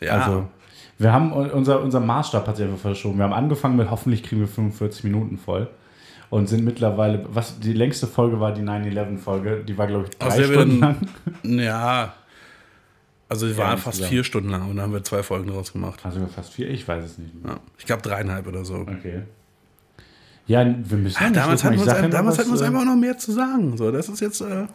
Ja. 0.00 0.12
Also, 0.12 0.48
wir 0.98 1.12
haben 1.12 1.32
unser, 1.32 1.80
unser 1.82 1.98
Maßstab 1.98 2.46
hat 2.46 2.56
sich 2.56 2.66
einfach 2.66 2.78
verschoben. 2.78 3.18
Wir 3.18 3.24
haben 3.24 3.32
angefangen 3.32 3.74
mit 3.76 3.90
hoffentlich 3.90 4.22
kriegen 4.22 4.40
wir 4.42 4.46
45 4.48 5.02
Minuten 5.02 5.36
voll 5.38 5.66
und 6.30 6.48
sind 6.48 6.64
mittlerweile, 6.64 7.24
was 7.28 7.58
die 7.58 7.72
längste 7.72 8.06
Folge 8.06 8.38
war, 8.38 8.52
die 8.52 8.62
9-11-Folge, 8.62 9.64
die 9.66 9.76
war, 9.76 9.88
glaube 9.88 10.04
ich, 10.08 10.16
drei 10.16 10.44
Stunden 10.44 10.78
lang. 10.78 10.96
Ja. 11.42 12.12
Also 13.34 13.48
die 13.48 13.56
war 13.56 13.72
nicht 13.74 13.82
fast 13.84 13.96
zusammen. 13.96 14.10
vier 14.10 14.24
Stunden 14.24 14.50
lang 14.50 14.62
und 14.70 14.76
dann 14.76 14.84
haben 14.86 14.92
wir 14.92 15.02
zwei 15.04 15.22
Folgen 15.22 15.48
draus 15.50 15.72
gemacht. 15.72 16.00
Also 16.04 16.26
fast 16.34 16.52
vier, 16.52 16.68
ich 16.70 16.86
weiß 16.86 17.04
es 17.04 17.18
nicht. 17.18 17.34
mehr. 17.42 17.54
Ja. 17.54 17.60
Ich 17.78 17.86
glaube 17.86 18.02
dreieinhalb 18.02 18.46
oder 18.46 18.64
so. 18.64 18.74
Okay. 18.76 19.22
Ja, 20.46 20.64
wir 20.64 20.98
müssen 20.98 21.16
ja 21.22 21.28
Ah, 21.28 21.30
damals 21.30 21.64
hatten 21.64 21.74
wir 21.76 21.82
uns, 21.82 21.90
ja 21.90 21.96
ein- 21.96 22.10
damals 22.10 22.38
hatten 22.38 22.48
wir 22.48 22.52
uns 22.52 22.60
äh, 22.60 22.66
einfach 22.66 22.84
noch 22.84 22.96
mehr 22.96 23.16
zu 23.16 23.32
sagen. 23.32 23.76
So, 23.76 23.90
das 23.90 24.08
ist 24.08 24.20
jetzt. 24.20 24.40
Äh, 24.42 24.66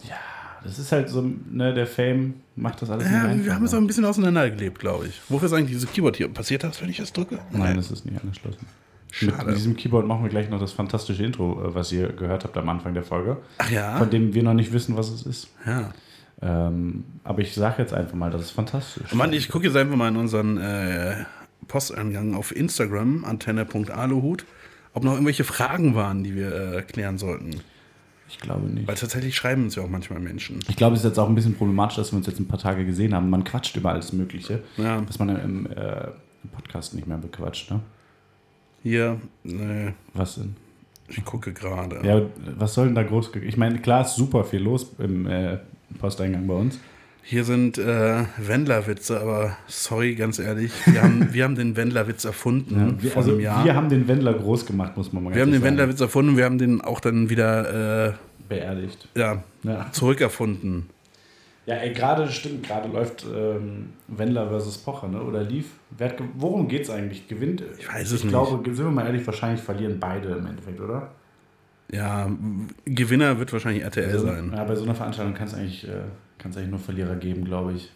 Das 0.64 0.78
ist 0.78 0.92
halt 0.92 1.08
so, 1.10 1.22
ne, 1.52 1.74
der 1.74 1.88
Fame 1.88 2.34
macht 2.58 2.82
das 2.82 2.90
alles 2.90 3.10
ja, 3.10 3.28
nicht 3.28 3.46
wir 3.46 3.54
haben 3.56 3.62
uns 3.62 3.74
auch 3.74 3.78
ein 3.78 3.88
bisschen 3.88 4.04
auseinandergelebt, 4.04 4.78
glaube 4.80 5.08
ich. 5.08 5.22
Wofür 5.30 5.46
ist 5.46 5.54
eigentlich 5.54 5.72
dieses 5.78 5.90
Keyboard 5.92 6.18
hier? 6.18 6.28
Passiert 6.28 6.64
das, 6.66 6.82
wenn 6.82 6.90
ich 6.90 6.98
das 6.98 7.14
drücke? 7.14 7.40
Nein, 7.52 7.78
das 7.78 7.92
ist 7.92 8.06
nicht 8.06 8.20
angeschlossen. 8.22 8.66
Schade. 9.12 9.46
Mit 9.46 9.56
diesem 9.56 9.76
Keyboard 9.78 10.06
machen 10.06 10.24
wir 10.24 10.30
gleich 10.30 10.50
noch 10.50 10.60
das 10.60 10.72
fantastische 10.74 11.24
Intro, 11.24 11.64
äh, 11.66 11.74
was 11.74 11.92
ihr 11.94 12.10
gehört 12.10 12.44
habt 12.44 12.58
am 12.58 12.68
Anfang 12.68 12.94
der 12.94 13.04
Folge, 13.04 13.38
Ach 13.60 13.72
ja. 13.72 13.98
von 13.98 14.10
dem 14.10 14.34
wir 14.34 14.44
noch 14.44 14.54
nicht 14.54 14.74
wissen, 14.74 14.98
was 14.98 15.10
es 15.10 15.24
ist. 15.26 15.48
ja. 15.66 15.92
Ähm, 16.42 17.04
aber 17.24 17.40
ich 17.42 17.54
sage 17.54 17.82
jetzt 17.82 17.94
einfach 17.94 18.14
mal, 18.16 18.32
das 18.32 18.42
ist 18.42 18.52
fantastisch. 18.52 19.14
Mann, 19.14 19.34
ich 19.34 19.50
gucke 19.50 19.66
jetzt 19.66 19.76
einfach 19.76 19.96
mal 19.96 20.08
in 20.08 20.16
unseren 20.16 20.58
äh, 20.58 21.26
Posteingang 21.68 22.34
auf 22.36 22.56
Instagram, 22.56 23.26
antenne.aluhut, 23.26 24.46
ob 24.94 25.04
noch 25.04 25.14
irgendwelche 25.14 25.44
Fragen 25.44 25.96
waren, 25.96 26.24
die 26.24 26.36
wir 26.36 26.78
äh, 26.78 26.82
klären 26.82 27.18
sollten. 27.18 27.62
Ich 28.30 28.40
glaube 28.40 28.68
nicht. 28.68 28.88
Weil 28.88 28.96
tatsächlich 28.96 29.36
schreiben 29.36 29.64
uns 29.64 29.76
ja 29.76 29.84
auch 29.84 29.90
manchmal 29.90 30.20
Menschen. 30.20 30.60
Ich 30.70 30.76
glaube, 30.76 30.94
es 30.96 31.02
ist 31.02 31.10
jetzt 31.10 31.18
auch 31.18 31.28
ein 31.28 31.36
bisschen 31.36 31.56
problematisch, 31.56 31.98
dass 31.98 32.12
wir 32.14 32.18
uns 32.18 32.28
jetzt 32.28 32.40
ein 32.40 32.48
paar 32.48 32.60
Tage 32.60 32.86
gesehen 32.86 33.14
haben. 33.14 33.30
Man 33.30 33.44
quatscht 33.44 33.76
über 33.76 33.92
alles 33.92 34.14
Mögliche, 34.14 34.62
Ja. 34.78 35.02
was 35.08 35.18
man 35.20 35.30
im, 35.30 35.66
äh, 35.66 36.04
im 36.44 36.50
Podcast 36.52 36.94
nicht 36.94 37.08
mehr 37.08 37.18
bequatscht. 37.18 37.72
Ne? 37.72 37.80
Hier, 38.84 39.20
äh, 39.46 39.92
Was 40.14 40.36
denn? 40.36 40.56
ich 41.08 41.26
gucke 41.26 41.54
gerade. 41.54 42.00
Ja, 42.08 42.22
was 42.58 42.76
soll 42.76 42.86
denn 42.86 42.96
da 42.96 43.02
groß... 43.04 43.32
Ich 43.42 43.58
meine, 43.58 43.80
klar 43.80 44.02
ist 44.06 44.16
super 44.16 44.44
viel 44.44 44.62
los 44.62 44.92
im 45.00 45.26
äh, 45.26 45.58
Posteingang 45.98 46.48
bei 46.48 46.54
uns. 46.54 46.80
Hier 47.22 47.44
sind 47.44 47.78
äh, 47.78 48.24
Wendler-Witze, 48.38 49.20
aber 49.20 49.56
sorry, 49.68 50.16
ganz 50.16 50.40
ehrlich, 50.40 50.72
wir 50.86 51.02
haben, 51.04 51.30
wir 51.34 51.44
haben 51.44 51.56
den 51.56 51.76
Wendler-Witz 51.76 52.26
erfunden 52.26 52.98
wir, 53.02 53.12
vor 53.12 53.22
also, 53.22 53.34
einem 53.34 53.42
Jahr. 53.42 53.66
wir 53.66 53.76
haben 53.76 53.90
den 53.90 54.08
Wendler 54.08 54.34
groß 54.34 54.66
gemacht, 54.66 54.98
muss 54.98 55.14
man 55.14 55.24
mal 55.26 55.36
Wir 55.36 55.42
haben 55.42 55.52
den 55.52 55.62
sagen. 55.62 55.78
Wendler-Witz 55.78 56.02
erfunden, 56.02 56.38
wir 56.38 56.46
haben 56.46 56.58
den 56.58 56.82
auch 56.82 57.00
dann 57.00 57.30
wieder 57.30 58.08
äh, 58.10 58.14
beerdigt. 58.48 59.08
ja, 59.16 59.44
Ja. 59.64 59.92
zurückerfunden. 59.92 60.90
Ja, 61.68 61.76
gerade 61.94 62.28
stimmt, 62.32 62.66
gerade 62.66 62.90
läuft 62.90 63.28
ähm, 63.32 63.90
Wendler 64.08 64.50
versus 64.50 64.80
Pocher, 64.80 65.08
ne? 65.08 65.22
Oder 65.22 65.44
lief. 65.44 65.68
Wer 65.96 66.16
worum 66.36 66.68
geht's 66.68 66.90
eigentlich? 66.90 67.28
Gewinnt? 67.28 67.64
Ich 67.78 67.88
weiß 67.88 68.08
es 68.08 68.14
ich 68.14 68.24
nicht. 68.24 68.32
glaube, 68.32 68.64
sind 68.74 68.86
wir 68.86 68.92
mal 68.92 69.06
ehrlich, 69.06 69.28
wahrscheinlich 69.28 69.62
verlieren 69.62 69.98
beide 70.00 70.30
im 70.30 70.48
Endeffekt, 70.48 70.80
oder? 70.82 71.12
Ja, 71.92 72.30
Gewinner 72.86 73.40
wird 73.40 73.52
wahrscheinlich 73.52 73.84
RTL 73.84 74.20
sein. 74.20 74.52
Ja, 74.56 74.64
bei 74.64 74.76
so 74.76 74.84
einer 74.84 74.96
Veranstaltung 74.96 75.34
kann 75.34 75.48
es 75.48 75.54
eigentlich, 75.56 75.88
äh, 75.88 76.04
kann's 76.38 76.56
eigentlich 76.56 76.70
nur 76.70 76.80
Verlierer 76.80 77.16
geben, 77.16 77.46
glaube 77.46 77.74
ich. 77.74 77.92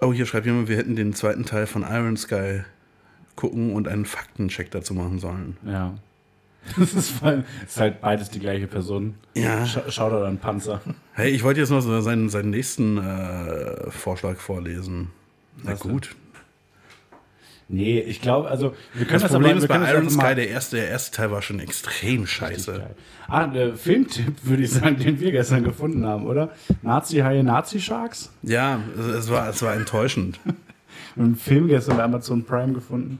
Oh, 0.00 0.12
hier 0.12 0.26
schreibt 0.26 0.46
jemand, 0.46 0.68
wir 0.68 0.76
hätten 0.76 0.96
den 0.96 1.14
zweiten 1.14 1.44
Teil 1.44 1.66
von 1.66 1.82
Iron 1.82 2.16
Sky 2.16 2.62
gucken 3.36 3.72
und 3.72 3.86
einen 3.88 4.04
Faktencheck 4.04 4.70
dazu 4.70 4.94
machen 4.94 5.18
sollen. 5.18 5.56
Ja. 5.64 5.94
Das 6.76 6.94
ist, 6.94 7.10
voll, 7.10 7.44
ist 7.64 7.78
halt 7.78 8.00
beides 8.00 8.28
die 8.30 8.40
gleiche 8.40 8.66
Person. 8.66 9.14
Ja. 9.36 9.64
Scha 9.64 9.82
Schau 9.88 10.10
da 10.10 10.24
an 10.26 10.38
Panzer. 10.38 10.80
Hey, 11.12 11.30
ich 11.30 11.44
wollte 11.44 11.60
jetzt 11.60 11.70
noch 11.70 11.80
so 11.80 12.00
seinen, 12.00 12.28
seinen 12.28 12.50
nächsten 12.50 12.98
äh, 12.98 13.88
Vorschlag 13.92 14.38
vorlesen. 14.38 15.12
Na 15.62 15.72
Was 15.72 15.80
denn? 15.80 15.92
gut. 15.92 16.16
Nee, 17.68 17.98
ich 17.98 18.20
glaube, 18.20 18.48
also 18.48 18.74
wir 18.94 19.06
können 19.06 19.14
Das 19.14 19.22
das, 19.22 19.32
Problem 19.32 19.52
aber, 19.56 19.58
ist 19.60 19.68
bei 19.68 19.92
Iron 19.92 20.08
Sky, 20.08 20.34
der 20.36 20.48
erste, 20.48 20.76
der 20.76 20.88
erste 20.88 21.16
Teil 21.16 21.30
war 21.32 21.42
schon 21.42 21.58
extrem 21.58 22.24
scheiße. 22.26 22.90
Ah, 23.26 23.48
der 23.48 23.74
Filmtipp, 23.74 24.34
würde 24.44 24.62
ich 24.62 24.70
sagen, 24.70 24.96
den 24.98 25.18
wir 25.18 25.32
gestern 25.32 25.64
gefunden 25.64 26.06
haben, 26.06 26.26
oder? 26.26 26.50
Nazi-Haie, 26.82 27.42
Nazi-Sharks? 27.42 28.32
Ja, 28.42 28.78
es, 28.96 29.06
es, 29.06 29.30
war, 29.30 29.48
es 29.48 29.62
war 29.62 29.74
enttäuschend. 29.74 30.38
einen 31.16 31.34
Film 31.34 31.66
gestern 31.66 31.96
bei 31.96 32.04
Amazon 32.04 32.44
Prime 32.44 32.72
gefunden 32.72 33.18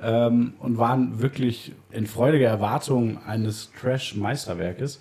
ähm, 0.00 0.52
und 0.60 0.78
waren 0.78 1.20
wirklich 1.20 1.72
in 1.90 2.06
freudiger 2.06 2.48
Erwartung 2.48 3.18
eines 3.26 3.72
Trash-Meisterwerkes. 3.80 5.00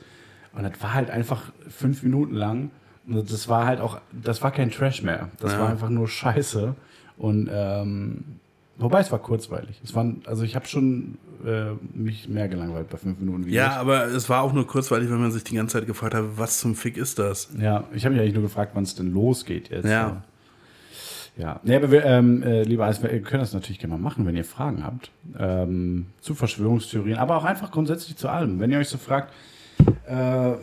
Und 0.54 0.64
das 0.64 0.82
war 0.82 0.96
halt 0.96 1.12
einfach 1.12 1.52
fünf 1.70 2.02
Minuten 2.02 2.34
lang. 2.34 2.72
Und 3.08 3.32
das 3.32 3.48
war 3.50 3.66
halt 3.68 3.82
auch, 3.82 4.02
das 4.12 4.42
war 4.42 4.52
kein 4.52 4.72
Trash 4.72 5.04
mehr. 5.04 5.30
Das 5.40 5.54
Ja. 5.54 5.60
war 5.60 5.70
einfach 5.70 5.90
nur 5.90 6.08
Scheiße. 6.08 6.74
Und 7.18 7.50
ähm, 7.52 8.24
wobei 8.80 9.02
es 9.02 9.12
war 9.12 9.20
kurzweilig. 9.20 9.80
Es 9.84 9.94
waren, 9.94 10.22
also 10.26 10.44
ich 10.44 10.56
habe 10.56 10.66
schon 10.68 11.18
äh, 11.46 11.74
mich 11.94 12.28
mehr 12.28 12.48
gelangweilt 12.48 12.90
bei 12.90 12.98
fünf 12.98 13.20
Minuten 13.20 13.46
Videos. 13.46 13.56
Ja, 13.56 13.76
aber 13.78 14.06
es 14.06 14.30
war 14.30 14.42
auch 14.42 14.54
nur 14.54 14.68
kurzweilig, 14.68 15.10
wenn 15.10 15.22
man 15.22 15.32
sich 15.32 15.44
die 15.44 15.56
ganze 15.56 15.80
Zeit 15.80 15.88
gefragt 15.88 16.14
hat, 16.14 16.24
was 16.36 16.60
zum 16.60 16.76
Fick 16.76 16.98
ist 16.98 17.20
das? 17.20 17.50
Ja, 17.60 17.86
ich 17.94 18.06
habe 18.06 18.14
mich 18.14 18.22
eigentlich 18.22 18.34
nur 18.34 18.44
gefragt, 18.44 18.72
wann 18.74 18.84
es 18.84 18.96
denn 18.96 19.14
losgeht 19.14 19.70
jetzt. 19.70 19.86
Ja. 19.86 20.24
Ja, 21.38 21.62
nee, 21.64 21.76
aber 21.78 21.90
wir, 21.90 22.04
ähm, 22.04 22.44
äh, 22.44 22.64
lieber 22.64 22.86
Eis, 22.86 23.02
wir 23.02 23.22
können 23.22 23.40
das 23.40 23.54
natürlich 23.54 23.80
gerne 23.80 23.94
mal 23.94 24.02
machen, 24.02 24.26
wenn 24.26 24.36
ihr 24.36 24.44
Fragen 24.44 24.84
habt. 24.84 25.10
Ähm, 25.38 26.08
zu 26.20 26.36
Verschwörungstheorien, 26.36 27.18
aber 27.18 27.38
auch 27.38 27.46
einfach 27.46 27.72
grundsätzlich 27.72 28.18
zu 28.18 28.28
allem. 28.28 28.60
Wenn 28.60 28.72
ihr 28.72 28.80
euch 28.80 28.90
so 28.90 28.98
fragt, 28.98 29.32
äh, 30.06 30.54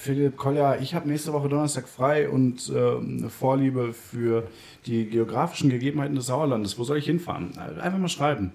Philipp 0.00 0.38
Kolja, 0.38 0.76
ich 0.76 0.94
habe 0.94 1.06
nächste 1.06 1.34
Woche 1.34 1.50
Donnerstag 1.50 1.86
frei 1.86 2.30
und 2.30 2.72
ähm, 2.74 3.18
eine 3.18 3.28
Vorliebe 3.28 3.92
für 3.92 4.48
die 4.86 5.04
geografischen 5.04 5.68
Gegebenheiten 5.68 6.14
des 6.14 6.24
Sauerlandes. 6.24 6.78
Wo 6.78 6.84
soll 6.84 6.96
ich 6.96 7.04
hinfahren? 7.04 7.52
Äh, 7.56 7.80
Einfach 7.82 7.98
mal 7.98 8.08
schreiben. 8.08 8.52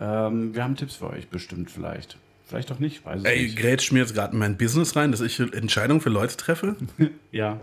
Ähm, 0.00 0.54
wir 0.54 0.64
haben 0.64 0.76
Tipps 0.76 0.96
für 0.96 1.10
euch, 1.10 1.28
bestimmt 1.28 1.70
vielleicht. 1.70 2.16
Vielleicht 2.46 2.72
auch 2.72 2.78
nicht, 2.78 3.04
weiß 3.04 3.20
ich 3.20 3.28
Ey, 3.28 3.42
nicht. 3.42 3.58
grätsch 3.58 3.92
mir 3.92 3.98
jetzt 3.98 4.14
gerade 4.14 4.32
in 4.32 4.38
mein 4.38 4.56
Business 4.56 4.96
rein, 4.96 5.10
dass 5.12 5.20
ich 5.20 5.38
Entscheidungen 5.38 6.00
für 6.00 6.08
Leute 6.08 6.38
treffe? 6.38 6.74
Ja, 7.32 7.60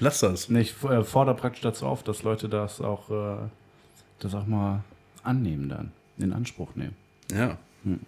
Lass 0.00 0.20
das. 0.20 0.48
Nee, 0.48 0.60
ich 0.60 0.74
äh, 0.84 1.02
fordere 1.02 1.34
praktisch 1.34 1.62
dazu 1.62 1.84
auf, 1.84 2.04
dass 2.04 2.22
Leute 2.22 2.48
das 2.48 2.80
auch, 2.80 3.10
äh, 3.10 3.38
das 4.20 4.32
auch 4.36 4.46
mal 4.46 4.84
annehmen 5.24 5.68
dann, 5.68 5.90
in 6.18 6.32
Anspruch 6.32 6.76
nehmen. 6.76 6.94
Ja. 7.32 7.58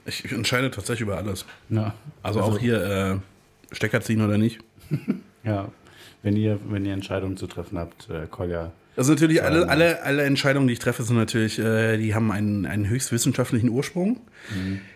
Ich, 0.06 0.24
ich 0.24 0.30
entscheide 0.30 0.70
tatsächlich 0.70 1.00
über 1.08 1.16
alles. 1.16 1.44
Ja. 1.68 1.94
Also, 2.22 2.42
auch 2.42 2.56
hier 2.58 2.80
äh, 2.80 3.16
Stecker 3.72 4.00
ziehen 4.00 4.22
oder 4.22 4.38
nicht. 4.38 4.60
Ja. 5.42 5.72
Wenn 6.22 6.36
ihr, 6.36 6.58
wenn 6.68 6.84
ihr 6.84 6.92
Entscheidungen 6.92 7.38
zu 7.38 7.46
treffen 7.46 7.78
habt, 7.78 8.10
äh, 8.10 8.26
Kolja. 8.30 8.72
Also 8.94 9.12
natürlich, 9.12 9.42
alle, 9.42 9.66
alle, 9.70 10.02
alle 10.02 10.24
Entscheidungen, 10.24 10.66
die 10.66 10.74
ich 10.74 10.78
treffe, 10.78 11.02
sind 11.02 11.16
natürlich, 11.16 11.58
äh, 11.58 11.96
die 11.96 12.14
haben 12.14 12.30
einen, 12.30 12.66
einen 12.66 12.90
höchst 12.90 13.10
wissenschaftlichen 13.10 13.70
Ursprung. 13.70 14.20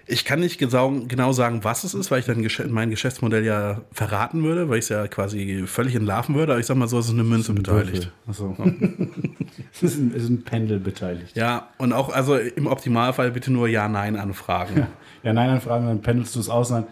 Ich 0.07 0.25
kann 0.25 0.41
nicht 0.41 0.59
genau, 0.59 1.33
sagen, 1.33 1.65
was 1.65 1.85
es 1.85 1.95
ist, 1.95 2.11
weil 2.11 2.21
ich 2.21 2.27
dann 2.27 2.47
mein 2.71 2.91
Geschäftsmodell 2.91 3.45
ja 3.45 3.81
verraten 3.93 4.43
würde, 4.43 4.69
weil 4.69 4.79
ich 4.79 4.85
es 4.85 4.89
ja 4.91 5.07
quasi 5.09 5.65
völlig 5.67 5.95
entlarven 5.95 6.35
würde. 6.35 6.53
Aber 6.53 6.61
ich 6.61 6.67
sag 6.67 6.77
mal 6.77 6.89
so, 6.89 6.99
es 6.99 7.07
ist 7.07 7.13
eine 7.13 7.25
Münze 7.25 7.53
beteiligt. 7.53 8.13
Achso. 8.27 8.57
es, 9.73 9.83
ist 9.83 9.99
ein, 9.99 10.13
ist 10.13 10.29
ein 10.29 10.45
Pendel 10.45 10.79
beteiligt. 10.79 11.37
Ja, 11.37 11.69
und 11.79 11.93
auch, 11.93 12.11
also 12.11 12.37
im 12.37 12.67
Optimalfall 12.67 13.31
bitte 13.31 13.53
nur 13.53 13.69
Ja-Nein-Anfragen. 13.69 14.87
Ja, 15.23 15.33
nein, 15.33 15.49
dann 15.49 15.61
fragen, 15.63 15.87
dann 15.87 16.03
pendelst 16.03 16.37
du 16.37 16.41
es 16.41 16.51
aus, 16.51 16.69
dann 16.69 16.85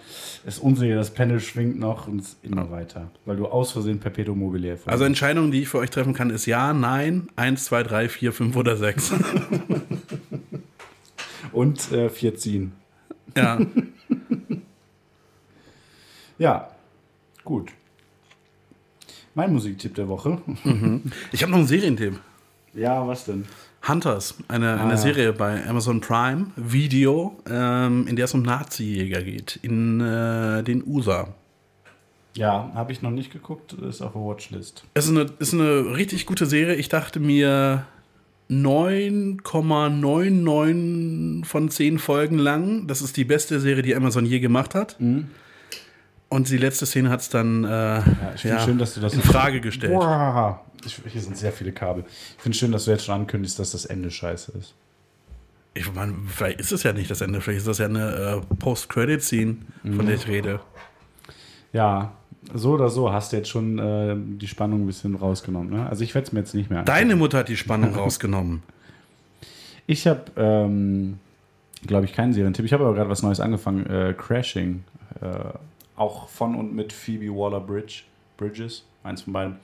ist 0.47 0.59
unsicher, 0.59 0.95
das 0.95 1.11
Pendel 1.11 1.39
schwingt 1.39 1.79
noch 1.79 2.09
und 2.09 2.21
ist 2.21 2.39
immer 2.43 2.71
weiter, 2.71 3.11
weil 3.27 3.37
du 3.37 3.47
aus 3.47 3.73
Versehen 3.73 4.01
Perpetuum 4.01 4.39
mobile 4.39 4.79
Also 4.87 5.05
Entscheidungen, 5.05 5.51
die 5.51 5.61
ich 5.61 5.69
für 5.69 5.77
euch 5.77 5.91
treffen 5.91 6.15
kann, 6.15 6.31
ist 6.31 6.47
Ja, 6.47 6.73
Nein, 6.73 7.29
1, 7.37 7.67
2, 7.67 7.83
3, 7.83 8.09
4, 8.09 8.33
5 8.33 8.57
oder 8.57 8.77
6. 8.79 9.13
Und 11.53 11.93
äh, 11.93 12.09
vier 12.09 12.35
ziehen. 12.37 12.73
Ja. 13.37 13.59
Ja, 16.39 16.71
gut. 17.45 17.71
Mein 19.35 19.53
Musiktipp 19.53 19.95
der 19.95 20.09
Woche. 20.09 20.39
Ich 21.31 21.43
habe 21.43 21.53
noch 21.53 21.59
einen 21.59 21.69
Serientipp. 21.69 22.19
Ja, 22.75 23.07
was 23.07 23.27
denn? 23.27 23.45
Hunters, 23.87 24.35
eine, 24.49 24.81
eine 24.81 24.91
ja. 24.91 24.97
Serie 24.97 25.33
bei 25.33 25.65
Amazon 25.67 26.01
Prime 26.01 26.47
Video, 26.57 27.37
ähm, 27.49 28.09
in 28.09 28.17
der 28.17 28.25
es 28.25 28.35
um 28.35 28.43
Nazi-Jäger 28.43 29.23
geht, 29.23 29.61
in 29.63 30.01
äh, 30.01 30.65
den 30.65 30.85
USA. 30.87 31.29
Ja, 32.35 32.73
habe 32.75 32.91
ich 32.91 33.03
noch 33.03 33.11
nicht 33.11 33.33
geguckt, 33.33 33.75
ist 33.75 34.03
auf 34.03 34.13
der 34.13 34.23
Watchlist. 34.23 34.85
Es 34.95 35.05
ist 35.05 35.11
eine, 35.11 35.27
ist 35.39 35.55
eine 35.55 35.95
richtig 35.97 36.27
gute 36.27 36.47
Serie. 36.47 36.75
Ich 36.75 36.89
dachte 36.89 37.21
mir 37.21 37.87
9,99 38.53 41.45
von 41.45 41.69
10 41.71 41.99
Folgen 41.99 42.39
lang. 42.39 42.87
Das 42.87 43.01
ist 43.01 43.17
die 43.17 43.25
beste 43.25 43.59
Serie, 43.61 43.83
die 43.83 43.97
Amazon 43.97 44.27
je 44.27 44.41
gemacht 44.41 44.75
hat. 44.75 44.99
Und 46.29 46.49
die 46.49 46.59
letzte 46.59 46.87
Szene 46.87 47.11
hat 47.11 47.21
es 47.21 47.29
dann 47.29 47.65
äh, 47.65 47.69
ja, 47.69 48.05
ich 48.35 48.41
finde 48.43 48.61
schön, 48.61 48.79
dass 48.79 48.95
du 48.95 49.01
das 49.01 49.15
in 49.15 49.23
Frage 49.23 49.61
gestellt. 49.61 49.93
Boah, 49.93 50.65
ich, 50.85 51.01
hier 51.07 51.21
sind 51.21 51.37
sehr 51.37 51.53
viele 51.53 51.71
Kabel. 51.73 52.05
Ich 52.37 52.43
finde 52.43 52.59
schön, 52.59 52.73
dass 52.73 52.87
du 52.87 52.91
jetzt 52.91 53.05
schon 53.05 53.21
ankündigst, 53.21 53.57
dass 53.59 53.71
das 53.73 53.85
Ende 53.87 54.11
scheiße 54.11 54.53
ist. 54.59 54.75
Ich 55.75 55.91
meine, 55.95 56.15
vielleicht 56.27 56.61
ist 56.61 56.73
es 56.73 56.83
ja 56.83 56.93
nicht 56.93 57.11
das 57.11 57.23
Ende, 57.23 57.41
vielleicht 57.41 57.61
ist 57.61 57.69
das 57.69 57.79
ja 57.79 57.87
eine 57.87 58.15
äh, 58.15 58.41
Post-Credit-Scene, 58.57 59.57
von 59.97 60.05
der 60.05 60.17
ich 60.17 60.27
rede. 60.27 60.61
Ja, 61.73 62.13
so 62.55 62.73
oder 62.73 62.89
so 62.89 63.13
hast 63.13 63.33
du 63.33 63.37
jetzt 63.37 63.49
schon 63.49 63.79
äh, 63.79 64.17
die 64.17 64.49
Spannung 64.49 64.83
ein 64.83 64.87
bisschen 64.87 65.15
rausgenommen. 65.15 65.71
Ne? 65.71 65.89
Also 65.89 66.05
ich 66.05 66.15
werde 66.15 66.27
es 66.27 66.33
mir 66.33 66.41
jetzt 66.41 66.55
nicht 66.55 66.71
mehr 66.71 66.81
anschauen. 66.81 66.97
Deine 66.97 67.17
Mutter 67.17 67.39
hat 67.39 67.49
die 67.49 67.57
Spannung 67.57 67.95
rausgenommen. 67.95 68.63
Ich 69.85 70.07
habe, 70.07 70.23
ähm, 70.37 71.19
glaube 71.85 72.05
ich, 72.05 72.13
keinen 72.13 72.33
Serientipp. 72.33 72.65
Ich 72.65 72.73
habe 72.73 72.85
aber 72.85 72.95
gerade 72.95 73.11
was 73.11 73.25
Neues 73.25 73.41
angefangen. 73.41 73.85
Äh, 73.85 74.15
Crashing. 74.17 74.85
Äh, 75.21 75.27
auch 75.97 76.29
von 76.29 76.55
und 76.55 76.73
mit 76.73 76.93
Phoebe 76.93 77.35
Waller-Bridge. 77.35 78.05
Bridges, 78.37 78.85
eins 79.03 79.23
von 79.23 79.33
beiden. 79.33 79.57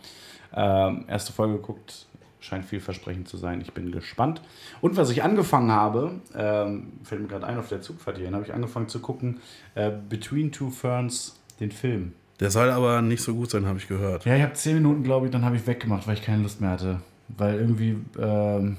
Ähm, 0.52 1.04
erste 1.08 1.32
Folge 1.32 1.54
geguckt. 1.54 2.06
Scheint 2.40 2.64
vielversprechend 2.64 3.28
zu 3.28 3.36
sein. 3.36 3.60
Ich 3.60 3.72
bin 3.72 3.90
gespannt. 3.92 4.42
Und 4.80 4.96
was 4.96 5.10
ich 5.10 5.22
angefangen 5.22 5.70
habe, 5.70 6.16
ähm, 6.34 6.92
fällt 7.04 7.22
mir 7.22 7.28
gerade 7.28 7.46
ein 7.46 7.58
auf 7.58 7.68
der 7.68 7.80
Zugfahrt 7.80 8.16
hierhin, 8.16 8.34
habe 8.34 8.44
ich 8.44 8.52
angefangen 8.52 8.88
zu 8.88 9.00
gucken, 9.00 9.40
äh, 9.76 9.90
Between 10.08 10.52
Two 10.52 10.70
Ferns, 10.70 11.38
den 11.60 11.72
Film. 11.72 12.12
Der 12.40 12.50
soll 12.50 12.70
aber 12.70 13.02
nicht 13.02 13.22
so 13.22 13.34
gut 13.34 13.50
sein, 13.50 13.66
habe 13.66 13.78
ich 13.78 13.88
gehört. 13.88 14.24
Ja, 14.24 14.36
ich 14.36 14.42
habe 14.42 14.52
zehn 14.54 14.74
Minuten, 14.76 15.02
glaube 15.02 15.26
ich, 15.26 15.32
dann 15.32 15.44
habe 15.44 15.56
ich 15.56 15.66
weggemacht, 15.66 16.06
weil 16.06 16.14
ich 16.14 16.22
keine 16.22 16.42
Lust 16.42 16.60
mehr 16.60 16.70
hatte. 16.70 17.00
Weil 17.36 17.58
irgendwie, 17.58 17.96
ähm, 18.18 18.76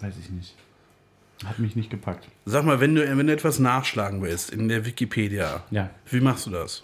weiß 0.00 0.14
ich 0.20 0.30
nicht. 0.30 0.54
Hat 1.44 1.58
mich 1.58 1.76
nicht 1.76 1.90
gepackt. 1.90 2.26
Sag 2.46 2.64
mal, 2.64 2.80
wenn 2.80 2.94
du, 2.94 3.16
wenn 3.16 3.26
du 3.26 3.32
etwas 3.32 3.58
nachschlagen 3.58 4.22
willst 4.22 4.50
in 4.50 4.68
der 4.68 4.84
Wikipedia, 4.86 5.62
Ja. 5.70 5.90
wie 6.10 6.20
machst 6.20 6.46
du 6.46 6.50
das? 6.50 6.82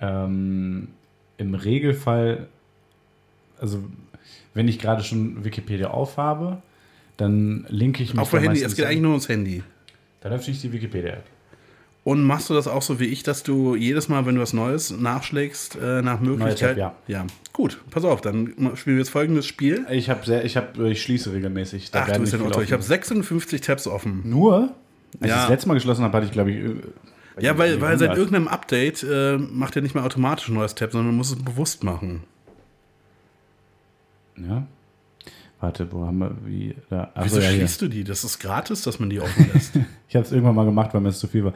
Ähm, 0.00 0.88
Im 1.38 1.54
Regelfall, 1.54 2.46
also 3.58 3.82
wenn 4.54 4.68
ich 4.68 4.78
gerade 4.78 5.02
schon 5.02 5.44
Wikipedia 5.44 5.88
aufhabe, 5.88 6.62
dann 7.16 7.66
linke 7.68 8.02
ich 8.02 8.12
mich. 8.14 8.20
Auf 8.20 8.30
dem 8.30 8.40
da 8.40 8.46
Handy, 8.46 8.62
es 8.62 8.76
geht 8.76 8.84
eigentlich 8.84 9.00
nur 9.00 9.12
ums 9.12 9.28
Handy. 9.28 9.62
Dann 10.20 10.32
öffne 10.32 10.52
ich 10.52 10.60
die 10.60 10.72
Wikipedia-App. 10.72 11.24
Und 12.02 12.24
machst 12.24 12.48
du 12.48 12.54
das 12.54 12.66
auch 12.66 12.80
so 12.80 12.98
wie 12.98 13.04
ich, 13.04 13.22
dass 13.22 13.42
du 13.42 13.74
jedes 13.76 14.08
Mal, 14.08 14.24
wenn 14.24 14.34
du 14.36 14.40
was 14.40 14.54
Neues 14.54 14.90
nachschlägst, 14.90 15.76
äh, 15.76 16.00
nach 16.00 16.18
Möglichkeit. 16.20 16.78
Tab, 16.78 16.98
ja. 17.08 17.18
ja. 17.20 17.26
Gut, 17.52 17.78
pass 17.90 18.04
auf, 18.04 18.22
dann 18.22 18.54
spielen 18.74 18.96
wir 18.96 18.98
jetzt 19.00 19.10
folgendes 19.10 19.46
Spiel. 19.46 19.84
Ich 19.90 20.08
habe 20.08 20.24
sehr, 20.24 20.44
ich 20.44 20.56
habe, 20.56 20.88
ich 20.90 21.02
schließe 21.02 21.30
regelmäßig. 21.32 21.90
Da 21.90 22.04
Ach, 22.08 22.12
du 22.12 22.20
bist 22.20 22.34
ein 22.34 22.40
Otto. 22.42 22.62
Ich 22.62 22.72
habe 22.72 22.80
offen. 22.80 22.88
56 22.88 23.60
Tabs 23.60 23.86
offen. 23.86 24.22
nur. 24.24 24.74
Als 25.20 25.28
Ja. 25.28 25.34
ich 25.36 25.40
das 25.42 25.48
letzte 25.50 25.68
Mal 25.68 25.74
geschlossen 25.74 26.04
habe, 26.04 26.16
hatte 26.16 26.26
ich, 26.26 26.32
glaube 26.32 26.52
ich. 26.52 26.56
äh, 26.64 27.44
Ja, 27.44 27.58
weil, 27.58 27.80
weil 27.82 27.98
seit 27.98 28.10
100. 28.10 28.16
irgendeinem 28.18 28.48
Update 28.48 29.02
äh, 29.02 29.36
macht 29.36 29.76
er 29.76 29.82
nicht 29.82 29.94
mehr 29.94 30.04
automatisch 30.04 30.48
ein 30.48 30.54
neues 30.54 30.74
Tab, 30.74 30.92
sondern 30.92 31.08
man 31.08 31.16
muss 31.16 31.30
es 31.32 31.42
bewusst 31.42 31.84
machen. 31.84 32.22
Ja. 34.36 34.66
Warte, 35.60 35.92
wo 35.92 36.06
haben 36.06 36.18
wir. 36.18 36.34
Wie, 36.46 36.74
da, 36.88 37.12
Wieso 37.20 37.36
so, 37.36 37.42
ja, 37.42 37.50
schließt 37.50 37.82
du 37.82 37.88
die? 37.88 38.04
Das 38.04 38.24
ist 38.24 38.38
gratis, 38.38 38.82
dass 38.82 38.98
man 38.98 39.10
die 39.10 39.20
offen 39.20 39.50
lässt. 39.52 39.72
Ich 40.08 40.16
habe 40.16 40.26
es 40.26 40.32
irgendwann 40.32 40.56
mal 40.56 40.64
gemacht, 40.64 40.92
weil 40.92 41.02
mir 41.02 41.10
es 41.10 41.20
zu 41.20 41.28
viel 41.28 41.44
war. 41.44 41.54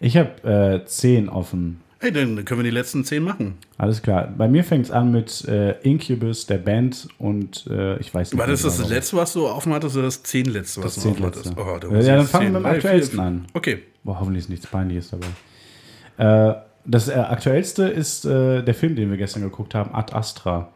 Ich 0.00 0.16
habe 0.16 0.80
äh, 0.82 0.86
10 0.86 1.28
offen. 1.28 1.80
hey, 2.00 2.12
dann 2.12 2.44
können 2.44 2.60
wir 2.60 2.64
die 2.64 2.70
letzten 2.70 3.04
10 3.04 3.22
machen. 3.22 3.54
Alles 3.78 4.02
klar. 4.02 4.32
Bei 4.36 4.46
mir 4.48 4.62
fängt 4.64 4.86
es 4.86 4.90
an 4.90 5.10
mit 5.12 5.44
äh, 5.46 5.72
Incubus, 5.82 6.46
der 6.46 6.58
Band 6.58 7.08
und 7.18 7.66
äh, 7.68 7.96
ich 7.98 8.12
weiß 8.12 8.32
nicht. 8.32 8.38
War 8.40 8.46
das 8.46 8.62
das, 8.62 8.78
das 8.78 8.88
letzte, 8.90 9.16
was 9.16 9.32
du 9.32 9.46
offen 9.48 9.72
hattest, 9.72 9.96
oder 9.96 10.06
das 10.06 10.22
zehnletzte, 10.22 10.82
was 10.82 10.96
Das 10.96 11.04
du 11.04 11.10
offen 11.10 11.24
hattest? 11.24 11.52
Oh, 11.56 11.78
Ja, 11.92 11.98
ich 12.00 12.06
dann 12.06 12.26
fangen 12.26 12.52
wir 12.52 12.52
zehn. 12.52 12.52
mit 12.52 12.62
dem 12.62 12.66
aktuellsten 12.66 13.14
vier, 13.18 13.22
an. 13.26 13.46
Okay. 13.54 13.78
Boah, 14.02 14.20
hoffentlich 14.20 14.44
ist 14.44 14.50
nichts 14.50 14.66
Peinliches 14.66 15.10
dabei. 15.10 16.50
Äh, 16.50 16.54
das 16.86 17.08
äh, 17.08 17.14
aktuellste 17.14 17.84
ist 17.88 18.26
äh, 18.26 18.62
der 18.62 18.74
Film, 18.74 18.94
den 18.96 19.08
wir 19.10 19.16
gestern 19.16 19.42
geguckt 19.42 19.74
haben, 19.74 19.94
Ad 19.94 20.12
Astra. 20.14 20.70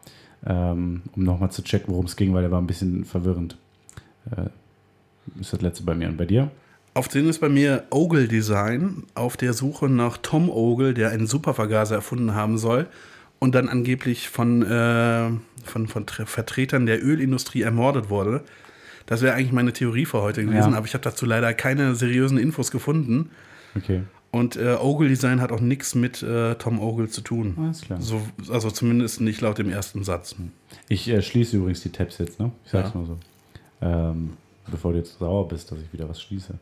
Ähm, 0.45 1.01
um 1.15 1.23
nochmal 1.23 1.51
zu 1.51 1.61
checken, 1.63 1.91
worum 1.93 2.05
es 2.05 2.15
ging, 2.15 2.33
weil 2.33 2.41
der 2.43 2.49
war 2.51 2.61
ein 2.61 2.65
bisschen 2.67 3.03
verwirrend. 3.03 3.57
Ist 5.39 5.51
das 5.53 5.61
letzte 5.61 5.83
bei 5.83 5.93
mir. 5.95 6.07
Und 6.07 6.17
bei 6.17 6.25
dir? 6.25 6.49
Auf 6.99 7.07
den 7.07 7.29
ist 7.29 7.39
bei 7.39 7.47
mir 7.47 7.85
Ogle 7.91 8.27
Design 8.27 9.03
auf 9.15 9.37
der 9.37 9.53
Suche 9.53 9.87
nach 9.87 10.17
Tom 10.17 10.49
Ogle, 10.49 10.93
der 10.93 11.11
einen 11.11 11.27
Supervergaser 11.27 11.95
erfunden 11.95 12.35
haben 12.35 12.57
soll 12.57 12.87
und 13.39 13.55
dann 13.55 13.69
angeblich 13.69 14.27
von, 14.27 14.63
äh, 14.63 15.29
von, 15.63 15.87
von 15.87 16.05
Tre- 16.05 16.25
Vertretern 16.25 16.85
der 16.85 17.01
Ölindustrie 17.01 17.61
ermordet 17.61 18.09
wurde. 18.09 18.41
Das 19.05 19.21
wäre 19.21 19.33
eigentlich 19.33 19.53
meine 19.53 19.71
Theorie 19.71 20.03
für 20.03 20.21
heute 20.21 20.43
gewesen, 20.43 20.71
Ja. 20.73 20.77
aber 20.77 20.85
ich 20.87 20.93
habe 20.93 21.01
dazu 21.05 21.25
leider 21.25 21.53
keine 21.53 21.95
seriösen 21.95 22.37
Infos 22.37 22.69
gefunden. 22.69 23.29
Okay. 23.77 24.01
Und 24.31 24.57
äh, 24.57 24.73
Ogle 24.77 25.07
Design 25.07 25.39
hat 25.39 25.53
auch 25.53 25.61
nichts 25.61 25.95
mit 25.95 26.21
äh, 26.21 26.55
Tom 26.55 26.81
Ogle 26.81 27.07
zu 27.07 27.21
tun. 27.21 27.55
Alles 27.61 27.79
klar. 27.83 28.01
So, 28.01 28.21
also 28.51 28.71
zumindest 28.71 29.21
nicht 29.21 29.39
laut 29.39 29.57
dem 29.57 29.69
ersten 29.69 30.03
Satz. 30.03 30.35
Ich 30.89 31.07
äh, 31.07 31.21
schließe 31.21 31.55
übrigens 31.55 31.79
die 31.79 31.93
Tabs 31.93 32.17
jetzt, 32.17 32.41
ne? 32.41 32.51
Ich 32.65 32.71
sag's 32.71 32.91
Ja. 32.93 32.99
mal 32.99 33.07
so. 33.07 33.17
Ähm, 33.81 34.31
bevor 34.71 34.91
du 34.93 34.99
jetzt 34.99 35.19
sauer 35.19 35.47
bist, 35.47 35.71
dass 35.71 35.79
ich 35.79 35.91
wieder 35.93 36.07
was 36.09 36.21
schließe. 36.21 36.53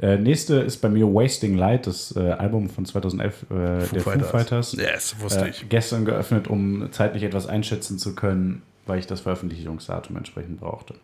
Äh, 0.00 0.16
nächste 0.16 0.56
ist 0.56 0.78
bei 0.78 0.88
mir 0.88 1.06
Wasting 1.06 1.56
Light, 1.56 1.86
das 1.86 2.14
äh, 2.16 2.20
Album 2.20 2.70
von 2.70 2.84
2011 2.86 3.42
äh, 3.50 3.54
der 3.92 4.00
Foo 4.00 4.18
Fighters. 4.20 4.72
Yes, 4.72 5.16
wusste 5.18 5.44
Äh, 5.46 5.50
ich. 5.50 5.68
gestern 5.68 6.04
geöffnet, 6.04 6.48
um 6.48 6.88
zeitlich 6.90 7.22
etwas 7.22 7.46
einschätzen 7.46 7.98
zu 7.98 8.14
können, 8.14 8.62
weil 8.86 8.98
ich 8.98 9.06
das 9.06 9.20
Veröffentlichungsdatum 9.20 10.16
entsprechend 10.16 10.60
brauchte. 10.60 10.94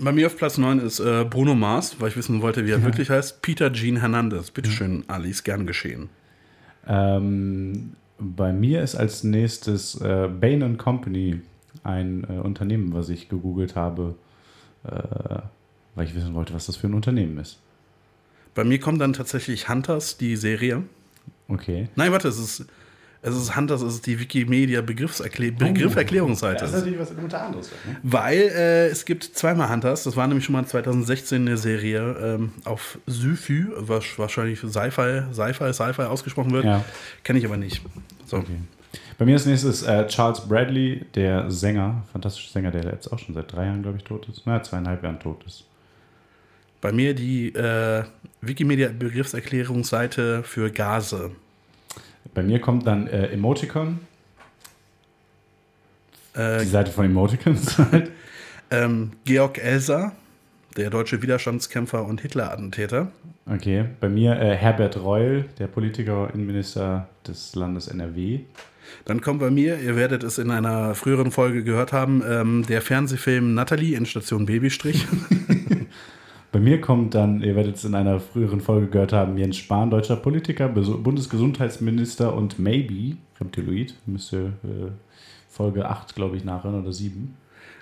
Bei 0.00 0.12
mir 0.12 0.28
auf 0.28 0.36
Platz 0.38 0.56
9 0.56 0.78
ist 0.80 0.98
äh, 1.00 1.26
Bruno 1.28 1.54
Mars, 1.54 1.96
weil 1.98 2.08
ich 2.08 2.16
wissen 2.16 2.40
wollte, 2.40 2.64
wie 2.64 2.70
er 2.70 2.82
wirklich 2.82 3.10
heißt. 3.10 3.42
Peter 3.42 3.70
Jean 3.70 3.96
Hernandez. 3.98 4.50
Bitteschön, 4.50 5.04
Alice, 5.08 5.44
gern 5.44 5.66
geschehen. 5.66 6.08
Ähm, 6.86 7.92
bei 8.18 8.52
mir 8.52 8.82
ist 8.82 8.94
als 8.94 9.24
nächstes 9.24 10.00
äh, 10.00 10.28
Bain 10.28 10.78
Company, 10.78 11.40
ein 11.82 12.24
Unternehmen, 12.24 12.94
was 12.94 13.10
ich 13.10 13.28
gegoogelt 13.28 13.76
habe, 13.76 14.14
weil 14.84 16.06
ich 16.06 16.14
wissen 16.14 16.34
wollte, 16.34 16.54
was 16.54 16.66
das 16.66 16.76
für 16.76 16.86
ein 16.86 16.94
Unternehmen 16.94 17.38
ist. 17.38 17.58
Bei 18.54 18.64
mir 18.64 18.78
kommt 18.78 19.00
dann 19.00 19.12
tatsächlich 19.12 19.68
Hunters, 19.68 20.16
die 20.16 20.36
Serie. 20.36 20.82
Okay. 21.48 21.88
Nein, 21.96 22.12
warte, 22.12 22.28
es 22.28 22.38
ist, 22.38 22.66
es 23.22 23.34
ist 23.34 23.56
Hunters, 23.56 23.82
es 23.82 23.94
ist 23.94 24.06
die 24.06 24.20
Wikimedia 24.20 24.80
Begriffserklä 24.80 25.50
Begrifferklärungsseite. 25.50 26.60
Das 26.60 26.70
ist 26.70 26.76
natürlich 26.76 26.98
was 26.98 27.10
unter 27.10 27.42
anderes. 27.42 27.70
Ne? 27.86 27.96
Weil 28.02 28.38
äh, 28.38 28.86
es 28.88 29.04
gibt 29.04 29.24
zweimal 29.24 29.70
Hunters. 29.70 30.04
Das 30.04 30.16
war 30.16 30.26
nämlich 30.28 30.44
schon 30.44 30.52
mal 30.52 30.64
2016 30.66 31.42
eine 31.42 31.56
Serie 31.56 32.16
ähm, 32.22 32.52
auf 32.64 32.98
Syfy, 33.06 33.66
was 33.76 34.18
wahrscheinlich 34.18 34.60
Sci-Fi, 34.60 35.22
Sci-Fi, 35.32 35.72
Sci-Fi 35.72 36.02
ausgesprochen 36.02 36.52
wird. 36.52 36.64
Ja. 36.64 36.84
Kenne 37.24 37.38
ich 37.40 37.46
aber 37.46 37.56
nicht. 37.56 37.82
So. 38.26 38.36
Okay. 38.38 38.58
Bei 39.16 39.24
mir 39.24 39.36
ist 39.36 39.46
nächstes 39.46 39.82
äh, 39.82 40.06
Charles 40.08 40.40
Bradley, 40.40 41.04
der 41.14 41.50
Sänger, 41.50 42.02
fantastischer 42.12 42.52
Sänger, 42.52 42.70
der 42.70 42.84
jetzt 42.84 43.12
auch 43.12 43.18
schon 43.18 43.34
seit 43.34 43.52
drei 43.52 43.66
Jahren, 43.66 43.82
glaube 43.82 43.98
ich, 43.98 44.04
tot 44.04 44.28
ist. 44.28 44.42
Na, 44.44 44.62
zweieinhalb 44.62 45.02
Jahren 45.02 45.20
tot 45.20 45.44
ist. 45.46 45.64
Bei 46.80 46.92
mir 46.92 47.14
die 47.14 47.54
äh, 47.54 48.04
Wikimedia 48.40 48.88
Begriffserklärungsseite 48.88 50.42
für 50.42 50.70
Gase. 50.70 51.30
Bei 52.34 52.42
mir 52.42 52.60
kommt 52.60 52.86
dann 52.86 53.06
äh, 53.06 53.28
Emoticon, 53.28 54.00
Äh, 56.34 56.60
die 56.60 56.66
Seite 56.66 56.90
von 56.90 57.04
Emoticons 57.04 57.78
halt. 57.78 58.10
ähm, 58.70 59.12
Georg 59.24 59.58
Elser, 59.58 60.12
der 60.76 60.90
deutsche 60.90 61.22
Widerstandskämpfer 61.22 62.04
und 62.04 62.20
Hitler-Attentäter. 62.20 63.12
Okay, 63.46 63.84
bei 64.00 64.08
mir 64.08 64.32
äh, 64.40 64.56
Herbert 64.56 64.96
Reul, 64.96 65.44
der 65.58 65.68
Politiker, 65.68 66.30
Innenminister 66.34 67.08
des 67.26 67.54
Landes 67.54 67.88
NRW. 67.88 68.40
Dann 69.04 69.20
kommt 69.20 69.40
bei 69.40 69.50
mir, 69.50 69.78
ihr 69.80 69.96
werdet 69.96 70.22
es 70.22 70.38
in 70.38 70.50
einer 70.50 70.94
früheren 70.94 71.30
Folge 71.30 71.64
gehört 71.64 71.92
haben, 71.92 72.22
ähm, 72.28 72.64
der 72.68 72.80
Fernsehfilm 72.80 73.54
Natalie 73.54 73.96
in 73.96 74.06
Station 74.06 74.46
Babystrich. 74.46 75.06
Bei 76.54 76.60
mir 76.60 76.80
kommt 76.80 77.16
dann, 77.16 77.42
ihr 77.42 77.56
werdet 77.56 77.74
es 77.74 77.84
in 77.84 77.96
einer 77.96 78.20
früheren 78.20 78.60
Folge 78.60 78.86
gehört 78.86 79.12
haben, 79.12 79.36
Jens 79.36 79.56
Spahn, 79.56 79.90
deutscher 79.90 80.14
Politiker, 80.14 80.68
Bundesgesundheitsminister 80.68 82.32
und 82.32 82.60
Maybe, 82.60 83.16
Reptiloid, 83.40 83.96
müsste 84.06 84.52
äh, 84.62 84.92
Folge 85.48 85.88
8, 85.88 86.14
glaube 86.14 86.36
ich, 86.36 86.44
nachhören 86.44 86.80
oder 86.80 86.92
7. 86.92 87.36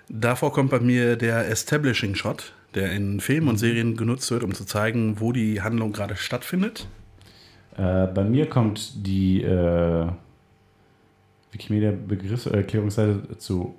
Davor 0.09 0.55
kommt 0.55 0.71
bei 0.71 0.81
mir 0.81 1.17
der 1.17 1.51
Establishing 1.51 2.15
Shot, 2.15 2.55
der 2.75 2.93
in 2.93 3.21
Filmen 3.21 3.49
und 3.49 3.59
Serien 3.59 3.95
genutzt 3.95 4.31
wird, 4.31 4.43
um 4.43 4.55
zu 4.55 4.65
zeigen, 4.65 5.21
wo 5.21 5.33
die 5.33 5.61
Handlung 5.61 5.93
gerade 5.93 6.17
stattfindet. 6.17 6.89
Äh, 7.77 8.07
bei 8.07 8.25
mir 8.25 8.47
kommt 8.49 9.07
die 9.07 9.43
äh, 9.43 10.07
Wikimedia 11.53 11.93
Begriffserklärungsseite 11.93 13.39
zu 13.39 13.75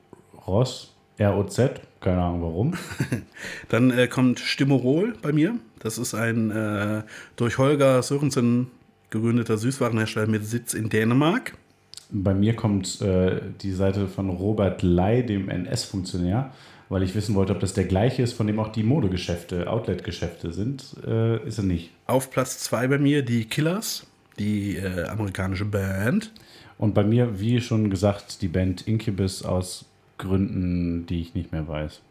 ROS, 0.47 0.93
ROZ, 1.19 1.59
keine 1.99 2.21
Ahnung 2.21 2.41
warum. 2.41 2.74
Dann 3.69 3.91
äh, 3.91 4.07
kommt 4.07 4.39
Stimorol 4.39 5.15
bei 5.21 5.32
mir. 5.32 5.55
Das 5.80 5.97
ist 5.97 6.13
ein 6.13 6.51
äh, 6.51 7.03
durch 7.36 7.57
Holger 7.57 8.01
Sörensen 8.01 8.67
gegründeter 9.09 9.57
Süßwarenhersteller 9.57 10.28
mit 10.28 10.45
Sitz 10.45 10.74
in 10.74 10.89
Dänemark. 10.89 11.53
Bei 12.09 12.34
mir 12.34 12.55
kommt 12.55 13.01
äh, 13.01 13.41
die 13.61 13.71
Seite 13.71 14.07
von 14.07 14.30
Robert 14.30 14.82
Ley, 14.82 15.26
dem 15.26 15.49
NS-Funktionär, 15.49 16.51
weil 16.89 17.03
ich 17.03 17.15
wissen 17.15 17.34
wollte, 17.36 17.53
ob 17.53 17.59
das 17.59 17.74
der 17.74 17.86
gleiche 17.86 18.21
ist, 18.21 18.34
von 18.34 18.45
dem 18.47 18.59
auch 18.59 18.71
die 18.71 18.84
Modegeschäfte, 18.84 19.67
Outlet-Geschäfte 19.69 20.51
sind. 20.51 20.95
Äh, 21.07 21.47
ist 21.47 21.57
er 21.57 21.63
nicht. 21.63 21.91
Auf 22.05 22.30
Platz 22.30 22.59
2 22.59 22.88
bei 22.88 22.97
mir 22.99 23.24
die 23.24 23.45
Killers, 23.45 24.05
die 24.38 24.78
äh, 24.78 25.05
amerikanische 25.05 25.65
Band. 25.65 26.32
Und 26.78 26.93
bei 26.93 27.03
mir, 27.03 27.39
wie 27.39 27.61
schon 27.61 27.89
gesagt, 27.89 28.41
die 28.41 28.47
Band 28.47 28.88
Incubus 28.88 29.43
aus 29.43 29.86
Gründen, 30.17 31.05
die 31.05 31.21
ich 31.21 31.34
nicht 31.36 31.51
mehr 31.51 31.67
weiß. 31.67 32.01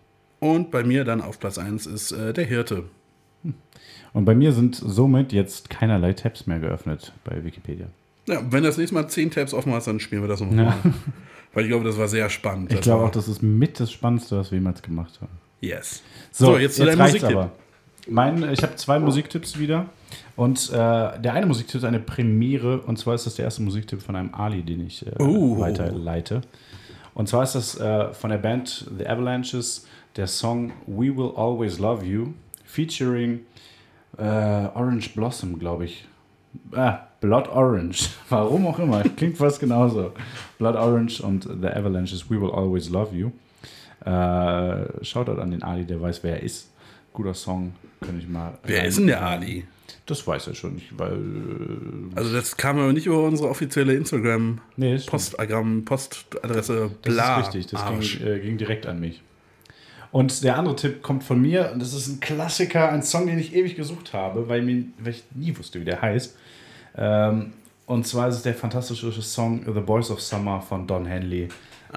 Und 0.41 0.71
bei 0.71 0.83
mir 0.85 1.05
dann 1.05 1.21
auf 1.21 1.39
Platz 1.39 1.59
1 1.59 1.87
ist 1.87 2.13
äh, 2.13 2.33
der 2.33 2.45
Hirte. 2.45 2.85
Und 4.13 4.25
bei 4.25 4.35
mir 4.35 4.53
sind 4.53 4.75
somit 4.77 5.33
jetzt 5.33 5.71
keinerlei 5.71 6.13
Tabs 6.13 6.47
mehr 6.47 6.59
geöffnet 6.59 7.13
bei 7.25 7.43
Wikipedia. 7.45 7.87
Ja, 8.27 8.41
wenn 8.51 8.63
das 8.63 8.77
nächste 8.77 8.95
Mal 8.95 9.09
10 9.09 9.31
Tabs 9.31 9.55
offen 9.55 9.73
hast, 9.73 9.87
dann 9.87 10.01
spielen 10.01 10.23
wir 10.23 10.29
das 10.29 10.41
nochmal. 10.41 10.67
Ja. 10.67 10.79
Weil 11.55 11.65
ich 11.65 11.69
glaube, 11.71 11.85
das 11.85 11.99
war 11.99 12.09
sehr 12.09 12.29
spannend. 12.31 12.71
Ich 12.71 12.77
Das 12.79 12.85
glaube 12.85 13.05
auch, 13.05 13.11
das 13.11 13.29
ist 13.29 13.43
mit 13.43 13.79
das 13.81 13.91
Spannendste, 13.93 14.39
was 14.39 14.51
wir 14.51 14.59
jemals 14.59 14.81
gemacht 14.83 15.19
haben. 15.21 15.33
Yes. 15.61 16.03
So, 16.31 16.47
So, 16.47 16.59
jetzt 16.59 16.77
zu 16.77 16.85
deinem 16.85 17.01
reicht's 17.01 17.23
Musiktipp. 17.23 17.37
aber. 17.37 17.53
Mein, 18.09 18.53
ich 18.53 18.63
habe 18.63 18.75
zwei 18.77 18.99
Musiktipps 18.99 19.59
wieder. 19.59 19.87
Und 20.37 20.71
äh, 20.71 20.75
der 21.21 21.33
eine 21.35 21.47
Musiktipp 21.47 21.77
ist 21.77 21.85
eine 21.85 22.01
Premiere. 22.01 22.81
Und 22.81 22.99
zwar 22.99 23.15
ist 23.15 23.27
das 23.27 23.35
der 23.37 23.45
erste 23.47 23.63
Musiktipp 23.63 24.03
von 24.03 24.17
einem 24.17 24.35
Ali, 24.35 24.63
den 24.63 24.87
ich 24.87 25.07
äh, 25.07 25.11
Oh. 25.19 25.59
weiterleite. 25.59 26.41
Und 27.15 27.29
zwar 27.29 27.43
ist 27.43 27.55
das 27.55 27.79
äh, 27.79 28.13
von 28.15 28.31
der 28.31 28.39
Band 28.39 28.91
The 28.99 29.07
Avalanches 29.07 29.87
der 30.17 30.27
Song 30.27 30.73
We 30.87 31.15
Will 31.17 31.33
Always 31.37 31.79
Love 31.79 32.05
You, 32.05 32.29
featuring 32.65 33.41
äh, 34.19 34.23
Orange 34.23 35.11
Blossom, 35.15 35.59
glaube 35.59 35.85
ich. 35.87 36.07
Ah, 36.75 37.01
Blood 37.21 37.49
Orange. 37.49 38.09
Warum 38.29 38.67
auch 38.67 38.79
immer. 38.79 39.03
Klingt 39.03 39.37
fast 39.39 39.61
genauso. 39.61 40.13
Blood 40.59 40.77
Orange 40.77 41.21
und 41.23 41.45
The 41.45 41.69
Avalanches 41.69 42.29
We 42.31 42.41
Will 42.41 42.51
Always 42.51 42.89
Love 42.91 43.15
You. 43.17 43.31
Äh, 44.05 45.05
Shoutout 45.05 45.41
an 45.41 45.51
den 45.51 45.63
Ali, 45.63 45.85
der 45.85 46.01
weiß, 46.01 46.23
wer 46.25 46.37
er 46.39 46.43
ist. 46.43 46.71
Guter 47.13 47.35
Song. 47.35 47.73
Könnte 48.01 48.19
ich 48.21 48.29
mal. 48.29 48.55
Wer 48.65 48.85
ist 48.87 48.99
denn 48.99 49.07
der 49.07 49.23
Ali? 49.25 49.65
Das 50.07 50.27
weiß 50.27 50.49
er 50.49 50.55
schon 50.55 50.75
nicht, 50.75 50.99
weil. 50.99 51.13
äh, 51.13 52.17
Also 52.17 52.33
das 52.35 52.57
kam 52.57 52.79
aber 52.79 52.93
nicht 52.93 53.07
über 53.07 53.23
unsere 53.23 53.49
offizielle 53.49 53.95
Instagram 53.95 54.61
Nee, 54.77 54.97
ist 54.97 55.07
Postagramm, 55.07 55.85
Postadresse, 55.85 56.91
Das 57.03 57.15
bla. 57.15 57.41
ist 57.41 57.47
richtig, 57.55 57.67
das 57.69 57.85
ging, 57.87 58.27
äh, 58.27 58.41
ging 58.41 58.59
direkt 58.59 58.87
an 58.87 58.99
mich. 59.01 59.23
Und 60.11 60.45
der 60.45 60.59
andere 60.59 60.77
Tipp 60.77 61.03
kommt 61.03 61.25
von 61.25 61.41
mir, 61.41 61.71
und 61.73 61.81
das 61.81 61.95
ist 61.95 62.09
ein 62.09 62.21
Klassiker, 62.21 62.91
ein 62.91 63.03
Song, 63.03 63.27
den 63.27 63.39
ich 63.39 63.55
ewig 63.55 63.77
gesucht 63.77 64.13
habe, 64.13 64.49
weil, 64.49 64.61
mir, 64.63 64.85
weil 64.99 65.13
ich 65.13 65.25
nie 65.35 65.57
wusste, 65.57 65.81
wie 65.81 65.85
der 65.87 66.03
heißt. 66.03 66.37
Ähm, 66.97 67.53
und 67.87 68.07
zwar 68.07 68.29
ist 68.29 68.37
es 68.37 68.43
der 68.43 68.55
fantastische 68.55 69.11
Song 69.23 69.63
The 69.65 69.81
Boys 69.81 70.11
of 70.11 70.21
Summer 70.21 70.61
von 70.61 70.87
Don 70.87 71.07
Henley. 71.07 71.49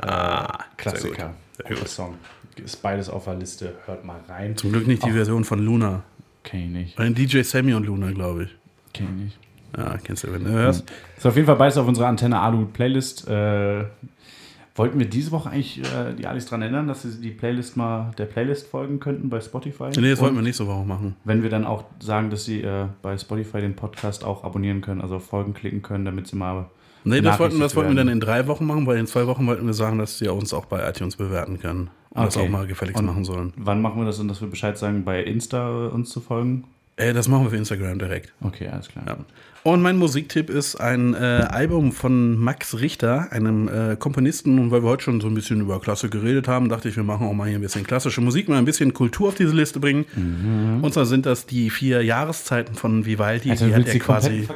Ah, 0.01 0.59
Klassiker. 0.77 1.33
Sehr 1.57 1.65
gut. 1.65 1.67
Sehr 1.67 1.77
gut. 1.77 1.87
Song. 1.89 2.15
Ist 2.63 2.81
beides 2.81 3.09
auf 3.09 3.25
der 3.25 3.35
Liste. 3.35 3.73
Hört 3.85 4.05
mal 4.05 4.19
rein. 4.29 4.55
Zum 4.55 4.71
Glück 4.71 4.87
nicht 4.87 5.03
die 5.05 5.11
Version 5.11 5.43
von 5.43 5.59
Luna. 5.59 6.03
Kenn 6.45 6.61
ich 6.61 6.69
nicht. 6.69 6.95
Bei 6.95 7.03
den 7.03 7.15
DJ 7.15 7.41
Sammy 7.41 7.73
und 7.73 7.85
Luna, 7.85 8.11
glaube 8.11 8.43
ich. 8.43 8.49
Kenn 8.93 9.07
ich 9.07 9.23
nicht. 9.25 9.39
Ja, 9.75 9.97
kennst 9.97 10.23
du, 10.23 10.31
wenn 10.31 10.45
du 10.45 10.51
hörst. 10.51 10.89
Ist 11.17 11.25
auf 11.25 11.35
jeden 11.35 11.47
Fall 11.47 11.57
beides 11.57 11.77
auf 11.77 11.87
unserer 11.87 12.07
Antenne 12.07 12.39
Alu 12.39 12.65
Playlist. 12.67 13.27
Äh, 13.27 13.83
wollten 14.75 14.99
wir 14.99 15.09
diese 15.09 15.31
Woche 15.31 15.49
eigentlich 15.49 15.79
äh, 15.79 16.13
die 16.17 16.27
Alis 16.27 16.45
dran 16.45 16.61
erinnern, 16.61 16.87
dass 16.87 17.01
sie 17.01 17.19
die 17.19 17.31
Playlist 17.31 17.75
mal 17.75 18.11
der 18.17 18.25
Playlist 18.25 18.67
folgen 18.67 18.99
könnten 18.99 19.29
bei 19.29 19.41
Spotify? 19.41 19.89
Nee, 19.97 20.11
das 20.11 20.21
wollten 20.21 20.35
wir 20.35 20.43
nächste 20.43 20.67
Woche 20.67 20.85
machen. 20.85 21.15
Wenn 21.25 21.43
wir 21.43 21.49
dann 21.49 21.65
auch 21.65 21.85
sagen, 21.99 22.29
dass 22.29 22.45
sie 22.45 22.61
äh, 22.61 22.85
bei 23.01 23.17
Spotify 23.17 23.59
den 23.59 23.75
Podcast 23.75 24.23
auch 24.23 24.43
abonnieren 24.43 24.81
können, 24.81 25.01
also 25.01 25.15
auf 25.15 25.25
Folgen 25.25 25.53
klicken 25.53 25.81
können, 25.81 26.05
damit 26.05 26.27
sie 26.27 26.37
mal. 26.37 26.69
Nee, 27.03 27.21
das 27.21 27.37
wollten, 27.39 27.59
das 27.59 27.75
wollten 27.75 27.91
wir 27.91 27.97
dann 27.97 28.07
in 28.07 28.19
drei 28.19 28.47
Wochen 28.47 28.65
machen, 28.65 28.85
weil 28.87 28.97
in 28.97 29.07
zwei 29.07 29.27
Wochen 29.27 29.45
wollten 29.45 29.65
wir 29.65 29.73
sagen, 29.73 29.97
dass 29.97 30.19
sie 30.19 30.27
uns 30.27 30.53
auch 30.53 30.65
bei 30.65 30.87
iTunes 30.89 31.17
bewerten 31.17 31.59
können. 31.59 31.89
Und 32.15 32.25
das 32.25 32.37
Okay. 32.37 32.45
auch 32.45 32.49
mal 32.49 32.65
gefälligst 32.67 32.99
Und- 32.99 33.05
machen 33.07 33.25
sollen. 33.25 33.53
Wann 33.57 33.81
machen 33.81 33.99
wir 34.01 34.05
das 34.05 34.19
und 34.19 34.27
dass 34.29 34.41
wir 34.41 34.47
Bescheid 34.49 34.77
sagen, 34.77 35.03
bei 35.03 35.21
Insta 35.23 35.87
uns 35.87 36.09
zu 36.09 36.21
folgen? 36.21 36.63
Äh, 36.95 37.13
das 37.13 37.27
machen 37.27 37.43
wir 37.43 37.49
für 37.51 37.57
Instagram 37.57 37.99
direkt. 37.99 38.33
Okay, 38.41 38.67
alles 38.69 38.87
klar. 38.87 39.03
Ja. 39.07 39.17
Und 39.65 39.81
mein 39.81 39.97
Musiktipp 39.97 40.51
ist 40.51 40.75
ein 40.75 41.15
äh, 41.15 41.17
Album 41.17 41.91
von 41.91 42.37
Max 42.37 42.77
Richter, 42.79 43.31
einem 43.31 43.67
äh, 43.67 43.95
Komponisten. 43.95 44.59
Und 44.59 44.69
weil 44.69 44.83
wir 44.83 44.89
heute 44.91 45.05
schon 45.05 45.19
so 45.19 45.27
ein 45.27 45.33
bisschen 45.33 45.59
über 45.59 45.81
Klasse 45.81 46.07
geredet 46.07 46.47
haben, 46.47 46.69
dachte 46.69 46.87
ich, 46.87 46.95
wir 46.97 47.03
machen 47.03 47.25
auch 47.25 47.33
mal 47.33 47.47
hier 47.47 47.57
ein 47.57 47.61
bisschen 47.61 47.83
klassische 47.83 48.21
Musik, 48.21 48.47
mal 48.47 48.59
ein 48.59 48.65
bisschen 48.65 48.93
Kultur 48.93 49.29
auf 49.29 49.33
diese 49.33 49.55
Liste 49.55 49.79
bringen. 49.79 50.05
Und 50.83 50.93
zwar 50.93 51.07
sind 51.07 51.25
das 51.25 51.47
die 51.47 51.71
vier 51.71 52.03
Jahreszeiten 52.03 52.75
von 52.75 53.07
Vivaldi. 53.07 53.49
Also, 53.49 53.65
die 53.65 53.73
hat 53.73 53.87
er 53.87 53.97
quasi 53.97 54.47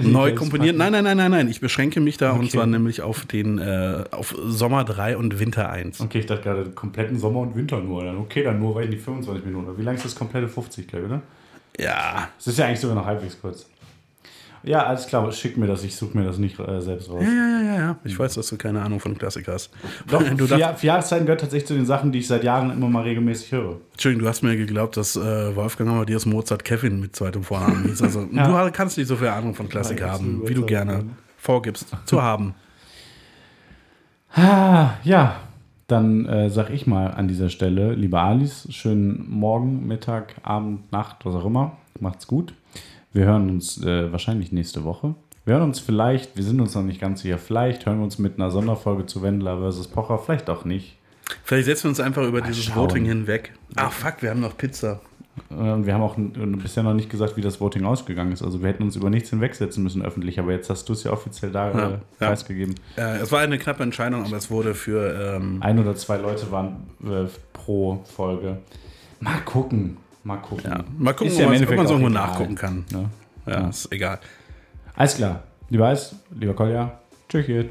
neu 0.00 0.32
komponiert. 0.36 0.76
Nein, 0.76 0.92
nein, 0.92 1.02
nein, 1.02 1.16
nein, 1.16 1.30
nein. 1.32 1.48
Ich 1.48 1.60
beschränke 1.60 1.98
mich 1.98 2.16
da 2.16 2.30
und 2.30 2.42
Okay. 2.42 2.50
zwar 2.50 2.66
nämlich 2.66 3.02
auf 3.02 3.26
den 3.26 3.58
äh, 3.58 4.04
auf 4.12 4.36
Sommer 4.46 4.84
3 4.84 5.16
und 5.16 5.40
Winter 5.40 5.70
1. 5.70 6.00
Okay, 6.02 6.20
ich 6.20 6.26
dachte 6.26 6.42
gerade 6.42 6.70
kompletten 6.70 7.18
Sommer 7.18 7.40
und 7.40 7.56
Winter 7.56 7.80
nur. 7.80 8.04
Dann 8.04 8.18
okay, 8.18 8.44
dann 8.44 8.60
nur, 8.60 8.76
weil 8.76 8.84
ich 8.84 8.90
die 8.90 8.96
25 8.98 9.44
Minuten. 9.44 9.76
Wie 9.76 9.82
lang 9.82 9.96
ist 9.96 10.04
das 10.04 10.14
komplette 10.14 10.46
50, 10.46 10.86
glaube 10.86 11.06
ich, 11.06 11.10
oder? 11.10 11.22
Ja. 11.80 12.28
Das 12.38 12.46
ist 12.46 12.58
ja 12.60 12.66
eigentlich 12.66 12.78
sogar 12.78 12.94
noch 12.94 13.06
halbwegs 13.06 13.36
kurz. 13.40 13.66
Ja, 14.62 14.84
alles 14.84 15.06
klar, 15.06 15.30
schick 15.32 15.56
mir 15.56 15.66
das, 15.66 15.82
ich 15.84 15.96
suche 15.96 16.16
mir 16.18 16.24
das 16.24 16.36
nicht 16.38 16.58
äh, 16.60 16.80
selbst 16.80 17.08
raus. 17.08 17.22
Ja, 17.24 17.30
ja, 17.32 17.62
ja, 17.62 17.76
ja. 17.80 17.96
Ich 18.04 18.18
weiß, 18.18 18.34
dass 18.34 18.48
du 18.48 18.56
keine 18.58 18.82
Ahnung 18.82 19.00
von 19.00 19.16
Klassik 19.16 19.48
hast. 19.48 19.70
Doch, 20.08 20.22
du, 20.36 20.46
vier, 20.46 20.74
vier 20.74 20.88
Jahreszeiten 20.88 21.24
gehört 21.24 21.40
tatsächlich 21.40 21.66
zu 21.66 21.74
den 21.74 21.86
Sachen, 21.86 22.12
die 22.12 22.18
ich 22.18 22.26
seit 22.26 22.44
Jahren 22.44 22.70
immer 22.70 22.88
mal 22.88 23.02
regelmäßig 23.02 23.52
höre. 23.52 23.78
Entschuldigung, 23.92 24.24
du 24.24 24.28
hast 24.28 24.42
mir 24.42 24.56
geglaubt, 24.56 24.96
dass 24.96 25.16
äh, 25.16 25.56
Wolfgang 25.56 25.90
Amadeus 25.90 26.26
Mozart 26.26 26.64
Kevin 26.64 27.00
mit 27.00 27.16
zweitem 27.16 27.42
Vornamen 27.42 27.84
hieß. 27.84 28.02
Also 28.02 28.28
Ja. 28.32 28.64
du 28.64 28.70
kannst 28.72 28.98
nicht 28.98 29.06
so 29.06 29.16
viel 29.16 29.28
Ahnung 29.28 29.54
von 29.54 29.68
Klassik 29.68 30.00
Ja, 30.00 30.10
haben, 30.10 30.42
wie 30.46 30.54
du 30.54 30.66
gerne 30.66 30.92
ja. 30.92 31.00
vorgibst 31.38 31.86
zu 32.04 32.22
haben. 32.22 32.54
Ah, 34.34 34.90
ja, 35.02 35.36
dann 35.88 36.26
äh, 36.26 36.50
sag 36.50 36.70
ich 36.70 36.86
mal 36.86 37.08
an 37.08 37.26
dieser 37.28 37.48
Stelle, 37.48 37.94
liebe 37.94 38.20
Alice, 38.20 38.68
schönen 38.70 39.28
Morgen, 39.28 39.86
Mittag, 39.88 40.34
Abend, 40.42 40.92
Nacht, 40.92 41.24
was 41.24 41.34
auch 41.34 41.44
immer. 41.46 41.78
Macht's 41.98 42.26
gut. 42.26 42.54
Wir 43.12 43.24
hören 43.26 43.50
uns 43.50 43.82
äh, 43.84 44.12
wahrscheinlich 44.12 44.52
nächste 44.52 44.84
Woche. 44.84 45.14
Wir 45.44 45.54
hören 45.54 45.64
uns 45.64 45.80
vielleicht, 45.80 46.36
wir 46.36 46.44
sind 46.44 46.60
uns 46.60 46.74
noch 46.74 46.82
nicht 46.82 47.00
ganz 47.00 47.22
sicher, 47.22 47.38
vielleicht 47.38 47.86
hören 47.86 47.98
wir 47.98 48.04
uns 48.04 48.18
mit 48.18 48.38
einer 48.38 48.50
Sonderfolge 48.50 49.06
zu 49.06 49.22
Wendler 49.22 49.58
vs. 49.70 49.88
Pocher, 49.88 50.18
vielleicht 50.18 50.48
auch 50.50 50.64
nicht. 50.64 50.96
Vielleicht 51.44 51.66
setzen 51.66 51.84
wir 51.84 51.88
uns 51.90 52.00
einfach 52.00 52.26
über 52.26 52.40
dieses 52.40 52.64
schauen. 52.64 52.76
Voting 52.76 53.04
hinweg. 53.04 53.52
Ach 53.76 53.90
fuck, 53.90 54.20
wir 54.20 54.30
haben 54.30 54.40
noch 54.40 54.56
Pizza. 54.56 55.00
Und 55.48 55.86
wir 55.86 55.94
haben 55.94 56.02
auch 56.02 56.16
bisher 56.62 56.82
noch 56.82 56.92
nicht 56.92 57.08
gesagt, 57.08 57.36
wie 57.36 57.40
das 57.40 57.60
Voting 57.60 57.84
ausgegangen 57.84 58.32
ist. 58.32 58.42
Also 58.42 58.60
wir 58.60 58.68
hätten 58.68 58.82
uns 58.82 58.96
über 58.96 59.10
nichts 59.10 59.30
hinwegsetzen 59.30 59.82
müssen 59.82 60.02
öffentlich, 60.02 60.38
aber 60.38 60.52
jetzt 60.52 60.68
hast 60.68 60.88
du 60.88 60.92
es 60.92 61.04
ja 61.04 61.12
offiziell 61.12 61.50
da 61.50 61.70
Ja, 61.70 61.78
äh, 61.78 61.90
ja. 61.92 62.00
preisgegeben. 62.18 62.74
Äh, 62.96 63.18
es 63.18 63.32
war 63.32 63.40
eine 63.40 63.58
knappe 63.58 63.82
Entscheidung, 63.82 64.24
aber 64.26 64.36
es 64.36 64.50
wurde 64.50 64.74
für 64.74 65.36
ähm, 65.36 65.58
Ein 65.60 65.78
oder 65.78 65.96
zwei 65.96 66.18
Leute 66.18 66.50
waren 66.52 66.88
äh, 67.04 67.26
pro 67.52 68.04
Folge. 68.04 68.58
Mal 69.20 69.40
gucken. 69.44 69.96
Mal 70.22 70.36
gucken. 70.36 70.70
ja, 70.70 70.84
mal 70.98 71.12
gucken, 71.12 71.28
Ist 71.28 71.34
ob 71.34 71.40
ja 71.40 71.46
im 71.46 71.52
man 71.52 71.62
es 71.62 71.90
irgendwo 71.90 71.96
egal. 71.96 72.10
nachgucken 72.10 72.54
kann. 72.54 72.84
Ne? 72.92 73.10
Ja, 73.46 73.68
ist 73.68 73.90
egal. 73.92 74.18
Alles 74.94 75.16
klar. 75.16 75.42
Lieber 75.70 75.86
Eis, 75.86 76.14
lieber 76.34 76.54
Kolja, 76.54 76.98
tschüss. 77.28 77.66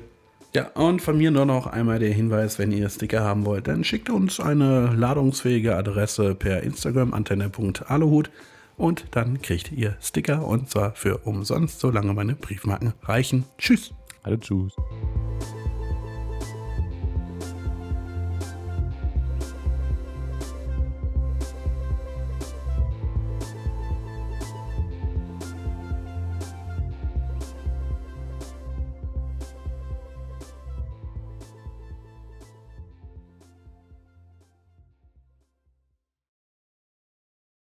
Ja, 0.55 0.67
und 0.73 1.01
von 1.01 1.17
mir 1.17 1.29
nur 1.29 1.45
noch 1.45 1.67
einmal 1.67 1.99
der 1.99 2.11
Hinweis, 2.11 2.57
wenn 2.57 2.71
ihr 2.71 2.89
Sticker 2.89 3.21
haben 3.23 3.45
wollt, 3.45 3.67
dann 3.67 3.83
schickt 3.83 4.09
uns 4.09 4.39
eine 4.39 4.87
ladungsfähige 4.95 5.75
Adresse 5.75 6.33
per 6.33 6.63
Instagram 6.63 7.13
antenne.aluhut 7.13 8.31
und 8.75 9.05
dann 9.11 9.41
kriegt 9.43 9.71
ihr 9.71 9.95
Sticker 10.01 10.47
und 10.47 10.69
zwar 10.69 10.93
für 10.95 11.19
umsonst, 11.19 11.79
solange 11.81 12.13
meine 12.13 12.33
Briefmarken 12.33 12.93
reichen. 13.03 13.45
Tschüss. 13.59 13.91
Hallo, 14.23 14.37
tschüss. 14.37 14.73